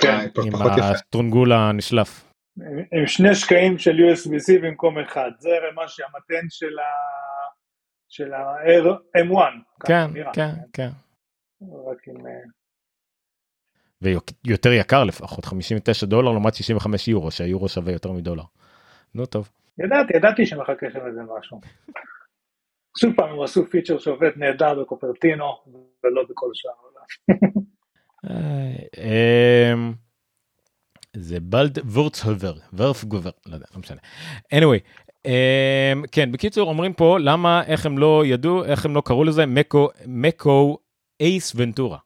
כן. 0.00 0.18
עם 0.44 0.52
פחות 0.52 0.72
יפה. 0.78 0.90
הסטרונגול 0.90 1.52
הנשלף. 1.52 2.24
עם 2.60 2.78
עם 2.92 3.06
שני 3.06 3.34
שקעים 3.34 3.78
של 3.78 3.90
USB-C 3.90 4.62
במקום 4.62 4.98
אחד. 4.98 5.30
זה 5.38 5.50
מה 5.74 5.88
שהמתן 5.88 6.46
של 6.50 6.78
ה... 6.78 6.84
של 8.10 8.32
ה-M1. 8.34 9.38
ככה 9.80 9.86
כן, 9.86 10.10
נראה. 10.12 10.32
כן, 10.32 10.54
כן. 10.72 10.88
רק 11.62 12.08
עם... 12.08 12.26
אה, 12.26 12.32
ויותר 14.44 14.72
יקר 14.72 15.04
לפחות, 15.04 15.44
59 15.44 16.06
דולר 16.06 16.30
לעומת 16.30 16.54
65 16.54 17.08
יורו, 17.08 17.30
שהיורו 17.30 17.68
שווה 17.68 17.92
יותר 17.92 18.12
מדולר. 18.12 18.42
נו 19.14 19.26
טוב. 19.26 19.50
ידעתי, 19.78 20.16
ידעתי 20.16 20.46
שמחכה 20.46 20.86
שם 20.92 21.06
איזה 21.06 21.20
משהו. 21.38 21.60
שוב 22.98 23.12
פעם, 23.16 23.28
הם 23.28 23.42
עשו 23.42 23.66
פיצ'ר 23.70 23.98
שעובד 23.98 24.30
נהדר 24.36 24.80
בקופרטינו, 24.80 25.44
ולא 26.04 26.22
בכל 26.30 26.50
שאר 26.54 26.70
העולם. 26.78 27.04
אה, 28.30 28.76
אמ, 29.72 29.92
זה 31.16 31.40
בלד 31.40 31.78
וורצהובר, 31.78 32.52
ורף 32.72 33.04
גובר, 33.04 33.30
לא 33.46 33.54
יודע, 33.54 33.66
לא 33.74 33.80
משנה. 33.80 34.00
anyway, 34.54 34.80
כן, 36.12 36.32
בקיצור 36.32 36.68
אומרים 36.68 36.92
פה 36.92 37.18
למה, 37.18 37.62
איך 37.66 37.86
הם 37.86 37.98
לא 37.98 38.22
ידעו, 38.26 38.64
איך 38.64 38.84
הם 38.84 38.94
לא 38.94 39.02
קראו 39.04 39.24
לזה, 39.24 39.46
מקו, 39.46 39.88
מקו 40.06 40.78
אייס 41.20 41.52
ונטורה. 41.56 41.98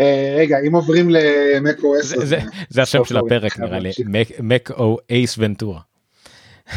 אה, 0.00 0.36
רגע, 0.38 0.56
אם 0.68 0.74
עוברים 0.74 1.08
למקו 1.10 1.96
10, 1.96 2.24
זה- 2.68 2.82
השם 2.82 3.04
של 3.04 3.16
הפרק 3.16 3.58
נראה 3.58 3.78
לי. 3.78 3.90
מקו 4.40 4.96
אייס 5.10 5.34
ונטורה. 5.38 5.80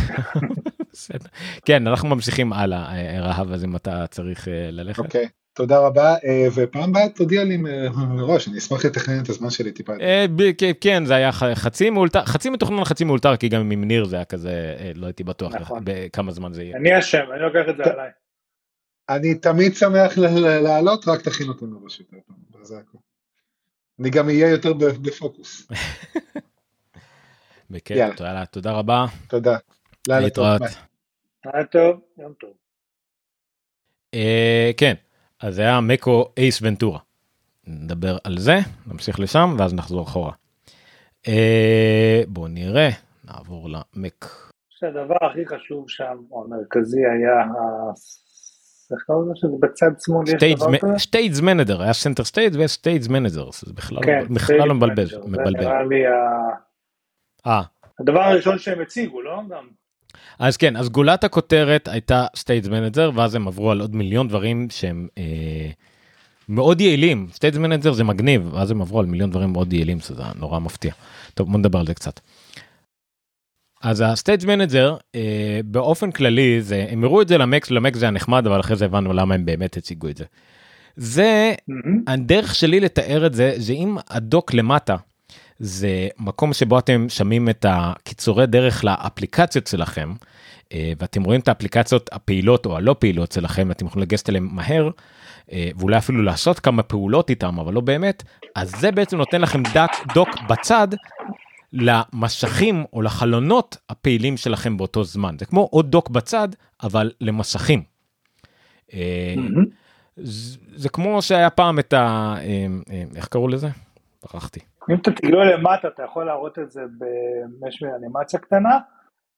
כן, 1.66 1.88
אנחנו 1.88 2.10
ממשיכים 2.10 2.54
הלאה, 2.54 2.96
אה, 2.96 3.22
רהב, 3.22 3.52
אז 3.52 3.64
אם 3.64 3.76
אתה 3.76 4.08
צריך 4.08 4.48
אה, 4.48 4.72
ללכת. 4.72 5.00
אוקיי, 5.00 5.28
תודה 5.58 5.80
רבה, 5.80 6.16
אה, 6.26 6.48
ופעם 6.56 6.90
הבאה 6.90 7.10
תודיע 7.10 7.44
לי 7.44 7.58
מראש, 7.98 8.48
אני 8.48 8.58
אשמח 8.58 8.86
לתכנן 8.86 9.24
את 9.24 9.30
הזמן 9.30 9.50
שלי 9.50 9.72
טיפה. 9.72 9.94
אה, 10.02 10.26
כן, 10.58 10.72
כן 10.82 11.06
זה 11.06 11.16
היה 11.16 11.32
חצי 11.32 11.90
מאולתר 11.90 12.26
חצי 12.26 12.50
מתוכנן 12.50 12.84
חצי 12.84 13.04
מאולתר 13.04 13.38
כי 13.38 13.50
גם 13.50 13.72
עם 13.72 13.84
ניר 13.84 14.06
זה 14.06 14.16
היה 14.16 14.26
כזה 14.26 14.76
אה, 14.80 14.92
לא 14.96 15.06
הייתי 15.06 15.24
בטוח 15.24 15.56
נכון. 15.56 15.82
בכמה 15.84 16.32
זמן 16.32 16.54
זה 16.54 16.64
יהיה. 16.64 16.78
אני 16.78 17.00
אשם, 17.00 17.24
אני 17.34 17.42
לוקח 17.42 17.70
את 17.70 17.78
זה. 17.78 17.84
עליי. 17.84 18.10
אני 19.10 19.36
תמיד 19.36 19.76
שמח 19.76 20.18
לעלות, 20.62 21.08
רק 21.08 21.22
תכין 21.22 21.48
אותי 21.48 21.66
מראש 21.66 22.00
יותר 22.00 22.18
פעם, 22.28 22.64
זה 22.64 22.78
הכל. 22.78 22.98
אני 24.00 24.10
גם 24.10 24.28
אהיה 24.28 24.50
יותר 24.50 24.74
בפוקוס. 24.74 25.68
בכיף, 27.72 27.98
יאללה. 27.98 28.46
תודה, 28.46 28.72
רבה. 28.72 29.06
תודה. 29.28 29.58
לילה 30.08 30.30
טוב, 30.30 30.46
להתראות. 30.46 30.62
היה 31.46 31.66
טוב, 31.66 32.00
יום 32.18 32.34
טוב. 32.34 32.54
כן, 34.78 34.94
אז 35.40 35.56
זה 35.56 35.62
היה 35.62 35.82
macOS 35.82 36.60
Ventura. 36.62 37.00
נדבר 37.68 38.18
על 38.24 38.38
זה, 38.38 38.58
נמשיך 38.88 39.20
לשם 39.20 39.56
ואז 39.60 39.74
נחזור 39.74 40.04
אחורה. 40.04 40.32
אה, 41.28 42.22
בואו 42.28 42.48
נראה, 42.48 42.90
נעבור 43.26 43.70
למק. 43.70 44.26
שהדבר 44.70 45.16
הכי 45.32 45.46
חשוב 45.46 45.86
שם, 45.90 46.18
או 46.32 46.44
המרכזי, 46.46 47.00
היה. 47.00 47.44
איך 48.92 49.04
קוראים 49.06 49.32
לזה? 49.32 49.48
בצד 49.60 49.92
שמאל 50.06 50.24
יש 50.28 50.34
דבר 50.34 50.78
כזה? 50.78 50.98
Stage 50.98 51.42
Manager, 51.42 51.82
היה 51.82 51.94
Center 51.94 52.24
Stage 52.24 52.56
ויש 52.56 52.72
Stage 52.72 53.08
Manager, 53.08 53.50
זה 53.52 53.74
בכלל 53.74 54.04
כן, 54.04 54.20
לא- 54.30 54.36
בכלל 54.36 54.68
לא 54.68 54.76
מבלבל. 54.76 55.06
אה, 57.48 57.62
הדבר 58.00 58.20
הראשון 58.22 58.60
שהם 58.60 58.82
הציגו, 58.82 59.22
לא? 59.22 59.42
גם. 59.50 59.68
אז 60.40 60.58
כן, 60.58 60.76
אז 60.76 60.90
גולת 60.90 61.24
הכותרת 61.24 61.88
הייתה 61.88 62.26
Stage 62.36 62.68
Manager, 62.68 63.12
ואז 63.16 63.36
הם 63.36 63.48
עברו 63.48 63.72
על 63.72 63.82
עוד 63.82 63.96
מיליון 63.96 64.28
דברים 64.28 64.68
שהם, 64.70 65.08
אה, 65.18 65.70
מאוד 66.50 66.82
יעילים, 66.82 67.28
Stage 67.34 67.56
Manager 67.56 67.94
זה 67.94 68.04
מגניב, 68.04 68.50
ואז 68.54 68.72
הם 68.72 68.82
עברו 68.82 69.00
על 69.00 69.06
מיליון 69.06 69.30
דברים 69.30 69.54
מאוד 69.54 69.74
יעילים, 69.74 70.00
שזה 70.00 70.24
נורא 70.36 70.60
מפתיע. 70.60 70.94
טוב, 71.34 71.52
בוא 71.52 71.60
נדבר 71.60 71.80
על 71.80 71.88
זה 71.88 71.94
קצת. 71.94 72.20
אז 73.82 74.04
ה 74.06 74.13
Stage 74.13 74.46
Manager 74.46 74.96
אה, 75.16 75.60
באופן 75.66 76.12
כללי 76.12 76.62
זה 76.62 76.86
הם 76.90 77.04
הראו 77.04 77.22
את 77.22 77.28
זה 77.28 77.38
למק 77.38 77.72
למק 77.72 77.96
זה 77.96 78.08
הנחמד 78.08 78.48
אבל 78.48 78.60
אחרי 78.60 78.76
זה 78.76 78.86
הבנו 78.86 79.14
למה 79.14 79.36
הם 79.36 79.46
באמת 79.46 79.78
הציגו 79.78 80.10
את 80.10 80.18
זה. 80.18 80.26
זה 80.96 81.54
מהמם. 81.68 82.04
הדרך 82.08 82.56
שלי 82.56 82.80
לתאר 82.80 83.26
את 83.26 83.34
זה 83.34 83.54
זה 83.58 83.74
אם 83.74 83.98
ה 84.10 84.19
dock 84.19 84.54
למטה 84.54 84.96
זה 85.60 86.08
מקום 86.18 86.54
שבו 86.54 86.80
אתם 86.80 87.06
שמים 87.10 87.50
את 87.50 87.66
הקיצורי 87.70 88.48
דרך 88.48 88.84
לאפליקציות 88.84 89.68
שלכם 89.68 90.14
אה, 90.74 90.94
ואתם 91.00 91.24
רואים 91.24 91.42
את 91.42 91.48
האפליקציות 91.48 92.10
הפעילות 92.14 92.66
או 92.66 92.78
הלא 92.78 92.96
פעילות 93.00 93.32
שלכם 93.32 93.72
אתם 93.72 93.86
יכולים 93.86 94.04
לגשת 94.04 94.30
אליהם 94.30 94.50
מהר 94.52 94.90
אה, 95.52 95.70
ואולי 95.78 95.98
אפילו 95.98 96.24
לעשות 96.24 96.60
כמה 96.60 96.84
פעולות 96.84 97.30
איתם 97.30 97.60
אבל 97.60 97.74
לא 97.74 97.82
באמת 97.82 98.24
אז 98.56 98.72
זה 98.80 98.92
בעצם 98.92 99.18
נותן 99.18 99.42
לכם 99.42 99.64
דק 99.64 99.92
דוק 100.14 100.30
בצד 100.50 100.88
למשכים 101.74 102.86
או 102.94 103.02
לחלונות 103.02 103.78
הפעילים 103.90 104.38
שלכם 104.38 104.78
באותו 104.78 105.04
זמן 105.04 105.36
זה 105.40 105.46
כמו 105.46 105.68
עוד 105.72 105.92
דוק 105.92 106.10
בצד 106.10 106.48
אבל 106.84 107.12
למסכים. 107.22 107.84
אה, 108.94 109.34
מהמם. 109.38 109.66
זה 110.18 110.58
זה 110.76 110.90
כמו 110.90 111.22
שהיה 111.22 111.50
פעם 111.50 111.80
את 111.80 111.94
ה... 111.94 112.36
אה, 112.38 112.66
אה, 112.92 113.04
איך 113.16 113.28
קראו 113.28 113.48
לזה? 113.48 113.70
ברחתי. 114.24 114.60
אם 114.92 114.96
אתה 115.02 115.12
תגלול 115.12 115.54
למטה 115.54 115.88
אתה 115.88 116.04
יכול 116.04 116.26
להראות 116.26 116.60
את 116.60 116.72
זה 116.72 116.82
ממש 116.82 117.84
אנימציה 117.84 118.40
קטנה. 118.40 118.80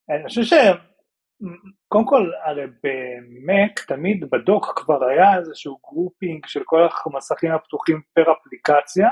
אני 0.09 0.27
חושב 0.27 0.43
ש... 0.43 0.53
קודם 1.87 2.05
כל 2.05 2.31
הרי 2.43 2.65
ב 2.83 3.07
Mac 3.07 3.79
תמיד 3.87 4.25
ב 4.31 4.40
dock 4.40 4.73
כבר 4.75 5.03
היה 5.05 5.37
איזשהו 5.37 5.77
grouping 5.89 6.45
של 6.45 6.61
כל 6.65 6.87
המסכים 7.05 7.51
הפתוחים 7.51 8.01
פר 8.13 8.21
אפליקציה. 8.21 9.07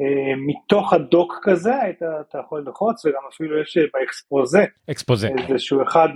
אה, 0.00 0.34
מתוך 0.46 0.92
ה 0.92 1.00
dock 1.00 1.34
כזה 1.42 1.76
היית 1.82 2.02
אתה 2.02 2.38
יכול 2.38 2.60
ללחוץ 2.60 3.06
וגם 3.06 3.22
אפילו 3.34 3.60
יש 3.62 3.78
ב 3.94 4.04
Exposé 4.04 4.64
Exposé. 4.90 5.28
איזשהו 5.48 5.82
אחד, 5.82 6.08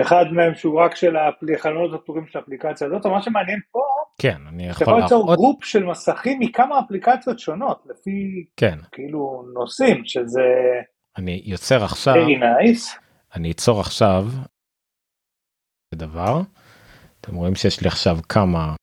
אחד 0.00 0.24
מהם 0.32 0.54
שהוא 0.54 0.80
רק 0.80 0.94
של 0.96 1.16
החלונות 1.56 2.00
הפתוחים 2.00 2.26
של 2.26 2.38
האפליקציה 2.38 2.86
הזאת, 2.86 3.06
מה 3.06 3.22
שמעניין 3.22 3.60
פה, 3.72 3.80
כן, 4.22 4.36
אני 4.48 4.70
אתה 4.70 4.82
יכול 4.82 4.92
יכול 4.92 5.02
ליצור. 5.02 5.34
group 5.34 5.64
של 5.64 5.84
מסכים 5.84 6.40
מכמה 6.40 6.80
אפליקציות 6.80 7.38
שונות, 7.38 7.86
לפי 7.90 8.44
כן, 8.56 8.78
כאילו 8.92 9.44
נושאים, 9.54 10.04
שזה 10.04 10.40
אני 11.16 11.42
יוצר 11.44 11.84
עכשיו, 11.84 12.14
very 12.14 12.40
nice. 12.40 12.98
אני 13.34 13.50
אצור 13.50 13.80
עכשיו 13.80 14.24
דבר. 15.94 16.40
אתם 17.20 17.34
רואים 17.34 17.54
שיש 17.54 17.80
לי 17.80 17.88
עכשיו 17.88 18.18
כמה 18.28 18.74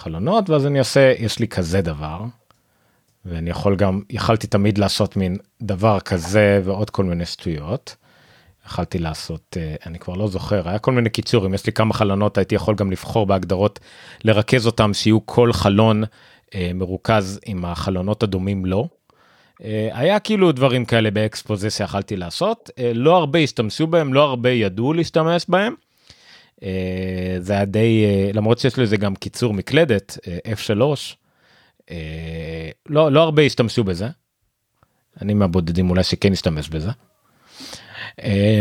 חלונות 0.00 0.50
ואז 0.50 0.66
אני 0.66 0.78
עושה, 0.78 1.12
יש 1.18 1.38
לי 1.38 1.48
כזה 1.48 1.80
דבר. 1.82 2.20
ואני 3.24 3.50
יכול 3.50 3.76
גם, 3.76 4.00
יכלתי 4.10 4.46
תמיד 4.46 4.78
לעשות 4.78 5.16
מין 5.16 5.36
דבר 5.62 6.00
כזה 6.00 6.60
ועוד 6.64 6.90
כל 6.90 7.04
מיני 7.04 7.26
שטויות. 7.26 7.96
יכלתי 8.66 8.98
לעשות, 8.98 9.56
אה, 9.60 9.74
אני 9.86 9.98
כבר 9.98 10.14
לא 10.14 10.28
זוכר, 10.28 10.68
היה 10.68 10.78
כל 10.78 10.92
מיני 10.92 11.10
קיצורים, 11.10 11.54
יש 11.54 11.66
לי 11.66 11.72
כמה 11.72 11.94
חלונות, 11.94 12.38
הייתי 12.38 12.54
יכול 12.54 12.74
גם 12.74 12.90
לבחור 12.90 13.26
בהגדרות, 13.26 13.80
לרכז 14.24 14.66
אותם, 14.66 14.94
שיהיו 14.94 15.26
כל 15.26 15.52
חלון 15.52 16.04
אה, 16.54 16.70
מרוכז 16.74 17.40
עם 17.46 17.64
החלונות 17.64 18.22
הדומים 18.22 18.66
לו. 18.66 18.88
אה, 19.64 19.88
היה 19.92 20.18
כאילו 20.18 20.52
דברים 20.52 20.84
כאלה 20.84 21.10
באקספוזיציה 21.10 21.70
שיכלתי 21.70 22.16
לעשות, 22.16 22.70
לא 22.94 23.16
הרבה 23.16 23.38
השתמשו 23.38 23.86
בהם, 23.86 24.14
לא 24.14 24.22
הרבה 24.22 24.50
ידעו 24.50 24.92
להשתמש 24.92 25.46
בהם. 25.48 25.74
זה 27.40 27.52
היה 27.52 27.64
די, 27.64 28.04
למרות 28.32 28.58
שיש 28.58 28.78
לזה 28.78 28.96
גם 28.96 29.14
קיצור 29.14 29.54
מקלדת, 29.54 30.18
אה, 30.28 30.38
F3, 30.52 30.82
אה, 31.90 32.70
לא, 32.88 33.12
לא 33.12 33.22
הרבה 33.22 33.42
השתמשו 33.42 33.84
בזה. 33.84 34.08
אני 35.20 35.34
מהבודדים 35.34 35.90
אולי 35.90 36.02
שכן 36.02 36.32
השתמש 36.32 36.68
בזה. 36.68 36.90
אה, 38.18 38.60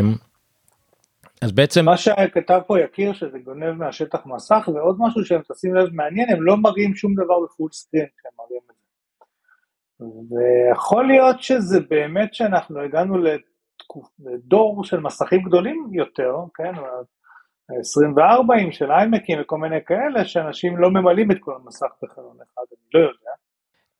אז 1.41 1.51
בעצם, 1.51 1.85
מה 1.85 1.97
שכתב 1.97 2.59
פה 2.67 2.79
יקיר 2.79 3.13
שזה 3.13 3.39
גונב 3.39 3.71
מהשטח 3.71 4.19
מסך, 4.25 4.69
ועוד 4.75 4.95
משהו 4.99 5.25
שהם 5.25 5.41
תשים 5.51 5.75
לב 5.75 5.93
מעניין, 5.93 6.29
הם 6.29 6.41
לא 6.41 6.57
מראים 6.57 6.95
שום 6.95 7.13
דבר 7.15 7.39
בפול 7.43 7.69
סקרין 7.71 8.05
כשהם 8.17 8.31
מראים 8.39 8.61
את 8.71 8.75
זה. 8.75 10.35
ויכול 10.35 11.07
להיות 11.07 11.43
שזה 11.43 11.79
באמת 11.89 12.33
שאנחנו 12.33 12.79
הגענו 12.81 13.15
לדור 14.19 14.83
של 14.83 14.99
מסכים 14.99 15.41
גדולים 15.43 15.87
יותר, 15.93 16.35
כן, 16.55 16.73
ה-24 16.75 18.71
של 18.71 18.91
איימקים 18.91 19.41
וכל 19.41 19.57
מיני 19.57 19.79
כאלה, 19.85 20.25
שאנשים 20.25 20.77
לא 20.77 20.89
ממלאים 20.89 21.31
את 21.31 21.37
כל 21.39 21.53
המסך 21.63 21.87
בחלון 22.03 22.37
אחד, 22.43 22.63
אני 22.71 22.89
לא 22.93 22.99
יודע. 22.99 23.31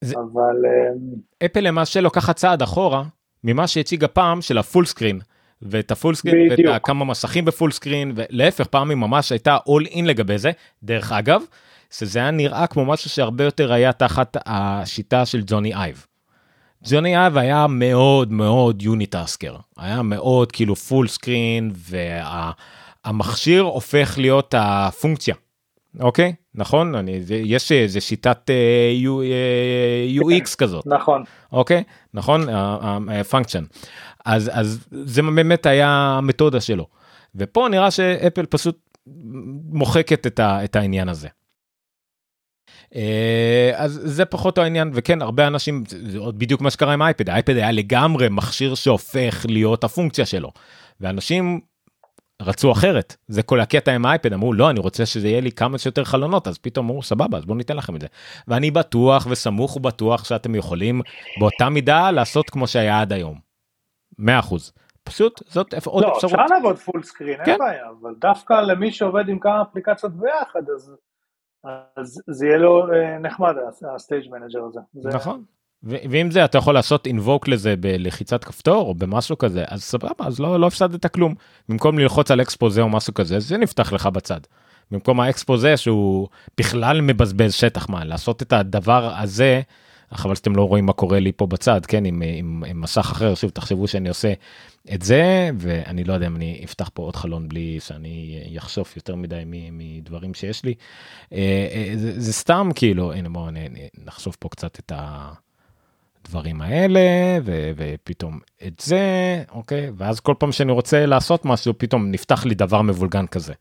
זה- 0.01 0.15
אבל 0.15 0.65
אה, 0.65 1.45
אפל 1.45 1.59
למעשה 1.59 2.01
לוקחת 2.01 2.35
צעד 2.35 2.61
אחורה 2.61 3.03
ממה 3.43 3.67
שהציגה 3.67 4.07
פעם 4.07 4.41
של 4.41 4.57
ה 4.57 4.63
full 4.63 4.85
screen. 4.85 5.19
ואת 5.61 5.91
ה 5.91 5.96
full 5.96 6.15
screen, 6.15 6.51
ואת 6.51 6.81
כמה 6.83 7.05
מסכים 7.05 7.45
ב 7.45 7.51
full 7.51 7.71
screen, 7.71 8.11
ולהפך 8.15 8.67
פעם 8.67 8.89
היא 8.89 8.97
ממש 8.97 9.31
הייתה 9.31 9.57
all 9.67 9.85
in 9.85 10.05
לגבי 10.05 10.37
זה. 10.37 10.51
דרך 10.83 11.11
אגב, 11.11 11.41
שזה 11.91 12.19
היה 12.19 12.31
נראה 12.31 12.67
כמו 12.67 12.85
משהו 12.85 13.09
שהרבה 13.09 13.43
יותר 13.43 13.73
היה 13.73 13.91
תחת 13.91 14.37
השיטה 14.45 15.25
של 15.25 15.41
ג'וני 15.45 15.73
אייב. 15.73 16.05
ג'וני 16.89 17.17
אייב 17.17 17.37
היה 17.37 17.67
מאוד 17.67 18.31
מאוד 18.31 18.81
unitasker, 18.81 19.55
היה 19.77 20.01
מאוד 20.01 20.51
כאילו 20.51 20.75
full 20.75 21.07
screen, 21.07 21.71
והמכשיר 23.05 23.61
הופך 23.61 24.15
להיות 24.17 24.55
הפונקציה. 24.57 25.35
אוקיי? 25.99 26.33
נכון? 26.55 26.95
אני, 26.95 27.21
זה, 27.21 27.35
יש 27.35 27.71
איזה 27.71 28.01
שיטת 28.01 28.49
אה, 28.49 28.93
U, 29.03 29.09
אה, 29.23 30.37
UX 30.37 30.55
כזאת. 30.57 30.87
נכון, 30.87 31.23
אוקיי 31.51 31.83
נכון 32.13 32.45
ה 33.09 33.15
function 33.15 33.63
אז 34.25 34.51
אז 34.53 34.87
זה 34.91 35.21
באמת 35.21 35.65
היה 35.65 35.89
המתודה 35.89 36.61
שלו. 36.61 36.87
ופה 37.35 37.67
נראה 37.71 37.91
שאפל 37.91 38.45
פשוט 38.45 38.79
מוחקת 39.69 40.27
את, 40.27 40.39
ה, 40.39 40.63
את 40.63 40.75
העניין 40.75 41.09
הזה. 41.09 41.27
אה, 42.95 43.71
אז 43.75 44.01
זה 44.03 44.25
פחות 44.25 44.57
העניין 44.57 44.91
וכן 44.93 45.21
הרבה 45.21 45.47
אנשים 45.47 45.83
זה 45.87 46.17
עוד 46.17 46.39
בדיוק 46.39 46.61
מה 46.61 46.71
שקרה 46.71 46.93
עם 46.93 47.01
אייפד 47.01 47.29
האייפד 47.29 47.55
היה 47.55 47.71
לגמרי 47.71 48.29
מכשיר 48.29 48.75
שהופך 48.75 49.45
להיות 49.49 49.83
הפונקציה 49.83 50.25
שלו. 50.25 50.51
ואנשים 50.99 51.59
רצו 52.41 52.71
אחרת. 52.71 53.15
זה 53.27 53.43
כל 53.43 53.59
הקטע 53.59 53.91
עם 53.91 54.05
האייפד 54.05 54.33
אמרו 54.33 54.53
לא 54.53 54.69
אני 54.69 54.79
רוצה 54.79 55.05
שזה 55.05 55.27
יהיה 55.27 55.41
לי 55.41 55.51
כמה 55.51 55.77
שיותר 55.77 56.03
חלונות 56.03 56.47
אז 56.47 56.57
פתאום 56.57 56.85
אמרו 56.85 57.03
סבבה 57.03 57.37
אז 57.37 57.45
בוא 57.45 57.55
ניתן 57.55 57.77
לכם 57.77 57.95
את 57.95 58.01
זה 58.01 58.07
ואני 58.47 58.71
בטוח 58.71 59.27
וסמוך 59.29 59.75
ובטוח 59.75 60.23
שאתם 60.23 60.55
יכולים 60.55 61.01
באותה 61.39 61.69
מידה 61.69 62.11
לעשות 62.11 62.49
כמו 62.49 62.67
שהיה 62.67 63.01
עד 63.01 63.13
היום. 63.13 63.48
100% 64.19 64.23
פשוט 65.03 65.41
זאת 65.47 65.73
אפ- 65.73 65.87
עוד 65.87 66.03
לא, 66.03 66.13
אפשרות. 66.15 66.33
אפשר 66.33 66.45
לעבוד 66.55 66.77
full 66.77 67.03
screen, 67.03 67.37
כן. 67.45 67.51
אין 67.51 67.59
בעיה, 67.59 67.83
אבל 68.01 68.15
דווקא 68.21 68.53
למי 68.53 68.91
שעובד 68.91 69.29
עם 69.29 69.39
כמה 69.39 69.61
אפליקציות 69.61 70.13
ביחד, 70.13 70.61
אז, 70.75 70.91
אז 71.97 72.21
זה 72.27 72.45
יהיה 72.45 72.57
לו 72.57 72.93
אה, 72.93 73.17
נחמד, 73.19 73.53
ה 73.95 74.01
Stage 74.01 74.29
Manager 74.31 74.63
הזה. 74.69 74.79
זה, 74.93 75.09
נכון. 75.09 75.43
ואם 75.83 76.31
זה 76.31 76.45
אתה 76.45 76.57
יכול 76.57 76.73
לעשות 76.73 77.07
invoke 77.07 77.47
לזה 77.47 77.75
בלחיצת 77.79 78.43
כפתור 78.43 78.87
או 78.87 78.95
במשהו 78.95 79.37
כזה 79.37 79.63
אז 79.67 79.83
סבבה 79.83 80.25
אז 80.25 80.39
לא 80.39 80.59
לא 80.59 80.67
הפסדת 80.67 81.05
כלום 81.05 81.35
במקום 81.69 81.99
ללחוץ 81.99 82.31
על 82.31 82.41
Exposé 82.41 82.81
או 82.81 82.89
משהו 82.89 83.13
כזה 83.13 83.39
זה 83.39 83.57
נפתח 83.57 83.93
לך 83.93 84.05
בצד. 84.05 84.39
במקום 84.91 85.19
האקספוזה 85.19 85.77
שהוא 85.77 86.27
בכלל 86.57 87.01
מבזבז 87.01 87.53
שטח 87.53 87.89
מה 87.89 88.05
לעשות 88.05 88.41
את 88.41 88.53
הדבר 88.53 89.13
הזה 89.17 89.61
חבל 90.13 90.35
שאתם 90.35 90.55
לא 90.55 90.67
רואים 90.67 90.85
מה 90.85 90.93
קורה 90.93 91.19
לי 91.19 91.31
פה 91.31 91.47
בצד 91.47 91.85
כן 91.85 92.05
עם, 92.05 92.21
עם, 92.25 92.63
עם 92.67 92.81
מסך 92.81 93.09
אחר 93.11 93.35
שוב 93.35 93.49
תחשבו 93.49 93.87
שאני 93.87 94.09
עושה 94.09 94.33
את 94.93 95.01
זה 95.01 95.49
ואני 95.57 96.03
לא 96.03 96.13
יודע 96.13 96.27
אם 96.27 96.35
אני 96.35 96.61
אפתח 96.65 96.89
פה 96.93 97.03
עוד 97.03 97.15
חלון 97.15 97.49
בלי 97.49 97.79
שאני 97.79 98.43
אחשוף 98.57 98.95
יותר 98.95 99.15
מדי 99.15 99.43
מדברים 99.71 100.33
שיש 100.33 100.63
לי. 100.63 100.73
אה, 101.33 101.67
אה, 101.71 101.91
זה, 101.95 102.19
זה 102.21 102.33
סתם 102.33 102.69
כאילו 102.75 103.13
הנה 103.13 103.29
בואו 103.29 103.49
נחשוף 104.05 104.35
פה 104.35 104.49
קצת 104.49 104.79
את 104.79 104.91
ה... 104.95 105.31
דברים 106.27 106.61
האלה 106.61 106.99
ו- 107.43 107.71
ופתאום 107.75 108.39
את 108.67 108.79
זה 108.79 109.43
אוקיי 109.51 109.91
ואז 109.97 110.19
כל 110.19 110.33
פעם 110.39 110.51
שאני 110.51 110.71
רוצה 110.71 111.05
לעשות 111.05 111.45
משהו 111.45 111.73
פתאום 111.77 112.11
נפתח 112.11 112.45
לי 112.45 112.55
דבר 112.55 112.81
מבולגן 112.81 113.27
כזה. 113.27 113.53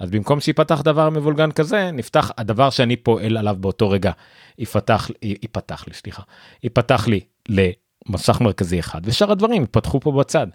אז 0.00 0.10
במקום 0.10 0.40
שיפתח 0.40 0.80
דבר 0.82 1.10
מבולגן 1.10 1.52
כזה 1.52 1.90
נפתח 1.90 2.30
הדבר 2.38 2.70
שאני 2.70 2.96
פועל 2.96 3.36
עליו 3.36 3.56
באותו 3.60 3.90
רגע 3.90 4.12
יפתח 4.58 5.10
ייפתח 5.22 5.84
לי 5.88 5.94
סליחה 5.94 6.22
ייפתח 6.62 7.08
לי 7.08 7.20
למסך 7.48 8.40
מרכזי 8.40 8.80
אחד 8.80 9.00
ושאר 9.04 9.32
הדברים 9.32 9.62
יפתחו 9.62 10.00
פה 10.00 10.12
בצד 10.12 10.46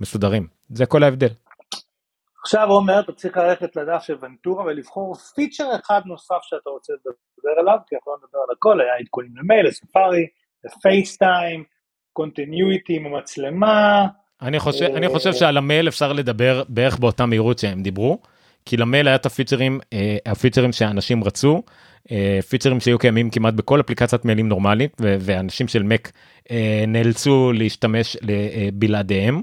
מסודרים. 0.00 0.46
זה 0.68 0.86
כל 0.86 1.02
ההבדל. 1.02 1.28
עכשיו 2.42 2.68
עומר, 2.70 3.00
אתה 3.00 3.12
צריך 3.12 3.36
ללכת 3.36 3.76
לדף 3.76 4.02
של 4.02 4.16
ונטורה 4.20 4.64
ולבחור 4.64 5.14
פיצ'ר 5.14 5.68
אחד 5.80 6.00
נוסף 6.06 6.38
שאתה 6.42 6.70
רוצה 6.70 6.92
לדבר 6.92 7.60
עליו, 7.60 7.78
כי 7.86 7.96
אנחנו 7.96 8.12
לא 8.12 8.18
נדבר 8.18 8.38
על 8.48 8.54
הכל, 8.56 8.80
היה 8.80 8.96
עדכונים 9.00 9.36
למייל, 9.36 9.66
לספארי, 9.66 10.26
לפייסטיים, 10.64 11.64
Continuity 12.12 12.96
עם 12.96 13.06
המצלמה, 13.06 14.06
אני 14.42 14.60
חושב 14.60 14.84
אני 14.84 15.08
חושב 15.08 15.32
שעל 15.32 15.56
המייל 15.56 15.88
אפשר 15.88 16.12
לדבר 16.12 16.62
בערך 16.68 16.98
באותה 16.98 17.26
מהירות 17.26 17.58
שהם 17.58 17.82
דיברו 17.82 18.18
כי 18.64 18.76
למייל 18.76 19.08
היה 19.08 19.16
את 19.16 19.26
הפיצ'רים, 19.26 19.80
אה, 19.92 20.16
הפיצ'רים 20.26 20.72
שאנשים 20.72 21.24
רצו, 21.24 21.62
אה, 22.10 22.38
פיצ'רים 22.48 22.80
שהיו 22.80 22.98
קיימים 22.98 23.30
כמעט 23.30 23.54
בכל 23.54 23.80
אפליקציית 23.80 24.24
מיילים 24.24 24.48
נורמלית, 24.48 24.96
ואנשים 25.00 25.68
של 25.68 25.82
מק 25.82 26.12
אה, 26.50 26.84
נאלצו 26.88 27.52
להשתמש 27.52 28.16
בלעדיהם 28.74 29.42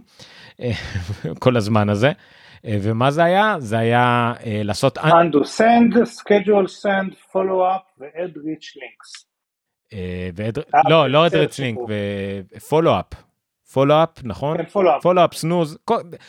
כל 1.39 1.57
הזמן 1.57 1.89
הזה. 1.89 2.11
ומה 2.63 3.11
זה 3.11 3.23
היה? 3.23 3.55
זה 3.59 3.77
היה 3.77 4.33
לעשות... 4.45 4.97
undo 4.97 5.43
send, 5.57 5.95
schedule 5.95 6.67
send, 6.83 7.13
follow 7.33 7.59
up 7.73 7.99
ו-add 7.99 8.37
rich 8.37 8.75
links. 8.75 9.25
לא, 10.89 11.07
לא 11.09 11.27
add 11.27 11.31
rich 11.31 11.59
link, 11.59 11.79
ו-follow 11.89 12.89
up. 12.99 13.28
follow-up, 13.73 14.09
נכון? 14.23 14.57
כן, 14.57 14.63
פולו-אפ. 14.63 15.01
follow-up, 15.01 15.33
snooze. 15.33 15.77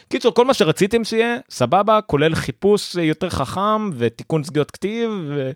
קיצור, 0.08 0.34
כל 0.34 0.44
מה 0.44 0.54
שרציתם 0.54 1.04
שיהיה, 1.04 1.36
סבבה, 1.50 2.00
כולל 2.00 2.34
חיפוש 2.34 2.94
יותר 2.94 3.30
חכם 3.30 3.90
ותיקון 3.94 4.44
שגיאות 4.44 4.70
כתיב. 4.70 5.10
ו... 5.28 5.50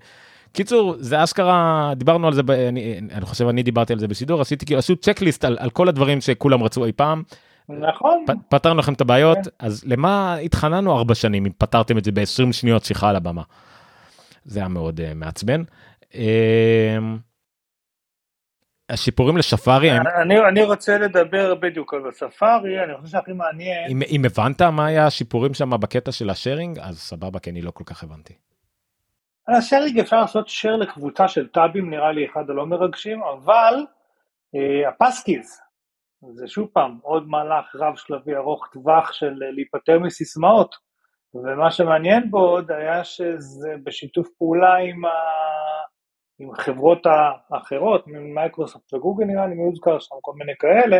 קיצור, 0.52 0.94
זה 0.98 1.24
אשכרה, 1.24 1.92
דיברנו 1.96 2.26
על 2.26 2.34
זה, 2.34 2.42
ב... 2.42 2.50
אני, 2.50 3.00
אני 3.12 3.24
חושב 3.24 3.48
אני 3.48 3.62
דיברתי 3.62 3.92
על 3.92 3.98
זה 3.98 4.08
בשידור, 4.08 4.40
עשיתי 4.40 4.66
כאילו, 4.66 4.78
עשו 4.78 4.96
checklist 4.96 5.44
על, 5.44 5.56
על 5.60 5.70
כל 5.70 5.88
הדברים 5.88 6.20
שכולם 6.20 6.62
רצו 6.62 6.84
אי 6.84 6.92
פעם. 6.92 7.22
נכון. 7.68 8.24
פ, 8.26 8.30
פתרנו 8.48 8.78
לכם 8.78 8.92
את 8.92 9.00
הבעיות, 9.00 9.38
כן. 9.38 9.50
אז 9.58 9.84
למה 9.86 10.34
התחננו 10.34 10.96
ארבע 10.96 11.14
שנים 11.14 11.46
אם 11.46 11.52
פתרתם 11.58 11.98
את 11.98 12.04
זה 12.04 12.12
ב-20 12.12 12.52
שניות 12.52 12.84
שיחה 12.84 13.08
על 13.08 13.16
הבמה. 13.16 13.42
זה 14.44 14.58
היה 14.58 14.68
מאוד 14.68 15.00
uh, 15.00 15.14
מעצבן. 15.14 15.62
Uh, 16.12 16.16
השיפורים 18.88 19.36
לשפארי 19.36 19.90
אני, 20.22 20.48
אני 20.48 20.62
רוצה 20.62 20.98
לדבר 20.98 21.54
בדיוק 21.54 21.94
על 21.94 22.08
הספארי 22.08 22.84
אני 22.84 22.96
חושב 22.96 23.12
שהכי 23.12 23.32
מעניין 23.32 23.90
אם, 23.90 24.00
אם 24.08 24.22
הבנת 24.24 24.62
מה 24.62 24.86
היה 24.86 25.06
השיפורים 25.06 25.54
שם 25.54 25.70
בקטע 25.80 26.12
של 26.12 26.30
השארינג 26.30 26.78
אז 26.78 26.98
סבבה 26.98 27.38
כי 27.38 27.50
אני 27.50 27.62
לא 27.62 27.70
כל 27.70 27.84
כך 27.84 28.02
הבנתי. 28.02 28.34
על 29.46 29.54
השארינג 29.54 29.98
אפשר 29.98 30.20
לעשות 30.20 30.48
שייר 30.48 30.76
לקבוצה 30.76 31.28
של 31.28 31.48
טאבים 31.48 31.90
נראה 31.90 32.12
לי 32.12 32.26
אחד 32.26 32.50
הלא 32.50 32.66
מרגשים 32.66 33.22
אבל 33.22 33.74
אה, 34.54 34.88
הפסקיז 34.88 35.60
זה 36.34 36.48
שוב 36.48 36.68
פעם 36.72 36.98
עוד 37.02 37.28
מהלך 37.28 37.74
רב 37.74 37.96
שלבי 37.96 38.36
ארוך 38.36 38.66
טווח 38.72 39.12
של 39.12 39.42
אה, 39.42 39.50
להיפטר 39.50 39.98
מסיסמאות 39.98 40.74
ומה 41.34 41.70
שמעניין 41.70 42.30
בו 42.30 42.38
עוד 42.38 42.70
היה 42.72 43.04
שזה 43.04 43.74
בשיתוף 43.84 44.28
פעולה 44.38 44.76
עם 44.76 45.04
ה... 45.04 45.10
עם 46.38 46.54
חברות 46.54 47.06
האחרות, 47.50 48.06
מייקרוסופט 48.06 48.94
וגוגל 48.94 49.24
נראה 49.24 49.46
לי, 49.46 49.54
מי 49.54 49.62
הוזכר 49.62 49.98
שם, 49.98 50.14
כל 50.22 50.32
מיני 50.36 50.52
כאלה, 50.58 50.96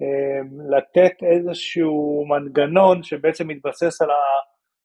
אמ, 0.00 0.70
לתת 0.70 1.12
איזשהו 1.22 2.24
מנגנון 2.28 3.02
שבעצם 3.02 3.48
מתבסס 3.48 4.02
על 4.02 4.08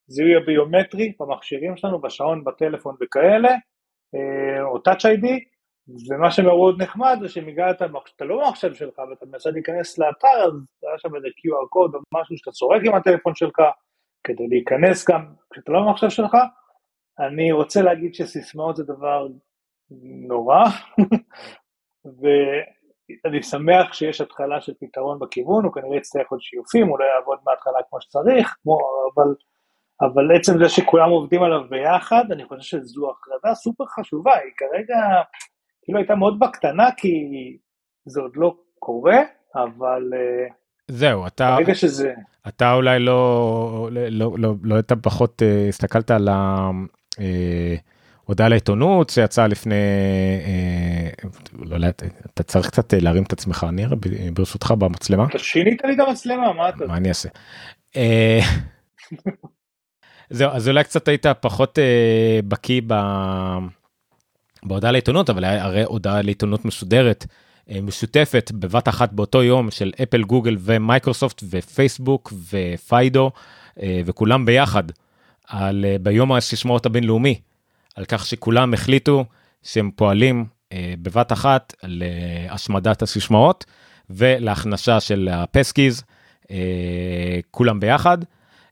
הזיהוי 0.08 0.36
הביומטרי 0.36 1.12
במכשירים 1.20 1.76
שלנו, 1.76 2.00
בשעון, 2.00 2.44
בטלפון 2.44 2.96
וכאלה, 3.00 3.50
אה, 4.14 4.62
או 4.62 4.76
Touch 4.76 5.02
ID, 5.02 5.26
ומה 6.10 6.30
שמאוד 6.30 6.82
נחמד 6.82 7.18
זה 7.20 7.28
שאם 7.28 7.48
הגעת, 7.48 7.76
אתה 8.16 8.24
לא 8.24 8.36
במחשב 8.36 8.74
שלך 8.74 8.98
ואתה 8.98 9.26
מנסה 9.26 9.50
להיכנס 9.50 9.98
לאתר, 9.98 10.44
אז 10.44 10.52
היה 10.82 10.98
שם 10.98 11.16
איזה 11.16 11.28
QR 11.28 11.68
קוד 11.68 11.94
או 11.94 12.00
משהו 12.20 12.36
שאתה 12.36 12.50
צורק 12.50 12.82
עם 12.84 12.94
הטלפון 12.94 13.34
שלך, 13.34 13.58
כדי 14.24 14.48
להיכנס 14.48 15.10
גם 15.10 15.24
כשאתה 15.52 15.72
לא 15.72 15.80
במחשב 15.80 16.10
שלך. 16.10 16.36
אני 17.18 17.52
רוצה 17.52 17.82
להגיד 17.82 18.14
שסיסמאות 18.14 18.76
זה 18.76 18.84
דבר 18.84 19.26
נורא, 20.28 20.64
ואני 23.24 23.42
שמח 23.42 23.92
שיש 23.92 24.20
התחלה 24.20 24.60
של 24.60 24.72
פתרון 24.80 25.18
בכיוון, 25.18 25.64
הוא 25.64 25.72
כנראה 25.72 25.96
יצטרך 25.96 26.26
עוד 26.30 26.40
שיופים, 26.40 26.86
הוא 26.88 26.98
לא 26.98 27.04
יעבוד 27.04 27.38
מההתחלה 27.46 27.78
כמו 27.90 28.00
שצריך, 28.00 28.56
כמו, 28.62 28.78
אבל, 29.14 29.34
אבל 30.00 30.36
עצם 30.36 30.58
זה 30.58 30.68
שכולם 30.68 31.10
עובדים 31.10 31.42
עליו 31.42 31.60
ביחד, 31.70 32.24
אני 32.32 32.44
חושב 32.44 32.60
שזו 32.60 33.10
הכרזה 33.10 33.54
סופר 33.54 33.84
חשובה, 33.86 34.32
היא 34.34 34.52
כרגע 34.56 35.22
כאילו 35.82 35.98
הייתה 35.98 36.14
מאוד 36.14 36.38
בקטנה, 36.38 36.88
כי 36.96 37.10
זה 38.06 38.20
עוד 38.20 38.32
לא 38.36 38.54
קורה, 38.78 39.16
אבל... 39.54 40.02
אה, 40.14 40.46
זהו, 40.88 41.26
אתה, 41.26 41.56
ברגע 41.56 41.74
שזה... 41.74 42.14
אתה 42.48 42.74
אולי 42.74 42.98
לא, 42.98 43.88
לא, 43.92 44.08
לא, 44.10 44.32
לא, 44.38 44.54
לא 44.62 44.78
אתה 44.78 44.96
פחות 44.96 45.42
אה, 45.42 45.68
הסתכלת 45.68 46.10
על 46.10 46.28
ה... 46.28 46.70
אה, 48.28 48.32
הודעה 48.32 48.48
לעיתונות 48.48 49.10
שיצאה 49.10 49.46
לפני, 49.46 49.74
אה, 50.44 51.28
לא 51.64 51.74
יודע, 51.74 51.88
אתה 52.34 52.42
צריך 52.42 52.66
קצת 52.66 52.94
אה, 52.94 53.00
להרים 53.00 53.22
את 53.22 53.32
עצמך, 53.32 53.66
ניר, 53.72 53.94
ברשותך 54.32 54.74
במצלמה. 54.78 55.26
אתה 55.30 55.38
שינית 55.38 55.82
לי 55.84 55.94
את 55.94 56.08
המצלמה, 56.08 56.52
מה 56.52 56.68
אתה? 56.68 56.86
מה 56.86 56.96
אני 56.96 57.08
אעשה? 57.08 57.28
אה, 57.96 58.40
זהו, 60.30 60.50
אז 60.50 60.68
אולי 60.68 60.84
קצת 60.84 61.08
היית 61.08 61.26
פחות 61.40 61.78
אה, 61.78 62.40
בקיא. 62.48 62.80
בהודעה 64.62 64.92
לעיתונות, 64.92 65.30
אבל 65.30 65.44
הרי 65.44 65.84
הודעה 65.84 66.22
לעיתונות 66.22 66.64
מסודרת, 66.64 67.26
אה, 67.70 67.80
משותפת 67.80 68.50
בבת 68.54 68.88
אחת 68.88 69.12
באותו 69.12 69.42
יום 69.42 69.70
של 69.70 69.92
אפל, 70.02 70.22
גוגל 70.22 70.56
ומייקרוסופט 70.60 71.42
ופייסבוק 71.50 72.32
ו 72.50 72.66
FIDO 72.66 73.30
אה, 73.82 74.00
וכולם 74.06 74.44
ביחד, 74.44 74.84
על, 75.46 75.84
אה, 75.84 75.96
ביום 76.00 76.32
הסיסמאות 76.32 76.86
הבינלאומי. 76.86 77.40
על 77.98 78.04
כך 78.04 78.26
שכולם 78.26 78.74
החליטו 78.74 79.24
שהם 79.62 79.90
פועלים 79.96 80.44
אה, 80.72 80.94
בבת 81.02 81.32
אחת 81.32 81.74
להשמדת 81.82 83.02
הסיסמאות 83.02 83.64
ולהכנסה 84.10 85.00
של 85.00 85.28
ה 85.32 85.39
passkeys, 85.39 86.02
אה, 86.50 87.38
כולם 87.50 87.80
ביחד, 87.80 88.18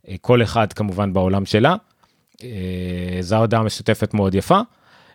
אה, 0.09 0.15
כל 0.21 0.43
אחד 0.43 0.73
כמובן 0.73 1.13
בעולם 1.13 1.45
שלה. 1.45 1.75
אה, 2.43 3.19
זו 3.21 3.37
הודעה 3.37 3.63
משותפת 3.63 4.15
מאוד 4.15 4.35
יפה. 4.35 4.61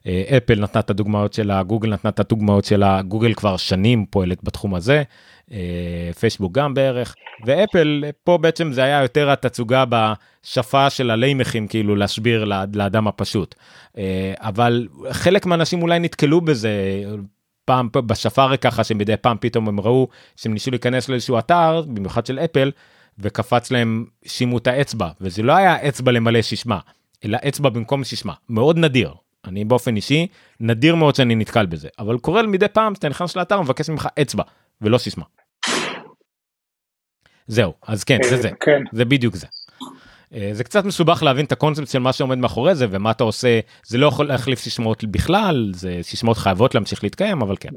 אה, 0.07 0.37
אפל 0.37 0.59
נתנה 0.59 0.81
את 0.81 0.89
הדוגמאות 0.89 1.33
שלה, 1.33 1.63
גוגל 1.63 1.89
נתנה 1.89 2.09
את 2.09 2.19
הדוגמאות 2.19 2.65
שלה, 2.65 3.01
גוגל 3.01 3.33
כבר 3.33 3.57
שנים 3.57 4.05
פועלת 4.05 4.43
בתחום 4.43 4.75
הזה, 4.75 5.03
פייסבוק 6.19 6.51
גם 6.53 6.73
בערך, 6.73 7.15
ואפל, 7.45 8.03
פה 8.23 8.37
בעצם 8.37 8.71
זה 8.71 8.83
היה 8.83 9.01
יותר 9.01 9.29
התצוגה 9.29 9.83
בשפה 9.89 10.89
של 10.89 11.11
הליימכים, 11.11 11.67
כאילו 11.67 11.95
להסביר 11.95 12.45
לאדם 12.73 13.07
הפשוט. 13.07 13.55
אה, 13.97 14.33
אבל 14.37 14.87
חלק 15.11 15.45
מהאנשים 15.45 15.81
אולי 15.81 15.99
נתקלו 15.99 16.41
בזה. 16.41 17.03
פעם 17.65 17.89
בשפארי 17.93 18.57
ככה 18.57 18.83
שמדי 18.83 19.17
פעם 19.17 19.37
פתאום 19.39 19.67
הם 19.67 19.79
ראו 19.79 20.07
שהם 20.35 20.53
ניסו 20.53 20.71
להיכנס 20.71 21.09
לאיזשהו 21.09 21.39
אתר 21.39 21.83
במיוחד 21.87 22.25
של 22.25 22.39
אפל 22.39 22.71
וקפץ 23.19 23.71
להם 23.71 24.05
שימו 24.25 24.57
את 24.57 24.67
האצבע 24.67 25.09
וזה 25.21 25.43
לא 25.43 25.53
היה 25.53 25.87
אצבע 25.87 26.11
למלא 26.11 26.41
שישמע 26.41 26.77
אלא 27.25 27.37
אצבע 27.47 27.69
במקום 27.69 28.03
שישמע 28.03 28.33
מאוד 28.49 28.77
נדיר 28.77 29.13
אני 29.45 29.65
באופן 29.65 29.95
אישי 29.95 30.27
נדיר 30.59 30.95
מאוד 30.95 31.15
שאני 31.15 31.35
נתקל 31.35 31.65
בזה 31.65 31.87
אבל 31.99 32.17
קורה 32.17 32.43
מדי 32.43 32.67
פעם 32.67 32.95
שאתה 32.95 33.09
נכנס 33.09 33.35
לאתר 33.35 33.59
ומבקש 33.59 33.89
ממך 33.89 34.07
אצבע 34.21 34.43
ולא 34.81 34.97
סיסמה. 34.97 35.23
זהו 37.51 37.73
אז 37.87 38.03
כן 38.03 38.17
זה 38.23 38.37
זה 38.37 38.49
כן. 38.59 38.83
זה 38.91 39.05
בדיוק 39.05 39.35
זה. 39.35 39.47
אה, 40.33 40.49
זה 40.53 40.63
קצת 40.63 40.85
מסובך 40.85 41.23
להבין 41.23 41.45
את 41.45 41.51
הקונספט 41.51 41.87
של 41.87 41.99
מה 41.99 42.13
שעומד 42.13 42.37
מאחורי 42.37 42.75
זה 42.75 42.85
ומה 42.89 43.11
אתה 43.11 43.23
עושה 43.23 43.59
זה 43.85 43.97
לא 43.97 44.07
יכול 44.07 44.27
להחליף 44.27 44.59
סיסמאות 44.59 45.03
בכלל 45.03 45.71
זה 45.73 45.99
סיסמאות 46.01 46.37
חייבות 46.37 46.75
להמשיך 46.75 47.03
להתקיים 47.03 47.41
אבל 47.41 47.55
כן. 47.59 47.69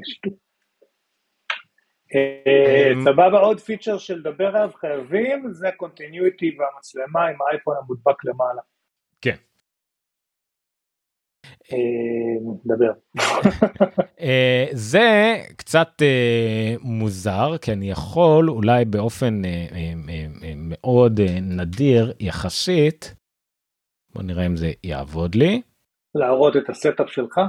אה, 2.15 2.91
סבבה 3.03 3.39
עוד 3.39 3.59
פיצ'ר 3.59 3.97
של 3.97 4.15
לדבר 4.15 4.47
עליו 4.47 4.69
חייבים 4.75 5.47
זה 5.51 5.69
Continuity 5.77 6.57
והמצלמה 6.59 7.27
עם 7.27 7.41
האייפון 7.41 7.75
המודבק 7.83 8.25
למעלה. 8.25 8.61
כן. 9.21 9.35
דבר. 12.65 12.91
אה, 14.21 14.65
זה 14.71 15.37
קצת 15.55 15.89
אה, 16.01 16.75
מוזר 16.81 17.57
כי 17.57 17.71
אני 17.71 17.91
יכול 17.91 18.49
אולי 18.49 18.85
באופן 18.85 19.45
אה, 19.45 19.93
מאוד 20.55 21.19
נדיר 21.41 22.13
יחסית. 22.19 23.15
בוא 24.15 24.23
נראה 24.23 24.45
אם 24.45 24.55
זה 24.55 24.71
יעבוד 24.83 25.35
לי. 25.35 25.61
להראות 26.15 26.57
את 26.57 26.69
ה 26.69 26.76
setup 26.76 27.09
שלך? 27.09 27.39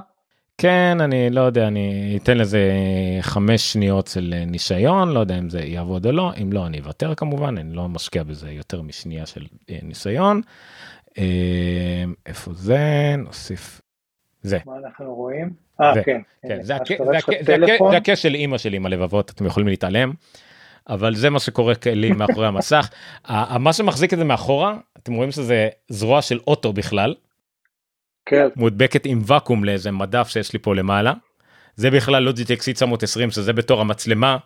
כן 0.59 0.99
אני 1.01 1.31
לא 1.31 1.41
יודע 1.41 1.69
אני 1.69 2.19
אתן 2.23 2.39
לזה 2.39 2.73
חמש 3.21 3.73
שניות 3.73 4.07
של 4.07 4.35
ניסיון 4.47 5.09
לא 5.09 5.21
יודע 5.21 5.39
אם 5.39 5.51
זה 5.51 5.61
יעבוד 5.61 6.07
או 6.07 6.13
לא 6.13 6.33
אם 6.43 6.53
לא 6.53 6.67
אני 6.67 6.81
אוותר 6.81 7.15
כמובן 7.15 7.59
אני 7.59 7.77
לא 7.77 7.89
משקיע 7.89 8.23
בזה 8.23 8.51
יותר 8.51 8.83
משנייה 8.83 9.27
של 9.27 9.47
ניסיון. 9.83 10.41
איפה 12.27 12.53
זה 12.55 13.15
נוסיף 13.19 13.81
זה. 14.47 14.59
מה 14.67 14.73
אנחנו 14.85 15.15
רואים? 15.15 15.51
אה 15.81 15.93
כן. 16.05 16.21
כן. 16.49 16.63
זה 16.63 16.77
הכס 17.97 18.19
של 18.19 18.35
אימא 18.35 18.59
שלי 18.59 18.77
עם 18.77 18.87
הלבבות 18.87 19.31
אתם 19.31 19.47
יכולים 19.47 19.69
להתעלם. 19.69 20.13
אבל 20.89 21.15
זה 21.15 21.31
מה 21.31 21.39
שקורה 21.39 21.75
לי 21.87 22.13
מאחורי 22.13 22.47
המסך. 22.47 22.91
מה 23.61 23.73
שמחזיק 23.73 24.13
את 24.13 24.19
זה 24.19 24.25
מאחורה 24.25 24.77
אתם 24.99 25.13
רואים 25.13 25.31
שזה 25.31 25.69
זרוע 25.89 26.23
של 26.23 26.39
אוטו 26.47 26.73
בכלל. 26.73 27.15
כן. 28.27 28.49
מודבקת 28.57 29.07
עם 29.07 29.21
ואקום 29.27 29.65
לאיזה 29.65 29.91
מדף 29.91 30.29
שיש 30.29 30.53
לי 30.53 30.59
פה 30.59 30.75
למעלה. 30.75 31.13
זה 31.77 31.91
בכלל 31.91 32.23
לוג'יטק 32.23 32.59
C920 32.61 33.31
שזה 33.31 33.53
בתור 33.53 33.81
המצלמה 33.81 34.37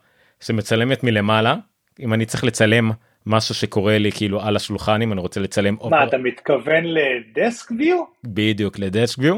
שמצלמת 0.41 1.05
מלמעלה 1.05 1.57
אם 2.01 2.15
אני 2.15 2.27
צריך 2.27 2.45
לצלם 2.45 2.91
משהו 3.27 3.55
שקורה 3.55 3.99
לי 3.99 4.13
כאילו 4.13 4.43
על 4.43 4.57
השולחן 4.57 5.03
אם 5.03 5.13
אני 5.13 5.21
רוצה 5.21 5.41
לצלם 5.41 5.77
מה 5.91 6.05
אתה 6.05 6.19
מתכוון 6.19 6.85
ל 6.85 7.02
desk 7.02 7.71
view? 7.79 8.05
בדיוק 8.25 8.79
ל 8.79 8.87
desk 8.87 9.19
view. 9.19 9.37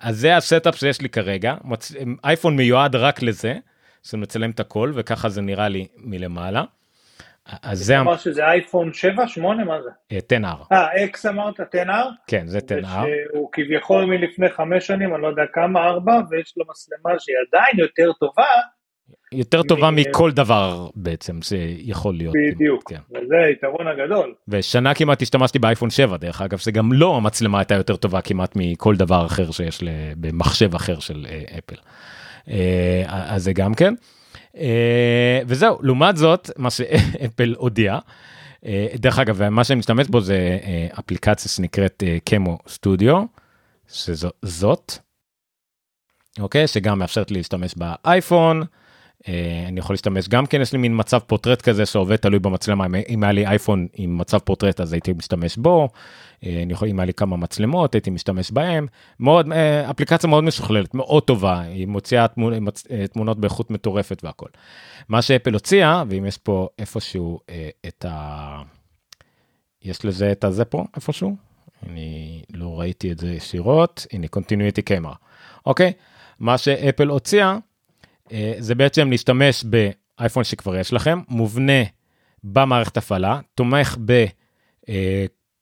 אז 0.00 0.16
זה 0.16 0.36
ה 0.36 0.43
setup 0.43 0.76
שיש 0.76 1.00
לי 1.00 1.08
כרגע 1.08 1.54
מצ... 1.64 1.92
אייפון 2.24 2.56
מיועד 2.56 2.96
רק 2.96 3.22
לזה. 3.22 3.54
שמצלם 4.02 4.50
את 4.50 4.60
הכל 4.60 4.92
וככה 4.94 5.28
זה 5.28 5.42
נראה 5.42 5.68
לי 5.68 5.86
מלמעלה. 5.96 6.64
אז 7.62 7.78
זה... 7.78 8.00
אמר 8.00 8.16
שזה 8.16 8.44
אייפון 8.44 8.92
7, 8.92 9.28
8, 9.28 9.64
מה 9.64 9.78
זה? 9.82 9.90
10R. 10.12 10.72
אה, 10.72 11.04
X 11.04 11.26
אמרת 11.26 11.60
10R? 11.60 11.90
כן, 12.26 12.46
זה 12.46 12.58
10R. 12.58 12.86
שהוא 13.32 13.48
כביכול 13.52 14.04
מלפני 14.04 14.48
5 14.50 14.86
שנים, 14.86 15.14
אני 15.14 15.22
לא 15.22 15.28
יודע 15.28 15.42
כמה, 15.52 15.86
4, 15.86 16.20
ויש 16.30 16.54
לו 16.56 16.64
מצלמה 16.68 17.18
שהיא 17.18 17.36
עדיין 17.48 17.78
יותר 17.78 18.12
טובה. 18.12 18.46
יותר 19.32 19.62
טובה 19.62 19.90
מכל 19.90 20.32
דבר 20.32 20.88
בעצם 20.94 21.42
שיכול 21.42 22.14
להיות. 22.14 22.34
בדיוק, 22.54 22.90
כן. 22.90 23.00
וזה 23.10 23.36
היתרון 23.46 23.86
הגדול. 23.86 24.34
ושנה 24.48 24.94
כמעט 24.94 25.22
השתמשתי 25.22 25.58
באייפון 25.58 25.90
7 25.90 26.16
דרך 26.16 26.42
אגב, 26.42 26.58
שגם 26.58 26.92
לא 26.92 27.16
המצלמה 27.16 27.58
הייתה 27.58 27.74
יותר 27.74 27.96
טובה 27.96 28.20
כמעט 28.20 28.52
מכל 28.56 28.96
דבר 28.96 29.26
אחר 29.26 29.50
שיש 29.50 29.84
במחשב 30.16 30.74
אחר 30.74 30.98
של 30.98 31.26
אפל. 31.58 31.76
אה, 32.48 33.02
אז 33.06 33.44
זה 33.44 33.52
גם 33.52 33.74
כן. 33.74 33.94
אה, 34.56 35.40
וזהו, 35.46 35.78
לעומת 35.82 36.16
זאת, 36.16 36.50
מה 36.56 36.70
שאפל 36.70 37.54
הודיע, 37.58 37.98
אה, 38.66 38.86
דרך 38.94 39.18
אגב, 39.18 39.48
מה 39.48 39.64
שאני 39.64 39.78
משתמש 39.78 40.08
בו 40.08 40.20
זה 40.20 40.58
אפליקציה 40.98 41.50
שנקראת 41.50 42.02
קמו 42.24 42.58
סטודיו, 42.68 43.24
שזאת, 43.88 44.92
אוקיי, 46.38 46.66
שגם 46.66 46.98
מאפשרת 46.98 47.30
להשתמש 47.30 47.74
באייפון. 47.76 48.62
אני 49.68 49.78
יכול 49.78 49.94
להשתמש 49.94 50.28
גם 50.28 50.46
כן 50.46 50.60
יש 50.60 50.72
לי 50.72 50.78
מין 50.78 50.92
מצב 50.96 51.18
פורטרט 51.18 51.62
כזה 51.62 51.86
שעובד 51.86 52.16
תלוי 52.16 52.38
במצלמה 52.38 52.86
אם 53.08 53.22
היה 53.22 53.32
לי 53.32 53.46
אייפון 53.46 53.86
עם 53.94 54.18
מצב 54.18 54.38
פורטרט 54.38 54.80
אז 54.80 54.92
הייתי 54.92 55.12
משתמש 55.12 55.56
בו. 55.56 55.88
אני 56.42 56.72
יכול 56.72 56.88
אם 56.88 57.00
היה 57.00 57.06
לי 57.06 57.14
כמה 57.14 57.36
מצלמות 57.36 57.94
הייתי 57.94 58.10
משתמש 58.10 58.50
בהם 58.50 58.86
מאוד 59.20 59.52
אפליקציה 59.90 60.30
מאוד 60.30 60.44
משוכללת 60.44 60.94
מאוד 60.94 61.22
טובה 61.22 61.60
היא 61.60 61.86
מוציאה 61.86 62.26
תמונות 63.12 63.38
באיכות 63.40 63.70
מטורפת 63.70 64.24
והכל. 64.24 64.48
מה 65.08 65.22
שאפל 65.22 65.54
הוציאה 65.54 66.04
ואם 66.08 66.26
יש 66.26 66.38
פה 66.38 66.68
איפשהו 66.78 67.40
את 67.88 68.04
ה... 68.08 68.62
יש 69.82 70.04
לזה 70.04 70.32
את 70.32 70.44
הזה 70.44 70.64
פה 70.64 70.84
איפשהו 70.96 71.36
אני 71.86 72.42
לא 72.54 72.80
ראיתי 72.80 73.12
את 73.12 73.18
זה 73.18 73.32
ישירות 73.32 74.06
הנה 74.12 74.26
continuity 74.36 74.82
camera 74.90 75.14
אוקיי 75.66 75.92
מה 76.40 76.58
שאפל 76.58 77.08
הוציאה. 77.08 77.58
אה, 78.32 78.52
זה 78.58 78.74
בעצם 78.74 79.10
להשתמש 79.10 79.64
באייפון 79.64 80.44
שכבר 80.44 80.76
יש 80.76 80.92
לכם, 80.92 81.20
מובנה 81.28 81.82
במערכת 82.44 82.96
הפעלה, 82.96 83.40
תומך 83.54 83.96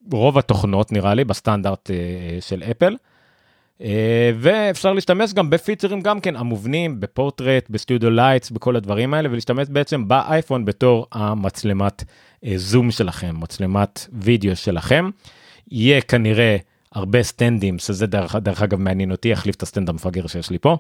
ברוב 0.01 0.36
אה, 0.36 0.39
התוכנות 0.39 0.93
נראה 0.93 1.15
לי, 1.15 1.24
בסטנדרט 1.24 1.90
אה, 1.90 1.97
של 2.40 2.62
אפל. 2.70 2.97
ואפשר 4.39 4.93
להשתמש 4.93 5.35
גם 5.35 5.51
בפיצרים 5.51 6.01
גם 6.01 6.20
כן 6.20 6.36
המובנים 6.36 7.01
בפורטרט 7.01 7.70
ב 7.70 7.76
studio 7.76 8.11
lights 8.11 8.51
בכל 8.51 8.77
הדברים 8.77 9.15
האלה 9.15 9.31
ולהשתמש 9.31 9.69
בעצם 9.69 10.09
באייפון 10.09 10.65
בתור 10.65 11.07
המצלמת 11.12 12.05
זום 12.57 12.90
שלכם 12.90 13.40
מצלמת 13.40 14.07
וידאו 14.12 14.57
שלכם. 14.57 15.11
יהיה 15.70 16.01
כנראה 16.01 16.57
הרבה 16.93 17.23
סטנדים 17.23 17.78
שזה 17.78 18.07
דרך, 18.07 18.35
דרך 18.35 18.62
אגב 18.62 18.81
מעניין 18.81 19.11
אותי 19.11 19.28
יחליף 19.28 19.57
את 19.57 19.62
הסטנד 19.62 19.89
המפגר 19.89 20.27
שיש 20.27 20.51
לי 20.51 20.59
פה. 20.59 20.77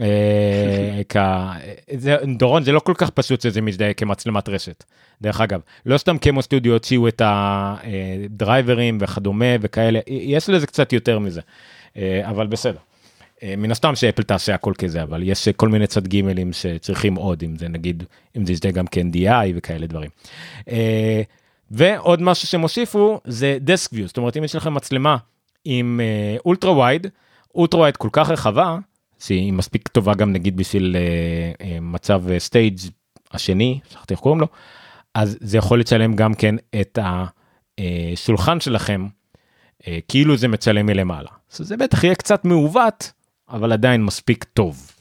אה, 0.00 1.00
דורון 2.36 2.62
זה 2.62 2.72
לא 2.72 2.80
כל 2.80 2.94
כך 2.96 3.10
פשוט 3.10 3.40
שזה 3.40 3.60
מזדהה 3.60 3.92
כמצלמת 3.92 4.48
רשת. 4.48 4.84
דרך 5.22 5.40
אגב, 5.40 5.60
לא 5.86 5.98
סתם 5.98 6.18
Camo 6.18 6.42
Studio 6.42 6.72
הוציאו 6.72 7.08
את 7.08 7.22
הדרייברים 7.24 8.98
וכדומה 9.00 9.46
וכאלה, 9.60 10.00
יש 10.06 10.48
לזה 10.48 10.66
קצת 10.66 10.92
יותר 10.92 11.18
מזה, 11.18 11.40
אה, 11.96 12.20
אבל 12.30 12.46
בסדר. 12.46 12.78
אה, 13.42 13.54
מן 13.56 13.70
הסתם 13.70 13.94
שאפל 13.94 14.22
תעשה 14.22 14.54
הכל 14.54 14.72
כזה, 14.78 15.02
אבל 15.02 15.22
יש 15.22 15.48
כל 15.48 15.68
מיני 15.68 15.86
צד 15.86 16.06
גימלים 16.06 16.52
שצריכים 16.52 17.14
עוד, 17.14 17.42
אם 17.42 17.56
זה 17.56 17.68
נגיד, 17.68 18.04
אם 18.36 18.46
זה 18.46 18.52
יזדהה 18.52 18.72
גם 18.72 18.86
כן 18.86 19.06
DI 19.14 19.52
וכאלה 19.54 19.86
דברים. 19.86 20.10
ועוד 21.70 22.22
משהו 22.22 22.48
שהם 22.48 22.60
הוסיפו 22.60 23.20
זה 23.24 23.58
desk 23.60 23.90
view, 23.92 24.06
זאת 24.06 24.16
אומרת 24.16 24.36
אם 24.36 24.44
יש 24.44 24.56
לכם 24.56 24.74
מצלמה 24.74 25.16
עם 25.64 26.00
ultra 26.46 26.78
wide, 26.78 27.06
ultra 27.54 27.80
wide 27.80 27.96
כל 27.96 28.08
כך 28.12 28.30
רחבה, 28.30 28.78
שהיא 29.22 29.52
מספיק 29.52 29.88
טובה 29.88 30.14
גם 30.14 30.32
נגיד 30.32 30.56
בשביל 30.56 30.96
uh, 30.96 31.62
uh, 31.62 31.64
מצב 31.80 32.22
stage 32.38 32.78
uh, 32.78 32.90
השני, 33.32 33.80
שכחתי 33.88 34.14
איך 34.14 34.20
קוראים 34.20 34.40
לו, 34.40 34.46
אז 35.14 35.38
זה 35.40 35.58
יכול 35.58 35.80
לצלם 35.80 36.16
גם 36.16 36.34
כן 36.34 36.54
את 36.80 36.98
השולחן 37.78 38.60
שלכם, 38.60 39.06
uh, 39.82 39.86
כאילו 40.08 40.36
זה 40.36 40.48
מצלם 40.48 40.86
מלמעלה. 40.86 41.30
אז 41.52 41.56
זה 41.56 41.76
בטח 41.76 42.04
יהיה 42.04 42.14
קצת 42.14 42.44
מעוות, 42.44 43.12
אבל 43.48 43.72
עדיין 43.72 44.04
מספיק 44.04 44.44
טוב. 44.44 44.92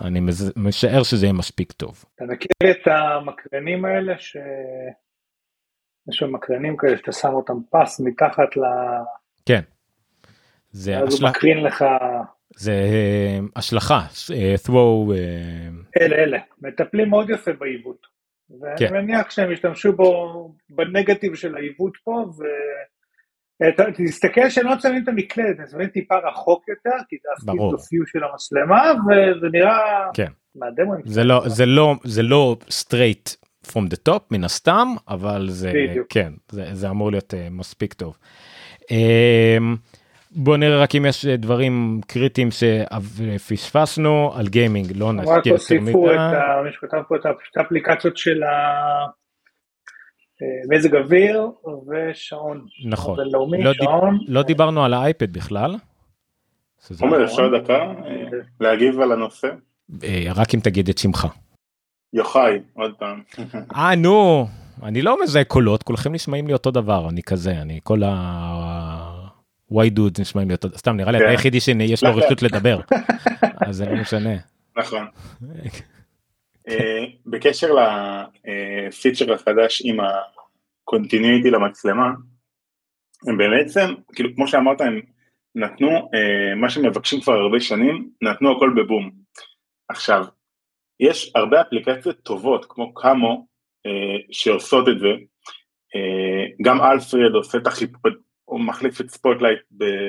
אני 0.00 0.20
משער 0.56 1.02
שזה 1.02 1.26
יהיה 1.26 1.32
מספיק 1.32 1.72
טוב. 1.72 2.04
אתה 2.14 2.24
מכיר 2.24 2.70
את 2.70 2.86
המקרנים 2.86 3.84
האלה 3.84 4.14
ש... 4.18 4.36
יש 6.08 6.16
שם 6.16 6.32
מקרנים 6.32 6.76
כאלה 6.76 6.96
שאתה 6.96 7.12
שם 7.12 7.28
אותם 7.28 7.54
פס 7.70 8.00
מתחת 8.00 8.56
ל... 8.56 8.60
כן. 9.46 9.60
זה 10.70 10.98
אז 10.98 11.20
הוא 11.20 11.30
מקרין 11.30 11.58
לך 11.58 11.84
זה 12.54 12.72
אה, 12.72 13.38
השלכה, 13.56 14.00
אה, 14.34 14.54
throw. 14.66 15.12
אה, 15.14 15.68
אלה 16.00 16.16
אלה, 16.16 16.38
מטפלים 16.62 17.10
מאוד 17.10 17.30
יפה 17.30 17.52
בעיוות. 17.52 18.16
ואני 18.60 18.76
כן. 18.78 18.94
מניח 18.94 19.30
שהם 19.30 19.52
ישתמשו 19.52 19.92
בו 19.92 20.54
בנגטיב 20.70 21.34
של 21.34 21.56
העיוות 21.56 21.92
פה, 22.04 22.24
ותסתכל 24.00 24.50
שהם 24.50 24.66
לא 24.66 24.74
מצלמים 24.74 25.02
את 25.02 25.08
המקלדת, 25.08 25.58
הם 25.58 25.64
מצלמים 25.64 25.88
טיפה 25.88 26.14
רחוק 26.14 26.68
יותר, 26.68 26.96
כי 27.08 27.16
זה 27.40 27.52
דופיו 27.70 28.06
של 28.06 28.18
המצלמה, 28.24 28.92
וזה 28.92 29.46
נראה... 29.52 30.10
כן. 30.14 30.32
זה 31.04 31.24
לא, 31.24 31.42
זה 31.46 31.66
לא, 31.66 31.94
זה 32.04 32.22
לא 32.22 32.56
straight 32.68 33.36
from 33.66 33.94
the 33.94 34.08
top 34.08 34.20
מן 34.30 34.44
הסתם, 34.44 34.88
אבל 35.08 35.46
זה, 35.48 35.72
בדיוק. 35.74 36.06
כן, 36.10 36.32
זה, 36.50 36.64
זה 36.72 36.90
אמור 36.90 37.10
להיות 37.10 37.34
מספיק 37.50 37.92
טוב. 37.92 38.18
Uh, 38.82 38.86
בוא 40.36 40.56
נראה 40.56 40.82
רק 40.82 40.94
אם 40.94 41.06
יש 41.06 41.26
אה, 41.26 41.36
דברים 41.36 42.00
קריטיים 42.06 42.48
שפספסנו 42.50 44.32
על 44.34 44.48
גיימינג 44.48 44.92
לא 44.96 45.12
נזכיר 45.12 45.34
יותר 45.36 45.40
מדי. 45.40 45.50
רק 45.50 45.60
הוסיפו 45.60 46.10
את 46.10 46.18
מי 46.64 46.72
שכתב 46.72 47.02
פה 47.08 47.16
את 47.16 47.26
האפליקציות 47.56 48.16
של 48.16 48.42
המזג 50.72 50.94
אה, 50.94 51.00
אוויר 51.00 51.50
ושעון. 51.88 52.66
נכון. 52.84 53.18
לא, 53.62 53.72
שעון. 53.72 54.18
לא 54.28 54.42
דיברנו 54.42 54.84
על 54.84 54.94
האייפד 54.94 55.32
בכלל. 55.32 55.74
עומר 57.00 57.24
אפשר 57.24 57.58
דקה 57.58 57.74
אה, 57.74 57.92
להגיב 58.60 59.00
על 59.00 59.12
הנושא? 59.12 59.48
רק 60.34 60.54
אם 60.54 60.60
תגיד 60.60 60.88
את 60.88 60.98
שמך. 60.98 61.26
יוחאי 62.12 62.58
עוד 62.74 62.94
פעם. 62.98 63.22
אה 63.76 63.94
נו 63.94 64.46
אני 64.82 65.02
לא 65.02 65.22
מזהה 65.22 65.44
קולות 65.44 65.82
כולכם 65.82 66.12
נשמעים 66.12 66.46
לי 66.46 66.52
אותו 66.52 66.70
דבר 66.70 67.08
אני 67.08 67.22
כזה 67.22 67.50
אני 67.50 67.80
כל 67.82 68.02
ה... 68.02 69.15
וואי 69.70 69.90
דוד 69.90 70.20
נשמעים 70.20 70.48
לי 70.48 70.54
אותו 70.54 70.68
סתם 70.78 70.96
נראה 70.96 71.12
לי 71.12 71.18
אתה 71.18 71.26
כן. 71.26 71.30
היחידי 71.30 71.60
שיש 71.60 72.04
לו 72.04 72.16
רשות 72.16 72.42
לדבר 72.42 72.80
אז 73.66 73.76
זה 73.76 73.86
לא 73.86 74.00
משנה. 74.00 74.36
נכון. 74.76 75.06
אה, 76.68 77.04
בקשר 77.26 77.74
לפיצ'ר 77.74 79.32
החדש 79.32 79.82
עם 79.84 79.96
ה 80.00 80.14
continuity 80.14 81.50
למצלמה 81.50 82.06
הם 83.28 83.38
בעצם 83.38 83.94
כאילו 84.14 84.34
כמו 84.34 84.48
שאמרת 84.48 84.80
הם 84.80 85.00
נתנו 85.54 85.88
אה, 85.88 86.54
מה 86.56 86.70
שמבקשים 86.70 87.20
כבר 87.20 87.32
הרבה 87.32 87.60
שנים 87.60 88.10
נתנו 88.22 88.56
הכל 88.56 88.70
בבום. 88.76 89.10
עכשיו 89.88 90.24
יש 91.00 91.32
הרבה 91.34 91.60
אפליקציות 91.60 92.22
טובות 92.22 92.66
כמו 92.68 92.94
Camo 92.94 93.46
אה, 93.86 94.18
שעושות 94.30 94.88
את 94.88 94.98
זה 94.98 95.08
גם 96.62 96.80
Alfred 96.80 97.34
עושה 97.34 97.58
את 97.58 97.66
החיפוש 97.66 98.12
הוא 98.56 98.64
מחליף 98.64 99.00
את 99.00 99.10
Spotlight 99.10 99.58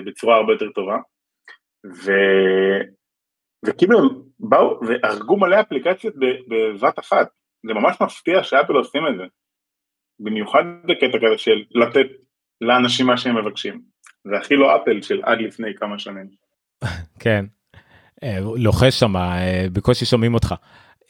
בצורה 0.05 0.35
הרבה 0.35 0.53
יותר 0.53 0.69
טובה, 0.75 0.97
ו... 1.85 2.11
וכאילו 3.65 3.99
הם 3.99 4.05
באו 4.39 4.79
והרגו 4.87 5.37
מלא 5.37 5.61
אפליקציות 5.61 6.13
בבת 6.47 6.99
אחת, 6.99 7.27
זה 7.67 7.73
ממש 7.73 8.01
מפתיע 8.01 8.43
שאפל 8.43 8.73
עושים 8.73 9.01
את 9.07 9.17
זה, 9.17 9.23
במיוחד 10.19 10.63
בקטע 10.85 11.17
כזה 11.17 11.37
של 11.37 11.63
לתת 11.71 12.07
לאנשים 12.61 13.05
מה 13.05 13.17
שהם 13.17 13.37
מבקשים, 13.37 13.81
זה 14.23 14.37
הכי 14.37 14.55
לא 14.55 14.75
אפל 14.75 15.01
של 15.01 15.21
עד 15.23 15.37
לפני 15.41 15.75
כמה 15.75 15.99
שנים. 15.99 16.27
כן, 17.23 17.45
אה, 18.23 18.39
לוחש 18.57 18.99
שם, 18.99 19.17
אה, 19.17 19.65
בקושי 19.73 20.05
שומעים 20.05 20.33
אותך. 20.33 20.55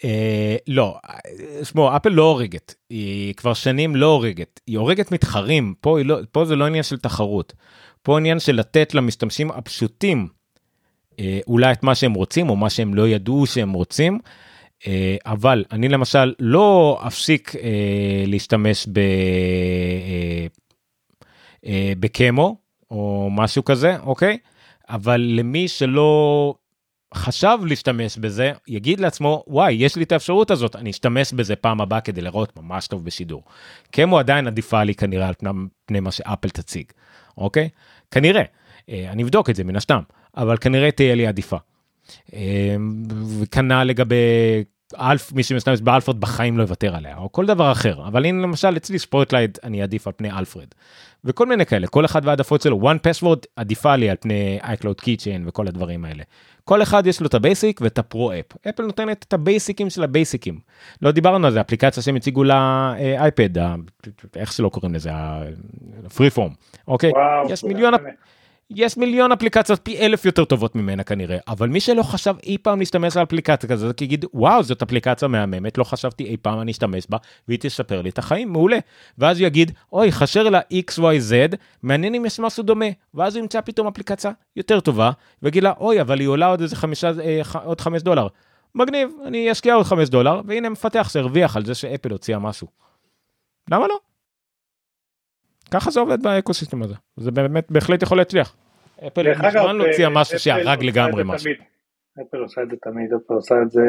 אה, 0.04 0.56
לא, 0.68 0.98
שמעו, 1.64 1.96
אפל 1.96 2.10
לא 2.10 2.24
הורגת, 2.24 2.76
היא 2.90 3.34
כבר 3.34 3.54
שנים 3.54 3.96
לא 3.96 4.06
הורגת, 4.06 4.60
היא 4.68 4.78
הורגת 4.78 5.12
מתחרים, 5.12 5.74
פה, 5.82 5.98
לא, 6.06 6.18
פה 6.32 6.46
זה 6.46 6.56
לא 6.56 6.66
עניין 6.66 6.84
של 6.84 6.98
תחרות, 6.98 7.54
פה 8.02 8.18
עניין 8.18 8.40
של 8.40 8.56
לתת 8.56 8.94
למשתמשים 8.94 9.52
הפשוטים 9.52 10.28
אה, 11.20 11.40
אולי 11.48 11.72
את 11.72 11.84
מה 11.84 11.96
שהם 11.96 12.14
רוצים 12.14 12.50
או 12.50 12.56
מה 12.56 12.70
שהם 12.70 12.94
לא 12.94 13.08
ידעו 13.08 13.46
שהם 13.46 13.74
רוצים, 13.74 14.20
אה, 14.88 15.16
אבל 15.26 15.64
אני 15.72 15.90
למשל 15.90 16.34
לא 16.40 17.00
אפסיק 17.08 17.56
אה, 17.56 18.24
להשתמש 18.28 18.88
ב... 18.94 19.00
אה, 21.66 21.94
בקמו 22.00 22.58
או 22.92 23.30
משהו 23.32 23.66
כזה, 23.66 23.98
אוקיי? 24.00 24.38
אבל 24.90 25.22
למי 25.22 25.68
שלא 25.68 26.54
חשב 27.14 27.58
להשתמש 27.66 28.18
בזה, 28.18 28.52
יגיד 28.68 29.00
לעצמו, 29.00 29.44
וואי, 29.48 29.74
יש 29.74 29.96
לי 29.96 30.04
את 30.04 30.12
האפשרות 30.12 30.52
הזאת, 30.52 30.76
אני 30.76 30.90
אשתמש 30.90 31.34
בזה 31.34 31.56
פעם 31.56 31.82
הבאה 31.82 32.02
כדי 32.02 32.22
לראות 32.22 32.58
ממש 32.58 32.88
טוב 32.88 33.06
בשידור. 33.06 33.44
קמו 33.92 34.20
עדיין 34.20 34.48
עדיפה 34.48 34.84
לי 34.84 34.96
כנראה 34.96 35.28
על 35.28 35.34
פני, 35.86 36.00
מה 36.00 36.12
שאפל 36.12 36.50
תציג, 36.50 36.86
אוקיי? 37.38 37.70
כנראה, 38.12 38.44
אה, 38.90 39.08
אני 39.12 39.24
אבדוק 39.24 39.50
את 39.50 39.56
זה 39.56 39.64
מן 39.64 39.76
הסתם, 39.76 40.02
אבל 40.38 40.58
כנראה 40.58 40.92
תהיה 40.92 41.16
לי 41.16 41.28
עדיפה. 41.28 41.58
אה, 42.34 42.76
וכנ"ל 43.40 43.84
לגבי 43.84 44.16
אלף, 44.96 45.34
מי 45.34 45.44
שמשתמש 45.44 45.82
ב 45.82 45.87
Alfred 45.87 46.20
בחיים 46.20 46.58
לא 46.58 46.64
יוותר 46.64 46.96
עליה, 46.96 47.18
או 47.18 47.32
כל 47.32 47.46
דבר 47.46 47.72
אחר. 47.72 48.08
אבל 48.08 48.26
הנה 48.26 48.42
למשל 48.42 48.78
אצלי 48.78 49.00
Spotlight 49.00 49.60
אני 49.64 49.82
אעדיף 49.82 50.08
על 50.08 50.14
פני 50.18 50.32
Alfred. 50.32 50.68
וכל 51.24 51.46
מיני 51.46 51.66
כאלה, 51.66 51.88
כל 51.88 52.06
אחד 52.06 52.22
והעדפות 52.26 52.62
שלו, 52.62 52.92
one 52.92 52.98
password 52.98 53.46
עדיפה 53.56 53.96
לי 53.96 54.10
על 54.10 54.16
פני 54.20 54.60
iCloud 54.62 55.02
Keychain 55.02 55.42
וכל 55.46 55.68
הדברים 55.68 56.06
האלה. 56.06 56.24
כל 56.68 56.82
אחד 56.82 57.08
יש 57.08 57.22
לו 57.22 57.28
את 57.28 57.34
ה 57.34 57.42
basic 57.42 57.82
ואת 57.82 58.00
ה 58.00 58.05
pro 58.06 58.23
app. 58.23 58.46
אפל 58.70 58.84
נותנת 58.84 59.26
את 59.28 59.34
הבייסיקים 59.34 59.90
של 59.90 60.04
הבייסיקים. 60.04 60.60
לא 61.02 61.12
דיברנו 61.12 61.48
על 61.48 61.54
זה, 61.54 61.62
אפליקציה 61.62 62.04
שהם 62.04 62.16
הציגו 62.16 62.44
לאייפד, 62.44 63.50
איך 64.36 64.54
שלא 64.54 64.70
קוראים 64.70 64.96
לזה, 64.96 65.10
הפרי 66.06 66.30
פורם, 66.30 66.52
אוקיי? 66.88 67.12
וואו, 67.12 67.52
יש 67.52 67.64
מיליון... 67.64 67.94
יש 68.76 68.98
מיליון 68.98 69.32
אפליקציות 69.32 69.80
פי 69.84 69.98
אלף 70.00 70.26
יותר 70.26 70.46
טובות 70.46 70.76
ממנה 70.76 71.04
כנראה, 71.04 71.38
אבל 71.48 71.70
מי 71.70 71.80
שלא 71.80 72.04
חשב 72.04 72.36
אי 72.44 72.58
פעם 72.58 72.80
להשתמש 72.80 73.18
באפליקציה 73.18 73.70
כזאת, 73.70 74.02
יגיד 74.02 74.26
וואו 74.34 74.64
זאת 74.64 74.82
אפליקציה 74.82 75.28
מהממת, 75.28 75.78
לא 75.78 75.84
חשבתי 75.84 76.24
אי 76.24 76.38
פעם 76.38 76.62
אני 76.62 76.72
אשתמש 76.72 77.08
בה, 77.10 77.18
והיא 77.48 77.60
תשפר 77.62 78.02
לי 78.02 78.10
את 78.10 78.18
החיים, 78.18 78.52
מעולה. 78.52 78.78
ואז 79.18 79.40
הוא 79.40 79.48
יגיד, 79.48 79.72
אוי 79.94 80.12
חשר 80.12 80.50
לה 80.50 80.60
XYZ, 80.74 81.56
מעניין 81.84 82.16
אם 82.16 82.26
יש 82.26 82.40
משהו 82.40 82.64
דומה, 82.64 82.86
ואז 83.14 83.36
הוא 83.36 83.42
ימצא 83.42 83.62
פתאום 83.62 83.88
אפליקציה 83.88 84.32
יותר 84.56 84.80
טובה, 84.80 85.12
ויגיד 85.44 85.64
לה, 85.64 85.74
אוי 85.80 86.02
אבל 86.02 86.20
היא 86.20 86.28
עולה 86.28 86.48
עוד 86.48 86.62
איזה 86.62 86.76
חמישה, 86.76 87.12
אה, 87.24 87.42
עוד 87.64 87.82
חמש 87.82 88.02
דולר. 88.02 88.28
מגניב, 88.76 89.10
אני 89.26 89.52
אשקיע 89.52 89.74
עוד 89.74 89.86
חמש 89.86 90.10
דולר, 90.10 90.42
והנה 90.46 90.70
מפתח 90.70 91.10
שהרוויח 91.14 91.58
על 91.58 91.66
זה 91.66 91.76
שאפל 91.76 92.12
הוציאה 92.12 92.40
משהו. 92.40 92.68
למה 93.72 93.88
לא? 93.88 94.00
ככה 95.72 95.92
זה 95.92 96.00
עובד 96.00 96.24
ב 96.24 96.30
ecosystem 96.30 96.84
הזה, 96.84 96.96
זה 97.18 97.32
באמת 97.32 97.72
בהחלט 97.72 98.04
יכול 98.04 98.18
להצליח. 98.18 98.56
אפל 99.08 99.32
מזמן 99.32 99.76
לא 99.76 99.88
הוציאה 99.88 100.10
משהו 100.10 100.40
שהרג 100.40 100.84
לגמרי 100.84 101.24
משהו. 101.26 101.52
אפל 102.22 102.38
עושה 102.38 102.62
את 102.62 102.70
זה 102.70 102.76
תמיד, 102.82 103.14
אפל 103.14 103.34
עושה 103.34 103.56
את 103.66 103.72
זה, 103.72 103.82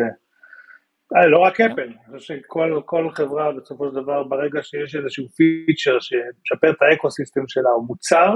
אה, 1.16 1.26
לא 1.26 1.38
רק 1.38 1.60
אפל, 1.60 1.92
אני 2.08 2.18
חושב 2.18 2.36
שכל 2.36 3.10
חברה 3.12 3.52
בסופו 3.52 3.88
של 3.88 3.94
דבר 3.94 4.22
ברגע 4.22 4.62
שיש 4.62 4.96
איזשהו 4.96 5.28
פיצ'ר 5.28 6.00
שמשפר 6.00 6.70
את 6.70 6.82
ה 6.82 6.89
ecosystem 6.89 7.48
שלה 7.48 7.70
או 7.70 7.82
מוצר, 7.82 8.30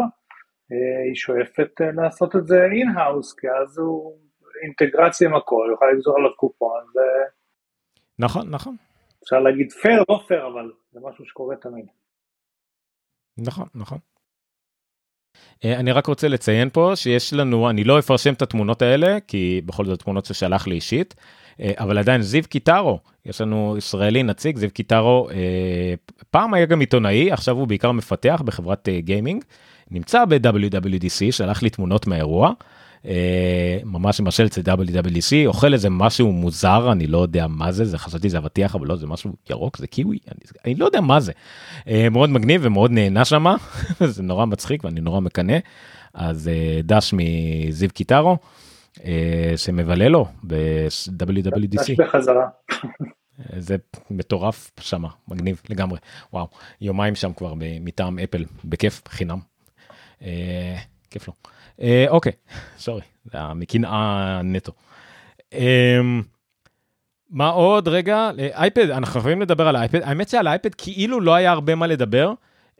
אה, 0.73 1.03
היא 1.07 1.15
שואפת 1.15 1.81
אה, 1.81 1.93
לעשות 1.93 2.37
את 2.37 2.47
זה 2.47 2.65
in-house, 2.65 3.35
כי 3.41 3.47
אז 3.63 3.79
הוא 3.79 4.19
אינטגרציה 4.65 5.29
עם 5.29 5.35
הכל, 5.35 5.69
יוכל 5.71 5.87
לגזור 5.95 6.17
עליו 6.17 6.37
קופון. 6.37 6.85
נכון, 8.19 8.51
נכון. 8.51 8.77
אפשר 9.25 9.41
להגיד 9.41 9.73
פייר, 9.73 10.05
לא 10.09 10.21
פייר, 10.29 10.47
אבל 10.47 10.71
זה 10.93 11.01
משהו 11.03 11.25
שקורה 11.25 11.57
תמיד. 11.57 11.87
נכון, 13.39 13.67
נכון. 13.75 13.99
אה, 15.65 15.79
אני 15.81 15.93
רק 15.93 16.07
רוצה 16.07 16.29
לציין 16.29 16.69
פה 16.73 16.93
שיש 16.95 17.33
לנו, 17.33 17.71
אני 17.71 17.85
לא 17.85 17.99
אפרשם 17.99 18.33
את 18.33 18.43
התמונות 18.43 18.83
האלה, 18.83 19.19
כי 19.29 19.61
בכל 19.67 19.85
זאת 19.85 20.03
תמונות 20.03 20.25
ששלח 20.25 20.67
לי 20.67 20.75
אישית, 20.75 21.15
אה, 21.61 21.73
אבל 21.79 21.99
עדיין 21.99 22.23
זיו 22.23 22.43
קיטרו, 22.49 22.99
יש 23.27 23.41
לנו 23.41 23.75
ישראלי 23.79 24.23
נציג, 24.23 24.59
זיו 24.59 24.71
קיטרו, 24.71 25.29
אה, 25.31 25.95
פעם 26.31 26.55
היה 26.55 26.67
גם 26.67 26.81
עיתונאי, 26.81 27.33
עכשיו 27.33 27.57
הוא 27.57 27.67
בעיקר 27.69 27.93
מפתח 27.93 28.43
בחברת 28.45 28.89
גיימינג, 28.99 29.45
נמצא 29.91 30.25
ב-WWDC, 30.25 31.33
שלח 31.33 31.63
לי 31.63 31.71
תמונות 31.71 32.07
מהאירוע. 32.07 32.53
אה, 33.07 33.79
ממש 33.85 34.21
למשל 34.21 34.47
אצל 34.47 34.61
WWDC 34.61 35.47
אוכל 35.47 35.73
איזה 35.73 35.91
משהו 35.91 36.33
מוזר 36.33 36.93
אני 36.93 37.07
לא 37.07 37.19
יודע 37.19 37.47
מה 37.47 37.73
זה 37.73 37.85
זה 37.85 37.99
חשבתי 37.99 38.31
זה 38.31 38.39
אבטיח 38.39 38.75
אבל 38.75 38.87
לא 38.87 38.97
זה 38.97 39.07
משהו 39.07 39.33
ירוק 39.51 39.77
זה 39.77 39.87
קיווי 39.87 40.19
אני, 40.29 40.41
אני 40.65 40.75
לא 40.75 40.85
יודע 40.85 41.01
מה 41.01 41.21
זה 41.21 41.33
אה, 41.89 42.09
מאוד 42.11 42.31
מגניב 42.31 42.61
ומאוד 42.65 42.91
נהנה 42.91 43.25
שמה 43.25 43.57
זה 44.15 44.23
נורא 44.23 44.45
מצחיק 44.45 44.85
ואני 44.85 45.01
נורא 45.01 45.21
מקנא 45.21 45.59
אז 46.15 46.49
אה, 46.49 46.81
דש 46.85 47.15
מזיו 47.17 47.89
קיטרו 47.95 48.37
שמבלה 49.57 50.09
לו 50.09 50.27
ב-WWDC. 50.47 51.95
בחזרה. 51.99 52.49
זה 53.57 53.77
מטורף 54.11 54.71
שמה 54.81 55.09
מגניב 55.29 55.63
לגמרי 55.71 55.99
וואו 56.33 56.49
יומיים 56.81 57.15
שם 57.15 57.33
כבר 57.33 57.55
מטעם 57.57 58.19
אפל 58.19 58.45
בכיף 58.65 59.03
חינם. 59.09 59.39
כיף 61.11 61.29
לו. 61.29 61.35
אה, 61.81 62.05
אוקיי, 62.09 62.33
סורי, 62.79 63.03
זה 63.25 63.39
מקנאה 63.55 64.41
נטו. 64.45 64.73
אה, 65.55 66.01
מה 67.31 67.49
עוד 67.49 67.89
רגע 67.89 68.31
אייפד 68.55 68.91
אנחנו 68.91 69.21
יכולים 69.21 69.43
לדבר 69.43 69.69
על 69.69 69.77
אייפד 69.77 70.03
האמת 70.03 70.29
שעל 70.29 70.49
אייפד 70.49 70.75
כאילו 70.75 71.21
לא 71.21 71.35
היה 71.35 71.51
הרבה 71.53 71.75
מה 71.75 71.87
לדבר 71.87 72.33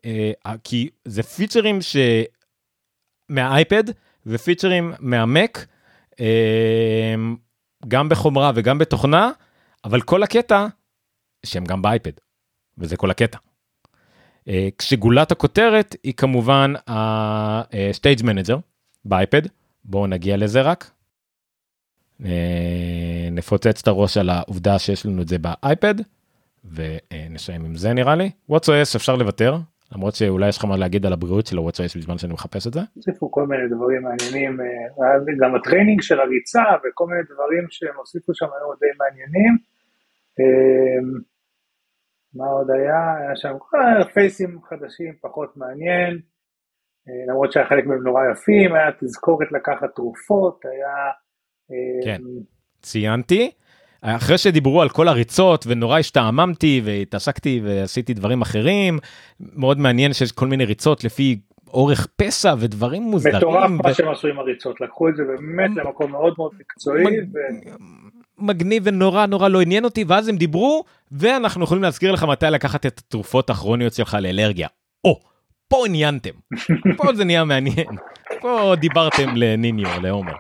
אה, 0.05 0.33
כי 0.65 0.89
זה 1.05 1.23
פיצ'רים 1.23 1.79
מהאייפד 3.29 3.85
ופיצ'רים 4.27 4.93
מהמק 4.99 5.67
אה, 6.21 7.15
גם 7.89 8.09
בחומרה 8.09 8.53
וגם 8.55 8.79
בתוכנה 8.79 9.31
אבל 9.85 10.01
כל 10.01 10.23
הקטע 10.23 10.67
שהם 11.47 11.65
גם 11.65 11.83
באייפד 11.83 12.11
וזה 12.79 12.97
כל 12.97 13.11
הקטע. 13.11 13.39
אה, 14.49 14.69
כשגולת 14.79 15.33
הכותרת 15.33 15.97
היא 16.03 16.15
כמובן 16.15 16.73
ה-stage 16.87 18.23
manager 18.23 18.57
באייפד, 19.05 19.43
בואו 19.85 20.07
נגיע 20.07 20.37
לזה 20.37 20.61
רק. 20.61 20.91
אה, 22.25 23.29
נפוצץ 23.33 23.81
את 23.83 23.89
הראש 23.89 24.17
על 24.17 24.31
העובדה 24.31 24.79
שיש 24.79 25.07
לנו 25.07 25.23
את 25.23 25.29
זה 25.29 25.37
באייפד, 25.39 25.95
ונסיים 26.65 27.65
עם 27.65 27.75
זה 27.75 27.93
נראה 27.93 28.15
לי. 28.15 28.31
WatchOS 28.51 28.97
אפשר 28.97 29.17
לוותר, 29.17 29.57
למרות 29.93 30.15
שאולי 30.15 30.49
יש 30.49 30.59
לך 30.59 30.65
מה 30.65 30.77
להגיד 30.77 31.07
על 31.07 31.13
הבריאות 31.13 31.47
של 31.47 31.59
ה-WatchOS 31.59 31.99
בזמן 31.99 32.19
שאני 32.19 32.33
מחפש 32.33 32.67
את 32.67 32.73
זה. 32.73 32.81
הוסיפו 32.95 33.31
כל 33.31 33.47
מיני 33.47 33.69
דברים 33.69 34.03
מעניינים, 34.03 34.61
אה, 34.61 34.67
גם 35.41 35.55
ה 35.55 35.60
training 35.60 36.03
של 36.03 36.21
הריצה 36.21 36.63
וכל 36.85 37.07
מיני 37.07 37.23
דברים 37.23 37.67
שהם 37.71 37.97
הוסיפו 37.97 38.35
שם 38.35 38.47
היו 38.47 38.75
די 38.81 38.87
מעניינים. 38.99 39.57
אה, 40.41 41.23
מה 42.35 42.47
עוד 42.47 42.71
היה? 42.71 43.15
היה 43.19 43.37
שם 43.37 43.55
פייסים 44.15 44.61
חדשים 44.69 45.15
פחות 45.21 45.57
מעניין. 45.57 46.21
אה, 47.09 47.33
למרות 47.33 47.53
שהיה 47.53 47.67
חלק 47.67 47.87
מהם 47.87 48.03
נורא 48.03 48.23
יפים, 48.33 48.75
היה 48.75 48.91
תזכורת 49.01 49.53
לקחת 49.53 49.95
תרופות, 49.95 50.61
היה... 50.65 50.95
אה, 51.71 52.05
כן, 52.05 52.23
ציינתי. 52.83 53.51
אחרי 54.03 54.39
שדיברו 54.39 54.83
על 54.83 54.89
כל 54.89 55.09
הריצות 55.09 55.65
ונורא 55.69 55.99
השתעממתי 55.99 56.81
והתעסקתי 56.85 57.61
ועשיתי 57.65 58.15
דברים 58.15 58.43
אחרים, 58.43 58.99
מאוד 59.41 59.79
מעניין 59.79 60.13
שיש 60.13 60.33
כל 60.33 60.47
מיני 60.47 60.65
ריצות 60.65 61.05
לפי 61.05 61.39
אורך 61.69 62.07
פסע 62.17 62.55
ודברים 62.59 63.03
מוזרים. 63.03 63.37
מטורף 63.37 63.71
ו... 63.71 63.75
מה 63.75 63.95
שהם 63.95 64.09
עשו 64.09 64.29
עם 64.29 64.39
הריצות, 64.39 64.81
לקחו 64.81 65.09
את 65.09 65.17
זה 65.17 65.23
באמת 65.25 65.71
למקום 65.77 66.11
מאוד 66.11 66.35
מאוד 66.39 66.53
מקצועי. 66.61 67.05
מג... 67.05 67.13
ו... 67.35 67.39
מגניב 68.39 68.83
ונורא 68.87 69.27
נורא 69.27 69.49
לא 69.49 69.61
עניין 69.61 69.85
אותי 69.85 70.05
ואז 70.09 70.29
הם 70.29 70.37
דיברו 70.37 70.85
ואנחנו 71.13 71.65
יכולים 71.65 71.83
להזכיר 71.83 72.13
לך 72.13 72.25
מתי 72.25 72.47
לקחת 72.47 72.87
את 72.87 72.99
התרופות 72.99 73.51
הכרוניות 73.51 73.93
שלך 73.93 74.17
לאלרגיה. 74.21 74.69
או, 75.05 75.21
פה 75.73 75.87
עניינתם, 75.87 76.31
פה 76.99 77.15
זה 77.15 77.25
נהיה 77.25 77.45
מעניין, 77.45 77.97
פה 78.41 78.73
דיברתם 78.81 79.29
לניניו, 79.37 79.89
לעומר. 80.03 80.37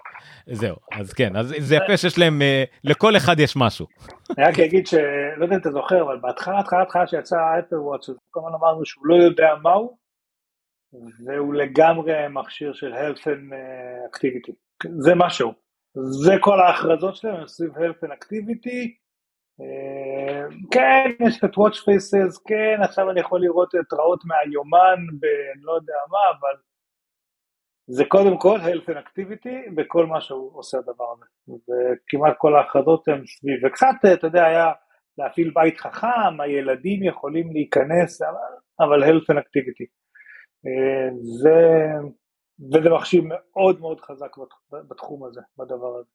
זהו, 0.46 0.76
אז 0.92 1.12
כן, 1.12 1.36
אז 1.36 1.54
זה 1.58 1.76
יפה 1.76 1.96
שיש 1.96 2.18
להם, 2.18 2.42
אה, 2.42 2.64
לכל 2.84 3.16
אחד 3.16 3.40
יש 3.40 3.56
משהו. 3.56 3.86
אני 4.38 4.46
רק 4.46 4.58
אגיד 4.58 4.86
שלא 4.86 5.44
יודע 5.44 5.54
אם 5.54 5.60
אתה 5.60 5.70
זוכר, 5.70 6.02
אבל 6.02 6.18
בהתחלה, 6.20 6.60
התחלה, 6.60 6.82
התחלה 6.82 7.06
שיצא 7.06 7.36
האפל 7.36 7.76
וואץ', 7.76 8.06
כל 8.30 8.40
הזמן 8.40 8.58
אמרנו 8.60 8.84
שהוא 8.84 9.06
לא 9.06 9.14
יודע 9.14 9.48
מהו, 9.62 9.96
והוא 11.26 11.54
לגמרי 11.54 12.12
מכשיר 12.30 12.72
של 12.72 12.92
health 12.92 13.20
and 13.20 13.54
אה, 13.54 14.06
activity, 14.12 14.52
זה 14.98 15.14
משהו. 15.16 15.52
זה 16.24 16.32
כל 16.40 16.60
ההכרזות 16.60 17.16
שלהם 17.16 17.46
סביב 17.46 17.70
health 17.70 18.04
and 18.04 18.12
activity, 18.12 19.01
כן, 20.70 21.24
יש 21.26 21.44
את 21.44 21.50
watch 21.50 21.78
faces, 21.78 22.42
כן, 22.46 22.82
עכשיו 22.82 23.10
אני 23.10 23.20
יכול 23.20 23.40
לראות 23.40 23.74
התראות 23.74 24.20
מהיומן 24.24 25.06
ב... 25.20 25.26
לא 25.62 25.72
יודע 25.72 25.94
מה, 26.10 26.18
אבל 26.30 26.60
זה 27.86 28.04
קודם 28.08 28.38
כל 28.38 28.58
health 28.60 28.88
and 28.88 28.98
activity 29.06 29.74
בכל 29.74 30.06
מה 30.06 30.20
שהוא 30.20 30.50
עושה 30.54 30.78
הדבר 30.78 31.12
הזה. 31.12 31.24
וכמעט 31.48 32.34
כל 32.38 32.54
ההכרזות 32.54 33.08
הן 33.08 33.26
סביב, 33.26 33.64
וקצת, 33.64 34.12
אתה 34.14 34.26
יודע, 34.26 34.44
היה 34.44 34.72
להפעיל 35.18 35.50
בית 35.54 35.80
חכם, 35.80 36.40
הילדים 36.40 37.04
יכולים 37.04 37.52
להיכנס, 37.52 38.22
אבל 38.80 39.04
health 39.04 39.26
and 39.30 39.38
activity. 39.38 39.86
אה, 40.66 41.08
זה, 41.22 41.58
וזה 42.72 42.90
מכשיר 42.90 43.22
מאוד 43.26 43.80
מאוד 43.80 44.00
חזק 44.00 44.36
בתחום 44.88 45.24
הזה, 45.24 45.40
בדבר 45.58 45.96
הזה. 45.96 46.10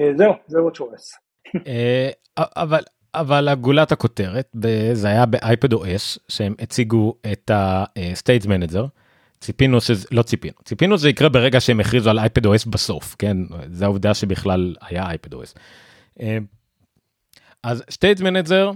אה, 0.00 0.16
זהו, 0.16 0.32
זה 0.46 0.58
WatchOS. 0.58 1.23
אה, 1.66 2.10
אבל 2.38 2.82
אבל 3.14 3.48
הגולת 3.48 3.92
הכותרת 3.92 4.56
זה 4.92 5.08
היה 5.08 5.26
באייפד 5.26 5.74
OS 5.74 6.18
שהם 6.28 6.54
הציגו 6.58 7.14
את 7.32 7.50
ה-Stage 7.50 8.46
Manager. 8.46 8.86
ציפינו 9.40 9.80
שזה 9.80 10.06
לא 10.10 10.22
ציפינו 10.22 10.54
ציפינו 10.64 10.98
שזה 10.98 11.08
יקרה 11.08 11.28
ברגע 11.28 11.60
שהם 11.60 11.80
הכריזו 11.80 12.10
על 12.10 12.18
אייפד 12.18 12.46
OS 12.46 12.70
בסוף 12.70 13.16
כן 13.18 13.36
זה 13.70 13.84
העובדה 13.84 14.14
שבכלל 14.14 14.74
היה 14.80 15.08
אייפד 15.08 15.34
OS. 15.34 15.54
אה, 16.20 16.38
אז 17.62 17.82
Stage 17.90 18.20
Manager 18.20 18.74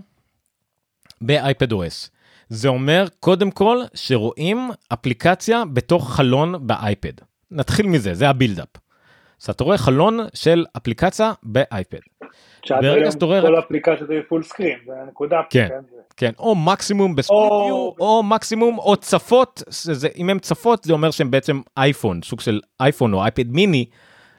באייפד 1.21 1.73
OS 1.73 2.09
זה 2.49 2.69
אומר 2.69 3.07
קודם 3.21 3.51
כל 3.51 3.83
שרואים 3.95 4.71
אפליקציה 4.89 5.63
בתוך 5.73 6.15
חלון 6.15 6.67
באייפד 6.67 7.13
נתחיל 7.51 7.87
מזה 7.87 8.15
זה 8.15 8.29
ה 8.29 8.33
buildup. 8.33 8.69
אז 9.43 9.51
אתה 9.51 9.65
רואה 9.65 9.79
חלון 9.79 10.19
של 10.35 10.67
אפליקציה 10.77 11.33
באייפד. 11.43 11.99
ברגע 12.71 13.11
שאתה 13.11 13.25
רואה 13.27 13.41
כל 13.41 13.59
אפליקציות 13.59 14.11
היו 14.11 14.21
full 14.29 14.43
screen, 14.43 14.79
זה 14.87 14.93
הנקודה. 15.03 15.37
כן. 15.51 15.69
זה- 15.91 15.97
כן, 16.17 16.31
או 16.39 16.55
מקסימום 16.55 17.17
ב 17.17 17.20
split 17.20 17.39
או- 17.41 18.23
מקסימום 18.23 18.79
או 18.79 18.97
צפות, 18.97 19.63
אם 20.17 20.31
הם 20.31 20.39
צפות 20.39 20.85
זה 20.85 20.93
אומר 20.93 21.11
שהם 21.11 21.31
בעצם 21.31 21.61
אייפון, 21.77 22.21
סוג 22.25 22.41
של 22.41 22.61
אייפון 22.81 23.13
או 23.15 23.23
אייפד 23.23 23.49
מיני, 23.51 23.85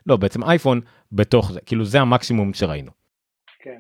לא 0.08 0.18
בעצם 0.18 0.44
אייפון, 0.44 0.82
בתוך 1.12 1.52
זה, 1.52 1.60
כאילו 1.66 1.86
זה 1.86 2.02
המקסימום 2.02 2.54
שראינו. 2.54 2.91
כן. 3.60 3.78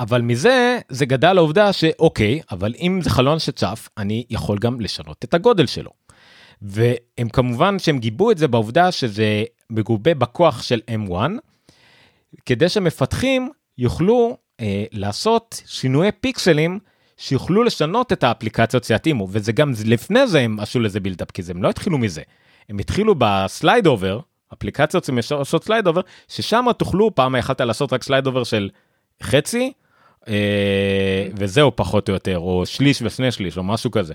אבל 0.00 0.20
מזה 0.22 0.78
זה 0.88 1.06
גדל 1.06 1.32
לעובדה 1.32 1.72
שאוקיי, 1.72 2.40
אבל 2.50 2.74
אם 2.80 2.98
זה 3.02 3.10
חלון 3.10 3.38
שצף, 3.38 3.88
אני 3.98 4.24
יכול 4.30 4.58
גם 4.58 4.80
לשנות 4.80 5.24
את 5.24 5.34
הגודל 5.34 5.66
שלו. 5.66 5.90
והם 6.62 7.28
כמובן 7.32 7.78
שהם 7.78 7.98
גיבו 7.98 8.30
את 8.30 8.38
זה 8.38 8.48
בעובדה 8.48 8.92
שזה 8.92 9.44
מגובה 9.70 10.14
בכוח 10.14 10.62
של 10.62 10.80
M1, 10.90 11.12
כדי 12.46 12.68
שמפתחים 12.68 13.50
יוכלו 13.78 14.36
אה, 14.60 14.84
לעשות 14.92 15.62
שינויי 15.66 16.12
פיקסלים 16.12 16.78
שיוכלו 17.16 17.62
לשנות 17.62 18.12
את 18.12 18.24
האפליקציות 18.24 18.84
שיתאימו, 18.84 19.28
וזה 19.30 19.52
גם 19.52 19.72
לפני 19.84 20.26
זה 20.26 20.40
הם 20.40 20.60
עשו 20.60 20.80
לזה 20.80 21.00
buildup, 21.00 21.30
כי 21.30 21.42
הם 21.50 21.62
לא 21.62 21.68
התחילו 21.68 21.98
מזה. 21.98 22.22
הם 22.68 22.78
התחילו 22.78 23.14
ב 23.18 23.29
slide 23.29 23.86
over, 23.86 24.20
אפליקציות 24.52 25.08
שעושות 25.20 25.64
slide 25.64 25.86
over, 25.86 26.00
ששם 26.28 26.66
תוכלו, 26.78 27.14
פעם 27.14 27.36
יכלת 27.36 27.60
לעשות 27.60 27.92
רק 27.92 28.02
slide 28.02 28.26
over 28.26 28.44
של 28.44 28.70
חצי, 29.22 29.72
אה, 30.28 31.28
וזהו 31.34 31.76
פחות 31.76 32.08
או 32.08 32.14
יותר, 32.14 32.38
או 32.38 32.66
שליש 32.66 33.02
ושני 33.02 33.32
שליש, 33.32 33.58
או 33.58 33.62
משהו 33.62 33.90
כזה. 33.90 34.14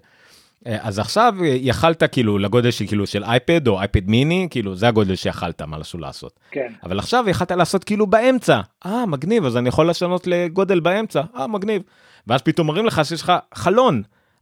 אה, 0.65 0.77
אז 0.81 0.99
עכשיו 0.99 1.35
אה, 1.41 1.47
יכלת 1.47 2.03
כאילו 2.11 2.37
לגודל 2.37 2.71
של 2.71 2.87
כאילו 2.87 3.07
של 3.07 3.23
אייפד 3.23 3.67
או 3.67 3.79
אייפד 3.79 4.09
מיני, 4.09 4.47
כאילו 4.49 4.75
זה 4.75 4.87
הגודל 4.87 5.15
שיכלת 5.15 5.61
משהו 5.61 5.99
לעשות. 5.99 6.39
כן. 6.51 6.73
אבל 6.83 6.99
עכשיו 6.99 7.25
יכלת 7.29 7.51
לעשות 7.51 7.83
כאילו 7.83 8.07
באמצע, 8.07 8.61
אה 8.85 9.05
מגניב, 9.05 9.45
אז 9.45 9.57
אני 9.57 9.69
יכול 9.69 9.89
לשנות 9.89 10.27
לגודל 10.27 10.79
באמצע, 10.79 11.21
אה 11.35 11.47
מגניב. 11.47 11.81
ואז 12.27 12.41
פתאום 12.41 12.67
מראים 12.67 12.85
לך 12.85 13.01
שיש 13.05 13.21
לך 13.21 13.33
חלון, 13.53 14.01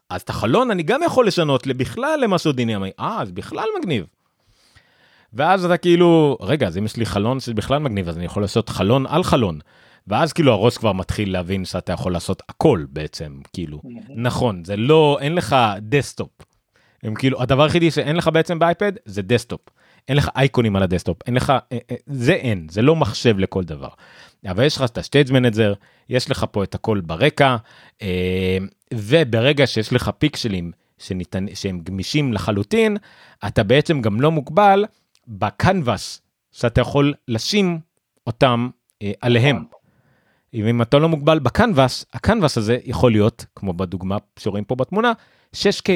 אז 0.09 0.21
את 0.21 0.29
החלון 0.29 0.71
אני 0.71 0.83
גם 0.83 1.03
יכול 1.05 1.27
לשנות 1.27 1.67
בכלל 1.67 2.19
למשהו 2.21 2.51
דינמי, 2.51 2.89
אה 2.99 3.21
אז 3.21 3.31
בכלל 3.31 3.65
מגניב. 3.79 4.05
ואז 5.33 5.65
אתה 5.65 5.77
כאילו, 5.77 6.37
רגע, 6.41 6.67
אז 6.67 6.77
אם 6.77 6.85
יש 6.85 6.97
לי 6.97 7.05
חלון 7.05 7.39
שבכלל 7.39 7.79
מגניב, 7.79 8.09
אז 8.09 8.17
אני 8.17 8.25
יכול 8.25 8.43
לעשות 8.43 8.69
חלון 8.69 9.05
על 9.07 9.23
חלון. 9.23 9.59
ואז 10.07 10.33
כאילו 10.33 10.51
הראש 10.51 10.77
כבר 10.77 10.93
מתחיל 10.93 11.31
להבין 11.31 11.65
שאתה 11.65 11.93
יכול 11.93 12.13
לעשות 12.13 12.41
הכל 12.49 12.85
בעצם, 12.89 13.39
כאילו. 13.53 13.81
נכון, 14.09 14.63
זה 14.63 14.75
לא, 14.75 15.17
אין 15.21 15.35
לך 15.35 15.55
desktop. 15.79 16.29
הם 17.03 17.15
כאילו, 17.15 17.41
הדבר 17.41 17.63
היחידי 17.63 17.91
שאין 17.91 18.15
לך 18.15 18.27
בעצם 18.33 18.59
באייפד 18.59 18.91
זה 19.05 19.21
desktop. 19.21 19.61
אין 20.07 20.17
לך 20.17 20.29
אייקונים 20.35 20.75
על 20.75 20.83
ה 20.83 20.87
desktop, 20.87 21.17
אין 21.27 21.33
לך, 21.33 21.49
אה, 21.49 21.77
אה, 21.91 21.95
זה 22.05 22.33
אין, 22.33 22.67
זה 22.69 22.81
לא 22.81 22.95
מחשב 22.95 23.39
לכל 23.39 23.63
דבר. 23.63 23.89
אבל 24.47 24.63
יש 24.63 24.75
לך 24.75 24.83
את 24.83 24.97
ה-stage 24.97 25.29
manager, 25.29 25.75
יש 26.09 26.31
לך 26.31 26.45
פה 26.51 26.63
את 26.63 26.75
הכל 26.75 27.01
ברקע, 27.01 27.55
אה, 28.01 28.57
וברגע 28.93 29.67
שיש 29.67 29.93
לך 29.93 30.11
פיקסלים 30.17 30.71
שניתן, 30.97 31.45
שהם 31.53 31.79
גמישים 31.79 32.33
לחלוטין, 32.33 32.97
אתה 33.47 33.63
בעצם 33.63 34.01
גם 34.01 34.21
לא 34.21 34.31
מוגבל 34.31 34.85
בקנבס 35.27 36.21
שאתה 36.51 36.81
יכול 36.81 37.13
לשים 37.27 37.79
אותם 38.27 38.69
עליהם. 39.21 39.63
אם 40.55 40.81
אתה 40.81 40.99
לא 40.99 41.09
מוגבל 41.09 41.39
בקנבס, 41.39 42.05
הקנבס 42.13 42.57
הזה 42.57 42.77
יכול 42.85 43.11
להיות, 43.11 43.45
כמו 43.55 43.73
בדוגמה 43.73 44.17
שרואים 44.39 44.63
פה 44.63 44.75
בתמונה, 44.75 45.11
6K. 45.55 45.89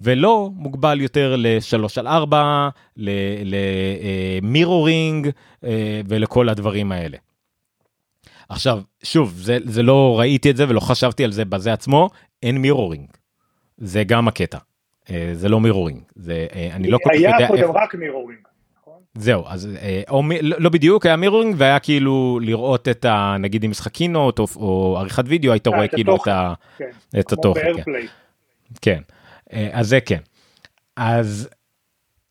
ולא 0.00 0.50
מוגבל 0.54 1.00
יותר 1.00 1.36
ל-3 1.36 1.86
על 1.96 2.06
4, 2.06 2.68
למירורינג 4.42 5.28
ולכל 6.08 6.48
הדברים 6.48 6.92
האלה. 6.92 7.18
עכשיו, 8.48 8.82
שוב, 9.02 9.32
זה, 9.36 9.58
זה 9.64 9.82
לא 9.82 10.16
ראיתי 10.18 10.50
את 10.50 10.56
זה 10.56 10.68
ולא 10.68 10.80
חשבתי 10.80 11.24
על 11.24 11.32
זה 11.32 11.44
בזה 11.44 11.72
עצמו, 11.72 12.10
אין 12.42 12.58
מירורינג. 12.58 13.08
זה 13.78 14.04
גם 14.04 14.28
הקטע. 14.28 14.58
אה, 15.10 15.30
זה 15.32 15.48
לא 15.48 15.60
מירורינג. 15.60 16.00
זה, 16.14 16.46
אה, 16.54 16.68
אני 16.72 16.90
לא 16.90 16.98
כל 17.02 17.10
כך 17.10 17.16
יודע 17.16 17.36
היה. 17.36 17.48
קודם 17.48 17.70
רק 17.70 17.94
מירורינג. 17.94 18.40
זהו 19.14 19.44
אז 19.48 19.68
אה, 19.82 20.02
או 20.10 20.22
לא 20.42 20.56
לא 20.60 20.70
בדיוק 20.70 21.06
היה 21.06 21.16
מירורינג 21.16 21.54
והיה 21.58 21.78
כאילו 21.78 22.40
לראות 22.42 22.88
את 22.88 23.04
ה... 23.04 23.36
נגיד 23.40 23.64
אם 23.64 23.70
משחק 23.70 23.92
קינות 23.92 24.38
או, 24.38 24.46
או 24.56 24.96
עריכת 24.98 25.24
וידאו 25.26 25.52
היית 25.52 25.66
אה, 25.66 25.72
רואה 25.72 25.84
את 25.84 25.90
כאילו 25.94 26.16
את. 26.16 26.28
ה... 26.28 26.54
כן. 26.78 26.90
את 27.18 27.32
התוכן. 27.32 27.72
כן. 27.84 27.92
כן. 28.80 29.00
אה, 29.52 29.68
אז 29.72 29.88
זה 29.88 30.00
כן. 30.00 30.20
אז 30.96 31.48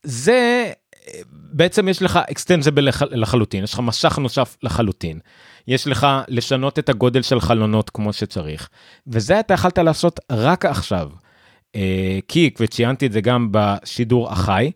זה 0.03 0.71
אה, 1.07 1.19
בעצם 1.31 1.87
יש 1.87 2.01
לך 2.01 2.19
אקסטנזיבל 2.31 2.89
לחלוטין 3.11 3.63
יש 3.63 3.73
לך 3.73 3.79
משך 3.79 4.17
נוסף 4.17 4.57
לחלוטין 4.63 5.19
יש 5.67 5.87
לך 5.87 6.07
לשנות 6.27 6.79
את 6.79 6.89
הגודל 6.89 7.21
של 7.21 7.39
חלונות 7.39 7.89
כמו 7.89 8.13
שצריך 8.13 8.69
וזה 9.07 9.39
אתה 9.39 9.53
יכלת 9.53 9.77
לעשות 9.77 10.19
רק 10.31 10.65
עכשיו. 10.65 11.09
אה, 11.75 12.19
כי 12.27 12.49
וציינתי 12.59 13.05
את 13.05 13.11
זה 13.11 13.21
גם 13.21 13.47
בשידור 13.51 14.31
החי. 14.31 14.71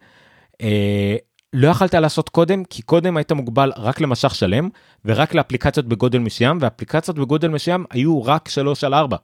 לא 1.54 1.68
יכלת 1.68 1.94
לעשות 1.94 2.30
קודם 2.30 2.64
כי 2.64 2.82
קודם 2.82 3.18
היית 3.18 3.32
מוגבל 3.32 3.72
רק 3.78 4.02
למשך 4.02 4.36
שלם 4.36 4.70
ורק 5.06 5.34
לאפליקציות 5.34 5.86
בגודל 5.86 6.20
מסוים 6.20 6.58
ואפליקציות 6.62 7.20
בגודל 7.20 7.48
מסוים 7.48 7.86
היו 7.92 8.24
רק 8.24 8.50
3 8.50 8.84
על 8.84 8.94
4. 8.94 9.18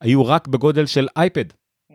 היו 0.00 0.26
רק 0.26 0.48
בגודל 0.48 0.86
של 0.86 1.08
אייפד 1.16 1.44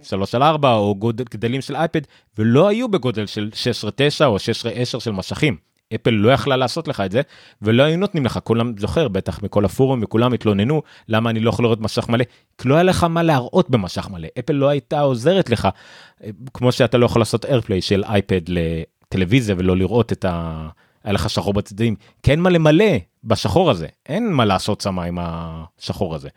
3 0.02 0.36
על 0.36 0.44
4 0.44 0.74
או 0.74 0.96
גודל 0.96 1.24
גדלים 1.30 1.62
של 1.62 1.76
אייפד 1.76 2.02
ולא 2.38 2.68
היו 2.68 2.88
בגודל 2.88 3.26
של 3.26 3.50
16-9 4.22 4.26
או 4.26 4.36
16-10 4.36 4.40
של 5.00 5.12
משכים. 5.12 5.58
אפל 5.96 6.10
לא 6.10 6.32
יכלה 6.32 6.58
לעשות 6.58 6.88
לך 6.88 7.02
את 7.02 7.12
זה 7.12 7.22
ולא 7.62 7.84
היו 7.84 7.98
נותנים 7.98 8.26
לך 8.26 8.40
כולם 8.44 8.78
זוכר 8.78 9.08
בטח 9.08 9.44
מכל 9.44 9.66
הפורום 9.66 10.00
וכולם 10.04 10.34
התלוננו 10.34 10.82
למה 11.08 11.30
אני 11.30 11.40
לא 11.40 11.50
יכול 11.50 11.66
לראות 11.66 11.82
משך 11.82 12.10
מלא 12.10 12.24
כי 12.58 12.68
לא 12.70 12.76
היה 12.76 12.84
לך 12.84 13.04
מה 13.04 13.24
להראות 13.24 13.70
במשך 13.70 14.10
מלא 14.10 14.28
אפל 14.40 14.54
לא 14.54 14.70
הייתה 14.70 15.00
עוזרת 15.00 15.50
לך 15.50 15.68
אה, 16.24 16.30
כמו 16.54 16.72
שאתה 16.72 16.98
לא 16.98 17.06
יכול 17.06 17.22
לעשות 17.22 17.46
איירפליי 17.46 17.82
של 17.82 18.04
אייפד 18.04 18.42
לטלוויזיה 19.06 19.56
ולא 19.58 19.78
לראות 19.78 20.12
את 20.12 20.26
ה... 20.26 20.68
היה 21.04 21.14
לך 21.14 21.30
שחור 21.30 21.54
בצדדים 21.54 21.96
כן 22.24 22.40
מה 22.40 22.50
למלא 22.50 22.86
בשחור 23.24 23.72
הזה 23.72 23.88
אין 24.06 24.32
מה 24.32 24.46
לעשות 24.46 24.82
שמה 24.82 25.04
עם 25.04 25.18
השחור 25.22 26.16
הזה. 26.16 26.30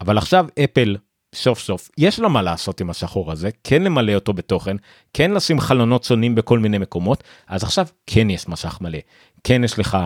אבל 0.00 0.18
עכשיו 0.18 0.46
אפל 0.64 0.96
סוף 1.34 1.60
סוף 1.60 1.90
יש 1.98 2.20
לה 2.20 2.28
מה 2.28 2.42
לעשות 2.42 2.80
עם 2.80 2.90
השחור 2.90 3.32
הזה 3.32 3.50
כן 3.64 3.82
למלא 3.82 4.14
אותו 4.14 4.32
בתוכן 4.32 4.76
כן 5.12 5.30
לשים 5.30 5.60
חלונות 5.60 6.04
שונים 6.04 6.34
בכל 6.34 6.58
מיני 6.58 6.78
מקומות 6.78 7.24
אז 7.46 7.62
עכשיו 7.62 7.86
כן 8.06 8.30
יש 8.30 8.48
מסך 8.48 8.78
מלא 8.80 8.98
כן 9.44 9.64
יש 9.64 9.78
לך 9.78 9.98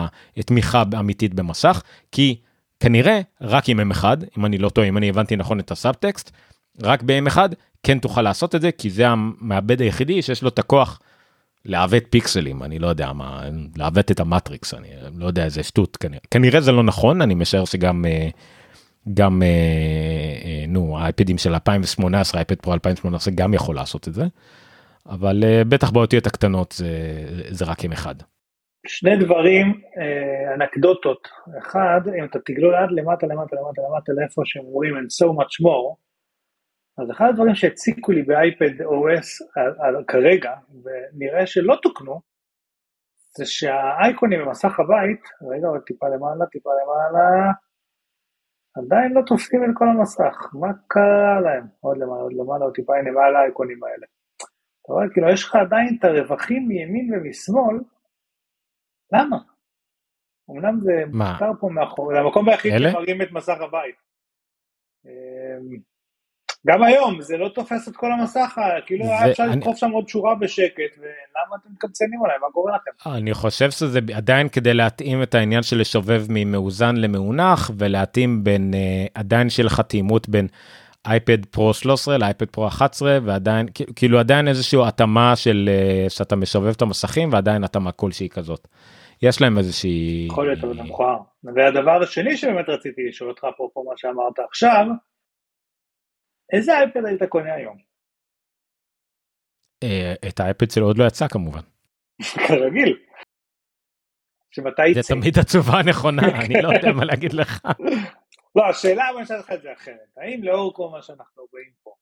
תמיכה 0.45 0.83
אמיתית 0.99 1.33
במסך 1.33 1.81
כי 2.11 2.35
כנראה 2.79 3.21
רק 3.41 3.69
עם 3.69 3.91
M1 3.91 4.03
אם 4.37 4.45
אני 4.45 4.57
לא 4.57 4.69
טועה 4.69 4.87
אם 4.87 4.97
אני 4.97 5.09
הבנתי 5.09 5.35
נכון 5.35 5.59
את 5.59 5.71
הסאבטקסט 5.71 6.31
רק 6.83 7.03
ב-M1 7.03 7.37
כן 7.83 7.99
תוכל 7.99 8.21
לעשות 8.21 8.55
את 8.55 8.61
זה 8.61 8.71
כי 8.71 8.89
זה 8.89 9.07
המעבד 9.07 9.81
היחידי 9.81 10.21
שיש 10.21 10.41
לו 10.41 10.49
את 10.49 10.59
הכוח 10.59 10.99
לעוות 11.65 12.03
פיקסלים 12.09 12.63
אני 12.63 12.79
לא 12.79 12.87
יודע 12.87 13.13
מה 13.13 13.43
לעוות 13.77 14.11
את 14.11 14.19
המטריקס 14.19 14.73
אני 14.73 14.87
לא 15.17 15.25
יודע 15.25 15.43
איזה 15.43 15.63
שטות 15.63 15.97
כנראה 15.97 16.21
כנראה 16.31 16.61
זה 16.61 16.71
לא 16.71 16.83
נכון 16.83 17.21
אני 17.21 17.35
משער 17.35 17.65
שגם. 17.65 18.05
אה, 18.05 18.29
גם 19.13 19.41
אה, 19.43 19.47
אה, 20.45 20.65
נו 20.67 20.99
האייפדים 20.99 21.37
של 21.37 21.53
2018 21.53 22.39
אייפד 22.39 22.55
פרו 22.55 22.73
2018 22.73 23.33
גם 23.37 23.53
יכול 23.53 23.75
לעשות 23.75 24.07
את 24.07 24.13
זה. 24.13 24.23
אבל 25.09 25.43
בטח 25.69 25.91
באותיות 25.91 26.27
הקטנות 26.27 26.71
זה, 26.71 26.87
זה 27.49 27.65
רק 27.65 27.83
עם 27.83 27.91
אחד. 27.91 28.15
שני 28.87 29.17
דברים, 29.17 29.81
אנקדוטות. 30.55 31.27
אחד, 31.57 32.01
אם 32.19 32.25
אתה 32.25 32.39
תגלול 32.45 32.75
עד 32.75 32.91
למטה, 32.91 33.27
למטה, 33.27 33.55
למטה, 33.55 33.81
למטה, 33.89 34.11
לאיפה 34.13 34.41
שהם 34.45 34.63
אומרים 34.65 34.93
and 34.97 35.25
so 35.25 35.27
much 35.39 35.65
more, 35.65 35.95
אז 36.97 37.11
אחד 37.11 37.25
הדברים 37.29 37.55
שהציקו 37.55 38.11
לי 38.11 38.23
באייפד 38.23 38.81
OS 38.81 39.29
על, 39.55 39.71
על, 39.79 40.03
כרגע, 40.07 40.53
ונראה 40.83 41.47
שלא 41.47 41.75
תוקנו, 41.81 42.21
זה 43.37 43.45
שהאייקונים 43.45 44.39
במסך 44.45 44.79
הבית, 44.79 45.23
רגע, 45.51 45.67
אבל 45.69 45.79
טיפה 45.79 46.07
למעלה, 46.09 46.45
טיפה 46.45 46.69
למעלה, 46.81 47.51
עדיין 48.77 49.13
לא 49.13 49.21
תופסים 49.27 49.63
את 49.63 49.69
כל 49.73 49.85
המסך, 49.87 50.35
מה 50.61 50.67
קרה 50.87 51.41
להם? 51.45 51.65
עוד 51.79 51.97
למעלה, 51.97 52.21
עוד 52.21 52.33
למעלה, 52.33 52.65
עוד 52.65 52.73
טיפה, 52.75 52.93
הנה, 52.97 53.11
מעל 53.11 53.35
האייקונים 53.35 53.83
האלה. 53.83 54.05
אתה 54.81 54.93
רואה, 54.93 55.05
כאילו, 55.13 55.29
יש 55.33 55.43
לך 55.43 55.55
עדיין 55.55 55.97
את 55.99 56.03
הרווחים 56.03 56.67
מימין 56.67 57.13
ומשמאל, 57.13 57.77
למה? 59.13 59.37
אמנם 60.51 60.79
זה? 60.79 60.93
מותר 61.07 61.51
פה 61.59 61.69
מאחור, 61.69 62.13
זה 62.13 62.19
המקום 62.19 62.49
היחיד? 62.49 62.71
שמראים 62.91 63.21
את 63.21 63.31
מסך 63.31 63.57
הבית. 63.61 63.95
גם 66.67 66.83
היום 66.83 67.21
זה 67.21 67.37
לא 67.37 67.49
תופס 67.49 67.87
את 67.87 67.95
כל 67.95 68.11
המסך, 68.11 68.55
כאילו 68.85 69.05
היה 69.05 69.31
אפשר 69.31 69.43
אני- 69.43 69.55
לדחוף 69.55 69.77
שם 69.77 69.91
עוד 69.91 70.07
שורה 70.09 70.35
בשקט, 70.35 70.97
ולמה 70.97 71.55
אתם 71.61 71.69
מקמצנים 71.73 72.19
עליי, 72.25 72.35
מה 72.41 72.47
קורה 72.53 72.75
לכם? 72.75 73.09
אני 73.17 73.33
חושב 73.33 73.71
שזה 73.71 73.99
עדיין 74.13 74.49
כדי 74.49 74.73
להתאים 74.73 75.23
את 75.23 75.35
העניין 75.35 75.63
של 75.63 75.79
לשובב 75.79 76.25
ממאוזן 76.29 76.95
למאונח 76.95 77.71
ולהתאים 77.77 78.43
בין 78.43 78.73
אה, 78.73 79.05
עדיין 79.13 79.49
שיהיה 79.49 79.65
לך 79.65 79.81
תאימות 79.81 80.29
בין 80.29 80.47
אייפד 81.07 81.45
פרו 81.45 81.73
13 81.73 82.17
לאייפד 82.17 82.45
פרו 82.49 82.67
11 82.67 83.17
ועדיין 83.23 83.67
כאילו 83.95 84.19
עדיין 84.19 84.47
איזושהי 84.47 84.79
התאמה 84.87 85.35
של 85.35 85.69
אה, 85.71 86.09
שאתה 86.09 86.35
משובב 86.35 86.67
את 86.77 86.81
המסכים 86.81 87.33
ועדיין 87.33 87.63
התאמה 87.63 87.91
כלשהי 87.91 88.29
כזאת. 88.29 88.67
יש 89.21 89.41
להם 89.41 89.57
איזושהי 89.57 90.25
יכול 90.29 90.45
להיות 90.47 90.63
אבל 90.63 90.75
זה 90.75 90.83
מכוער. 90.83 91.17
והדבר 91.55 92.03
השני 92.03 92.37
שבאמת 92.37 92.69
רציתי 92.69 93.01
לשאול 93.09 93.29
אותך, 93.29 93.43
אפרופו 93.55 93.83
מה 93.83 93.93
שאמרת 93.97 94.39
עכשיו, 94.49 94.85
איזה 96.53 96.77
אייפד 96.77 97.05
היית 97.05 97.23
קונה 97.23 97.53
היום? 97.53 97.77
אה, 99.83 100.13
את 100.29 100.39
האייפד 100.39 100.71
שלו 100.71 100.85
עוד 100.85 100.97
לא 100.97 101.07
יצא 101.07 101.27
כמובן. 101.27 101.61
כרגיל. 102.47 102.97
שמתי 104.51 104.93
זה 104.93 104.99
יצא? 104.99 105.13
תמיד 105.13 105.39
התשובה 105.39 105.79
הנכונה 105.79 106.21
אני 106.45 106.61
לא 106.61 106.69
יודע 106.69 106.91
מה 106.91 107.05
להגיד 107.05 107.33
לך. 107.33 107.61
לא, 108.55 108.65
השאלה, 108.69 109.03
בוא 109.13 109.21
נשאל 109.21 109.37
אותך 109.37 109.51
את 109.51 109.61
זה 109.61 109.73
אחרת. 109.73 110.17
האם 110.17 110.43
לאור 110.43 110.73
כל 110.73 110.89
מה 110.91 111.01
שאנחנו 111.01 111.43
רואים 111.51 111.71
פה, 111.83 111.95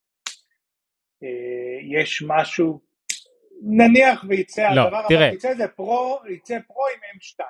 אה, 1.24 2.00
יש 2.00 2.24
משהו, 2.28 2.82
נניח 3.62 4.26
ויצא 4.28 4.70
לא, 4.76 4.82
הדבר, 4.82 5.08
תראה. 5.08 5.28
אבל 5.28 5.36
יצא 5.36 5.50
איזה 5.50 5.68
פרו, 5.68 6.20
יצא 6.30 6.60
פרו 6.68 6.84
עם 6.88 7.00
M2. 7.20 7.44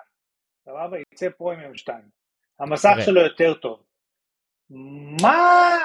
סבבה? 0.66 0.98
יצא 1.14 1.30
פרו 1.30 1.52
עם 1.52 1.60
M2. 1.60 1.94
המסך. 2.60 2.96
שלו 3.06 3.22
יותר 3.22 3.54
טוב. 3.54 3.84
מה 5.22 5.78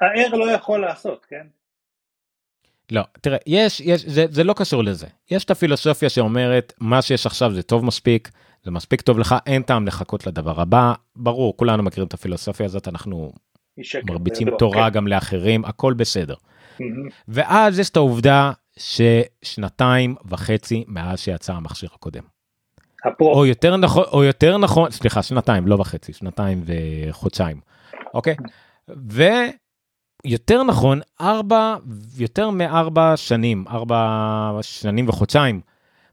ה-Air 0.00 0.36
לא 0.36 0.50
יכול 0.50 0.80
לעשות, 0.80 1.26
כן? 1.28 1.46
לא, 2.90 3.02
תראה, 3.20 3.38
יש, 3.46 3.80
יש, 3.80 4.04
זה, 4.04 4.26
זה 4.30 4.44
לא 4.44 4.52
קשור 4.52 4.84
לזה. 4.84 5.06
יש 5.30 5.44
את 5.44 5.50
הפילוסופיה 5.50 6.08
שאומרת, 6.08 6.72
מה 6.80 7.02
שיש 7.02 7.26
עכשיו 7.26 7.54
זה 7.54 7.62
טוב 7.62 7.84
מספיק, 7.84 8.30
זה 8.64 8.70
מספיק 8.70 9.00
טוב 9.00 9.18
לך, 9.18 9.34
אין 9.46 9.62
טעם 9.62 9.86
לחכות 9.86 10.26
לדבר 10.26 10.60
הבא. 10.60 10.92
ברור, 11.16 11.56
כולנו 11.56 11.82
מכירים 11.82 12.08
את 12.08 12.14
הפילוסופיה 12.14 12.66
הזאת, 12.66 12.88
אנחנו. 12.88 13.32
מרביצים 14.04 14.48
תורה 14.58 14.90
כן. 14.90 14.94
גם 14.94 15.08
לאחרים, 15.08 15.64
הכל 15.64 15.94
בסדר. 15.94 16.34
מהמם. 16.80 17.08
ואז 17.28 17.78
יש 17.78 17.90
את 17.90 17.96
העובדה 17.96 18.52
ששנתיים 18.78 20.14
וחצי 20.28 20.84
מאז 20.88 21.20
שיצא 21.20 21.52
המכשיר 21.52 21.88
הקודם. 21.94 22.22
הפרו, 23.04 23.34
או 23.34 23.46
יותר 23.46 23.76
נכון, 23.76 24.04
או 24.12 24.24
יותר 24.24 24.58
נכון, 24.58 24.90
סליחה, 24.90 25.22
שנתיים, 25.22 25.66
לא 25.66 25.74
וחצי, 25.74 26.12
שנתיים 26.12 26.64
וחודשיים, 26.66 27.60
אוקיי? 28.14 28.36
ויותר 30.26 30.62
נכון, 30.62 31.00
ארבע, 31.20 31.76
יותר 32.16 32.50
מארבע 32.50 33.16
שנים, 33.16 33.64
ארבע 33.68 34.58
שנים 34.62 35.08
וחודשיים, 35.08 35.60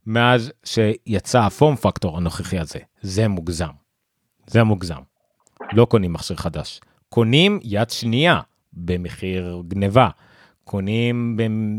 מאז 0.07 0.51
שיצא 0.63 1.41
ה 1.43 1.49
form 1.49 1.75
factor 1.75 2.17
הנוכחי 2.17 2.59
הזה. 2.59 2.79
זה 3.01 3.27
מוגזם. 3.27 3.69
זה 4.47 4.63
מוגזם. 4.63 5.01
לא 5.73 5.85
קונים 5.85 6.13
מכשיר 6.13 6.37
חדש. 6.37 6.81
קונים 7.09 7.59
יד 7.63 7.89
שנייה 7.89 8.39
במחיר 8.73 9.61
גניבה. 9.67 10.09
קונים, 10.63 11.37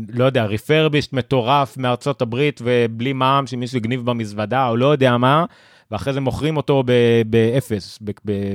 לא 0.09 0.25
יודע, 0.25 0.45
refurbished 0.45 1.13
מטורף 1.13 1.77
מארצות 1.77 2.21
הברית 2.21 2.61
ובלי 2.63 3.13
מע"מ 3.13 3.47
שמישהו 3.47 3.77
הגניב 3.77 4.05
במזוודה 4.05 4.67
או 4.67 4.77
לא 4.77 4.85
יודע 4.85 5.17
מה, 5.17 5.45
ואחרי 5.91 6.13
זה 6.13 6.21
מוכרים 6.21 6.57
אותו 6.57 6.83
באפס, 7.29 7.99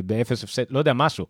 באפס 0.05 0.45
הפסד, 0.45 0.63
לא 0.71 0.79
יודע, 0.79 0.93
משהו. 0.93 1.27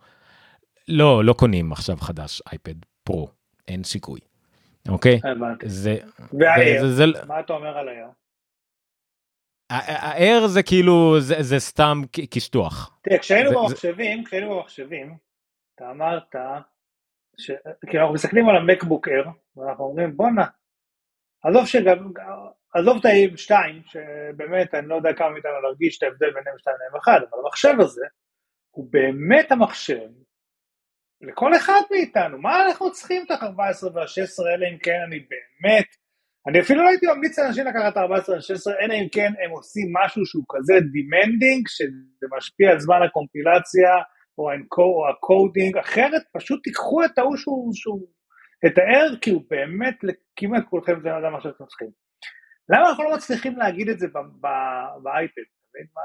לא, 0.90 1.24
לא 1.24 1.32
קונים 1.32 1.72
עכשיו 1.72 1.96
חדש 1.96 2.42
אייפד 2.52 2.74
פרו, 3.04 3.28
אין 3.68 3.84
סיכוי. 3.84 4.20
אוקיי? 4.88 5.20
הבנתי. 5.24 5.68
זה, 5.68 5.96
והאר, 6.40 6.86
זה, 6.86 7.12
זה, 7.12 7.26
מה 7.26 7.40
אתה 7.40 7.52
אומר 7.52 7.78
על 7.78 7.88
האר? 7.88 8.10
האר 9.70 10.46
זה 10.46 10.62
כאילו, 10.62 11.20
זה, 11.20 11.34
זה 11.40 11.58
סתם 11.58 12.02
קשטוח. 12.30 12.98
תראה, 13.02 13.18
כשהיינו 13.18 13.50
במחשבים, 13.50 14.24
כשהיינו 14.24 14.56
במחשבים, 14.56 15.16
אתה 15.74 15.90
אמרת, 15.90 16.34
ש... 17.38 17.50
כי 17.90 17.98
אנחנו 17.98 18.14
מסתכלים 18.14 18.48
על 18.48 18.56
המקבוק 18.56 19.08
אר, 19.08 19.30
ואנחנו 19.56 19.84
אומרים 19.84 20.16
בואנה, 20.16 20.46
עזוב 21.44 21.66
שגם, 21.66 22.12
עזוב 22.74 22.96
את 23.00 23.04
ה-M2, 23.04 23.54
שבאמת 23.86 24.74
אני 24.74 24.88
לא 24.88 24.94
יודע 24.94 25.12
כמה 25.12 25.30
מאיתנו 25.30 25.60
להרגיש 25.62 25.98
את 25.98 26.02
ההבדל 26.02 26.30
בין 26.30 26.42
M2 26.42 26.70
ל-M1, 26.70 27.16
אבל 27.30 27.38
המחשב 27.44 27.74
הזה, 27.80 28.06
הוא 28.70 28.88
באמת 28.90 29.52
המחשב, 29.52 30.08
לכל 31.22 31.56
אחד 31.56 31.80
מאיתנו, 31.90 32.38
מה 32.38 32.66
אנחנו 32.66 32.92
צריכים 32.92 33.22
את 33.26 33.30
ה-14 33.30 33.94
וה-16, 33.94 34.54
אלא 34.54 34.66
אם 34.72 34.78
כן 34.78 34.98
אני 35.06 35.18
באמת, 35.18 35.86
אני 36.48 36.60
אפילו 36.60 36.82
לא 36.82 36.88
הייתי 36.88 37.06
ממליץ 37.06 37.38
לאנשים 37.38 37.66
לקחת 37.66 37.92
את 37.92 37.96
ה-14 37.96 38.30
וה-16, 38.30 38.84
אלא 38.84 38.94
אם 38.94 39.08
כן 39.12 39.32
הם 39.44 39.50
עושים 39.50 39.86
משהו 39.92 40.26
שהוא 40.26 40.44
כזה 40.48 40.74
demanding, 40.74 41.62
שזה 41.66 42.26
משפיע 42.36 42.70
על 42.70 42.80
זמן 42.80 43.00
הקומפילציה, 43.06 43.92
או, 44.38 44.44
או 44.78 45.08
ה 45.10 45.18
coding, 45.19 45.76
אחרת 45.76 46.22
פשוט 46.36 46.60
תיקחו 46.64 47.04
את 47.04 47.18
ההוא 47.18 47.36
שהוא, 47.36 47.70
שהוא, 47.74 48.06
את 48.66 48.78
ה-Air, 48.78 49.18
כי 49.20 49.30
הוא 49.30 49.42
באמת, 49.50 49.96
כמעט 50.36 50.64
כולכם 50.70 51.00
זה 51.02 51.08
אדם 51.18 51.32
מה 51.32 51.40
שאתם 51.40 51.64
צריכים. 51.66 51.90
למה 52.68 52.88
אנחנו 52.88 53.04
לא 53.04 53.14
מצליחים 53.14 53.56
להגיד 53.56 53.88
את 53.88 53.98
זה 53.98 54.06
באייפד? 55.02 55.42
מה... 55.96 56.02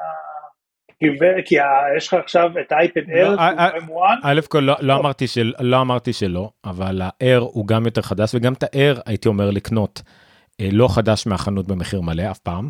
כי, 1.00 1.56
יש 1.98 2.08
לך 2.08 2.14
עכשיו 2.14 2.52
את 2.62 2.72
האייפד 2.72 3.02
לא, 3.08 3.36
Air, 3.36 3.40
אה, 3.40 3.70
שהוא 3.86 4.06
M1, 4.06 4.10
א' 4.24 4.42
כל 4.50 4.60
לא, 4.60 4.76
לא 4.82 4.96
אמרתי 4.96 5.26
לא 5.60 5.82
אמרתי 5.82 6.14
שלא 6.14 6.50
אבל 6.66 7.02
ה-Air 7.02 7.40
הוא 7.40 7.68
גם 7.68 7.86
יותר 7.86 8.02
חדש 8.02 8.36
וגם 8.36 8.54
את 8.54 8.64
ה-Air 8.64 9.02
הייתי 9.06 9.28
אומר 9.28 9.52
לקנות 9.52 10.02
אה, 10.62 10.70
לא 10.72 10.88
חדש 10.88 11.28
מהחנות 11.28 11.68
במחיר 11.68 12.02
מלא 12.02 12.32
אף 12.32 12.40
פעם. 12.40 12.70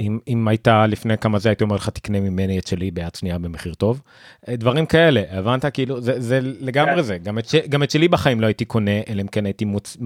אם 0.00 0.18
אם 0.28 0.48
היית 0.48 0.68
לפני 0.88 1.18
כמה 1.18 1.38
זה 1.38 1.48
הייתי 1.48 1.64
אומר 1.64 1.76
לך 1.76 1.88
תקנה 1.88 2.20
ממני 2.20 2.58
את 2.58 2.66
שלי 2.66 2.90
ביד 2.90 3.14
שנייה 3.14 3.38
במחיר 3.38 3.74
טוב. 3.74 4.02
אה, 4.48 4.56
דברים 4.56 4.86
כאלה 4.86 5.22
הבנת? 5.30 5.64
כאילו 5.66 6.00
זה 6.00 6.20
זה 6.20 6.38
לגמרי 6.42 6.94
כן. 6.96 7.02
זה. 7.02 7.18
גם 7.18 7.38
את 7.38 7.48
ש- 7.48 7.54
גם 7.54 7.82
את 7.82 7.90
שלי 7.90 8.08
בחיים 8.08 8.40
לא 8.40 8.46
הייתי 8.46 8.64
קונה 8.64 9.00
אלא 9.08 9.22
אם 9.22 9.26
כן 9.26 9.44
הייתי 9.46 9.64
מוצ... 9.64 9.96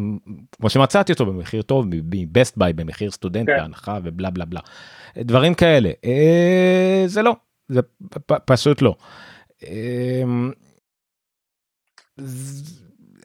כמו 0.61 0.71
שמצאתי 0.71 1.13
אותו 1.13 1.27
במחיר 1.27 1.63
טוב 1.63 1.87
מבסט 1.91 2.57
ביי 2.59 2.73
במחיר 2.73 3.11
סטודנט 3.11 3.47
כן. 3.47 3.57
בהנחה 3.57 3.99
ובלה 4.03 4.31
בלה 4.31 4.45
בלה. 4.45 4.61
דברים 5.19 5.55
כאלה. 5.55 5.91
אה, 6.05 7.03
זה 7.07 7.23
לא 7.23 7.37
זה 7.69 7.81
פ- 8.27 8.33
פשוט 8.47 8.83
לא. 8.83 8.95
אמ, 9.63 10.51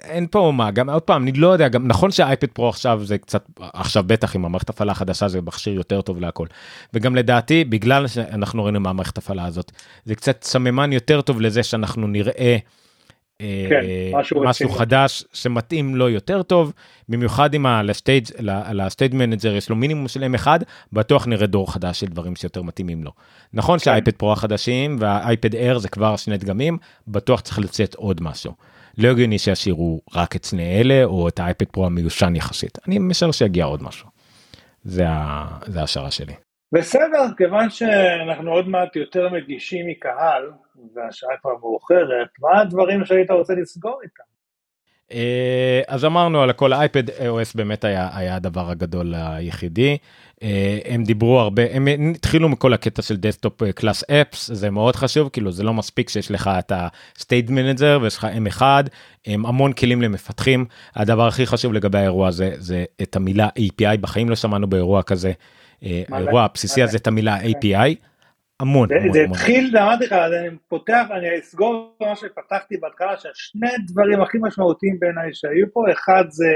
אין 0.03 0.27
פה 0.31 0.51
מה 0.55 0.71
גם 0.71 0.89
עוד 0.89 1.01
פעם 1.01 1.23
אני 1.23 1.31
לא 1.31 1.47
יודע 1.47 1.67
גם 1.67 1.87
נכון 1.87 2.11
שהאייפד 2.11 2.47
פרו 2.47 2.69
עכשיו 2.69 3.05
זה 3.05 3.17
קצת 3.17 3.45
עכשיו 3.59 4.03
בטח 4.07 4.35
עם 4.35 4.45
המערכת 4.45 4.69
הפעלה 4.69 4.91
החדשה 4.91 5.27
זה 5.27 5.41
מכשיר 5.41 5.73
יותר 5.73 6.01
טוב 6.01 6.19
להכל 6.19 6.47
וגם 6.93 7.15
לדעתי 7.15 7.63
בגלל 7.63 8.07
שאנחנו 8.07 8.63
ראינו 8.63 8.79
מהמערכת 8.79 9.17
הפעלה 9.17 9.45
הזאת 9.45 9.71
זה 10.05 10.15
קצת 10.15 10.43
סממן 10.43 10.93
יותר 10.93 11.21
טוב 11.21 11.41
לזה 11.41 11.63
שאנחנו 11.63 12.07
נראה. 12.07 12.57
אה, 13.41 13.65
כן, 13.69 13.81
משהו 14.19 14.43
משהו 14.43 14.65
רציני. 14.69 14.79
חדש 14.79 15.23
שמתאים 15.33 15.95
לו 15.95 16.09
יותר 16.09 16.43
טוב 16.43 16.73
במיוחד 17.09 17.53
אם 17.55 17.65
ל 17.83 17.90
stage 17.90 18.25
ל 18.73 18.80
Stage 18.80 19.15
Manager 19.15 19.55
יש 19.55 19.69
לו 19.69 19.75
מינימום 19.75 20.07
של 20.07 20.23
M1 20.35 20.47
בטוח 20.93 21.27
נראה 21.27 21.47
דור 21.47 21.73
חדש 21.73 21.99
של 21.99 22.05
דברים 22.07 22.35
שיותר 22.35 22.61
מתאימים 22.61 23.03
לו. 23.03 23.11
נכון 23.53 23.79
כן. 23.79 23.83
שהאייפד 23.85 24.11
פרו 24.11 24.31
החדשים 24.31 24.97
והאייפד 24.99 25.53
אייר 25.53 25.77
זה 25.77 25.89
כבר 25.89 26.15
שני 26.15 26.37
דגמים 26.37 26.77
בטוח 27.07 27.41
צריך 27.41 27.59
לצאת 27.59 27.95
עוד 27.95 28.23
משהו. 28.23 28.53
לא 28.97 29.07
הגיוני 29.07 29.39
שישאירו 29.39 30.01
רק 30.15 30.35
את 30.35 30.43
שני 30.43 30.79
אלה 30.81 31.03
או 31.03 31.27
את 31.27 31.39
האייפד 31.39 31.65
פרו 31.65 31.85
המיושן 31.85 32.35
יחסית 32.35 32.77
אני 32.87 32.99
משער 32.99 33.31
שיגיע 33.31 33.65
עוד 33.65 33.83
משהו. 33.83 34.07
זה 34.83 35.05
ה- 35.09 35.57
זה 35.65 35.79
ההשערה 35.81 36.11
שלי. 36.11 36.33
בסדר, 36.73 37.23
כיוון 37.37 37.69
שאנחנו 37.69 38.51
עוד 38.51 38.67
מעט 38.67 38.95
יותר 38.95 39.29
מגישים 39.29 39.85
מקהל, 39.87 40.43
והשעה 40.95 41.37
כבר 41.41 41.57
מאוחרת, 41.61 42.27
מה 42.39 42.61
הדברים 42.61 43.05
שהיית 43.05 43.31
רוצה 43.31 43.53
לסגור 43.53 43.99
איתם? 44.03 44.23
אה, 45.13 45.81
אז 45.87 46.05
אמרנו 46.05 46.41
על 46.41 46.49
הכל 46.49 46.73
האייפד 46.73 47.09
OS 47.09 47.51
באמת 47.55 47.83
היה 47.83 48.09
היה 48.13 48.35
הדבר 48.35 48.69
הגדול 48.69 49.13
היחידי 49.15 49.97
אה, 50.43 50.79
הם 50.85 51.03
דיברו 51.03 51.39
הרבה 51.39 51.63
הם 51.71 51.87
התחילו 52.15 52.49
מכל 52.49 52.73
הקטע 52.73 53.01
של 53.01 53.17
desktop 53.17 53.63
class 53.63 54.03
apps 54.03 54.51
זה 54.51 54.69
מאוד 54.69 54.95
חשוב 54.95 55.29
כאילו 55.29 55.51
זה 55.51 55.63
לא 55.63 55.73
מספיק 55.73 56.09
שיש 56.09 56.31
לך 56.31 56.49
את 56.59 56.71
ה-Stage 56.71 57.49
Manager 57.49 58.01
ויש 58.01 58.17
לך 58.17 58.27
M1 58.45 58.61
הם 59.25 59.45
המון 59.45 59.73
כלים 59.73 60.01
למפתחים 60.01 60.65
הדבר 60.95 61.27
הכי 61.27 61.45
חשוב 61.45 61.73
לגבי 61.73 61.97
האירוע 61.97 62.27
הזה 62.27 62.51
זה 62.57 62.85
את 63.01 63.15
המילה 63.15 63.47
API 63.59 63.97
בחיים 64.01 64.29
לא 64.29 64.35
שמענו 64.35 64.67
באירוע 64.67 65.03
כזה 65.03 65.31
אה? 65.83 66.03
האירוע 66.11 66.43
הבסיסי 66.43 66.83
הזה 66.83 66.91
זה? 66.91 66.97
את 66.97 67.07
המילה 67.07 67.37
API 67.41 67.95
המון 68.61 68.87
זה, 68.87 68.95
המון, 68.95 69.13
זה 69.13 69.19
המון. 69.19 69.31
התחיל, 69.31 69.77
אמרתי 69.77 70.05
לך, 70.05 70.13
אני 70.13 70.57
פותח, 70.67 71.05
אני 71.11 71.39
אסגור 71.39 71.97
מה 72.01 72.15
שפתחתי 72.15 72.77
בהתחלה, 72.77 73.17
שהשני 73.17 73.75
דברים 73.87 74.21
הכי 74.21 74.37
משמעותיים 74.41 74.99
בעיניי 74.99 75.33
שהיו 75.33 75.67
פה, 75.73 75.81
אחד 75.91 76.23
זה 76.29 76.53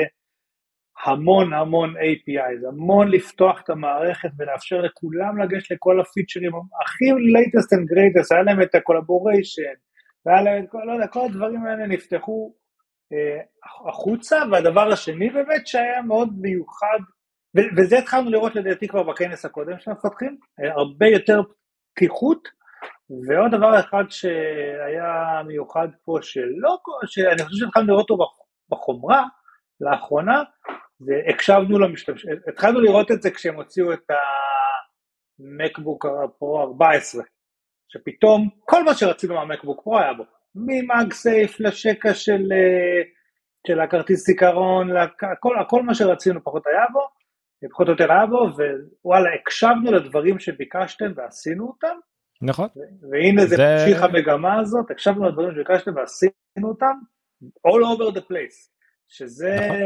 המון 1.05 1.53
המון 1.53 1.93
APIs, 1.97 2.67
המון 2.67 3.11
לפתוח 3.11 3.61
את 3.63 3.69
המערכת 3.69 4.29
ולאפשר 4.37 4.81
לכולם 4.81 5.41
לגשת 5.41 5.71
לכל 5.71 5.99
הפיצ'רים 6.01 6.51
הכי 6.83 7.05
latest 7.11 7.69
and 7.75 7.85
greatest, 7.91 8.35
היה 8.35 8.43
להם 8.43 8.61
את 8.61 8.75
ה-collaboration, 8.75 9.77
והיה 10.25 10.41
להם 10.41 10.63
את 10.63 10.69
כל, 10.69 10.77
לא 10.85 10.91
יודע, 10.91 11.07
כל 11.07 11.25
הדברים 11.25 11.65
האלה 11.65 11.87
נפתחו 11.87 12.53
אה, 13.13 13.41
החוצה, 13.89 14.37
והדבר 14.51 14.91
השני 14.91 15.29
באמת 15.29 15.67
שהיה 15.67 16.01
מאוד 16.01 16.29
מיוחד, 16.41 16.99
ו- 17.57 17.69
וזה 17.77 17.97
התחלנו 17.97 18.29
לראות 18.29 18.55
לדעתי 18.55 18.87
כבר 18.87 19.03
בכנס 19.03 19.45
הקודם 19.45 19.79
של 19.79 19.91
המפתחים, 19.91 20.37
אה, 20.59 20.71
הרבה 20.71 21.07
יותר 21.07 21.41
פתיחות, 21.95 22.47
ועוד 23.27 23.51
דבר 23.51 23.79
אחד 23.79 24.03
שהיה 24.09 25.43
מיוחד 25.47 25.87
פה 26.05 26.17
שלא, 26.21 26.77
שאני 27.05 27.43
חושב 27.43 27.65
שהתחלנו 27.65 27.87
לראות 27.87 28.09
אותו 28.09 28.27
בחומרה 28.71 29.23
לאחרונה, 29.81 30.43
זה 30.99 31.13
הקשבנו 31.29 31.79
למשתמשים, 31.79 32.31
התחלנו 32.47 32.79
לראות 32.79 33.11
את 33.11 33.21
זה 33.21 33.31
כשהם 33.31 33.55
הוציאו 33.55 33.93
את 33.93 34.11
המקבוק 35.39 36.05
פרו 36.39 36.61
14, 36.61 37.23
שפתאום 37.87 38.49
כל 38.59 38.83
מה 38.83 38.93
שרצינו 38.93 39.35
מהמקבוק 39.35 39.83
פרו 39.83 39.99
היה 39.99 40.13
בו, 40.13 40.23
ממאגסייף 40.55 41.59
לשקע 41.59 42.13
של, 42.13 42.43
של 43.67 43.79
הכרטיס 43.79 44.25
זיכרון, 44.25 44.89
הכל, 44.97 45.59
הכל 45.59 45.83
מה 45.83 45.95
שרצינו 45.95 46.43
פחות 46.43 46.67
היה 46.67 46.85
בו, 46.93 47.07
פחות 47.71 47.87
או 47.87 47.91
יותר 47.91 48.11
היה 48.11 48.25
בו, 48.25 48.49
ווואלה, 49.03 49.29
הקשבנו 49.41 49.91
לדברים 49.91 50.39
שביקשתם 50.39 51.11
ועשינו 51.15 51.67
אותם. 51.67 51.95
נכון. 52.41 52.67
והנה 53.11 53.45
זה 53.45 53.67
המשיך. 53.67 54.03
המגמה 54.03 54.59
הזאת, 54.59 54.91
הקשבנו 54.91 55.29
לדברים 55.29 55.51
שביקשתם 55.51 55.91
ועשינו 55.95 56.69
אותם, 56.69 56.93
all 57.67 57.97
over 57.97 58.17
the 58.17 58.21
place. 58.21 58.75
שזה 59.07 59.55
נכון. 59.55 59.77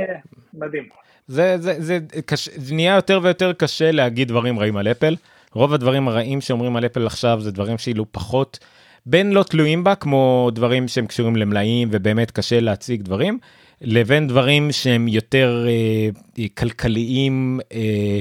מדהים. 0.54 0.90
זה, 1.28 1.58
זה, 1.58 1.76
זה, 1.80 2.00
קש... 2.26 2.50
זה 2.50 2.76
נהיה 2.76 2.96
יותר 2.96 3.20
ויותר 3.24 3.54
קשה 3.54 3.91
להגיד 3.91 4.28
דברים 4.28 4.60
רעים 4.60 4.78
על 4.78 4.88
אפל. 4.88 5.16
רוב 5.54 5.74
הדברים 5.74 6.08
הרעים 6.08 6.41
שאומרים 6.41 6.76
על 6.76 6.86
אפל 6.86 7.06
עכשיו 7.06 7.41
זה 7.41 7.52
דברים 7.52 7.78
שאילו 7.78 8.06
פחות, 8.12 8.60
בין 9.06 9.32
לא 9.32 9.44
תלויים 9.44 9.84
בה, 9.84 9.96
כמו 9.96 10.50
דברים 10.54 10.88
שהם 10.88 11.08
קשורים 11.08 11.36
למלאים 11.36 11.88
ובאמת 11.91 12.32
קשה 12.32 12.60
להציג 12.60 13.02
דברים, 13.02 13.40
לבין 13.81 14.27
דברים 14.27 14.72
שהם 14.72 15.07
יותר 15.07 15.65
אה, 15.68 16.45
כלכליים, 16.57 17.60
אה, 17.73 18.19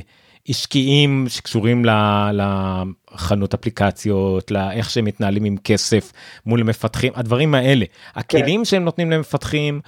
עסקיים, 0.48 1.26
שקשורים 1.28 1.85
לחנות 2.32 3.55
אפליקציות, 3.55 4.51
לאיך 4.51 4.90
שהם 4.90 5.05
מתנהלים 5.05 5.44
עם 5.44 5.56
כסף 5.64 6.12
מול 6.47 6.62
מפתחים, 6.62 7.12
הדברים 7.16 7.55
האלה. 7.55 7.85
הכלים 8.14 8.60
כן. 8.60 8.64
שהם 8.64 8.85
נותנים 8.85 9.10
למפתחים, 9.10 9.80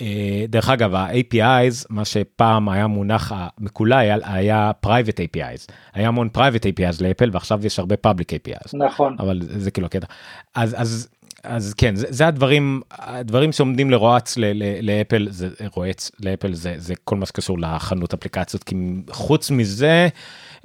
אה, 0.00 0.44
דרך 0.48 0.68
אגב 0.70 0.94
ה-APIs 0.94 1.86
מה 1.90 2.04
שפעם 2.04 2.68
היה 2.68 2.86
מונח 2.86 3.32
מקולי 3.58 3.96
היה, 3.96 4.16
היה 4.22 4.70
private 4.86 5.36
APIs 5.36 5.72
היה 5.94 6.08
המון 6.08 6.28
private 6.36 6.64
APIs 6.64 7.02
לאפל 7.02 7.30
ועכשיו 7.32 7.66
יש 7.66 7.78
הרבה 7.78 7.96
public 8.06 8.24
APIs 8.24 8.70
נכון 8.86 9.16
אבל 9.18 9.40
זה 9.42 9.70
כאילו 9.70 9.86
הקטע 9.86 10.06
אז 10.54 10.74
אז 10.78 11.08
אז 11.44 11.74
כן 11.74 11.96
זה, 11.96 12.06
זה 12.10 12.26
הדברים 12.26 12.80
הדברים 12.90 13.52
שעומדים 13.52 13.90
לרועץ 13.90 14.34
לאפל 14.82 15.26
זה 15.30 15.48
רועץ 15.74 16.10
לאפל 16.20 16.54
זה 16.54 16.74
זה 16.78 16.94
כל 17.04 17.16
מה 17.16 17.26
שקשור 17.26 17.58
לחנות 17.58 18.14
אפליקציות 18.14 18.64
כי 18.64 18.76
חוץ 19.10 19.50
מזה. 19.50 20.08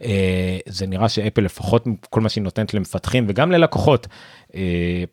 אה, 0.01 0.57
זה 0.67 0.87
נראה 0.87 1.09
שאפל 1.09 1.41
לפחות 1.41 1.83
כל 2.09 2.21
מה 2.21 2.29
שהיא 2.29 2.43
נותנת 2.43 2.73
למפתחים 2.73 3.25
וגם 3.27 3.51
ללקוחות 3.51 4.07
אה, 4.55 5.03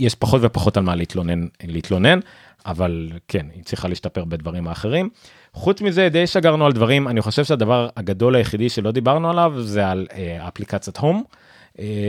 יש 0.00 0.14
פחות 0.14 0.40
ופחות 0.44 0.76
על 0.76 0.82
מה 0.82 0.94
להתלונן 0.94 1.46
להתלונן 1.64 2.20
אבל 2.66 3.10
כן 3.28 3.46
היא 3.54 3.64
צריכה 3.64 3.88
להשתפר 3.88 4.24
בדברים 4.24 4.68
האחרים. 4.68 5.08
חוץ 5.52 5.80
מזה 5.80 6.08
די 6.08 6.26
שגרנו 6.26 6.66
על 6.66 6.72
דברים 6.72 7.08
אני 7.08 7.20
חושב 7.20 7.44
שהדבר 7.44 7.88
הגדול 7.96 8.36
היחידי 8.36 8.68
שלא 8.68 8.90
דיברנו 8.90 9.30
עליו 9.30 9.52
זה 9.62 9.88
על 9.88 10.06
אה, 10.12 10.48
אפליקציית 10.48 10.96
הום. 10.96 11.24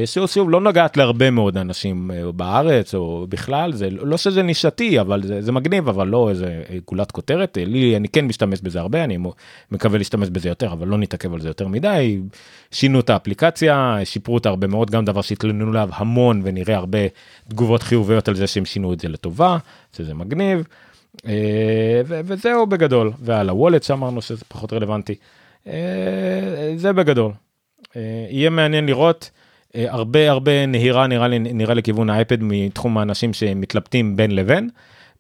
שוב 0.06 0.28
שוב 0.28 0.50
לא 0.50 0.62
נוגעת 0.62 0.98
להרבה 0.98 1.32
מאוד 1.32 1.58
אנשים 1.58 2.12
אה, 2.12 2.32
בארץ 2.32 2.96
או 2.96 3.26
בכלל 3.30 3.74
זה 3.74 3.90
לא 3.90 4.18
שזה 4.18 4.44
נישתי 4.44 5.00
אבל 5.00 5.24
זה, 5.24 5.42
זה 5.42 5.52
מגניב 5.52 5.90
אבל 5.90 6.08
לא 6.08 6.30
איזה 6.30 6.64
גולת 6.88 7.12
כותרת 7.12 7.58
אה, 7.58 7.66
לי 7.66 7.98
אני 7.98 8.10
כן 8.10 8.26
משתמש 8.26 8.62
בזה 8.62 8.80
הרבה 8.80 9.04
אני 9.04 9.18
מקווה 9.72 9.98
להשתמש 9.98 10.30
בזה 10.30 10.50
יותר 10.50 10.74
אבל 10.74 10.88
לא 10.88 10.98
נתעכב 10.98 11.34
על 11.34 11.42
זה 11.42 11.48
יותר 11.48 11.68
מדי 11.68 12.20
שינו 12.72 13.00
את 13.00 13.10
האפליקציה 13.10 13.98
שיפרו 14.04 14.34
אותה 14.34 14.50
הרבה 14.50 14.68
מאוד 14.68 14.92
גם 14.92 15.06
דבר 15.06 15.22
שהתלוננו 15.22 15.70
עליו 15.70 15.90
המון 15.94 16.42
ונראה 16.44 16.76
הרבה 16.76 17.00
תגובות 17.48 17.84
חיוביות 17.84 18.28
על 18.28 18.36
זה 18.36 18.48
שהם 18.48 18.66
שינו 18.66 18.94
את 18.94 19.00
זה 19.00 19.08
לטובה 19.08 19.58
שזה 19.98 20.14
מגניב. 20.14 20.68
וזהו 22.08 22.68
בגדול 22.68 23.12
ועל 23.20 23.50
הוולט 23.50 23.84
שאמרנו 23.84 24.22
שזה 24.22 24.46
פחות 24.48 24.74
רלוונטי 24.74 25.16
זה 26.76 26.94
בגדול 26.96 27.32
יהיה 28.30 28.50
מעניין 28.50 28.86
לראות. 28.86 29.30
אה, 29.76 29.86
הרבה 29.94 30.32
הרבה 30.32 30.66
נהירה 30.66 31.08
נראה 31.08 31.28
לי 31.28 31.40
נראה 31.40 31.74
לכיוון 31.74 32.10
האייפד 32.10 32.38
מתחום 32.42 32.98
האנשים 32.98 33.34
שמתלבטים 33.34 34.16
בין 34.16 34.32
לבין 34.32 34.70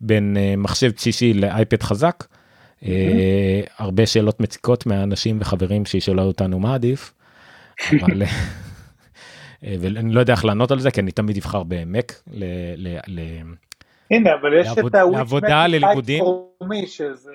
בין 0.02 0.38
אה, 0.38 0.53
מחשב 0.57 0.91
בסיסי 0.95 1.34
לאייפד 1.34 1.84
חזק. 1.84 2.23
Mm-hmm. 2.23 2.88
הרבה 3.77 4.06
שאלות 4.06 4.40
מציקות 4.40 4.86
מהאנשים 4.86 5.38
וחברים 5.41 5.86
שישאלו 5.86 6.22
אותנו 6.22 6.60
מה 6.60 6.76
עדיף. 6.76 7.14
אבל 8.02 8.22
ואני 9.80 10.14
לא 10.14 10.19
יודע 10.19 10.34
איך 10.34 10.45
לענות 10.45 10.72
על 10.72 10.80
זה 10.80 10.91
כי 10.91 11.02
אני 11.02 11.11
תמיד 11.11 11.38
אבחר 11.38 11.64
במק. 11.68 12.14
הנה 14.11 14.34
אבל 14.41 14.60
יש 14.60 14.68
את 14.88 14.95
העבודה 14.95 15.68
ללימודים. 15.68 16.23
שזה 16.86 17.32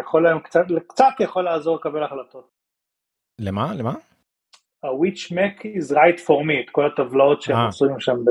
יכול 0.00 0.26
היום 0.26 0.40
קצת 0.40 0.64
קצת 0.88 1.20
יכול 1.20 1.44
לעזור 1.44 1.76
לקבל 1.76 2.04
החלטות. 2.04 2.48
למה 3.38 3.74
למה? 3.74 3.94
ה-which 4.84 5.32
Mac 5.32 5.64
is 5.64 5.92
right 5.92 6.20
for 6.26 6.42
me, 6.42 6.64
את 6.64 6.70
כל 6.70 6.86
הטבלאות 6.86 7.42
שהם 7.42 7.56
אה. 7.56 7.66
עושים 7.66 7.88
שם 7.98 8.16
ב... 8.24 8.30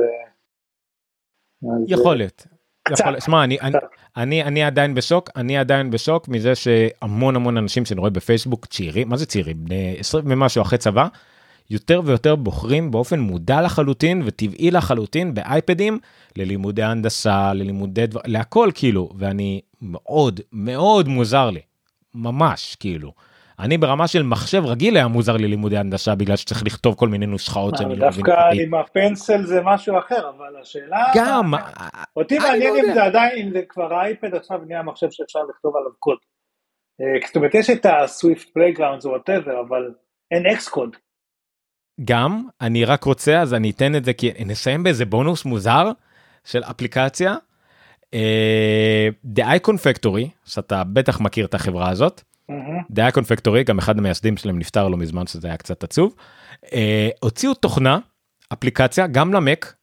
יכול 1.87 2.15
להיות. 2.15 2.47
שמע 3.19 3.43
אני, 3.43 3.59
אני, 3.61 3.77
אני 4.17 4.43
אני 4.43 4.63
עדיין 4.63 4.95
בשוק 4.95 5.29
אני 5.35 5.57
עדיין 5.57 5.91
בשוק 5.91 6.27
מזה 6.27 6.55
שהמון 6.55 7.35
המון 7.35 7.57
אנשים 7.57 7.85
שאני 7.85 7.99
רואה 7.99 8.09
בפייסבוק 8.09 8.65
צעירים 8.65 9.09
מה 9.09 9.17
זה 9.17 9.25
צעירים 9.25 9.65
בני 9.65 9.95
20 9.99 10.25
ומשהו 10.27 10.61
אחרי 10.61 10.77
צבא 10.77 11.07
יותר 11.69 12.01
ויותר 12.05 12.35
בוחרים 12.35 12.91
באופן 12.91 13.19
מודע 13.19 13.61
לחלוטין 13.61 14.21
וטבעי 14.25 14.71
לחלוטין 14.71 15.33
באייפדים 15.33 15.99
ללימודי 16.35 16.83
הנדסה 16.83 17.53
ללימודי 17.53 18.07
דבר 18.07 18.21
להכל 18.25 18.69
כאילו 18.75 19.09
ואני 19.17 19.61
מאוד 19.81 20.39
מאוד 20.51 21.07
מוזר 21.07 21.49
לי 21.49 21.61
ממש 22.15 22.75
כאילו. 22.79 23.11
אני 23.59 23.77
ברמה 23.77 24.07
של 24.07 24.23
מחשב 24.23 24.65
רגיל 24.65 24.97
היה 24.97 25.07
מוזר 25.07 25.37
לי 25.37 25.47
לימודי 25.47 25.77
הנדסה 25.77 26.15
בגלל 26.15 26.35
שצריך 26.35 26.63
לכתוב 26.65 26.95
כל 26.95 27.07
מיני 27.07 27.25
נוסחאות 27.25 27.77
שאני 27.77 27.95
לא 27.95 28.07
מבין. 28.07 28.23
דווקא 28.23 28.49
עם 28.53 28.73
ה 28.73 28.83
pencil 28.83 29.43
זה 29.43 29.61
משהו 29.63 29.99
אחר 29.99 30.29
אבל 30.29 30.61
השאלה 30.61 31.05
גם 31.15 31.51
אותי 32.15 32.39
מעניין 32.39 32.73
לא 32.73 32.79
אם 32.79 32.93
זה 32.93 33.03
עדיין 33.03 33.47
אם 33.47 33.53
זה 33.53 33.61
כבר 33.69 33.93
האייפד 33.93 34.35
עכשיו 34.35 34.57
נהיה 34.67 34.83
מחשב 34.83 35.07
שאפשר 35.11 35.39
לכתוב 35.49 35.75
עליו 35.75 35.91
קוד. 35.99 36.17
אה, 37.01 37.27
זאת 37.27 37.35
אומרת 37.35 37.55
יש 37.55 37.69
את 37.69 37.85
ה 37.85 37.96
Swift 37.96 38.49
Playground 38.53 39.05
או 39.05 39.09
whatever 39.09 39.61
אבל 39.67 39.93
אין 40.31 40.45
Xcode. 40.45 40.95
גם 42.05 42.43
אני 42.61 42.85
רק 42.85 43.03
רוצה 43.03 43.41
אז 43.41 43.53
אני 43.53 43.69
אתן 43.69 43.95
את 43.95 44.05
זה 44.05 44.13
כי 44.13 44.31
נסיים 44.45 44.83
באיזה 44.83 45.05
בונוס 45.05 45.45
מוזר 45.45 45.91
של 46.43 46.63
אפליקציה. 46.63 47.35
The 49.35 49.41
Icon 49.41 49.77
Factory 49.83 50.27
שאתה 50.45 50.83
בטח 50.83 51.21
מכיר 51.21 51.45
את 51.45 51.53
החברה 51.53 51.89
הזאת. 51.89 52.21
דייקון 52.89 53.23
פקטורי 53.23 53.63
גם 53.63 53.77
אחד 53.77 53.97
המייסדים 53.97 54.37
שלהם 54.37 54.59
נפטר 54.59 54.87
לא 54.87 54.97
מזמן 54.97 55.27
שזה 55.27 55.47
היה 55.47 55.57
קצת 55.57 55.83
עצוב. 55.83 56.15
אה, 56.73 57.09
הוציאו 57.19 57.53
תוכנה 57.53 57.99
אפליקציה 58.53 59.07
גם 59.07 59.33
למק 59.33 59.75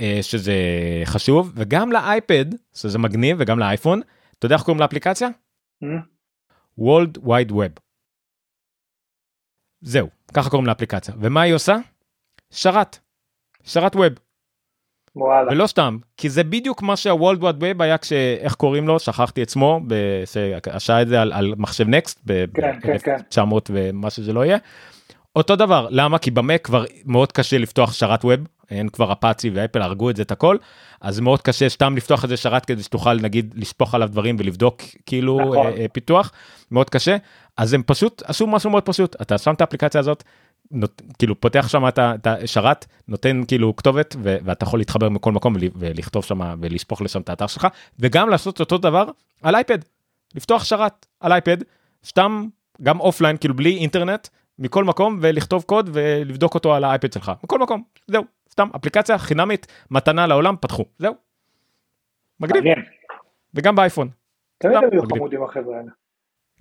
אה, 0.00 0.18
שזה 0.22 0.54
חשוב 1.04 1.52
וגם 1.54 1.92
לאייפד 1.92 2.44
שזה 2.74 2.98
מגניב 2.98 3.36
וגם 3.40 3.58
לאייפון 3.58 4.00
אתה 4.38 4.46
יודע 4.46 4.56
איך 4.56 4.62
קוראים 4.62 4.80
לאפליקציה? 4.80 5.28
World 6.80 7.18
Wide 7.24 7.52
Web. 7.52 7.80
זהו 9.80 10.08
ככה 10.34 10.50
קוראים 10.50 10.66
לאפליקציה 10.66 11.14
ומה 11.20 11.42
היא 11.42 11.54
עושה? 11.54 11.76
שרת. 12.50 12.98
שרת 13.64 13.96
ווב. 13.96 14.25
וואלה. 15.16 15.52
ולא 15.52 15.66
סתם, 15.66 15.98
כי 16.16 16.28
זה 16.28 16.44
בדיוק 16.44 16.82
מה 16.82 16.96
שהוולד 16.96 17.42
וואד 17.42 17.62
ווב 17.62 17.82
היה 17.82 17.98
כשאיך 17.98 18.54
קוראים 18.54 18.88
לו, 18.88 18.98
שכחתי 18.98 19.42
את 19.42 19.50
שמו, 19.50 19.80
שעשה 20.24 21.02
את 21.02 21.08
זה 21.08 21.20
על, 21.22 21.32
על 21.32 21.54
מחשב 21.56 21.88
נקסט, 21.88 22.20
ב-1900 22.26 22.60
כן, 22.82 22.98
כן, 23.04 23.58
ומה 23.70 24.10
שזה 24.10 24.32
לא 24.32 24.44
יהיה. 24.44 24.58
אותו 25.36 25.56
דבר, 25.56 25.86
למה? 25.90 26.18
כי 26.18 26.30
במק 26.30 26.64
כבר 26.64 26.84
מאוד 27.04 27.32
קשה 27.32 27.58
לפתוח 27.58 27.92
שרת 27.92 28.24
ווב, 28.24 28.40
אין 28.70 28.88
כבר 28.88 29.12
אפאצי 29.12 29.50
ואפל 29.54 29.82
הרגו 29.82 30.10
את 30.10 30.16
זה 30.16 30.22
את 30.22 30.30
הכל, 30.30 30.56
אז 31.00 31.20
מאוד 31.20 31.42
קשה 31.42 31.68
סתם 31.68 31.96
לפתוח 31.96 32.24
את 32.24 32.28
זה 32.28 32.36
שרת 32.36 32.64
כדי 32.64 32.82
שתוכל 32.82 33.14
נגיד 33.14 33.54
לשפוך 33.56 33.94
עליו 33.94 34.08
דברים 34.08 34.36
ולבדוק 34.38 34.82
כאילו 35.06 35.40
נכון. 35.40 35.66
אה, 35.66 35.86
פיתוח, 35.92 36.32
מאוד 36.70 36.90
קשה, 36.90 37.16
אז 37.56 37.72
הם 37.72 37.82
פשוט 37.86 38.22
עשו 38.26 38.46
משהו 38.46 38.70
מאוד 38.70 38.82
פשוט, 38.82 39.16
אתה 39.22 39.38
שם 39.38 39.54
את 39.54 39.60
האפליקציה 39.60 40.00
הזאת, 40.00 40.24
נוד, 40.70 41.02
כאילו 41.18 41.40
פותח 41.40 41.68
שם 41.68 41.88
את 41.88 42.26
השרת 42.26 42.86
נותן 43.08 43.42
כאילו 43.48 43.76
כתובת 43.76 44.16
ו, 44.22 44.36
ואתה 44.44 44.64
יכול 44.64 44.80
להתחבר 44.80 45.08
מכל 45.08 45.32
מקום 45.32 45.56
ולכתוב 45.76 46.24
שם 46.24 46.40
ולשפוך 46.60 47.02
לשם 47.02 47.20
את 47.20 47.28
האתר 47.28 47.46
שלך 47.46 47.66
וגם 47.98 48.28
לעשות 48.28 48.60
אותו 48.60 48.78
דבר 48.78 49.04
על 49.42 49.54
אייפד 49.54 49.78
לפתוח 50.34 50.64
שרת 50.64 51.06
על 51.20 51.32
אייפד, 51.32 51.56
סתם 52.06 52.46
גם 52.82 53.00
אופליין, 53.00 53.36
כאילו 53.36 53.56
בלי 53.56 53.76
אינטרנט, 53.76 54.28
מכל 54.58 54.84
מקום, 54.84 55.18
ולכתוב 55.20 55.62
קוד 55.62 55.90
ולבדוק 55.92 56.54
אותו 56.54 56.74
על 56.74 56.84
האייפד 56.84 57.12
שלך, 57.12 57.32
מכל 57.44 57.58
מקום, 57.58 57.82
זהו, 58.06 58.24
סתם 58.50 58.68
אפליקציה 58.76 59.18
חינמית, 59.18 59.66
מתנה 59.90 60.26
לעולם, 60.26 60.54
פתחו, 60.60 60.84
זהו. 60.98 61.14
מגניב. 62.40 62.64
וגם 63.54 63.76
באייפון. 63.76 64.08
תמיד 64.58 64.76
היו. 64.92 65.02
חמודים 65.02 65.42
החבר'ה 65.42 65.76
האלה. 65.76 65.90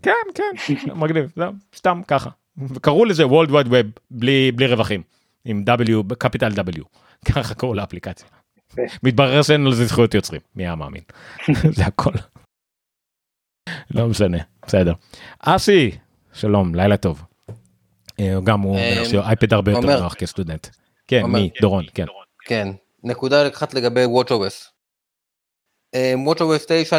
כן, 0.02 0.12
כן, 0.36 0.74
מגניב, 1.02 1.32
זהו, 1.36 1.52
סתם 1.76 2.02
ככה. 2.08 2.30
וקראו 2.58 3.06
לזה 3.06 3.24
World 3.24 3.50
Wide 3.50 3.68
Web 3.68 4.00
בלי, 4.12 4.52
בלי 4.52 4.68
רווחים, 4.68 5.04
עם 5.46 5.64
W, 5.68 6.04
בקפיטל 6.04 6.50
W, 6.50 6.84
ככה 7.34 7.56
קראו 7.56 7.74
לאפליקציה. 7.74 8.28
מתברר 9.04 9.42
שאין 9.42 9.66
לזה 9.66 9.86
זכויות 9.86 10.14
יוצרים, 10.14 10.42
מי 10.56 10.64
היה 10.64 10.76
מאמין. 10.76 11.04
זה 11.78 11.86
הכל. 11.86 12.12
לא 13.92 14.08
משנה, 14.08 14.38
בסדר. 14.66 14.94
אסי, 15.40 15.92
שלום, 16.34 16.76
לילה 16.76 16.98
טוב. 16.98 17.24
אה, 18.20 18.36
גם 18.44 18.60
הוא 18.62 18.78
אה, 18.78 18.92
אומר 18.94 19.08
שאייפד 19.10 19.54
הרבה 19.54 19.72
יותר. 19.72 20.00
נוח 20.00 20.14
כסטודנט. 20.14 20.68
כן. 21.08 21.24
מי? 21.26 21.50
דורון, 21.62 21.86
כן. 21.94 22.06
כן, 22.46 22.68
נקודה 23.04 23.48
אחת 23.48 23.74
לגבי 23.74 24.04
WatchOS. 24.06 24.70
אה, 25.96 26.14
WatchOS 26.32 26.66
9 26.68 26.98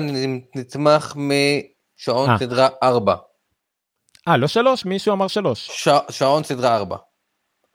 נצמח 0.56 1.16
משעון 1.16 2.30
אה. 2.30 2.38
סדרה 2.38 2.68
4, 2.82 3.16
אה, 4.28 4.36
לא 4.36 4.48
שלוש? 4.48 4.84
מישהו 4.84 5.12
אמר 5.14 5.28
שלוש. 5.28 5.70
ש- 5.84 5.88
שעון 6.10 6.42
סדרה 6.44 6.76
4. 6.76 6.96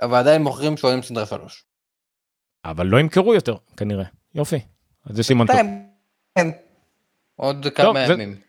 אבל 0.02 0.18
עדיין 0.18 0.42
מוכרים 0.44 0.78
שעונים 0.78 1.02
סדרה 1.02 1.26
3. 1.26 1.64
אבל 2.66 2.86
לא 2.88 3.00
ימכרו 3.00 3.34
יותר, 3.34 3.56
כנראה. 3.78 4.06
יופי. 4.36 4.60
אז 5.06 5.16
זה 5.16 5.24
סימן 5.24 5.48
טוב. 5.48 5.56
כן. 6.36 6.50
עוד 7.36 7.68
כמה 7.76 8.00
ימים. 8.06 8.42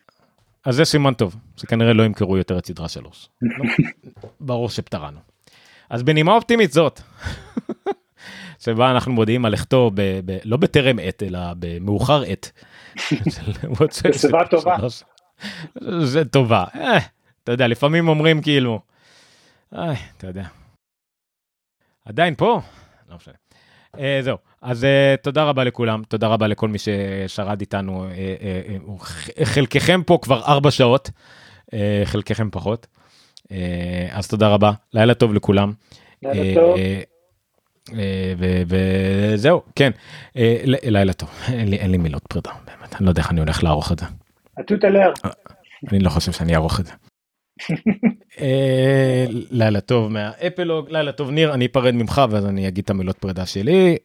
אז 0.64 0.74
זה 0.74 0.84
סימן 0.84 1.14
טוב, 1.14 1.36
שכנראה 1.56 1.92
לא 1.92 2.02
ימכרו 2.02 2.36
יותר 2.36 2.58
את 2.58 2.66
סדרה 2.66 2.88
שלוש. 2.88 3.28
ברור 4.40 4.68
שפטרנו. 4.68 5.20
אז 5.90 6.02
בנימה 6.02 6.32
אופטימית 6.34 6.72
זאת, 6.72 7.00
שבה 8.64 8.90
אנחנו 8.90 9.12
מודיעים 9.12 9.44
על 9.44 9.52
לכתו, 9.52 9.90
ב, 9.94 10.20
ב, 10.24 10.38
לא 10.44 10.56
בטרם 10.56 10.98
עת, 11.02 11.22
אלא 11.22 11.38
במאוחר 11.58 12.22
עת. 12.26 12.52
בשיבה 14.08 14.40
טובה. 14.50 14.76
זה 16.00 16.24
טובה. 16.24 16.64
אה, 16.74 16.98
אתה 17.44 17.52
יודע, 17.52 17.66
לפעמים 17.68 18.08
אומרים 18.08 18.42
כאילו, 18.42 18.80
אה, 19.74 19.92
אתה 20.16 20.26
יודע. 20.26 20.44
עדיין 22.04 22.34
פה? 22.34 22.60
לא 23.08 23.16
משנה. 23.16 23.34
אה, 23.98 24.20
זהו, 24.22 24.36
אז 24.62 24.84
אה, 24.84 25.14
תודה 25.22 25.44
רבה 25.44 25.64
לכולם, 25.64 26.02
תודה 26.08 26.26
רבה 26.26 26.46
לכל 26.46 26.68
מי 26.68 26.78
ששרד 26.78 27.60
איתנו. 27.60 28.04
אה, 28.04 28.10
אה, 28.42 28.76
ח- 29.00 29.28
חלקכם 29.44 30.00
פה 30.06 30.18
כבר 30.22 30.42
ארבע 30.42 30.70
שעות, 30.70 31.10
אה, 31.74 32.02
חלקכם 32.04 32.48
פחות. 32.52 32.86
אה, 33.52 33.56
אז 34.10 34.28
תודה 34.28 34.48
רבה, 34.48 34.72
לילה 34.94 35.14
טוב 35.14 35.34
לכולם. 35.34 35.72
לילה 36.22 36.54
טוב. 36.54 36.76
וזהו, 38.66 39.62
כן, 39.76 39.90
ל- 40.64 40.90
לילה 40.96 41.12
טוב, 41.12 41.28
אין 41.48 41.68
לי, 41.68 41.76
אין 41.76 41.90
לי 41.90 41.98
מילות 41.98 42.22
פרידה, 42.28 42.50
באמת, 42.66 42.94
אני 42.96 43.04
לא 43.04 43.10
יודע 43.10 43.22
איך 43.22 43.30
אני 43.30 43.40
הולך 43.40 43.62
לערוך 43.64 43.92
את 43.92 43.98
זה. 43.98 44.06
הטוטלר. 44.58 45.12
אני 45.92 45.98
לא 46.00 46.10
חושב 46.10 46.32
שאני 46.32 46.54
אערוך 46.54 46.80
את 46.80 46.86
זה. 46.86 46.92
אה, 48.40 49.24
לילה 49.50 49.80
טוב 49.80 50.12
מהאפלוג, 50.12 50.90
לילה 50.90 51.12
טוב 51.12 51.30
ניר, 51.30 51.54
אני 51.54 51.66
אפרד 51.66 51.94
ממך 51.94 52.22
ואז 52.30 52.46
אני 52.46 52.68
אגיד 52.68 52.84
את 52.84 52.90
המילות 52.90 53.18
פרידה 53.18 53.46
שלי 53.46 53.96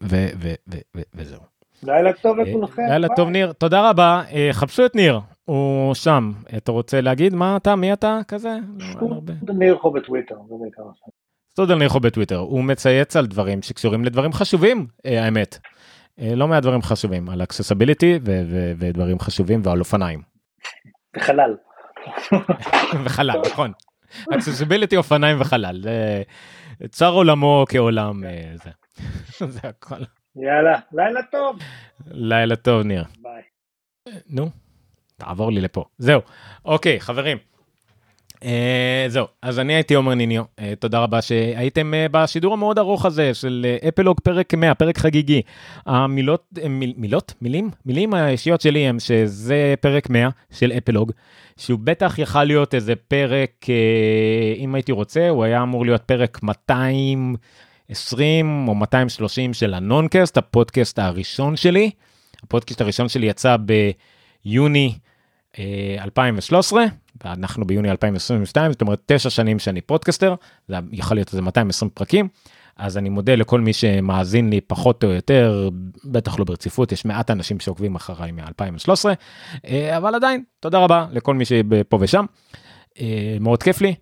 וזהו. 1.15 1.39
לילה 1.84 2.13
טוב 2.13 2.39
אה, 2.39 2.43
לכולכם. 2.43 2.81
לילה. 2.89 3.07
טוב 3.15 3.29
ניר, 3.29 3.51
תודה 3.51 3.89
רבה, 3.89 4.21
אה, 4.34 4.49
חפשו 4.51 4.85
את 4.85 4.95
ניר, 4.95 5.19
הוא 5.45 5.93
שם. 5.93 6.31
אתה 6.57 6.71
רוצה 6.71 7.01
להגיד 7.01 7.35
מה 7.35 7.57
אתה, 7.57 7.75
מי 7.75 7.93
אתה 7.93 8.19
כזה? 8.27 8.57
ניחו 9.49 9.91
בטוויטר. 9.91 10.35
זה 10.49 10.55
בעיקר. 10.61 10.84
סטודר 11.51 11.75
ניחו 11.75 11.99
בטוויטר, 11.99 12.38
הוא 12.38 12.63
מצייץ 12.63 13.15
על 13.15 13.25
דברים 13.25 13.61
שקשורים 13.61 14.05
לדברים 14.05 14.34
חשובים, 14.34 14.88
האמת. 15.05 15.57
לא 16.17 16.47
מעט 16.47 16.63
דברים 16.63 16.81
חשובים, 16.81 17.29
על 17.29 17.43
accessibility 17.44 18.19
ודברים 18.77 19.19
חשובים 19.19 19.61
ועל 19.63 19.79
אופניים. 19.79 20.21
בחלל. 21.15 21.55
וחלל, 23.05 23.41
נכון. 23.45 23.71
accessibility, 24.34 24.98
אופניים 24.97 25.41
וחלל. 25.41 25.81
צר 26.89 27.09
עולמו 27.09 27.65
כעולם, 27.69 28.23
אה, 28.23 28.51
זה. 28.53 28.69
זה 29.53 29.59
הכל. 29.63 29.95
יאללה, 30.35 30.79
לילה 30.93 31.21
טוב. 31.31 31.59
לילה 32.07 32.55
טוב, 32.55 32.81
ניר. 32.81 33.03
ביי. 33.21 33.41
נו, 34.29 34.49
תעבור 35.17 35.51
לי 35.51 35.61
לפה. 35.61 35.85
זהו, 35.97 36.21
אוקיי, 36.65 36.99
חברים. 36.99 37.38
אה, 38.43 39.05
זהו, 39.07 39.26
אז 39.41 39.59
אני 39.59 39.73
הייתי 39.73 39.93
עומר 39.93 40.14
ניניו, 40.14 40.43
אה, 40.59 40.73
תודה 40.80 40.99
רבה 40.99 41.22
שהייתם 41.22 41.93
אה, 41.93 42.05
בשידור 42.11 42.53
המאוד 42.53 42.80
ארוך 42.80 43.05
הזה 43.05 43.34
של 43.34 43.65
אפלוג 43.88 44.19
פרק 44.19 44.53
100, 44.53 44.76
פרק 44.76 44.97
חגיגי. 44.97 45.41
המילות, 45.85 46.53
מיל, 46.69 46.93
מילות? 46.97 47.34
מילים? 47.41 47.69
מילים 47.85 48.14
האישיות 48.14 48.61
שלי 48.61 48.88
הם 48.88 48.99
שזה 48.99 49.73
פרק 49.81 50.09
100 50.09 50.30
של 50.51 50.72
אפלוג, 50.72 51.11
שהוא 51.57 51.80
בטח 51.84 52.19
יכל 52.19 52.43
להיות 52.43 52.76
איזה 52.76 52.95
פרק, 52.95 53.65
אם 54.57 54.76
הייתי 54.76 54.91
רוצה, 54.91 55.30
הוא 55.30 55.43
היה 55.43 55.64
אמור 55.64 55.85
להיות 55.85 56.01
פרק 56.01 56.43
220 56.43 58.68
או 58.68 58.76
230 58.76 59.53
של 59.53 59.73
הנונקאסט, 59.73 60.38
הפודקאסט 60.38 60.99
הראשון 60.99 61.55
שלי. 61.55 61.91
הפודקאסט 62.43 62.81
הראשון 62.81 63.09
שלי 63.09 63.27
יצא 63.27 63.55
ביוני 64.45 64.93
אה, 65.59 66.03
2013, 66.03 66.85
ואנחנו 67.23 67.65
ביוני 67.65 67.91
2022, 67.91 68.72
זאת 68.72 68.81
אומרת 68.81 69.02
תשע 69.06 69.30
שנים 69.30 69.60
שאני 69.60 69.81
פודקסטר, 69.81 70.35
זה 70.68 70.76
יכול 70.91 71.18
להיות 71.18 71.27
איזה 71.27 71.41
220 71.41 71.91
פרקים, 71.94 72.27
אז 72.77 72.98
אני 72.98 73.10
מודה 73.10 73.35
לכל 73.35 73.61
מי 73.61 73.73
שמאזין 73.73 74.49
לי 74.49 74.61
פחות 74.61 75.03
או 75.03 75.10
יותר, 75.10 75.69
בטח 76.06 76.39
לא 76.39 76.45
ברציפות, 76.45 76.91
יש 76.91 77.06
מעט 77.06 77.31
אנשים 77.31 77.60
שעוקבים 77.60 77.95
אחריי 77.95 78.31
מ-2013, 78.31 78.91
אה, 79.68 79.98
אבל 79.98 80.15
עדיין, 80.15 80.44
תודה 80.60 80.80
רבה 80.80 81.07
לכל 81.11 81.35
מי 81.35 81.45
שפה 81.45 81.98
ושם, 82.02 82.26
אה, 82.99 83.38
מאוד 83.39 83.64
כיף 83.64 83.81
לי. 83.81 83.95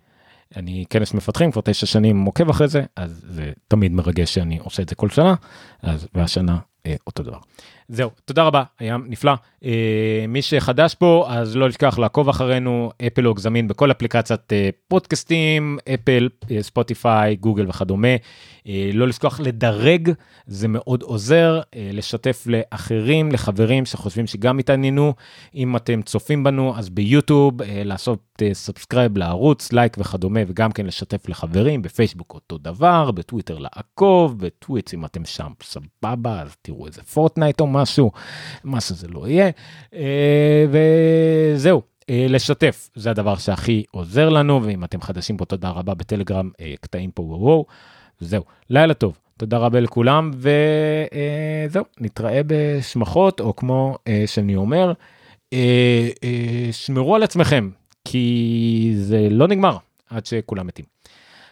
אני 0.56 0.84
כנס 0.90 1.14
מפתחים 1.14 1.52
כבר 1.52 1.62
תשע 1.64 1.86
שנים 1.86 2.24
עוקב 2.24 2.50
אחרי 2.50 2.68
זה 2.68 2.82
אז 2.96 3.24
זה 3.28 3.52
תמיד 3.68 3.92
מרגש 3.92 4.34
שאני 4.34 4.58
עושה 4.58 4.82
את 4.82 4.88
זה 4.88 4.94
כל 4.94 5.08
שנה 5.08 5.34
אז 5.82 6.08
והשנה 6.14 6.58
אה, 6.86 6.94
אותו 7.06 7.22
דבר. 7.22 7.38
זהו 7.88 8.10
תודה 8.24 8.42
רבה 8.42 8.62
היה 8.78 8.96
נפלא. 9.08 9.32
אה, 9.64 10.24
מי 10.28 10.42
שחדש 10.42 10.94
פה 10.94 11.26
אז 11.28 11.56
לא 11.56 11.68
לשכח 11.68 11.98
לעקוב 11.98 12.28
אחרינו 12.28 12.90
אפלוג 13.06 13.38
זמין 13.38 13.68
בכל 13.68 13.90
אפליקציית 13.90 14.52
אה, 14.52 14.70
פודקאסטים 14.88 15.78
אפל 15.94 16.28
אה, 16.50 16.62
ספוטיפיי 16.62 17.36
גוגל 17.36 17.68
וכדומה. 17.68 18.08
אה, 18.68 18.90
לא 18.92 19.08
לשכוח 19.08 19.40
לדרג 19.40 20.12
זה 20.46 20.68
מאוד 20.68 21.02
עוזר 21.02 21.60
אה, 21.76 21.90
לשתף 21.92 22.46
לאחרים 22.46 23.32
לחברים 23.32 23.84
שחושבים 23.86 24.26
שגם 24.26 24.58
התעניינו. 24.58 25.14
אם 25.54 25.76
אתם 25.76 26.02
צופים 26.02 26.44
בנו 26.44 26.78
אז 26.78 26.88
ביוטיוב 26.88 27.62
אה, 27.62 27.82
לעשות 27.84 28.22
אה, 28.42 28.54
subscribe 28.54 29.18
לערוץ 29.18 29.72
לייק 29.72 29.96
וכדומה 29.98 30.40
וגם 30.46 30.72
כן 30.72 30.86
לשתף 30.86 31.28
לחברים 31.28 31.82
בפייסבוק 31.82 32.34
אותו 32.34 32.58
דבר 32.58 33.10
בטוויטר 33.10 33.58
לעקוב 33.58 34.38
בטוויץ 34.38 34.94
אם 34.94 35.04
אתם 35.04 35.24
שם 35.24 35.52
סבבה 35.62 36.42
אז 36.42 36.56
תראו 36.62 36.86
איזה 36.86 37.02
פורטנייט 37.02 37.60
או 37.60 37.66
משהו 37.82 38.10
מה 38.64 38.80
שזה 38.80 39.08
לא 39.08 39.28
יהיה 39.28 39.50
אה, 39.94 40.66
וזהו. 40.70 41.82
אה, 42.10 42.26
לשתף 42.28 42.90
זה 42.94 43.10
הדבר 43.10 43.36
שהכי 43.36 43.84
עוזר 43.90 44.28
לנו 44.28 44.62
ואם 44.62 44.84
אתם 44.84 45.00
חדשים 45.00 45.36
פה 45.36 45.44
תודה 45.44 45.70
רבה 45.70 45.94
בטלגרם 45.94 46.50
אה, 46.60 46.74
קטעים 46.80 47.10
פה 47.10 47.22
וואו 47.22 47.66
זהו 48.20 48.42
לילה 48.70 48.94
טוב 48.94 49.18
תודה 49.38 49.58
רבה 49.58 49.80
לכולם 49.80 50.30
וזהו 50.34 51.84
נתראה 52.00 52.40
בשמחות 52.46 53.40
או 53.40 53.56
כמו 53.56 53.98
שאני 54.26 54.56
אומר 54.56 54.92
שמרו 56.72 57.16
על 57.16 57.22
עצמכם 57.22 57.70
כי 58.04 58.92
זה 58.96 59.28
לא 59.30 59.48
נגמר 59.48 59.76
עד 60.10 60.26
שכולם 60.26 60.66
מתים. 60.66 60.84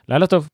לילה 0.09 0.27
טוב. 0.27 0.49